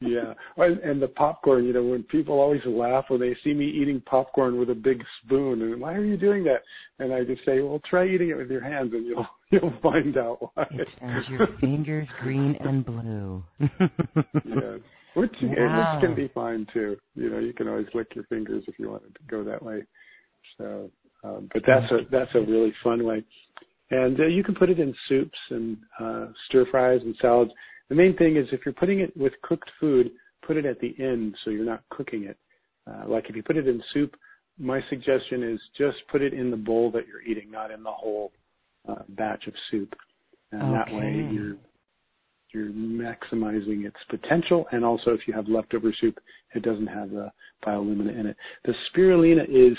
yeah, 0.02 0.34
and 0.58 1.02
the 1.02 1.08
popcorn. 1.08 1.66
You 1.66 1.74
know, 1.74 1.84
when 1.84 2.04
people 2.04 2.40
always 2.40 2.62
laugh 2.66 3.06
when 3.08 3.20
they 3.20 3.36
see 3.44 3.54
me 3.54 3.66
eating 3.66 4.02
popcorn 4.06 4.60
with 4.60 4.70
a 4.70 4.76
big 4.76 5.04
spoon, 5.24 5.62
and 5.62 5.82
why 5.82 5.94
are 5.94 6.04
you 6.04 6.18
doing 6.18 6.44
that? 6.44 6.62
And 7.00 7.14
I 7.14 7.24
just 7.24 7.46
say, 7.46 7.62
well, 7.62 7.82
try 7.90 8.08
eating 8.08 8.30
it 8.30 8.38
with 8.38 8.52
your 8.52 8.64
hands, 8.64 8.92
and 8.94 9.06
you'll 9.06 9.28
you'll 9.52 9.74
find 9.82 10.18
out 10.18 10.52
why. 10.54 10.68
It 10.72 10.88
turns 11.00 11.28
your 11.30 11.48
fingers 11.60 12.08
green 12.22 12.56
and 12.60 12.86
blue. 12.86 13.44
yeah. 13.60 14.78
Which, 15.16 15.32
wow. 15.42 15.96
which 15.96 16.06
can 16.06 16.14
be 16.14 16.30
fine 16.34 16.68
too. 16.74 16.98
You 17.16 17.30
know, 17.30 17.40
you 17.40 17.54
can 17.54 17.70
always 17.70 17.88
lick 17.94 18.08
your 18.16 18.26
fingers 18.26 18.66
if 18.68 18.78
you 18.78 18.90
wanted 18.90 19.16
to 19.16 19.22
go 19.30 19.46
that 19.46 19.64
way. 19.64 19.84
So, 20.58 20.92
um, 21.24 21.50
but 21.54 21.64
that's 21.66 21.90
a 21.92 22.00
that's 22.12 22.32
a 22.36 22.42
really 22.42 22.74
fun 22.84 23.04
way, 23.04 23.24
and 23.92 24.20
uh, 24.20 24.26
you 24.26 24.44
can 24.44 24.56
put 24.56 24.70
it 24.70 24.80
in 24.80 24.94
soups 25.08 25.38
and 25.50 25.78
uh, 26.00 26.28
stir 26.48 26.66
fries 26.72 27.02
and 27.04 27.16
salads. 27.22 27.52
The 27.90 27.96
main 27.96 28.16
thing 28.18 28.38
is 28.38 28.48
if 28.52 28.62
you're 28.66 28.74
putting 28.74 29.00
it 29.00 29.16
with 29.16 29.34
cooked 29.44 29.70
food, 29.80 30.12
put 30.46 30.58
it 30.58 30.66
at 30.66 30.80
the 30.80 30.96
end 31.00 31.36
so 31.44 31.52
you're 31.52 31.66
not 31.66 31.84
cooking 31.90 32.24
it. 32.24 32.38
Uh, 32.88 33.08
like 33.08 33.30
if 33.30 33.36
you 33.36 33.44
put 33.44 33.58
it 33.58 33.68
in 33.68 33.82
soup, 33.94 34.16
my 34.58 34.82
suggestion 34.90 35.44
is 35.44 35.60
just 35.78 35.98
put 36.12 36.22
it 36.22 36.34
in 36.34 36.50
the 36.50 36.58
bowl 36.58 36.90
that 36.92 37.08
you're 37.08 37.22
eating, 37.22 37.52
not 37.52 37.72
in 37.72 37.84
the 37.84 37.92
whole 37.92 38.32
uh, 38.88 39.04
batch 39.10 39.48
of 39.48 39.54
soup. 39.70 39.94
And 40.52 40.62
okay. 40.62 40.72
that 40.74 40.96
way 40.96 41.28
you're 41.32 41.56
you're 42.54 42.72
maximizing 42.72 43.86
its 43.86 43.98
potential, 44.10 44.66
and 44.72 44.86
also 44.86 45.12
if 45.12 45.28
you 45.28 45.34
have 45.34 45.50
leftover 45.50 45.94
soup, 46.00 46.18
it 46.54 46.64
doesn't 46.64 46.88
have 46.88 47.10
the 47.10 47.30
biolumina 47.66 48.18
in 48.18 48.28
it. 48.28 48.38
The 48.64 48.74
spirulina 48.90 49.44
is 49.50 49.78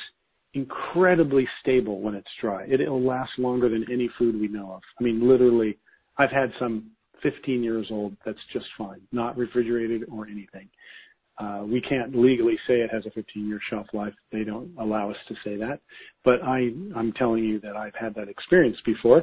incredibly 0.56 1.46
stable 1.60 2.00
when 2.00 2.14
it's 2.14 2.30
dry. 2.40 2.64
It, 2.64 2.80
it'll 2.80 3.02
last 3.02 3.32
longer 3.38 3.68
than 3.68 3.84
any 3.92 4.08
food 4.18 4.40
we 4.40 4.48
know 4.48 4.72
of. 4.72 4.82
I 4.98 5.04
mean, 5.04 5.28
literally, 5.28 5.78
I've 6.16 6.30
had 6.30 6.50
some 6.58 6.90
15 7.22 7.62
years 7.62 7.88
old 7.90 8.16
that's 8.24 8.38
just 8.52 8.64
fine, 8.78 9.00
not 9.12 9.36
refrigerated 9.36 10.04
or 10.10 10.26
anything. 10.26 10.68
Uh, 11.38 11.64
we 11.66 11.82
can't 11.82 12.16
legally 12.16 12.58
say 12.66 12.80
it 12.80 12.90
has 12.90 13.04
a 13.04 13.10
15 13.10 13.46
year 13.46 13.60
shelf 13.68 13.86
life. 13.92 14.14
They 14.32 14.42
don't 14.44 14.72
allow 14.80 15.10
us 15.10 15.16
to 15.28 15.34
say 15.44 15.58
that. 15.58 15.80
But 16.24 16.42
I, 16.42 16.70
I'm 16.96 17.12
telling 17.18 17.44
you 17.44 17.60
that 17.60 17.76
I've 17.76 17.94
had 17.94 18.14
that 18.14 18.28
experience 18.28 18.78
before 18.86 19.22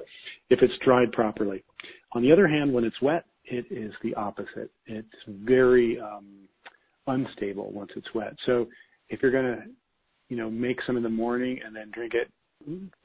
if 0.51 0.61
it's 0.61 0.77
dried 0.85 1.11
properly. 1.11 1.63
On 2.11 2.21
the 2.21 2.31
other 2.31 2.47
hand, 2.47 2.71
when 2.71 2.83
it's 2.83 3.01
wet, 3.01 3.25
it 3.45 3.65
is 3.71 3.91
the 4.03 4.13
opposite. 4.13 4.69
It's 4.85 5.07
very 5.27 5.99
um, 5.99 6.47
unstable 7.07 7.71
once 7.71 7.89
it's 7.95 8.13
wet. 8.13 8.35
So 8.45 8.67
if 9.09 9.23
you're 9.23 9.31
going 9.31 9.45
to, 9.45 9.63
you 10.29 10.37
know, 10.37 10.49
make 10.49 10.79
some 10.85 10.97
in 10.97 11.03
the 11.03 11.09
morning 11.09 11.59
and 11.65 11.75
then 11.75 11.91
drink 11.93 12.13
it 12.13 12.31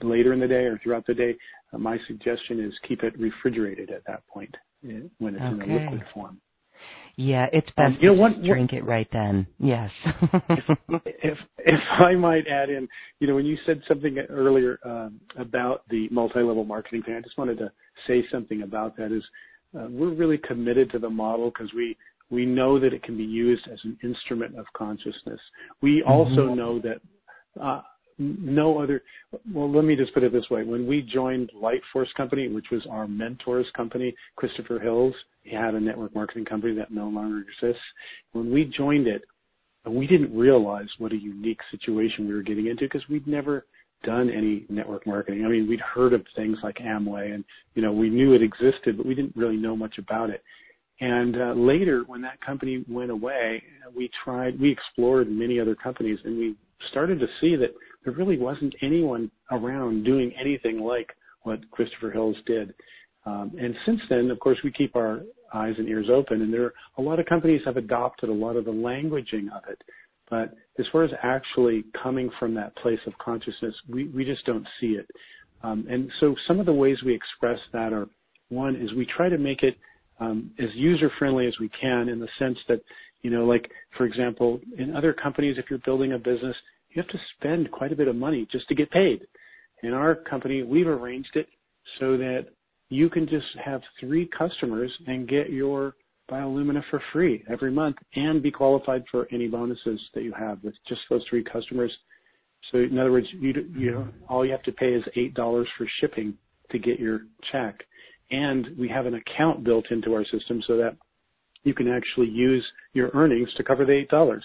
later 0.03 0.33
in 0.33 0.41
the 0.41 0.47
day 0.47 0.65
or 0.65 0.79
throughout 0.83 1.07
the 1.07 1.15
day, 1.15 1.37
uh, 1.73 1.79
my 1.79 1.99
suggestion 2.07 2.65
is 2.65 2.73
keep 2.87 3.03
it 3.03 3.19
refrigerated 3.19 3.91
at 3.91 4.03
that 4.07 4.27
point 4.27 4.55
when 5.19 5.35
it's 5.35 5.43
okay. 5.43 5.65
in 5.65 5.71
a 5.71 5.81
liquid 5.81 6.03
form. 6.15 6.41
Yeah, 7.17 7.47
it's 7.53 7.67
best 7.77 7.95
um, 7.95 7.99
you 8.01 8.09
know, 8.11 8.15
to 8.15 8.21
what, 8.21 8.45
drink 8.45 8.73
it 8.73 8.85
right 8.85 9.09
then. 9.13 9.45
Yes. 9.59 9.91
if, 10.07 10.65
if 11.05 11.39
if 11.59 11.81
I 11.99 12.15
might 12.15 12.47
add 12.47 12.71
in, 12.71 12.87
you 13.19 13.27
know, 13.27 13.35
when 13.35 13.45
you 13.45 13.59
said 13.67 13.83
something 13.89 14.19
earlier 14.31 14.79
um, 14.85 15.21
about 15.37 15.83
the 15.91 16.09
multi-level 16.11 16.65
marketing 16.65 17.03
thing, 17.03 17.17
I 17.17 17.21
just 17.21 17.37
wanted 17.37 17.59
to 17.59 17.73
say 18.07 18.25
something 18.31 18.63
about 18.63 18.97
that. 18.99 19.11
Is 19.11 19.25
uh, 19.77 19.89
we're 19.91 20.15
really 20.15 20.39
committed 20.39 20.93
to 20.93 21.01
the 21.01 21.11
model 21.11 21.51
because 21.51 21.73
we 21.75 21.97
we 22.31 22.45
know 22.45 22.79
that 22.79 22.93
it 22.93 23.03
can 23.03 23.17
be 23.17 23.25
used 23.25 23.67
as 23.73 23.79
an 23.85 23.99
instrument 24.03 24.59
of 24.59 24.67
consciousness. 24.77 25.41
We 25.81 26.03
also 26.03 26.49
mm-hmm. 26.49 26.59
know 26.59 26.81
that 26.81 27.01
uh, 27.61 27.83
no 28.19 28.79
other. 28.79 29.03
Well, 29.53 29.71
let 29.71 29.85
me 29.85 29.97
just 29.97 30.13
put 30.13 30.23
it 30.23 30.33
this 30.33 30.49
way: 30.51 30.65
when 30.65 30.87
we 30.87 31.03
joined 31.03 31.51
Lightforce 31.57 32.13
Company, 32.17 32.49
which 32.49 32.67
was 32.71 32.83
our 32.91 33.07
mentor's 33.07 33.67
company, 33.77 34.15
Christopher 34.37 34.79
Hills, 34.79 35.15
he 35.43 35.55
had 35.55 35.75
a 35.75 35.81
network 35.81 36.15
marketing 36.15 36.45
company 36.45 36.75
that 36.75 36.91
no 36.91 37.09
longer 37.09 37.41
exists. 37.41 37.83
When 38.33 38.51
we 38.53 38.65
joined 38.65 39.07
it, 39.07 39.23
we 39.89 40.07
didn't 40.07 40.37
realize 40.37 40.89
what 40.99 41.13
a 41.13 41.17
unique 41.17 41.61
situation 41.71 42.29
we 42.29 42.35
were 42.35 42.43
getting 42.43 42.67
into 42.67 42.85
because 42.85 43.09
we'd 43.09 43.27
never 43.27 43.67
done 44.05 44.31
any 44.31 44.65
network 44.69 45.07
marketing. 45.07 45.45
I 45.45 45.49
mean, 45.49 45.69
we'd 45.69 45.81
heard 45.81 46.13
of 46.13 46.25
things 46.37 46.59
like 46.63 46.77
Amway, 46.77 47.35
and 47.35 47.45
you 47.75 47.83
know, 47.83 47.93
we 47.93 48.11
knew 48.11 48.35
it 48.35 48.43
existed, 48.43 48.97
but 48.97 49.07
we 49.07 49.15
didn't 49.15 49.37
really 49.37 49.57
know 49.57 49.77
much 49.77 49.99
about 49.99 50.31
it. 50.31 50.43
And 51.01 51.41
uh, 51.41 51.53
later, 51.53 52.03
when 52.07 52.21
that 52.23 52.41
company 52.41 52.85
went 52.89 53.11
away, 53.11 53.63
we 53.97 54.11
tried, 54.25 54.61
we 54.61 54.71
explored 54.73 55.31
many 55.31 55.61
other 55.61 55.77
companies, 55.77 56.19
and 56.25 56.37
we 56.37 56.57
started 56.91 57.21
to 57.21 57.27
see 57.41 57.55
that 57.57 57.73
there 58.05 58.15
really 58.15 58.39
wasn't 58.39 58.75
anyone 58.83 59.31
around 59.51 60.05
doing 60.05 60.33
anything 60.41 60.81
like 60.81 61.11
what 61.43 61.61
Christopher 61.71 62.11
Hills 62.11 62.37
did. 62.47 62.75
Um, 63.27 63.53
and 63.61 63.75
since 63.87 64.01
then, 64.09 64.31
of 64.31 64.41
course, 64.41 64.59
we 64.65 64.73
keep 64.73 64.97
our 64.97 65.21
eyes 65.55 65.75
and 65.79 65.89
ears 65.89 66.07
open, 66.13 66.43
and 66.43 66.53
there 66.53 66.65
are 66.65 66.75
a 66.99 67.03
lot 67.03 67.21
of 67.21 67.27
companies 67.27 67.63
have 67.65 67.77
adopted 67.77 68.29
a 68.29 68.33
lot 68.33 68.57
of 68.57 68.65
the 68.65 68.73
languaging 68.73 69.47
of 69.55 69.63
it. 69.71 69.83
But 70.31 70.55
as 70.79 70.87
far 70.93 71.05
as 71.05 71.11
actually 71.23 71.85
coming 72.03 72.31
from 72.39 72.55
that 72.55 72.77
place 72.77 72.99
of 73.07 73.17
consciousness, 73.19 73.75
we, 73.89 74.09
we 74.09 74.25
just 74.25 74.45
don't 74.45 74.67
see 74.81 74.89
it. 74.89 75.09
Um, 75.63 75.87
and 75.89 76.11
so 76.21 76.35
some 76.47 76.61
of 76.61 76.67
the 76.67 76.73
ways 76.73 76.99
we 77.05 77.15
express 77.15 77.59
that 77.73 77.93
are 77.93 78.09
one 78.49 78.77
is 78.77 78.93
we 78.93 79.07
try 79.07 79.29
to 79.29 79.39
make 79.39 79.63
it 79.63 79.77
um, 80.21 80.51
as 80.59 80.69
user 80.75 81.11
friendly 81.19 81.47
as 81.47 81.55
we 81.61 81.71
can 81.81 82.09
in 82.09 82.19
the 82.19 82.29
sense 82.39 82.59
that, 82.69 82.81
you 83.23 83.31
know, 83.31 83.45
like 83.45 83.71
for 83.97 84.05
example, 84.05 84.61
in 84.77 84.95
other 84.95 85.13
companies, 85.13 85.57
if 85.59 85.67
you're 85.71 85.81
building 85.81 86.13
a 86.13 86.19
business, 86.19 86.57
you 86.91 87.03
have 87.03 87.11
to 87.11 87.19
spend 87.37 87.71
quite 87.71 87.93
a 87.93 87.97
bit 87.97 88.09
of 88.09 88.17
money 88.17 88.47
just 88.51 88.67
to 88.69 88.75
get 88.75 88.91
paid. 88.91 89.27
In 89.83 89.93
our 89.93 90.15
company, 90.15 90.63
we've 90.63 90.87
arranged 90.87 91.35
it 91.35 91.47
so 92.01 92.17
that 92.17 92.47
you 92.89 93.09
can 93.11 93.29
just 93.29 93.47
have 93.65 93.83
three 94.01 94.29
customers 94.37 94.91
and 95.07 95.29
get 95.29 95.51
your 95.51 95.95
biolumina 96.31 96.83
for 96.91 97.03
free 97.13 97.45
every 97.51 97.71
month 97.71 97.97
and 98.15 98.43
be 98.43 98.51
qualified 98.51 99.05
for 99.11 99.29
any 99.33 99.49
bonuses 99.49 100.01
that 100.15 100.23
you 100.23 100.33
have 100.39 100.63
with 100.63 100.75
just 100.89 101.01
those 101.11 101.23
three 101.29 101.45
customers. 101.45 101.93
So 102.71 102.79
in 102.79 102.99
other 102.99 103.13
words, 103.13 103.27
you, 103.33 103.53
you 103.77 103.93
know, 103.93 104.09
all 104.29 104.45
you 104.45 104.53
have 104.53 104.63
to 104.65 104.73
pay 104.73 104.93
is 104.93 105.05
eight 105.17 105.35
dollars 105.35 105.69
for 105.77 105.87
shipping 106.01 106.35
to 106.71 106.79
get 106.79 106.99
your 106.99 107.21
check, 107.53 107.81
we 108.79 108.89
have 108.89 109.07
an 109.07 109.15
account 109.15 109.65
built 109.65 109.87
into 109.91 110.15
our 110.15 110.25
system 110.25 110.63
so 110.67 110.77
that 110.77 110.97
you 111.65 111.75
can 111.75 111.89
actually 111.89 112.29
use 112.29 112.65
your 112.93 113.11
earnings 113.15 113.49
to 113.57 113.65
cover 113.65 113.85
the 113.85 113.93
eight 113.93 114.09
dollars. 114.09 114.45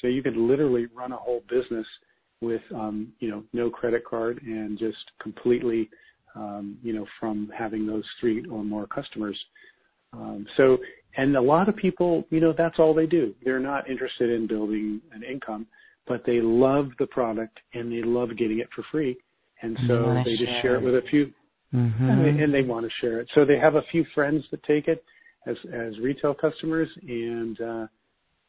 So 0.00 0.08
you 0.08 0.22
could 0.22 0.36
literally 0.36 0.86
run 0.94 1.12
a 1.12 1.16
whole 1.16 1.42
business 1.48 1.86
with, 2.40 2.62
um, 2.74 3.12
you 3.20 3.30
know, 3.30 3.44
no 3.52 3.70
credit 3.70 4.04
card 4.04 4.40
and 4.42 4.78
just 4.78 4.98
completely, 5.20 5.88
um, 6.34 6.78
you 6.82 6.92
know, 6.92 7.06
from 7.20 7.50
having 7.56 7.86
those 7.86 8.04
three 8.20 8.44
or 8.50 8.64
more 8.64 8.86
customers. 8.86 9.38
Um, 10.12 10.46
so, 10.56 10.78
and 11.16 11.36
a 11.36 11.40
lot 11.40 11.68
of 11.68 11.76
people, 11.76 12.24
you 12.30 12.40
know, 12.40 12.52
that's 12.56 12.78
all 12.78 12.92
they 12.92 13.06
do. 13.06 13.34
They're 13.44 13.60
not 13.60 13.88
interested 13.88 14.30
in 14.30 14.46
building 14.46 15.00
an 15.12 15.22
income, 15.22 15.66
but 16.06 16.22
they 16.26 16.40
love 16.40 16.90
the 16.98 17.06
product 17.06 17.58
and 17.72 17.90
they 17.90 18.02
love 18.02 18.36
getting 18.36 18.58
it 18.58 18.68
for 18.74 18.84
free. 18.90 19.16
And 19.62 19.78
so 19.86 20.22
they 20.24 20.36
just 20.36 20.50
share 20.60 20.74
it 20.76 20.82
with 20.82 20.94
a 20.94 21.02
few, 21.08 21.32
mm-hmm. 21.74 22.08
and, 22.08 22.24
they, 22.24 22.42
and 22.42 22.54
they 22.54 22.62
want 22.62 22.86
to 22.86 22.92
share 23.00 23.20
it. 23.20 23.28
So 23.34 23.44
they 23.44 23.58
have 23.58 23.74
a 23.74 23.82
few 23.90 24.04
friends 24.14 24.44
that 24.50 24.62
take 24.64 24.88
it 24.88 25.04
as 25.46 25.56
as 25.74 25.98
retail 25.98 26.34
customers, 26.34 26.88
and 27.06 27.60
uh, 27.60 27.86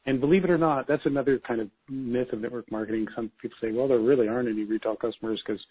and 0.06 0.22
believe 0.22 0.44
it 0.44 0.50
or 0.50 0.58
not, 0.58 0.88
that's 0.88 1.06
another 1.06 1.40
kind 1.40 1.60
of 1.62 1.70
myth 1.90 2.32
of 2.32 2.40
network 2.40 2.72
marketing. 2.72 3.08
Some 3.16 3.32
people 3.42 3.58
say, 3.60 3.72
well, 3.72 3.88
there 3.88 4.00
really 4.00 4.28
aren't 4.28 4.48
any 4.48 4.64
retail 4.64 4.96
customers 4.96 5.42
because, 5.46 5.62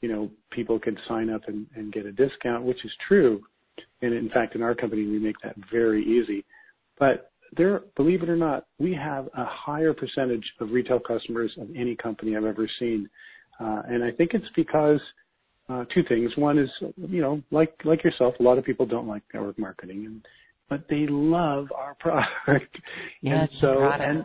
you 0.00 0.08
know, 0.08 0.30
people 0.50 0.78
can 0.78 0.96
sign 1.06 1.28
up 1.28 1.42
and, 1.48 1.66
and 1.76 1.92
get 1.92 2.06
a 2.06 2.12
discount, 2.12 2.64
which 2.64 2.82
is 2.84 2.90
true. 3.06 3.42
And 4.00 4.14
in 4.14 4.30
fact, 4.30 4.54
in 4.54 4.62
our 4.62 4.74
company, 4.74 5.06
we 5.06 5.18
make 5.18 5.36
that 5.42 5.54
very 5.70 6.02
easy. 6.02 6.44
But 6.98 7.30
there, 7.56 7.82
believe 7.94 8.22
it 8.22 8.28
or 8.28 8.36
not, 8.36 8.66
we 8.78 8.94
have 8.94 9.26
a 9.36 9.44
higher 9.44 9.92
percentage 9.92 10.44
of 10.60 10.70
retail 10.70 10.98
customers 10.98 11.52
of 11.60 11.68
any 11.76 11.94
company 11.94 12.36
I've 12.36 12.44
ever 12.44 12.68
seen. 12.78 13.08
Uh, 13.60 13.82
and 13.86 14.02
I 14.02 14.10
think 14.10 14.30
it's 14.32 14.48
because 14.56 15.00
uh, 15.68 15.84
two 15.94 16.02
things. 16.08 16.30
One 16.36 16.58
is, 16.58 16.70
you 16.96 17.20
know, 17.20 17.42
like 17.50 17.74
like 17.84 18.04
yourself, 18.04 18.34
a 18.38 18.42
lot 18.42 18.58
of 18.58 18.64
people 18.64 18.86
don't 18.86 19.08
like 19.08 19.22
network 19.32 19.58
marketing, 19.58 20.04
and 20.06 20.26
but 20.68 20.86
they 20.88 21.06
love 21.08 21.68
our 21.74 21.94
product. 21.94 22.76
Yeah, 23.22 23.42
and 23.42 23.48
so, 23.60 23.76
product. 23.76 24.02
And, 24.02 24.24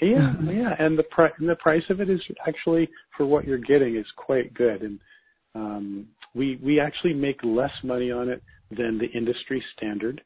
yeah, 0.00 0.52
yeah, 0.52 0.74
and 0.78 0.96
the 0.96 1.02
pri- 1.04 1.32
and 1.38 1.48
the 1.48 1.56
price 1.56 1.82
of 1.90 2.00
it 2.00 2.08
is 2.08 2.20
actually 2.46 2.88
for 3.16 3.26
what 3.26 3.44
you're 3.44 3.58
getting 3.58 3.96
is 3.96 4.06
quite 4.16 4.54
good, 4.54 4.82
and 4.82 5.00
um, 5.54 6.06
we 6.34 6.60
we 6.62 6.78
actually 6.78 7.14
make 7.14 7.42
less 7.42 7.72
money 7.82 8.12
on 8.12 8.28
it 8.28 8.42
than 8.70 8.98
the 8.98 9.10
industry 9.16 9.62
standard, 9.76 10.20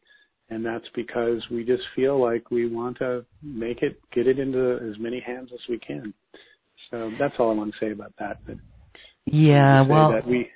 and 0.51 0.65
that's 0.65 0.85
because 0.95 1.41
we 1.51 1.65
just 1.65 1.85
feel 1.97 2.21
like 2.21 2.51
we 2.51 2.69
want 2.69 2.99
to 2.99 3.25
make 3.43 3.83
it 3.83 3.99
get 4.13 4.27
it 4.27 4.39
into 4.39 4.79
as 4.91 4.99
many 4.99 5.21
hands 5.21 5.51
as 5.55 5.61
we 5.71 5.79
can. 5.79 6.13
So 6.91 7.11
that's 7.19 7.35
all 7.39 7.51
I 7.51 7.55
want 7.55 7.73
to 7.73 7.79
say 7.87 7.93
about 7.93 8.13
that. 8.19 8.41
But 8.47 8.57
yeah, 9.27 9.83
well, 9.83 10.21
we 10.27 10.49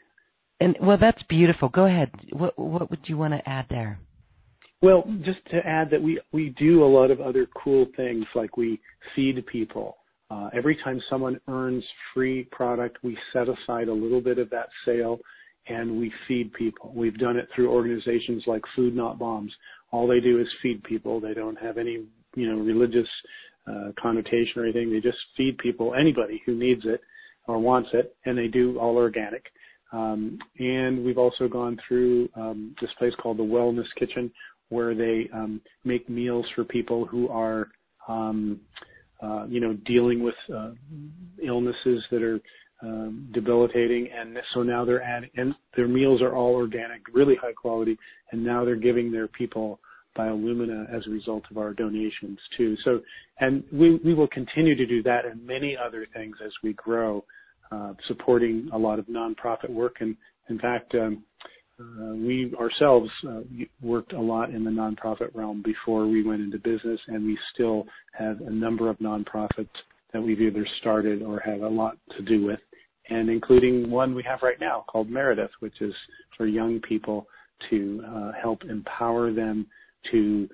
and 0.60 0.76
well, 0.80 0.98
that's 1.00 1.22
beautiful. 1.28 1.68
Go 1.68 1.86
ahead. 1.86 2.10
What 2.32 2.58
what 2.58 2.90
would 2.90 3.00
you 3.04 3.16
want 3.16 3.34
to 3.34 3.48
add 3.48 3.66
there? 3.68 3.98
Well, 4.82 5.04
just 5.24 5.44
to 5.50 5.66
add 5.66 5.90
that 5.90 6.02
we, 6.02 6.20
we 6.32 6.50
do 6.58 6.84
a 6.84 6.86
lot 6.86 7.10
of 7.10 7.20
other 7.20 7.46
cool 7.62 7.86
things 7.96 8.26
like 8.34 8.56
we 8.56 8.80
feed 9.14 9.44
people. 9.46 9.96
Uh, 10.30 10.50
every 10.54 10.76
time 10.84 11.00
someone 11.08 11.40
earns 11.48 11.82
free 12.12 12.44
product, 12.52 12.98
we 13.02 13.16
set 13.32 13.46
aside 13.48 13.88
a 13.88 13.92
little 13.92 14.20
bit 14.20 14.38
of 14.38 14.50
that 14.50 14.68
sale 14.84 15.18
and 15.68 15.98
we 15.98 16.12
feed 16.28 16.52
people. 16.52 16.92
We've 16.94 17.18
done 17.18 17.36
it 17.36 17.48
through 17.54 17.72
organizations 17.72 18.44
like 18.46 18.62
Food 18.74 18.94
Not 18.94 19.18
Bombs. 19.18 19.52
All 19.92 20.06
they 20.06 20.20
do 20.20 20.40
is 20.40 20.46
feed 20.62 20.82
people. 20.84 21.20
They 21.20 21.34
don't 21.34 21.58
have 21.58 21.78
any, 21.78 22.04
you 22.34 22.48
know, 22.48 22.58
religious 22.58 23.08
uh, 23.66 23.92
connotation 24.00 24.52
or 24.56 24.64
anything. 24.64 24.92
They 24.92 25.00
just 25.00 25.18
feed 25.36 25.58
people, 25.58 25.94
anybody 25.94 26.42
who 26.44 26.54
needs 26.54 26.82
it 26.84 27.00
or 27.46 27.58
wants 27.58 27.90
it, 27.92 28.16
and 28.24 28.36
they 28.36 28.48
do 28.48 28.78
all 28.78 28.96
organic. 28.96 29.44
Um, 29.92 30.38
and 30.58 31.04
we've 31.04 31.18
also 31.18 31.48
gone 31.48 31.78
through 31.86 32.28
um, 32.34 32.74
this 32.80 32.90
place 32.98 33.12
called 33.22 33.38
the 33.38 33.42
Wellness 33.42 33.86
Kitchen, 33.98 34.30
where 34.68 34.94
they 34.94 35.28
um, 35.32 35.60
make 35.84 36.08
meals 36.08 36.44
for 36.54 36.64
people 36.64 37.06
who 37.06 37.28
are, 37.28 37.68
uh, 38.08 39.44
you 39.48 39.60
know, 39.60 39.74
dealing 39.86 40.22
with 40.22 40.34
uh, 40.54 40.70
illnesses 41.44 42.04
that 42.10 42.22
are 42.22 42.40
debilitating, 43.32 44.08
and 44.16 44.36
so 44.52 44.62
now 44.62 44.84
they're 44.84 45.02
adding, 45.02 45.30
and 45.36 45.54
their 45.76 45.88
meals 45.88 46.20
are 46.20 46.34
all 46.34 46.54
organic, 46.54 47.00
really 47.12 47.34
high 47.36 47.52
quality, 47.52 47.96
and 48.32 48.44
now 48.44 48.64
they're 48.64 48.76
giving 48.76 49.10
their 49.10 49.28
people 49.28 49.80
biolumina 50.16 50.86
as 50.94 51.06
a 51.06 51.10
result 51.10 51.44
of 51.50 51.58
our 51.58 51.72
donations 51.72 52.38
too. 52.56 52.76
We 53.72 54.14
will 54.14 54.28
continue 54.28 54.74
to 54.74 54.86
do 54.86 55.02
that 55.02 55.26
and 55.26 55.46
many 55.46 55.76
other 55.76 56.06
things 56.14 56.36
as 56.44 56.52
we 56.62 56.72
grow, 56.74 57.24
uh, 57.70 57.94
supporting 58.08 58.68
a 58.72 58.78
lot 58.78 58.98
of 58.98 59.06
nonprofit 59.06 59.70
work, 59.70 59.96
and 60.00 60.16
in 60.48 60.58
fact. 60.58 60.94
Um, 60.94 61.24
uh, 61.78 62.14
we 62.14 62.54
ourselves 62.58 63.10
uh, 63.28 63.40
worked 63.82 64.14
a 64.14 64.20
lot 64.20 64.48
in 64.48 64.64
the 64.64 64.70
nonprofit 64.70 65.28
realm 65.34 65.62
before 65.62 66.06
we 66.06 66.22
went 66.22 66.40
into 66.40 66.56
business, 66.56 66.98
and 67.08 67.26
we 67.26 67.38
still 67.52 67.86
have 68.18 68.40
a 68.40 68.50
number 68.50 68.88
of 68.88 68.96
nonprofits 68.96 69.68
that 70.14 70.22
we've 70.22 70.40
either 70.40 70.66
started 70.80 71.20
or 71.20 71.38
have 71.40 71.60
a 71.60 71.68
lot 71.68 71.98
to 72.16 72.22
do 72.22 72.46
with, 72.46 72.60
and 73.10 73.28
including 73.28 73.90
one 73.90 74.14
we 74.14 74.22
have 74.22 74.40
right 74.42 74.58
now 74.58 74.86
called 74.88 75.10
Meredith, 75.10 75.50
which 75.60 75.82
is 75.82 75.92
for 76.38 76.46
young 76.46 76.80
people 76.80 77.26
to 77.68 78.02
help 78.40 78.64
empower 78.64 79.30
them 79.30 79.66
to 80.10 80.48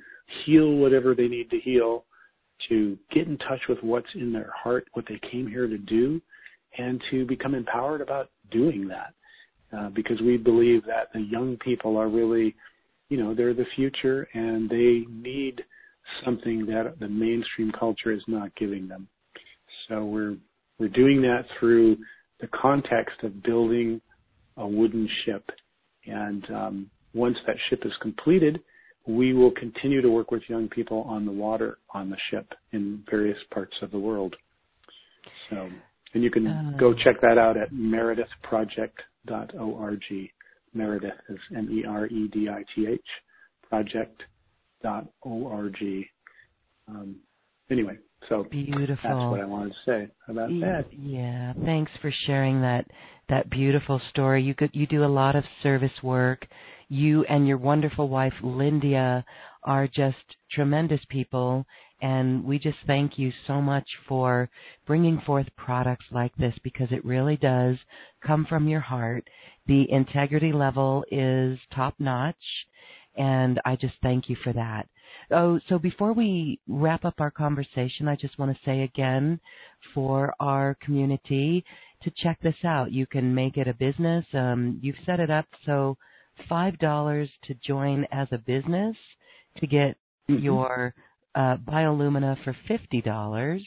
heal 0.44 0.72
whatever 0.74 1.14
they 1.14 1.28
need 1.28 1.50
to 1.50 1.58
heal, 1.60 2.04
to 2.68 2.96
get 3.12 3.26
in 3.26 3.38
touch 3.38 3.60
with 3.68 3.78
what's 3.82 4.14
in 4.14 4.32
their 4.32 4.52
heart, 4.56 4.86
what 4.92 5.04
they 5.08 5.20
came 5.30 5.46
here 5.46 5.66
to 5.66 5.78
do, 5.78 6.20
and 6.78 7.02
to 7.10 7.26
become 7.26 7.54
empowered 7.54 8.00
about 8.00 8.30
doing 8.50 8.88
that. 8.88 9.14
Uh, 9.76 9.88
because 9.88 10.20
we 10.20 10.36
believe 10.36 10.84
that 10.84 11.08
the 11.14 11.20
young 11.20 11.56
people 11.64 11.96
are 11.96 12.08
really, 12.08 12.54
you 13.08 13.16
know, 13.16 13.34
they're 13.34 13.54
the 13.54 13.64
future 13.74 14.28
and 14.34 14.68
they 14.68 15.06
need 15.10 15.62
something 16.24 16.66
that 16.66 16.94
the 17.00 17.08
mainstream 17.08 17.72
culture 17.78 18.12
is 18.12 18.22
not 18.26 18.54
giving 18.56 18.86
them. 18.86 19.08
So 19.88 20.04
we're 20.04 20.36
we're 20.78 20.88
doing 20.88 21.22
that 21.22 21.44
through 21.58 21.96
the 22.40 22.48
context 22.48 23.22
of 23.22 23.42
building 23.42 24.00
a 24.56 24.66
wooden 24.66 25.08
ship, 25.24 25.48
and 26.06 26.44
um, 26.50 26.90
once 27.14 27.36
that 27.46 27.56
ship 27.70 27.82
is 27.84 27.92
completed, 28.02 28.60
we 29.06 29.32
will 29.32 29.52
continue 29.52 30.00
to 30.00 30.10
work 30.10 30.30
with 30.30 30.42
young 30.48 30.68
people 30.68 31.02
on 31.02 31.26
the 31.26 31.32
water 31.32 31.78
on 31.92 32.08
the 32.10 32.16
ship 32.30 32.52
in 32.72 33.02
various 33.10 33.38
parts 33.52 33.74
of 33.82 33.90
the 33.90 33.98
world. 33.98 34.36
So, 35.50 35.68
and 36.14 36.22
you 36.22 36.30
can 36.30 36.46
uh, 36.46 36.72
go 36.78 36.94
check 36.94 37.20
that 37.22 37.38
out 37.38 37.56
at 37.56 37.72
meredithproject.org. 37.72 40.30
Meredith 40.74 41.12
is 41.28 41.38
M-E-R-E-D-I-T-H 41.54 43.06
project.org. 43.68 45.76
Um, 46.88 47.16
anyway, 47.70 47.98
So 48.28 48.44
beautiful. 48.50 48.96
That's 49.02 49.30
what 49.30 49.40
I 49.40 49.44
wanted 49.44 49.70
to 49.70 49.76
say 49.86 50.08
about 50.28 50.48
that. 50.48 50.86
Yeah, 50.92 51.52
thanks 51.64 51.90
for 52.00 52.12
sharing 52.26 52.60
that 52.62 52.86
that 53.28 53.50
beautiful 53.50 54.00
story. 54.10 54.42
You 54.42 54.54
could 54.54 54.70
you 54.72 54.86
do 54.86 55.04
a 55.04 55.06
lot 55.06 55.36
of 55.36 55.44
service 55.62 55.92
work. 56.02 56.46
You 56.92 57.24
and 57.24 57.48
your 57.48 57.56
wonderful 57.56 58.10
wife 58.10 58.34
Lindia 58.42 59.24
are 59.64 59.88
just 59.88 60.36
tremendous 60.50 61.00
people 61.08 61.64
and 62.02 62.44
we 62.44 62.58
just 62.58 62.76
thank 62.86 63.18
you 63.18 63.32
so 63.46 63.62
much 63.62 63.86
for 64.06 64.50
bringing 64.86 65.18
forth 65.24 65.46
products 65.56 66.04
like 66.10 66.36
this 66.36 66.52
because 66.62 66.88
it 66.90 67.02
really 67.02 67.38
does 67.38 67.78
come 68.22 68.44
from 68.44 68.68
your 68.68 68.80
heart. 68.80 69.26
The 69.66 69.90
integrity 69.90 70.52
level 70.52 71.02
is 71.10 71.58
top 71.74 71.94
notch 71.98 72.36
and 73.16 73.58
I 73.64 73.74
just 73.76 73.94
thank 74.02 74.28
you 74.28 74.36
for 74.44 74.52
that. 74.52 74.86
Oh, 75.30 75.60
so 75.70 75.78
before 75.78 76.12
we 76.12 76.60
wrap 76.68 77.06
up 77.06 77.14
our 77.20 77.30
conversation, 77.30 78.06
I 78.06 78.16
just 78.16 78.38
want 78.38 78.54
to 78.54 78.64
say 78.66 78.82
again 78.82 79.40
for 79.94 80.34
our 80.40 80.76
community 80.82 81.64
to 82.02 82.12
check 82.22 82.38
this 82.42 82.62
out. 82.66 82.92
You 82.92 83.06
can 83.06 83.34
make 83.34 83.56
it 83.56 83.66
a 83.66 83.72
business. 83.72 84.26
Um, 84.34 84.78
you've 84.82 84.96
set 85.06 85.20
it 85.20 85.30
up 85.30 85.46
so 85.64 85.96
five 86.48 86.78
dollars 86.78 87.28
to 87.44 87.54
join 87.66 88.06
as 88.10 88.28
a 88.32 88.38
business 88.38 88.96
to 89.58 89.66
get 89.66 89.96
mm-hmm. 90.30 90.42
your 90.42 90.94
uh, 91.34 91.56
biolumina 91.56 92.36
for 92.44 92.56
fifty 92.68 93.00
dollars, 93.00 93.62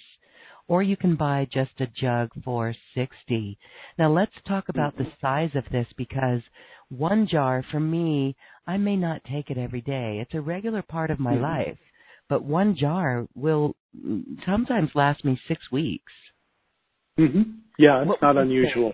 or 0.68 0.84
you 0.84 0.98
can 0.98 1.16
buy 1.16 1.48
just 1.52 1.72
a 1.80 1.88
jug 1.88 2.30
for 2.44 2.74
sixty. 2.94 3.58
Now 3.98 4.12
let's 4.12 4.32
talk 4.48 4.70
about 4.70 4.98
the 4.98 5.04
mm-hmm. 5.04 5.26
size 5.26 5.52
of 5.56 5.64
this 5.72 5.88
because 5.98 6.42
one 6.90 7.28
jar 7.30 7.64
for 7.72 7.80
me, 7.80 8.36
I 8.68 8.78
may 8.78 8.96
not 8.96 9.22
take 9.32 9.50
it 9.50 9.58
every 9.58 9.82
day. 9.82 10.20
It's 10.22 10.34
a 10.34 10.42
regular 10.42 10.82
part 10.82 11.12
of 11.12 11.20
my 11.20 11.34
mm-hmm. 11.34 11.44
life, 11.44 11.78
but 12.30 12.44
one 12.44 12.76
jar 12.76 13.28
will 13.36 13.76
sometimes 14.46 14.90
last 14.94 15.24
me 15.26 15.40
six 15.48 15.72
weeks. 15.72 16.12
Mm-hmm. 17.20 17.42
Yeah, 17.78 18.02
it's 18.02 18.10
what 18.10 18.22
not 18.22 18.38
unusual. 18.38 18.94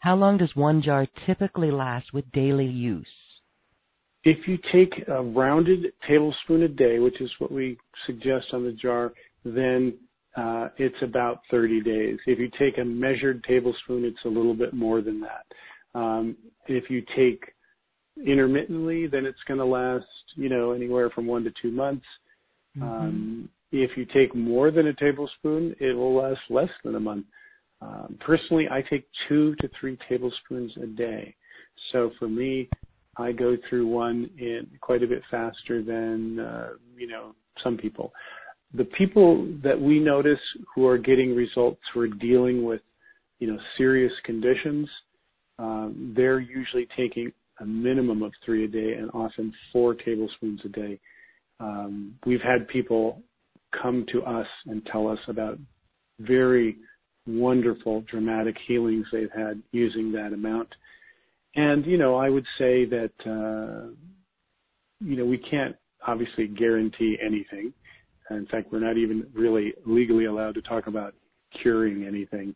How 0.00 0.16
long 0.16 0.38
does 0.38 0.54
one 0.54 0.82
jar 0.82 1.06
typically 1.26 1.70
last 1.70 2.12
with 2.12 2.30
daily 2.32 2.66
use? 2.66 3.06
If 4.24 4.48
you 4.48 4.58
take 4.72 4.92
a 5.08 5.22
rounded 5.22 5.92
tablespoon 6.06 6.62
a 6.62 6.68
day, 6.68 6.98
which 6.98 7.20
is 7.20 7.30
what 7.38 7.52
we 7.52 7.78
suggest 8.06 8.46
on 8.52 8.64
the 8.64 8.72
jar, 8.72 9.12
then 9.44 9.94
uh, 10.36 10.68
it's 10.78 10.96
about 11.02 11.40
30 11.50 11.82
days. 11.82 12.18
If 12.26 12.38
you 12.38 12.50
take 12.58 12.78
a 12.78 12.84
measured 12.84 13.44
tablespoon, 13.44 14.04
it's 14.04 14.24
a 14.24 14.28
little 14.28 14.54
bit 14.54 14.72
more 14.74 15.00
than 15.00 15.20
that. 15.20 15.98
Um, 15.98 16.36
if 16.66 16.90
you 16.90 17.02
take 17.16 17.42
intermittently, 18.26 19.06
then 19.06 19.26
it's 19.26 19.38
going 19.48 19.58
to 19.58 19.64
last, 19.64 20.06
you 20.34 20.48
know, 20.48 20.72
anywhere 20.72 21.10
from 21.10 21.26
one 21.26 21.44
to 21.44 21.52
two 21.60 21.70
months. 21.70 22.06
Mm-hmm. 22.76 22.82
Um, 22.82 23.48
if 23.72 23.96
you 23.96 24.06
take 24.06 24.34
more 24.34 24.70
than 24.70 24.86
a 24.88 24.94
tablespoon, 24.94 25.74
it 25.80 25.92
will 25.92 26.14
last 26.14 26.40
less 26.48 26.70
than 26.84 26.94
a 26.94 27.00
month. 27.00 27.26
Um, 27.82 28.18
personally, 28.20 28.66
I 28.70 28.82
take 28.82 29.06
two 29.28 29.54
to 29.56 29.70
three 29.80 29.98
tablespoons 30.08 30.72
a 30.82 30.86
day. 30.86 31.34
So 31.92 32.10
for 32.18 32.28
me, 32.28 32.68
I 33.16 33.32
go 33.32 33.56
through 33.68 33.86
one 33.86 34.30
in 34.38 34.66
quite 34.80 35.02
a 35.02 35.06
bit 35.06 35.22
faster 35.30 35.82
than 35.82 36.38
uh, 36.40 36.68
you 36.96 37.06
know 37.06 37.34
some 37.62 37.76
people. 37.76 38.12
The 38.74 38.84
people 38.84 39.48
that 39.62 39.78
we 39.80 39.98
notice 39.98 40.38
who 40.74 40.86
are 40.86 40.98
getting 40.98 41.34
results 41.34 41.80
who 41.92 42.00
are 42.00 42.08
dealing 42.08 42.64
with 42.64 42.82
you 43.38 43.50
know 43.50 43.58
serious 43.76 44.12
conditions, 44.24 44.88
um, 45.58 46.12
they're 46.16 46.40
usually 46.40 46.86
taking 46.96 47.32
a 47.60 47.64
minimum 47.64 48.22
of 48.22 48.32
three 48.44 48.64
a 48.64 48.68
day 48.68 48.94
and 48.94 49.10
often 49.12 49.52
four 49.72 49.94
tablespoons 49.94 50.60
a 50.64 50.68
day. 50.68 51.00
Um, 51.58 52.14
we've 52.24 52.40
had 52.40 52.66
people 52.68 53.22
come 53.82 54.06
to 54.12 54.22
us 54.22 54.46
and 54.66 54.84
tell 54.86 55.08
us 55.08 55.18
about 55.28 55.58
very 56.20 56.76
wonderful, 57.26 58.02
dramatic 58.02 58.56
healings 58.66 59.06
they've 59.12 59.32
had 59.34 59.62
using 59.72 60.12
that 60.12 60.32
amount. 60.32 60.68
And, 61.56 61.84
you 61.84 61.98
know, 61.98 62.16
I 62.16 62.28
would 62.28 62.46
say 62.58 62.84
that, 62.86 63.12
uh, 63.26 63.90
you 65.00 65.16
know, 65.16 65.24
we 65.24 65.38
can't 65.38 65.76
obviously 66.06 66.46
guarantee 66.46 67.16
anything. 67.24 67.72
In 68.30 68.46
fact, 68.46 68.72
we're 68.72 68.78
not 68.78 68.96
even 68.96 69.26
really 69.34 69.74
legally 69.84 70.26
allowed 70.26 70.54
to 70.54 70.62
talk 70.62 70.86
about 70.86 71.14
curing 71.62 72.04
anything 72.06 72.54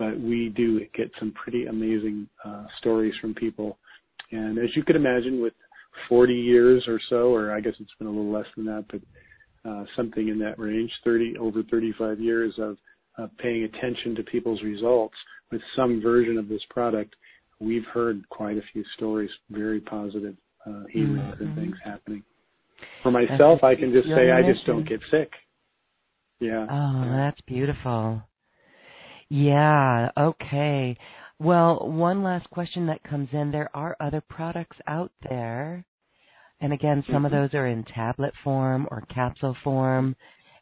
but 0.00 0.18
we 0.18 0.48
do 0.48 0.80
get 0.96 1.12
some 1.18 1.30
pretty 1.32 1.66
amazing 1.66 2.26
uh, 2.42 2.64
stories 2.78 3.12
from 3.20 3.34
people. 3.34 3.76
And 4.32 4.58
as 4.58 4.74
you 4.74 4.82
can 4.82 4.96
imagine, 4.96 5.42
with 5.42 5.52
40 6.08 6.32
years 6.32 6.82
or 6.88 6.98
so, 7.10 7.34
or 7.34 7.52
I 7.52 7.60
guess 7.60 7.74
it's 7.78 7.90
been 7.98 8.08
a 8.08 8.10
little 8.10 8.32
less 8.32 8.46
than 8.56 8.64
that, 8.64 8.86
but 8.90 9.70
uh, 9.70 9.84
something 9.94 10.28
in 10.28 10.38
that 10.38 10.58
range, 10.58 10.90
30 11.04 11.36
over 11.38 11.62
35 11.70 12.18
years 12.18 12.54
of 12.58 12.78
paying 13.38 13.64
attention 13.64 14.14
to 14.16 14.22
people's 14.22 14.62
results 14.62 15.14
with 15.50 15.60
some 15.76 16.00
version 16.00 16.38
of 16.38 16.48
this 16.48 16.62
product, 16.70 17.14
we've 17.58 17.84
heard 17.92 18.26
quite 18.28 18.56
a 18.56 18.62
few 18.72 18.84
stories, 18.96 19.30
very 19.50 19.80
positive 19.80 20.36
uh, 20.66 20.84
mm-hmm. 20.94 21.42
and 21.42 21.54
things 21.56 21.76
happening. 21.84 22.22
For 23.02 23.10
myself, 23.10 23.62
I 23.62 23.74
can 23.74 23.92
just 23.92 24.08
say 24.08 24.30
I 24.30 24.42
just 24.42 24.64
don't 24.66 24.88
get 24.88 25.00
sick. 25.10 25.30
Yeah. 26.40 26.66
Oh, 26.70 27.12
that's 27.16 27.40
beautiful. 27.42 28.22
Yeah, 29.28 30.08
okay. 30.16 30.96
Well, 31.38 31.88
one 31.88 32.22
last 32.22 32.48
question 32.50 32.86
that 32.86 33.02
comes 33.02 33.28
in. 33.32 33.50
There 33.50 33.70
are 33.74 33.96
other 34.00 34.22
products 34.28 34.76
out 34.86 35.12
there. 35.28 35.84
And 36.60 36.72
again, 36.72 37.04
some 37.06 37.16
mm-hmm. 37.16 37.26
of 37.26 37.32
those 37.32 37.54
are 37.54 37.66
in 37.66 37.84
tablet 37.84 38.34
form 38.44 38.86
or 38.90 39.04
capsule 39.14 39.56
form. 39.62 40.16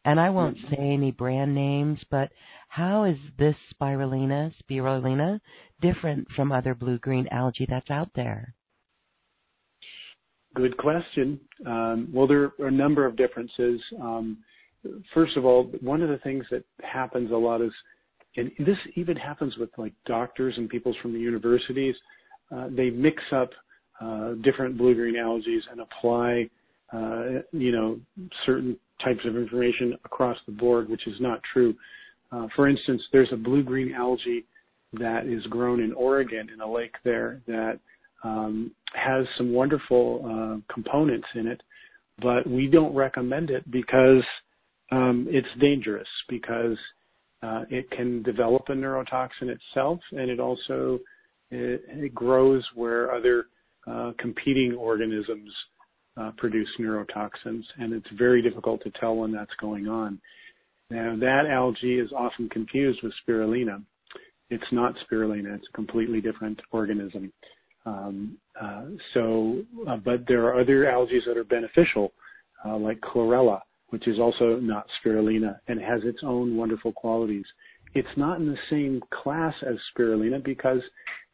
And 0.09 0.19
I 0.19 0.31
won't 0.31 0.57
mm-hmm. 0.57 0.75
say 0.75 0.81
any 0.81 1.11
brand 1.11 1.55
names, 1.55 1.99
but 2.11 2.31
how 2.69 3.05
is 3.05 3.19
this 3.39 3.57
spirulina, 3.75 4.51
spirulina, 4.63 5.39
different 5.83 6.27
from 6.35 6.51
other 6.51 6.75
blue-green 6.75 7.29
algae 7.31 7.67
that's 7.69 7.91
out 7.91 8.09
there? 8.17 8.55
Good 10.55 10.79
question. 10.79 11.39
Um, 11.67 12.09
well, 12.11 12.27
there 12.27 12.53
are 12.59 12.69
a 12.69 12.71
number 12.71 13.05
of 13.05 13.17
differences. 13.17 13.83
Um, 14.01 14.39
first 15.13 15.37
of 15.37 15.45
all, 15.45 15.65
one 15.83 16.01
of 16.01 16.09
the 16.09 16.19
things 16.19 16.47
that 16.51 16.65
happens 16.83 17.31
a 17.31 17.37
lot 17.37 17.61
is 17.61 17.73
and 18.37 18.51
this 18.61 18.79
even 18.95 19.17
happens 19.17 19.59
with 19.59 19.71
like 19.77 19.93
doctors 20.07 20.55
and 20.57 20.71
people 20.71 20.95
from 21.03 21.13
the 21.13 21.19
universities. 21.19 21.95
Uh, 22.55 22.69
they 22.71 22.89
mix 22.89 23.23
up 23.33 23.51
uh, 24.01 24.33
different 24.43 24.79
blue-green 24.79 25.17
algae 25.17 25.61
and 25.71 25.81
apply, 25.81 26.49
uh, 26.95 27.43
you 27.53 27.73
know, 27.73 27.99
certain 28.47 28.79
types 29.03 29.21
of 29.25 29.37
information 29.37 29.97
across 30.05 30.37
the 30.47 30.53
board, 30.53 30.89
which 30.89 31.07
is 31.07 31.21
not 31.21 31.41
true. 31.53 31.75
Uh, 32.31 32.47
for 32.55 32.69
instance, 32.69 33.03
there's 33.13 33.33
a 33.33 33.37
blue-green 33.37 33.95
algae 33.95 34.45
that 34.95 35.27
is 35.27 35.43
grown 35.47 35.81
in 35.81 35.93
Oregon 35.93 36.49
in 36.53 36.61
a 36.61 36.71
lake 36.71 36.95
there 37.05 37.41
that 37.47 37.79
um, 38.25 38.73
has 38.95 39.27
some 39.37 39.53
wonderful 39.53 40.23
uh, 40.25 40.73
components 40.73 41.27
in 41.35 41.47
it, 41.47 41.63
but 42.21 42.47
we 42.47 42.67
don't 42.67 42.95
recommend 42.95 43.51
it 43.51 43.71
because 43.71 44.25
um, 44.91 45.27
it's 45.31 45.49
dangerous 45.61 46.09
because 46.29 46.77
uh, 47.43 47.63
it 47.71 47.91
can 47.91 48.23
develop 48.23 48.63
a 48.69 48.73
neurotoxin 48.73 49.49
itself, 49.49 50.01
and 50.13 50.31
it 50.31 50.41
also 50.41 50.99
grows 52.15 52.63
where 52.75 53.15
other 53.15 53.47
competing 54.19 54.75
organisms 54.75 55.51
produce 56.37 56.69
neurotoxins, 56.79 57.63
and 57.79 57.93
it's 57.93 58.07
very 58.17 58.43
difficult 58.43 58.83
to 58.83 58.91
tell 59.01 59.17
when 59.17 59.33
that's 59.33 59.55
going 59.61 59.89
on. 59.89 60.21
Now, 60.91 61.17
that 61.21 61.45
algae 61.51 61.99
is 62.01 62.11
often 62.17 62.49
confused 62.49 63.01
with 63.03 63.13
spirulina. 63.23 63.83
It's 64.51 64.73
not 64.73 64.95
spirulina; 65.05 65.55
it's 65.55 65.67
a 65.69 65.77
completely 65.77 66.21
different 66.21 66.61
organism. 66.71 67.33
Um, 67.85 68.39
uh, 68.61 68.85
so, 69.15 69.63
uh, 69.89 69.97
but 69.97 70.25
there 70.27 70.45
are 70.47 70.61
other 70.61 70.91
algae 70.91 71.21
that 71.27 71.37
are 71.37 71.45
beneficial, 71.45 72.13
uh, 72.65 72.77
like 72.77 73.01
chlorella, 73.01 73.61
which 73.91 74.07
is 74.09 74.19
also 74.19 74.57
not 74.57 74.87
spirulina 75.01 75.59
and 75.69 75.81
has 75.81 76.01
its 76.05 76.21
own 76.23 76.57
wonderful 76.57 76.93
qualities. 76.93 77.47
It's 77.95 78.09
not 78.17 78.41
in 78.41 78.47
the 78.47 78.59
same 78.71 79.03
class 79.23 79.55
as 79.67 79.77
spirulina 79.93 80.43
because 80.43 80.81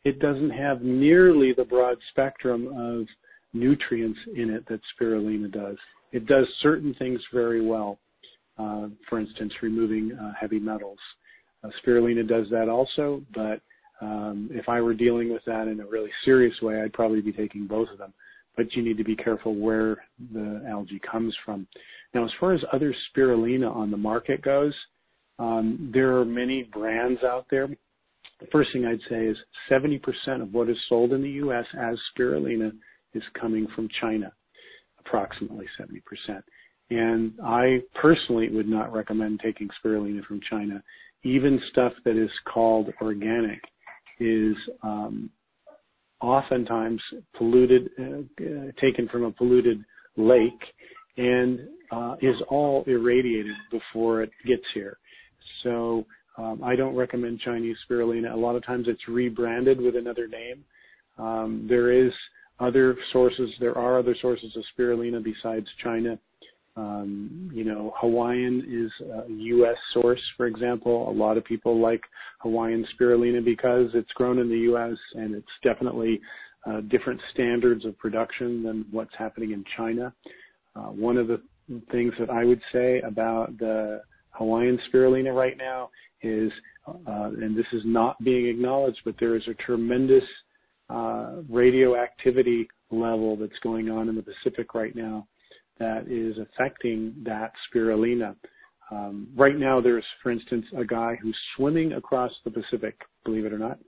it 0.04 0.20
doesn't 0.20 0.50
have 0.50 0.82
nearly 0.82 1.52
the 1.52 1.64
broad 1.64 1.96
spectrum 2.10 2.68
of 2.76 3.06
nutrients 3.54 4.18
in 4.34 4.50
it 4.50 4.66
that 4.68 4.80
spirulina 4.94 5.50
does. 5.50 5.76
It 6.12 6.26
does 6.26 6.46
certain 6.60 6.94
things 6.98 7.20
very 7.32 7.64
well. 7.64 7.98
Uh, 8.56 8.86
for 9.10 9.18
instance, 9.18 9.52
removing 9.62 10.12
uh, 10.12 10.32
heavy 10.38 10.60
metals. 10.60 10.98
Uh, 11.64 11.70
spirulina 11.84 12.26
does 12.26 12.46
that 12.50 12.68
also, 12.68 13.20
but 13.34 13.60
um, 14.00 14.48
if 14.52 14.68
I 14.68 14.80
were 14.80 14.94
dealing 14.94 15.32
with 15.32 15.42
that 15.46 15.66
in 15.66 15.80
a 15.80 15.86
really 15.86 16.10
serious 16.24 16.54
way, 16.62 16.80
I'd 16.80 16.92
probably 16.92 17.20
be 17.20 17.32
taking 17.32 17.66
both 17.66 17.88
of 17.90 17.98
them. 17.98 18.12
But 18.56 18.72
you 18.74 18.82
need 18.84 18.96
to 18.98 19.04
be 19.04 19.16
careful 19.16 19.56
where 19.56 20.04
the 20.32 20.64
algae 20.68 21.00
comes 21.10 21.34
from. 21.44 21.66
Now, 22.14 22.24
as 22.24 22.30
far 22.38 22.52
as 22.52 22.60
other 22.72 22.94
spirulina 23.10 23.74
on 23.74 23.90
the 23.90 23.96
market 23.96 24.42
goes, 24.42 24.72
um, 25.40 25.90
there 25.92 26.16
are 26.16 26.24
many 26.24 26.62
brands 26.62 27.20
out 27.24 27.46
there. 27.50 27.66
The 27.66 28.46
first 28.52 28.72
thing 28.72 28.86
I'd 28.86 29.00
say 29.08 29.26
is 29.26 29.36
70% 29.68 30.00
of 30.42 30.52
what 30.52 30.68
is 30.68 30.76
sold 30.88 31.12
in 31.12 31.22
the 31.22 31.30
U.S. 31.30 31.64
as 31.76 31.98
spirulina 32.16 32.72
is 33.14 33.22
coming 33.38 33.66
from 33.74 33.88
China, 34.00 34.32
approximately 35.00 35.66
70%. 35.80 36.42
And 36.90 37.32
I 37.42 37.80
personally 38.00 38.48
would 38.50 38.68
not 38.68 38.92
recommend 38.92 39.40
taking 39.42 39.68
spirulina 39.84 40.24
from 40.26 40.40
China. 40.48 40.82
Even 41.22 41.60
stuff 41.70 41.92
that 42.04 42.16
is 42.16 42.30
called 42.52 42.92
organic 43.00 43.60
is 44.20 44.54
um, 44.82 45.30
oftentimes 46.20 47.00
polluted, 47.36 47.90
uh, 47.98 48.70
taken 48.80 49.08
from 49.08 49.24
a 49.24 49.30
polluted 49.32 49.82
lake, 50.16 50.52
and 51.16 51.60
uh, 51.90 52.16
is 52.20 52.36
all 52.48 52.84
irradiated 52.86 53.54
before 53.70 54.22
it 54.22 54.30
gets 54.46 54.64
here. 54.74 54.98
So 55.62 56.04
um, 56.36 56.62
I 56.64 56.76
don't 56.76 56.96
recommend 56.96 57.40
Chinese 57.40 57.76
spirulina. 57.88 58.32
A 58.32 58.36
lot 58.36 58.56
of 58.56 58.64
times 58.64 58.86
it's 58.88 59.08
rebranded 59.08 59.80
with 59.80 59.96
another 59.96 60.26
name. 60.26 60.64
Um, 61.18 61.66
there 61.68 61.92
is 61.92 62.12
other 62.60 62.96
sources. 63.12 63.50
There 63.60 63.76
are 63.76 63.98
other 63.98 64.14
sources 64.20 64.56
of 64.56 64.64
spirulina 64.76 65.22
besides 65.22 65.66
China. 65.82 66.18
Um, 66.76 67.50
you 67.54 67.64
know, 67.64 67.92
Hawaiian 67.96 68.64
is 68.68 69.06
a 69.06 69.30
U.S. 69.30 69.76
source, 69.92 70.20
for 70.36 70.46
example. 70.46 71.08
A 71.08 71.12
lot 71.12 71.36
of 71.36 71.44
people 71.44 71.80
like 71.80 72.02
Hawaiian 72.40 72.84
spirulina 72.94 73.44
because 73.44 73.90
it's 73.94 74.10
grown 74.12 74.38
in 74.38 74.48
the 74.48 74.58
U.S. 74.58 74.96
and 75.14 75.34
it's 75.34 75.46
definitely 75.62 76.20
uh, 76.66 76.80
different 76.82 77.20
standards 77.32 77.84
of 77.84 77.96
production 77.98 78.62
than 78.62 78.86
what's 78.90 79.14
happening 79.16 79.52
in 79.52 79.64
China. 79.76 80.12
Uh, 80.74 80.88
one 80.88 81.16
of 81.16 81.28
the 81.28 81.40
things 81.92 82.12
that 82.18 82.30
I 82.30 82.44
would 82.44 82.60
say 82.72 83.00
about 83.00 83.56
the 83.58 84.02
Hawaiian 84.30 84.78
spirulina 84.88 85.34
right 85.34 85.56
now 85.56 85.90
is, 86.22 86.50
uh, 86.88 87.30
and 87.40 87.56
this 87.56 87.66
is 87.72 87.82
not 87.84 88.22
being 88.24 88.46
acknowledged, 88.46 88.98
but 89.04 89.14
there 89.20 89.36
is 89.36 89.42
a 89.48 89.54
tremendous 89.54 90.24
uh, 90.90 91.36
radioactivity 91.48 92.68
level 92.90 93.36
that's 93.36 93.58
going 93.62 93.90
on 93.90 94.08
in 94.08 94.16
the 94.16 94.22
Pacific 94.22 94.74
right 94.74 94.94
now 94.94 95.26
that 95.78 96.06
is 96.08 96.36
affecting 96.38 97.14
that 97.24 97.52
spirulina. 97.68 98.36
Um, 98.90 99.28
right 99.34 99.56
now, 99.56 99.80
there's, 99.80 100.04
for 100.22 100.30
instance, 100.30 100.66
a 100.76 100.84
guy 100.84 101.16
who's 101.20 101.36
swimming 101.56 101.94
across 101.94 102.30
the 102.44 102.50
Pacific, 102.50 103.00
believe 103.24 103.44
it 103.44 103.52
or 103.52 103.58
not, 103.58 103.78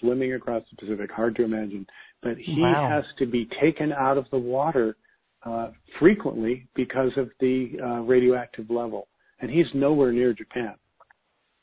swimming 0.00 0.34
across 0.34 0.62
the 0.70 0.76
Pacific. 0.76 1.10
Hard 1.10 1.36
to 1.36 1.44
imagine, 1.44 1.86
but 2.22 2.36
he 2.38 2.60
wow. 2.60 2.88
has 2.90 3.04
to 3.18 3.26
be 3.26 3.48
taken 3.60 3.92
out 3.92 4.16
of 4.16 4.26
the 4.30 4.38
water 4.38 4.96
uh, 5.44 5.70
frequently 5.98 6.66
because 6.74 7.10
of 7.16 7.30
the 7.40 7.72
uh, 7.82 8.00
radioactive 8.00 8.70
level, 8.70 9.08
and 9.40 9.50
he's 9.50 9.66
nowhere 9.74 10.12
near 10.12 10.32
Japan. 10.32 10.74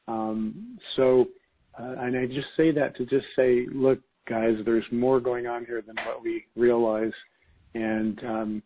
Um, 0.07 0.77
so, 0.95 1.27
uh, 1.79 1.95
and 1.99 2.17
I 2.17 2.25
just 2.25 2.47
say 2.55 2.71
that 2.71 2.95
to 2.97 3.05
just 3.05 3.25
say, 3.35 3.65
look, 3.73 3.99
guys, 4.27 4.55
there's 4.65 4.85
more 4.91 5.19
going 5.19 5.47
on 5.47 5.65
here 5.65 5.81
than 5.85 5.95
what 6.05 6.23
we 6.23 6.45
realize, 6.55 7.13
and 7.73 8.19
um, 8.23 8.63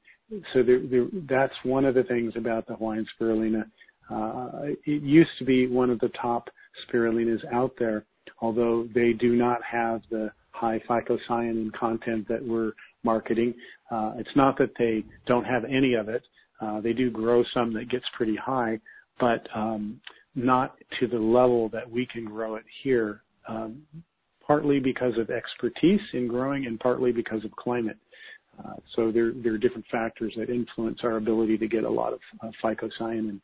so 0.54 0.64
there, 0.64 0.80
there, 0.80 1.08
that's 1.30 1.54
one 1.64 1.86
of 1.86 1.96
the 1.96 2.04
things 2.04 2.34
about 2.36 2.68
the 2.68 2.76
Hawaiian 2.76 3.06
spirulina. 3.20 3.66
Uh, 4.10 4.74
it 4.86 5.02
used 5.02 5.30
to 5.40 5.46
be 5.46 5.68
one 5.68 5.90
of 5.90 6.00
the 6.00 6.10
top 6.22 6.50
spirulinas 6.88 7.42
out 7.54 7.74
there, 7.78 8.06
although 8.40 8.88
they 8.94 9.14
do 9.14 9.36
not 9.36 9.60
have 9.64 10.02
the 10.10 10.32
high 10.52 10.82
phycocyanin 10.90 11.72
content 11.74 12.28
that 12.28 12.46
we're 12.46 12.74
marketing. 13.04 13.54
Uh, 13.92 14.14
it's 14.18 14.36
not 14.36 14.58
that 14.58 14.72
they 14.78 15.04
don't 15.28 15.46
have 15.46 15.64
any 15.66 15.94
of 15.94 16.10
it. 16.10 16.24
Uh, 16.62 16.80
they 16.80 16.94
do 16.94 17.10
grow 17.10 17.44
some 17.54 17.74
that 17.74 17.90
gets 17.90 18.06
pretty 18.16 18.36
high, 18.36 18.80
but 19.20 19.48
um, 19.56 20.00
not 20.36 20.76
to 21.00 21.08
the 21.08 21.18
level 21.18 21.70
that 21.70 21.90
we 21.90 22.06
can 22.06 22.26
grow 22.26 22.56
it 22.56 22.64
here, 22.84 23.22
um, 23.48 23.82
partly 24.46 24.80
because 24.80 25.18
of 25.18 25.30
expertise 25.30 26.02
in 26.14 26.28
growing 26.28 26.66
and 26.66 26.80
partly 26.80 27.12
because 27.12 27.44
of 27.46 27.52
climate. 27.52 27.98
Uh, 28.60 28.74
so 28.96 29.12
there, 29.12 29.32
there 29.32 29.54
are 29.54 29.58
different 29.58 29.86
factors 29.92 30.34
that 30.38 30.50
influence 30.50 31.00
our 31.04 31.18
ability 31.18 31.58
to 31.58 31.68
get 31.68 31.84
a 31.84 31.90
lot 31.90 32.14
of 32.14 32.20
uh, 32.42 32.52
phycocyanin. 32.64 33.40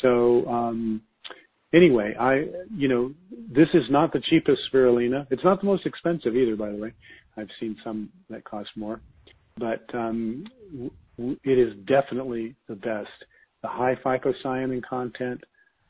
So 0.00 0.46
um, 0.46 1.02
anyway, 1.74 2.14
I 2.18 2.46
you 2.74 2.88
know 2.88 3.12
this 3.50 3.68
is 3.74 3.84
not 3.90 4.12
the 4.12 4.20
cheapest 4.20 4.62
spirulina. 4.72 5.26
It's 5.30 5.44
not 5.44 5.60
the 5.60 5.66
most 5.66 5.86
expensive 5.86 6.34
either, 6.36 6.56
by 6.56 6.70
the 6.70 6.76
way. 6.76 6.92
I've 7.36 7.48
seen 7.60 7.76
some 7.84 8.08
that 8.30 8.44
cost 8.44 8.70
more, 8.74 9.00
but 9.58 9.84
um, 9.94 10.44
it 11.18 11.58
is 11.58 11.74
definitely 11.86 12.54
the 12.68 12.74
best. 12.74 13.08
The 13.62 13.68
high 13.68 13.96
phycocyanin 14.04 14.82
content, 14.88 15.42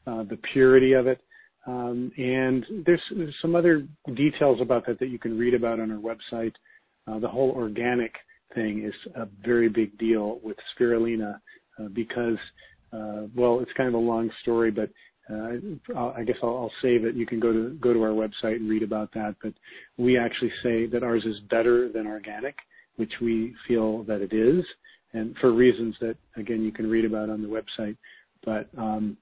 uh, 0.07 0.25
the 0.25 0.39
purity 0.53 0.95
of 0.95 1.07
it, 1.07 1.20
um, 1.66 2.10
and 2.16 2.64
there's, 2.86 3.01
there's, 3.14 3.35
some 3.43 3.55
other 3.55 3.86
details 4.14 4.60
about 4.60 4.86
that 4.86 4.98
that 5.01 5.09
you 5.09 5.18
can 5.18 5.39
read 5.39 5.55
about 5.55 5.80
on 5.80 5.90
our 5.90 5.98
website. 5.98 6.52
Uh, 7.06 7.18
the 7.18 7.28
whole 7.28 7.51
organic 7.51 8.14
thing 8.55 8.85
is 8.85 8.94
a 9.16 9.26
very 9.44 9.68
big 9.68 9.97
deal 9.98 10.40
with 10.43 10.56
spirulina 10.74 11.40
uh, 11.78 11.89
because, 11.93 12.39
uh, 12.93 13.22
well, 13.35 13.60
it's 13.60 13.72
kind 13.76 13.89
of 13.89 13.94
a 13.94 13.98
long 13.98 14.30
story, 14.43 14.70
but 14.70 14.90
uh, 15.30 15.51
I 16.16 16.22
guess 16.24 16.36
I'll, 16.43 16.56
I'll, 16.56 16.72
save 16.80 17.05
it. 17.05 17.14
You 17.14 17.26
can 17.26 17.39
go 17.39 17.52
to 17.52 17.76
go 17.80 17.93
to 17.93 18.02
our 18.02 18.10
website 18.10 18.56
and 18.56 18.68
read 18.68 18.82
about 18.82 19.12
that. 19.12 19.36
But 19.43 19.52
we 19.98 20.16
actually 20.16 20.52
say 20.62 20.86
that 20.86 21.02
ours 21.02 21.22
is 21.26 21.39
better 21.51 21.90
than 21.90 22.06
organic, 22.06 22.56
which 22.97 23.12
we 23.20 23.55
feel 23.66 24.05
that 24.05 24.22
it 24.22 24.32
is, 24.32 24.64
and 25.12 25.36
for 25.39 25.52
reasons 25.52 25.97
that 26.01 26.16
again 26.36 26.62
you 26.62 26.72
can 26.72 26.89
read 26.89 27.05
about 27.05 27.28
on 27.28 27.43
the 27.43 27.48
website. 27.48 27.97
But 28.43 28.68
um, 28.80 29.18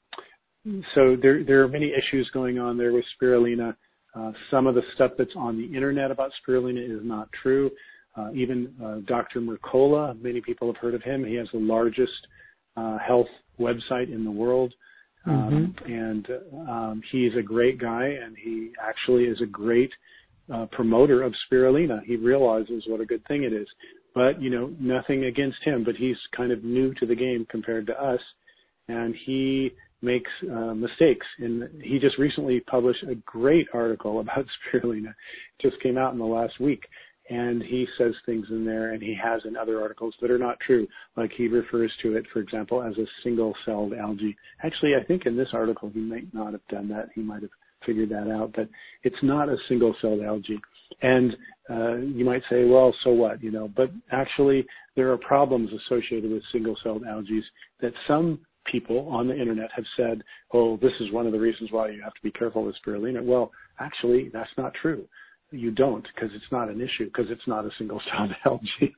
so 0.95 1.17
there 1.21 1.45
there 1.45 1.63
are 1.63 1.69
many 1.69 1.93
issues 1.93 2.29
going 2.33 2.59
on 2.59 2.77
there 2.77 2.93
with 2.93 3.05
spirulina. 3.21 3.75
Uh, 4.15 4.33
some 4.51 4.67
of 4.67 4.75
the 4.75 4.83
stuff 4.95 5.13
that's 5.19 5.35
on 5.37 5.59
the 5.59 5.77
internet 5.77 6.11
about 6.11 6.31
spirulina 6.41 6.83
is 6.83 7.01
not 7.05 7.29
true. 7.43 7.71
Uh, 8.17 8.31
even 8.35 8.73
uh, 8.83 8.97
Dr. 9.07 9.41
Mercola, 9.41 10.21
many 10.23 10.41
people 10.41 10.69
have 10.69 10.79
heard 10.79 10.95
of 10.95 11.03
him. 11.03 11.25
He 11.25 11.35
has 11.35 11.49
the 11.53 11.59
largest 11.59 12.27
uh, 12.77 12.97
health 12.99 13.27
website 13.61 14.13
in 14.13 14.25
the 14.25 14.31
world. 14.31 14.73
Um, 15.27 15.75
mm-hmm. 15.81 15.93
and 15.93 16.29
um, 16.69 17.03
he's 17.11 17.33
a 17.37 17.43
great 17.43 17.81
guy, 17.81 18.05
and 18.05 18.37
he 18.43 18.71
actually 18.81 19.25
is 19.25 19.41
a 19.43 19.47
great 19.47 19.91
uh, 20.53 20.67
promoter 20.71 21.23
of 21.23 21.35
spirulina. 21.51 22.03
He 22.05 22.17
realizes 22.17 22.85
what 22.87 23.01
a 23.01 23.07
good 23.07 23.27
thing 23.27 23.43
it 23.43 23.53
is. 23.53 23.67
But 24.15 24.41
you 24.41 24.51
know, 24.51 24.73
nothing 24.81 25.25
against 25.25 25.59
him, 25.63 25.85
but 25.85 25.97
he's 25.97 26.17
kind 26.35 26.53
of 26.53 26.65
new 26.65 26.95
to 26.95 27.07
the 27.07 27.15
game 27.15 27.47
compared 27.51 27.87
to 27.89 28.03
us, 28.03 28.21
and 28.89 29.15
he 29.27 29.73
makes 30.07 30.31
uh, 30.51 30.73
mistakes. 30.73 31.27
And 31.39 31.83
he 31.83 31.99
just 31.99 32.17
recently 32.17 32.61
published 32.61 33.03
a 33.03 33.17
great 33.27 33.67
article 33.75 34.21
about 34.21 34.47
spirulina. 34.73 35.11
It 35.11 35.71
just 35.71 35.83
came 35.83 35.99
out 35.99 36.15
in 36.15 36.19
the 36.19 36.25
last 36.25 36.59
week. 36.61 36.83
And 37.29 37.61
he 37.61 37.87
says 37.99 38.13
things 38.25 38.47
in 38.51 38.65
there 38.65 38.93
and 38.93 39.03
he 39.03 39.19
has 39.21 39.43
in 39.47 39.57
other 39.57 39.83
articles 39.83 40.15
that 40.21 40.31
are 40.31 40.39
not 40.39 40.61
true. 40.65 40.87
Like 41.17 41.33
he 41.37 41.49
refers 41.49 41.93
to 42.03 42.17
it 42.17 42.25
for 42.33 42.39
example 42.39 42.81
as 42.85 42.97
a 42.99 43.07
single 43.25 43.53
celled 43.65 43.95
algae. 43.95 44.37
Actually 44.63 44.93
i 44.95 45.03
think 45.03 45.27
in 45.27 45.37
this 45.37 45.49
article 45.53 45.91
he 45.93 45.99
might 45.99 46.33
not 46.33 46.53
have 46.53 46.65
done 46.69 46.89
that. 46.91 47.09
He 47.17 47.23
might 47.23 47.43
have 47.43 47.51
figured 47.85 48.11
that 48.11 48.31
out. 48.31 48.53
But 48.55 48.69
it's 49.03 49.17
not 49.25 49.49
a 49.49 49.57
single 49.69 49.93
celled 50.01 50.23
algae. 50.23 50.61
And 51.03 51.37
uh, 51.69 51.97
you 51.97 52.25
might 52.25 52.43
say 52.49 52.65
well 52.65 52.95
so 53.03 53.11
what 53.11 53.43
you 53.43 53.51
know? 53.51 53.73
But 53.77 53.91
actually 54.13 54.65
there 54.95 55.11
are 55.11 55.19
problems 55.19 55.71
associated 55.73 56.31
with 56.31 56.45
single 56.53 56.77
celled 56.85 57.03
algae 57.09 57.43
that 57.81 57.93
some 58.07 58.39
people 58.71 59.09
on 59.09 59.29
the 59.29 59.39
internet 59.39 59.71
have 59.75 59.85
said 59.97 60.23
oh 60.53 60.77
this 60.79 60.93
is 61.01 61.13
one 61.13 61.27
of 61.27 61.33
the 61.33 61.39
reasons 61.39 61.71
why 61.73 61.89
you 61.89 62.03
have 62.03 62.15
to 62.15 62.23
be 62.23 62.31
careful 62.31 62.65
with 62.65 62.77
spirulina 62.85 63.23
well 63.23 63.51
actually 63.81 64.31
that's 64.33 64.51
not 64.57 64.73
true 64.81 65.07
you 65.51 65.71
don't 65.71 66.07
because 66.15 66.31
it's 66.35 66.51
not 66.51 66.69
an 66.69 66.81
issue 66.81 67.07
because 67.07 67.27
it's 67.31 67.47
not 67.47 67.65
a 67.65 67.71
single 67.79 68.01
celled 68.11 68.33
algae. 68.45 68.95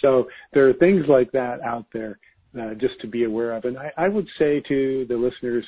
So 0.00 0.28
there 0.52 0.68
are 0.68 0.72
things 0.74 1.04
like 1.08 1.30
that 1.32 1.60
out 1.62 1.86
there 1.92 2.18
uh, 2.60 2.74
just 2.74 3.00
to 3.02 3.06
be 3.06 3.24
aware 3.24 3.52
of. 3.52 3.64
And 3.64 3.78
I, 3.78 3.92
I, 3.96 4.08
would 4.08 4.26
say 4.38 4.60
to 4.68 5.06
the 5.08 5.16
listeners 5.16 5.64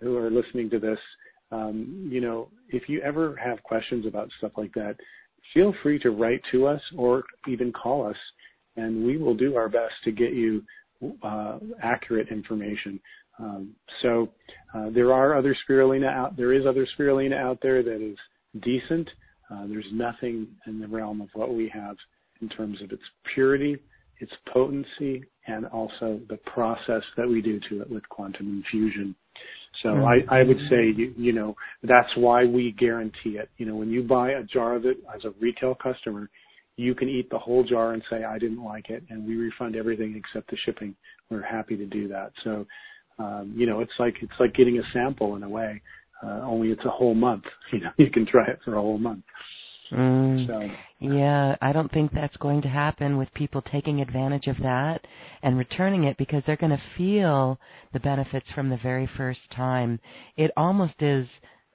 who 0.00 0.16
are 0.16 0.30
listening 0.30 0.68
to 0.70 0.78
this, 0.78 0.98
um, 1.50 2.08
you 2.10 2.20
know, 2.20 2.48
if 2.68 2.88
you 2.88 3.00
ever 3.00 3.36
have 3.36 3.62
questions 3.62 4.06
about 4.06 4.28
stuff 4.38 4.52
like 4.56 4.74
that, 4.74 4.96
feel 5.54 5.72
free 5.82 5.98
to 6.00 6.10
write 6.10 6.42
to 6.50 6.66
us 6.66 6.80
or 6.96 7.22
even 7.48 7.72
call 7.72 8.06
us, 8.06 8.16
and 8.76 9.06
we 9.06 9.16
will 9.16 9.34
do 9.34 9.56
our 9.56 9.68
best 9.68 9.94
to 10.04 10.12
get 10.12 10.32
you 10.32 10.62
accurate 11.82 12.28
information. 12.28 13.00
Um, 13.38 13.74
so 14.02 14.30
uh, 14.74 14.90
there 14.90 15.12
are 15.12 15.36
other 15.36 15.56
spirulina 15.68 16.08
out. 16.08 16.36
There 16.36 16.52
is 16.52 16.64
other 16.66 16.86
spirulina 16.98 17.36
out 17.38 17.58
there 17.62 17.82
that 17.82 18.00
is 18.00 18.16
decent. 18.62 19.08
Uh, 19.50 19.66
there's 19.68 19.86
nothing 19.92 20.48
in 20.66 20.80
the 20.80 20.88
realm 20.88 21.20
of 21.20 21.28
what 21.34 21.54
we 21.54 21.70
have 21.72 21.96
in 22.40 22.48
terms 22.48 22.80
of 22.82 22.90
its 22.92 23.02
purity, 23.34 23.76
its 24.18 24.32
potency, 24.52 25.24
and 25.46 25.66
also 25.66 26.20
the 26.28 26.38
process 26.46 27.02
that 27.16 27.28
we 27.28 27.40
do 27.40 27.60
to 27.68 27.82
it 27.82 27.90
with 27.90 28.08
quantum 28.08 28.48
infusion. 28.48 29.14
So 29.82 29.90
mm-hmm. 29.90 30.32
I, 30.32 30.40
I 30.40 30.42
would 30.42 30.58
say, 30.70 30.92
you, 30.96 31.12
you 31.16 31.32
know, 31.32 31.54
that's 31.82 32.08
why 32.16 32.44
we 32.44 32.72
guarantee 32.72 33.36
it. 33.36 33.50
You 33.58 33.66
know, 33.66 33.76
when 33.76 33.90
you 33.90 34.02
buy 34.02 34.30
a 34.30 34.42
jar 34.42 34.74
of 34.74 34.86
it 34.86 34.98
as 35.14 35.24
a 35.24 35.30
retail 35.38 35.74
customer, 35.74 36.30
you 36.76 36.94
can 36.94 37.08
eat 37.08 37.30
the 37.30 37.38
whole 37.38 37.64
jar 37.64 37.92
and 37.92 38.02
say, 38.10 38.24
I 38.24 38.38
didn't 38.38 38.62
like 38.62 38.90
it, 38.90 39.02
and 39.08 39.26
we 39.26 39.36
refund 39.36 39.76
everything 39.76 40.14
except 40.16 40.50
the 40.50 40.56
shipping. 40.64 40.94
We're 41.30 41.42
happy 41.42 41.76
to 41.76 41.86
do 41.86 42.08
that. 42.08 42.32
So, 42.44 42.66
um, 43.18 43.52
you 43.56 43.66
know, 43.66 43.80
it's 43.80 43.92
like, 43.98 44.14
it's 44.20 44.32
like 44.38 44.54
getting 44.54 44.78
a 44.78 44.82
sample 44.92 45.36
in 45.36 45.42
a 45.42 45.48
way. 45.48 45.80
Uh, 46.22 46.40
only 46.42 46.68
it's 46.68 46.84
a 46.84 46.90
whole 46.90 47.14
month. 47.14 47.44
You 47.72 47.80
know, 47.80 47.90
you 47.96 48.10
can 48.10 48.26
try 48.26 48.46
it 48.46 48.60
for 48.64 48.76
a 48.76 48.80
whole 48.80 48.98
month. 48.98 49.24
Mm. 49.92 50.46
So. 50.46 50.68
Yeah, 50.98 51.56
I 51.60 51.72
don't 51.72 51.92
think 51.92 52.12
that's 52.12 52.36
going 52.36 52.62
to 52.62 52.68
happen 52.68 53.18
with 53.18 53.28
people 53.34 53.62
taking 53.62 54.00
advantage 54.00 54.46
of 54.46 54.56
that 54.62 55.00
and 55.42 55.58
returning 55.58 56.04
it 56.04 56.16
because 56.16 56.42
they're 56.46 56.56
going 56.56 56.70
to 56.76 56.82
feel 56.96 57.58
the 57.92 58.00
benefits 58.00 58.46
from 58.54 58.70
the 58.70 58.78
very 58.82 59.08
first 59.16 59.40
time. 59.54 60.00
It 60.36 60.50
almost 60.56 60.94
is 61.00 61.26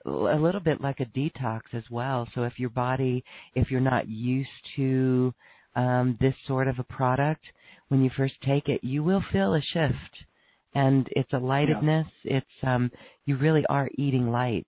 a 0.05 0.35
little 0.35 0.61
bit 0.61 0.81
like 0.81 0.99
a 0.99 1.05
detox 1.05 1.61
as 1.73 1.83
well. 1.89 2.27
So 2.33 2.43
if 2.43 2.59
your 2.59 2.69
body, 2.69 3.23
if 3.55 3.71
you're 3.71 3.79
not 3.79 4.07
used 4.07 4.49
to 4.75 5.33
um, 5.75 6.17
this 6.19 6.33
sort 6.47 6.67
of 6.67 6.79
a 6.79 6.83
product, 6.83 7.43
when 7.89 8.03
you 8.03 8.09
first 8.15 8.35
take 8.45 8.69
it, 8.69 8.83
you 8.83 9.03
will 9.03 9.23
feel 9.31 9.53
a 9.53 9.61
shift, 9.61 10.25
and 10.73 11.07
it's 11.11 11.33
a 11.33 11.39
lightedness. 11.39 12.07
Yeah. 12.23 12.37
It's 12.37 12.63
um, 12.63 12.91
you 13.25 13.37
really 13.37 13.65
are 13.67 13.89
eating 13.97 14.31
light, 14.31 14.65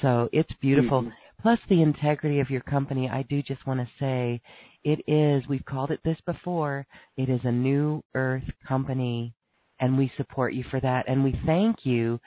so 0.00 0.28
it's 0.32 0.52
beautiful. 0.60 1.02
Mm-hmm. 1.02 1.10
Plus 1.42 1.58
the 1.68 1.82
integrity 1.82 2.38
of 2.38 2.50
your 2.50 2.60
company. 2.60 3.08
I 3.08 3.22
do 3.22 3.42
just 3.42 3.66
want 3.66 3.80
to 3.80 3.88
say, 3.98 4.40
it 4.84 5.00
is. 5.08 5.42
We've 5.48 5.64
called 5.64 5.90
it 5.90 5.98
this 6.04 6.18
before. 6.24 6.86
It 7.16 7.28
is 7.28 7.40
a 7.42 7.50
new 7.50 8.04
Earth 8.14 8.48
company 8.66 9.34
and 9.82 9.98
we 9.98 10.12
support 10.16 10.54
you 10.54 10.64
for 10.70 10.80
that. 10.80 11.04
And 11.08 11.24
we 11.24 11.38
thank 11.44 11.78
you 11.82 12.20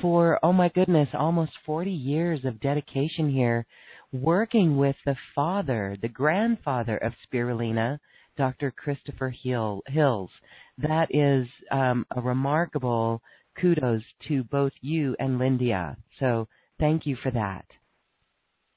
for, 0.00 0.40
oh 0.42 0.52
my 0.54 0.70
goodness, 0.70 1.08
almost 1.12 1.52
40 1.66 1.90
years 1.90 2.40
of 2.46 2.58
dedication 2.58 3.30
here, 3.30 3.66
working 4.12 4.78
with 4.78 4.96
the 5.04 5.14
father, 5.34 5.94
the 6.00 6.08
grandfather 6.08 6.96
of 6.96 7.12
spirulina, 7.22 7.98
Dr. 8.38 8.70
Christopher 8.70 9.28
Hill, 9.28 9.82
Hills. 9.88 10.30
That 10.78 11.08
is 11.10 11.46
um, 11.70 12.06
a 12.16 12.20
remarkable 12.22 13.20
kudos 13.60 14.02
to 14.28 14.42
both 14.44 14.72
you 14.80 15.14
and 15.18 15.38
Lindia. 15.38 15.96
So 16.18 16.48
thank 16.80 17.04
you 17.04 17.16
for 17.22 17.30
that. 17.32 17.66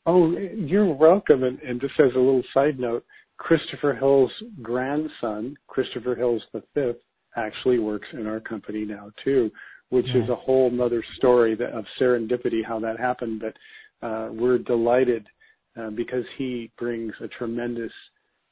Oh, 0.06 0.32
you're 0.32 0.94
welcome. 0.94 1.46
And, 1.46 1.58
and 1.60 1.80
just 1.80 1.94
as 2.02 2.12
a 2.14 2.20
little 2.20 2.44
side 2.54 2.80
note, 2.80 3.06
Christopher 3.38 3.94
Hill's 3.94 4.32
grandson, 4.62 5.56
Christopher 5.68 6.16
Hills 6.16 6.44
the 6.52 6.64
fifth, 6.74 6.98
actually 7.36 7.80
works 7.80 8.08
in 8.14 8.28
our 8.28 8.40
company 8.40 8.86
now 8.86 9.12
too, 9.24 9.52
which 9.90 10.08
is 10.08 10.30
a 10.30 10.36
whole 10.36 10.72
nother 10.72 11.04
story 11.18 11.56
that, 11.56 11.72
of 11.72 11.86
serendipity 12.00 12.66
how 12.66 12.80
that 12.80 13.00
happened. 13.00 13.42
But 13.42 14.08
uh, 14.08 14.30
we're 14.32 14.58
delighted 14.58 15.28
uh, 15.80 15.90
because 15.90 16.24
he 16.38 16.72
brings 16.78 17.14
a 17.22 17.28
tremendous, 17.28 17.92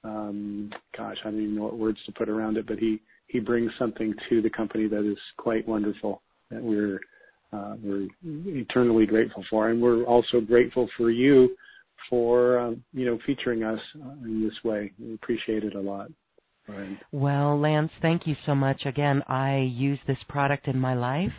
um, 0.04 0.70
gosh, 0.98 1.18
I 1.24 1.32
don't 1.32 1.42
even 1.42 1.56
know 1.56 1.64
what 1.64 1.78
words 1.78 2.00
to 2.06 2.12
put 2.12 2.30
around 2.30 2.58
it, 2.58 2.68
but 2.68 2.80
he 2.80 3.02
he 3.28 3.40
brings 3.40 3.72
something 3.80 4.14
to 4.30 4.42
the 4.42 4.50
company 4.50 4.88
that 4.88 5.10
is 5.10 5.18
quite 5.38 5.68
wonderful 5.68 6.22
that 6.52 6.62
we're 6.62 7.00
uh, 7.52 7.76
we're 7.84 8.08
eternally 8.24 9.06
grateful 9.06 9.44
for, 9.50 9.70
and 9.70 9.82
we're 9.82 10.04
also 10.04 10.42
grateful 10.42 10.90
for 10.98 11.12
you 11.12 11.56
for 12.10 12.60
um, 12.60 12.84
you 12.94 13.06
know 13.06 13.18
featuring 13.26 13.64
us 13.64 13.80
in 14.24 14.44
this 14.44 14.64
way. 14.64 14.92
We 15.00 15.14
appreciate 15.14 15.64
it 15.64 15.76
a 15.76 15.82
lot. 15.82 16.10
Right. 16.68 16.98
Well, 17.12 17.60
Lance, 17.60 17.92
thank 18.02 18.26
you 18.26 18.36
so 18.46 18.56
much. 18.56 18.86
Again, 18.86 19.22
I 19.28 19.58
use 19.60 20.00
this 20.08 20.18
product 20.30 20.68
in 20.68 20.80
my 20.80 20.94
life, 20.94 21.34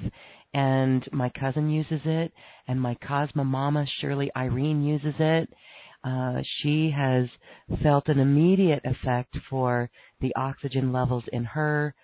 and 0.52 1.06
my 1.12 1.30
cousin 1.30 1.70
uses 1.70 2.00
it, 2.04 2.32
and 2.68 2.80
my 2.80 2.96
Cosmo 3.06 3.44
mama, 3.44 3.86
Shirley 4.00 4.30
Irene, 4.36 4.82
uses 4.82 5.14
it. 5.18 5.48
Uh, 6.04 6.42
she 6.60 6.90
has 6.94 7.26
felt 7.82 8.08
an 8.08 8.18
immediate 8.20 8.84
effect 8.84 9.34
for 9.48 9.90
the 10.20 10.34
oxygen 10.36 10.92
levels 10.92 11.24
in 11.32 11.44
her 11.44 11.94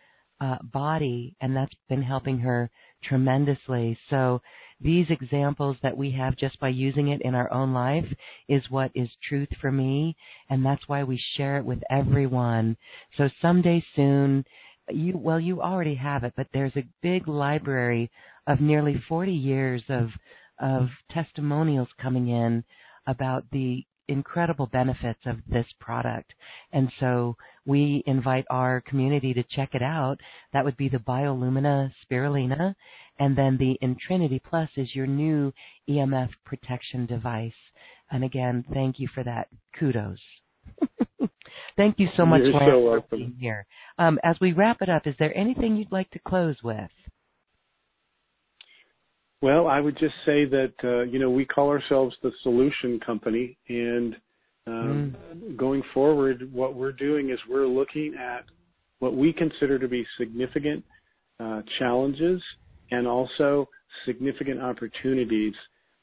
uh, 0.41 0.57
body, 0.63 1.37
and 1.43 1.55
that's 1.55 1.75
been 1.89 2.03
helping 2.03 2.39
her 2.39 2.71
tremendously. 3.05 3.99
So 4.09 4.41
these 4.81 5.07
examples 5.11 5.77
that 5.83 5.97
we 5.97 6.11
have 6.13 6.37
just 6.37 6.59
by 6.61 6.69
using 6.69 7.09
it 7.09 7.21
in 7.23 7.35
our 7.35 7.53
own 7.53 7.73
life 7.73 8.07
is 8.49 8.63
what 8.71 8.91
is 8.95 9.09
truth 9.29 9.49
for 9.61 9.71
me, 9.71 10.17
and 10.49 10.65
that's 10.65 10.89
why 10.89 11.05
we 11.05 11.23
share 11.37 11.59
it 11.59 11.65
with 11.65 11.81
everyone. 11.91 12.77
So 13.17 13.29
someday 13.43 13.85
soon, 13.95 14.45
you 14.89 15.17
well, 15.17 15.39
you 15.39 15.61
already 15.61 15.95
have 15.97 16.25
it, 16.25 16.33
but 16.37 16.49
there's 16.53 16.77
a 16.77 16.89
big 17.03 17.29
library 17.29 18.11
of 18.47 18.61
nearly 18.61 19.03
40 19.09 19.33
years 19.33 19.83
of 19.89 20.09
of 20.61 20.89
testimonials 21.11 21.89
coming 22.01 22.29
in 22.29 22.65
about 23.07 23.45
the 23.53 23.85
incredible 24.11 24.67
benefits 24.67 25.21
of 25.25 25.39
this 25.49 25.67
product. 25.79 26.33
And 26.73 26.91
so 27.01 27.37
we 27.65 28.03
invite 28.07 28.45
our 28.51 28.83
community 28.83 29.33
to 29.35 29.43
check 29.55 29.71
it 29.75 29.83
out. 29.83 30.19
That 30.53 30.65
would 30.65 30.77
be 30.77 30.89
the 30.89 30.99
Biolumina 30.99 31.93
spirulina. 32.05 32.75
And 33.19 33.37
then 33.37 33.57
the 33.59 33.79
Intrinity 33.81 34.41
Plus 34.49 34.69
is 34.77 34.95
your 34.95 35.07
new 35.07 35.53
EMF 35.89 36.31
protection 36.45 37.07
device. 37.07 37.53
And 38.11 38.25
again, 38.25 38.65
thank 38.73 38.99
you 38.99 39.09
for 39.15 39.23
that. 39.25 39.49
Kudos. 39.79 40.19
thank 41.77 41.99
you 41.99 42.09
so 42.17 42.27
much, 42.27 42.41
You're 42.43 42.53
Lance, 42.53 42.71
so 42.73 43.05
for 43.09 43.17
being 43.17 43.37
here. 43.39 43.67
Um, 43.99 44.19
as 44.25 44.37
we 44.41 44.53
wrap 44.53 44.83
it 44.83 44.89
up, 44.89 45.07
is 45.07 45.15
there 45.19 45.37
anything 45.37 45.77
you'd 45.77 45.93
like 45.93 46.11
to 46.11 46.19
close 46.19 46.57
with? 46.63 46.91
Well, 49.43 49.69
I 49.69 49.81
would 49.81 49.99
just 49.99 50.15
say 50.27 50.45
that 50.45 50.73
uh, 50.85 51.03
you 51.03 51.19
know 51.19 51.31
we 51.31 51.47
call 51.47 51.69
ourselves 51.69 52.15
the 52.23 52.31
solution 52.43 53.01
company, 53.01 53.57
and 53.69 54.15
um, 54.67 55.17
mm. 55.35 55.57
going 55.57 55.83
forward, 55.95 56.53
what 56.53 56.75
we're 56.75 56.93
doing 56.93 57.31
is 57.31 57.39
we're 57.49 57.67
looking 57.67 58.15
at 58.19 58.45
what 58.99 59.17
we 59.17 59.33
consider 59.33 59.79
to 59.79 59.89
be 59.89 60.07
significant 60.19 60.85
uh, 61.39 61.63
challenges 61.79 62.43
and 62.91 63.07
also 63.07 63.67
significant 64.05 64.61
opportunities. 64.61 65.55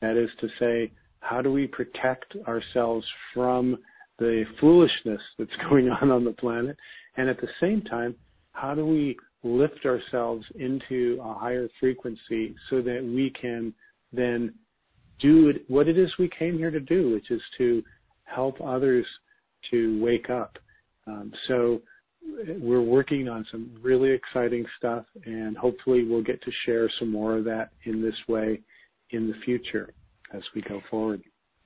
That 0.02 0.18
is 0.18 0.30
to 0.42 0.48
say, 0.60 0.92
how 1.20 1.42
do 1.42 1.52
we 1.52 1.68
protect 1.68 2.36
ourselves 2.48 3.06
from 3.36 3.78
the 4.18 4.46
foolishness 4.60 5.22
that's 5.38 5.52
going 5.70 5.90
on 5.90 6.10
on 6.10 6.26
the 6.26 6.34
planet, 6.34 6.76
and 7.18 7.30
at 7.30 7.40
the 7.40 7.50
same 7.62 7.84
time, 7.84 8.16
how 8.54 8.74
do 8.74 8.84
we 8.84 9.16
lift 9.48 9.86
ourselves 9.86 10.46
into 10.56 11.20
a 11.24 11.34
higher 11.34 11.68
frequency 11.80 12.56
so 12.70 12.82
that 12.82 13.04
we 13.04 13.32
can 13.40 13.74
then 14.14 14.54
do 15.20 15.54
what 15.68 15.88
it 15.88 15.98
is 15.98 16.12
we 16.20 16.30
came 16.38 16.58
here 16.58 16.72
to 16.72 16.80
do, 16.80 17.14
which 17.14 17.32
is 17.32 17.42
to 17.58 17.84
help 18.26 18.60
others 18.62 19.06
to 19.72 20.02
wake 20.04 20.30
up. 20.30 20.58
Um, 21.08 21.32
so 21.48 21.82
we're 22.60 22.82
working 22.82 23.28
on 23.28 23.46
some 23.52 23.72
really 23.82 24.12
exciting 24.12 24.66
stuff, 24.78 25.06
and 25.26 25.58
hopefully 25.58 26.04
we'll 26.04 26.24
get 26.24 26.42
to 26.44 26.52
share 26.66 26.90
some 27.00 27.12
more 27.12 27.38
of 27.38 27.46
that 27.46 27.70
in 27.86 28.02
this 28.02 28.16
way 28.28 28.62
in 29.12 29.28
the 29.28 29.36
future 29.46 29.94
as 30.34 30.42
we 30.54 30.62
go 30.62 30.82
forward. 30.90 31.22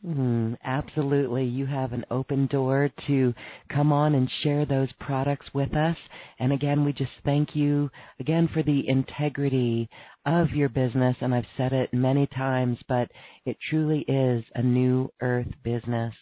Mm, 0.05 0.57
absolutely. 0.63 1.45
You 1.45 1.67
have 1.67 1.93
an 1.93 2.05
open 2.09 2.47
door 2.47 2.89
to 3.05 3.33
come 3.69 3.93
on 3.93 4.15
and 4.15 4.27
share 4.41 4.65
those 4.65 4.89
products 4.99 5.45
with 5.53 5.75
us. 5.75 5.95
And 6.39 6.51
again, 6.51 6.83
we 6.83 6.91
just 6.91 7.11
thank 7.23 7.55
you 7.55 7.91
again 8.19 8.49
for 8.51 8.63
the 8.63 8.87
integrity 8.87 9.87
of 10.25 10.49
your 10.51 10.69
business. 10.69 11.15
And 11.21 11.35
I've 11.35 11.45
said 11.55 11.71
it 11.71 11.93
many 11.93 12.25
times, 12.27 12.79
but 12.87 13.11
it 13.45 13.57
truly 13.69 13.99
is 14.07 14.43
a 14.55 14.63
new 14.63 15.11
earth 15.21 15.51
business 15.63 16.15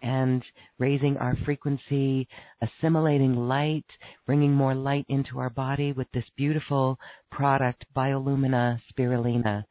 and 0.00 0.42
raising 0.78 1.18
our 1.18 1.36
frequency, 1.44 2.26
assimilating 2.62 3.36
light, 3.36 3.84
bringing 4.24 4.52
more 4.52 4.74
light 4.74 5.04
into 5.08 5.38
our 5.38 5.50
body 5.50 5.92
with 5.92 6.06
this 6.14 6.24
beautiful 6.38 6.98
product, 7.30 7.84
Biolumina 7.94 8.78
Spirulina. 8.92 9.64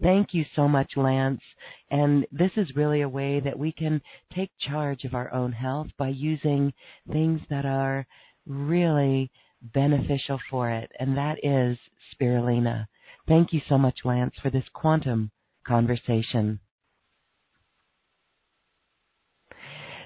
Thank 0.00 0.28
you 0.32 0.44
so 0.54 0.68
much, 0.68 0.92
Lance. 0.96 1.40
And 1.90 2.24
this 2.30 2.52
is 2.56 2.76
really 2.76 3.00
a 3.02 3.08
way 3.08 3.40
that 3.40 3.58
we 3.58 3.72
can 3.72 4.00
take 4.34 4.50
charge 4.60 5.04
of 5.04 5.14
our 5.14 5.32
own 5.32 5.52
health 5.52 5.88
by 5.98 6.08
using 6.08 6.72
things 7.10 7.40
that 7.50 7.66
are 7.66 8.06
really 8.46 9.30
beneficial 9.74 10.38
for 10.50 10.70
it, 10.70 10.90
and 11.00 11.16
that 11.16 11.38
is 11.42 11.76
spirulina. 12.14 12.86
Thank 13.26 13.52
you 13.52 13.60
so 13.68 13.76
much, 13.76 13.98
Lance, 14.04 14.34
for 14.40 14.50
this 14.50 14.64
quantum 14.72 15.30
conversation. 15.66 16.60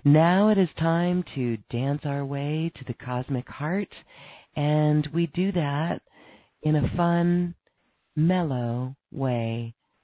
Now 0.05 0.49
it 0.49 0.59
is 0.59 0.69
time 0.79 1.23
to 1.35 1.59
dance 1.71 2.01
our 2.05 2.25
way 2.25 2.73
to 2.77 2.85
the 2.85 2.95
cosmic 2.95 3.49
heart, 3.49 3.95
and 4.57 5.07
we 5.15 5.27
do 5.29 5.53
that 5.53 6.01
in 6.63 6.77
a 6.77 6.97
fun, 6.97 7.55
mellow 8.17 8.97
way. 9.13 9.75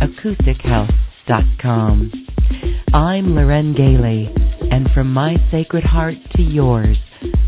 acoustichealth.com. 0.00 2.12
I'm 2.94 3.34
Loren 3.34 3.74
Gailey, 3.74 4.32
and 4.70 4.88
from 4.94 5.12
my 5.12 5.34
sacred 5.50 5.82
heart 5.84 6.14
to 6.36 6.42
yours, 6.42 6.96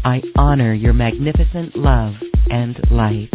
I 0.05 0.21
honor 0.37 0.75
your 0.75 0.93
magnificent 0.93 1.77
love 1.77 2.15
and 2.51 2.77
light. 2.91 3.31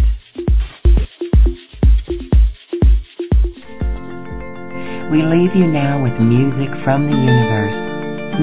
We 5.11 5.21
leave 5.23 5.55
you 5.55 5.67
now 5.71 6.03
with 6.03 6.19
music 6.19 6.67
from 6.83 7.07
the 7.07 7.15
universe. 7.15 7.71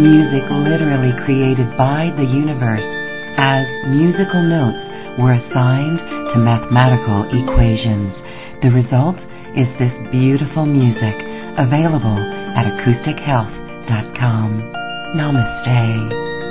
Music 0.01 0.45
literally 0.49 1.13
created 1.29 1.69
by 1.77 2.09
the 2.17 2.25
universe 2.25 2.81
as 3.45 3.69
musical 3.93 4.41
notes 4.41 4.81
were 5.21 5.37
assigned 5.37 6.01
to 6.33 6.41
mathematical 6.41 7.29
equations. 7.29 8.17
The 8.65 8.73
result 8.73 9.21
is 9.57 9.69
this 9.79 9.93
beautiful 10.11 10.65
music 10.65 11.17
available 11.61 12.19
at 12.57 12.65
acoustichealth.com. 12.65 14.49
Namaste. 15.17 16.42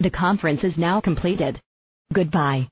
The 0.00 0.10
conference 0.10 0.60
is 0.62 0.74
now 0.76 1.00
completed. 1.00 1.60
Goodbye. 2.14 2.68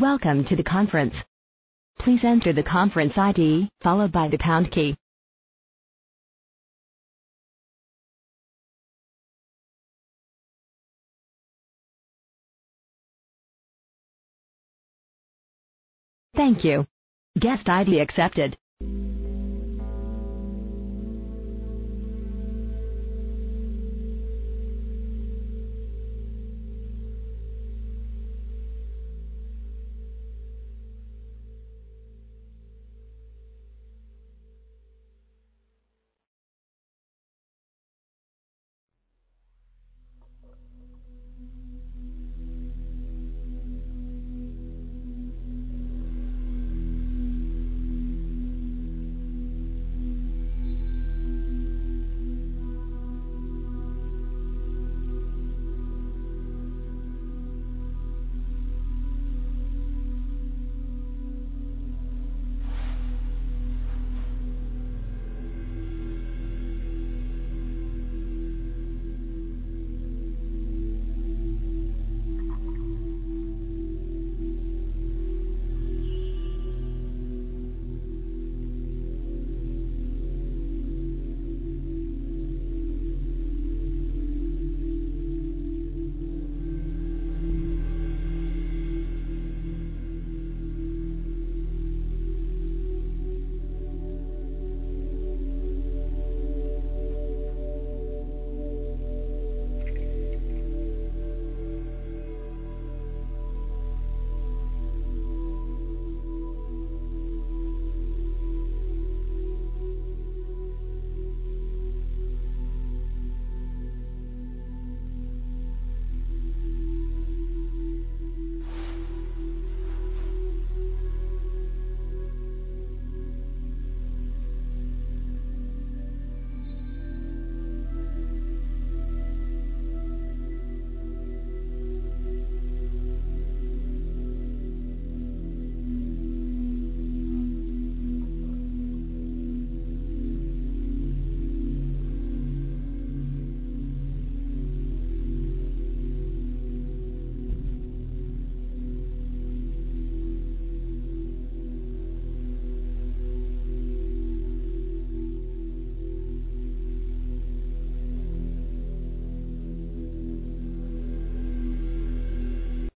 Welcome 0.00 0.46
to 0.48 0.56
the 0.56 0.62
conference. 0.62 1.14
Please 2.00 2.20
enter 2.24 2.54
the 2.54 2.62
conference 2.62 3.12
ID, 3.16 3.68
followed 3.82 4.12
by 4.12 4.28
the 4.28 4.38
pound 4.38 4.72
key. 4.72 4.96
Thank 16.36 16.64
you. 16.64 16.86
Guest 17.40 17.68
ID 17.68 18.00
accepted. 18.00 18.56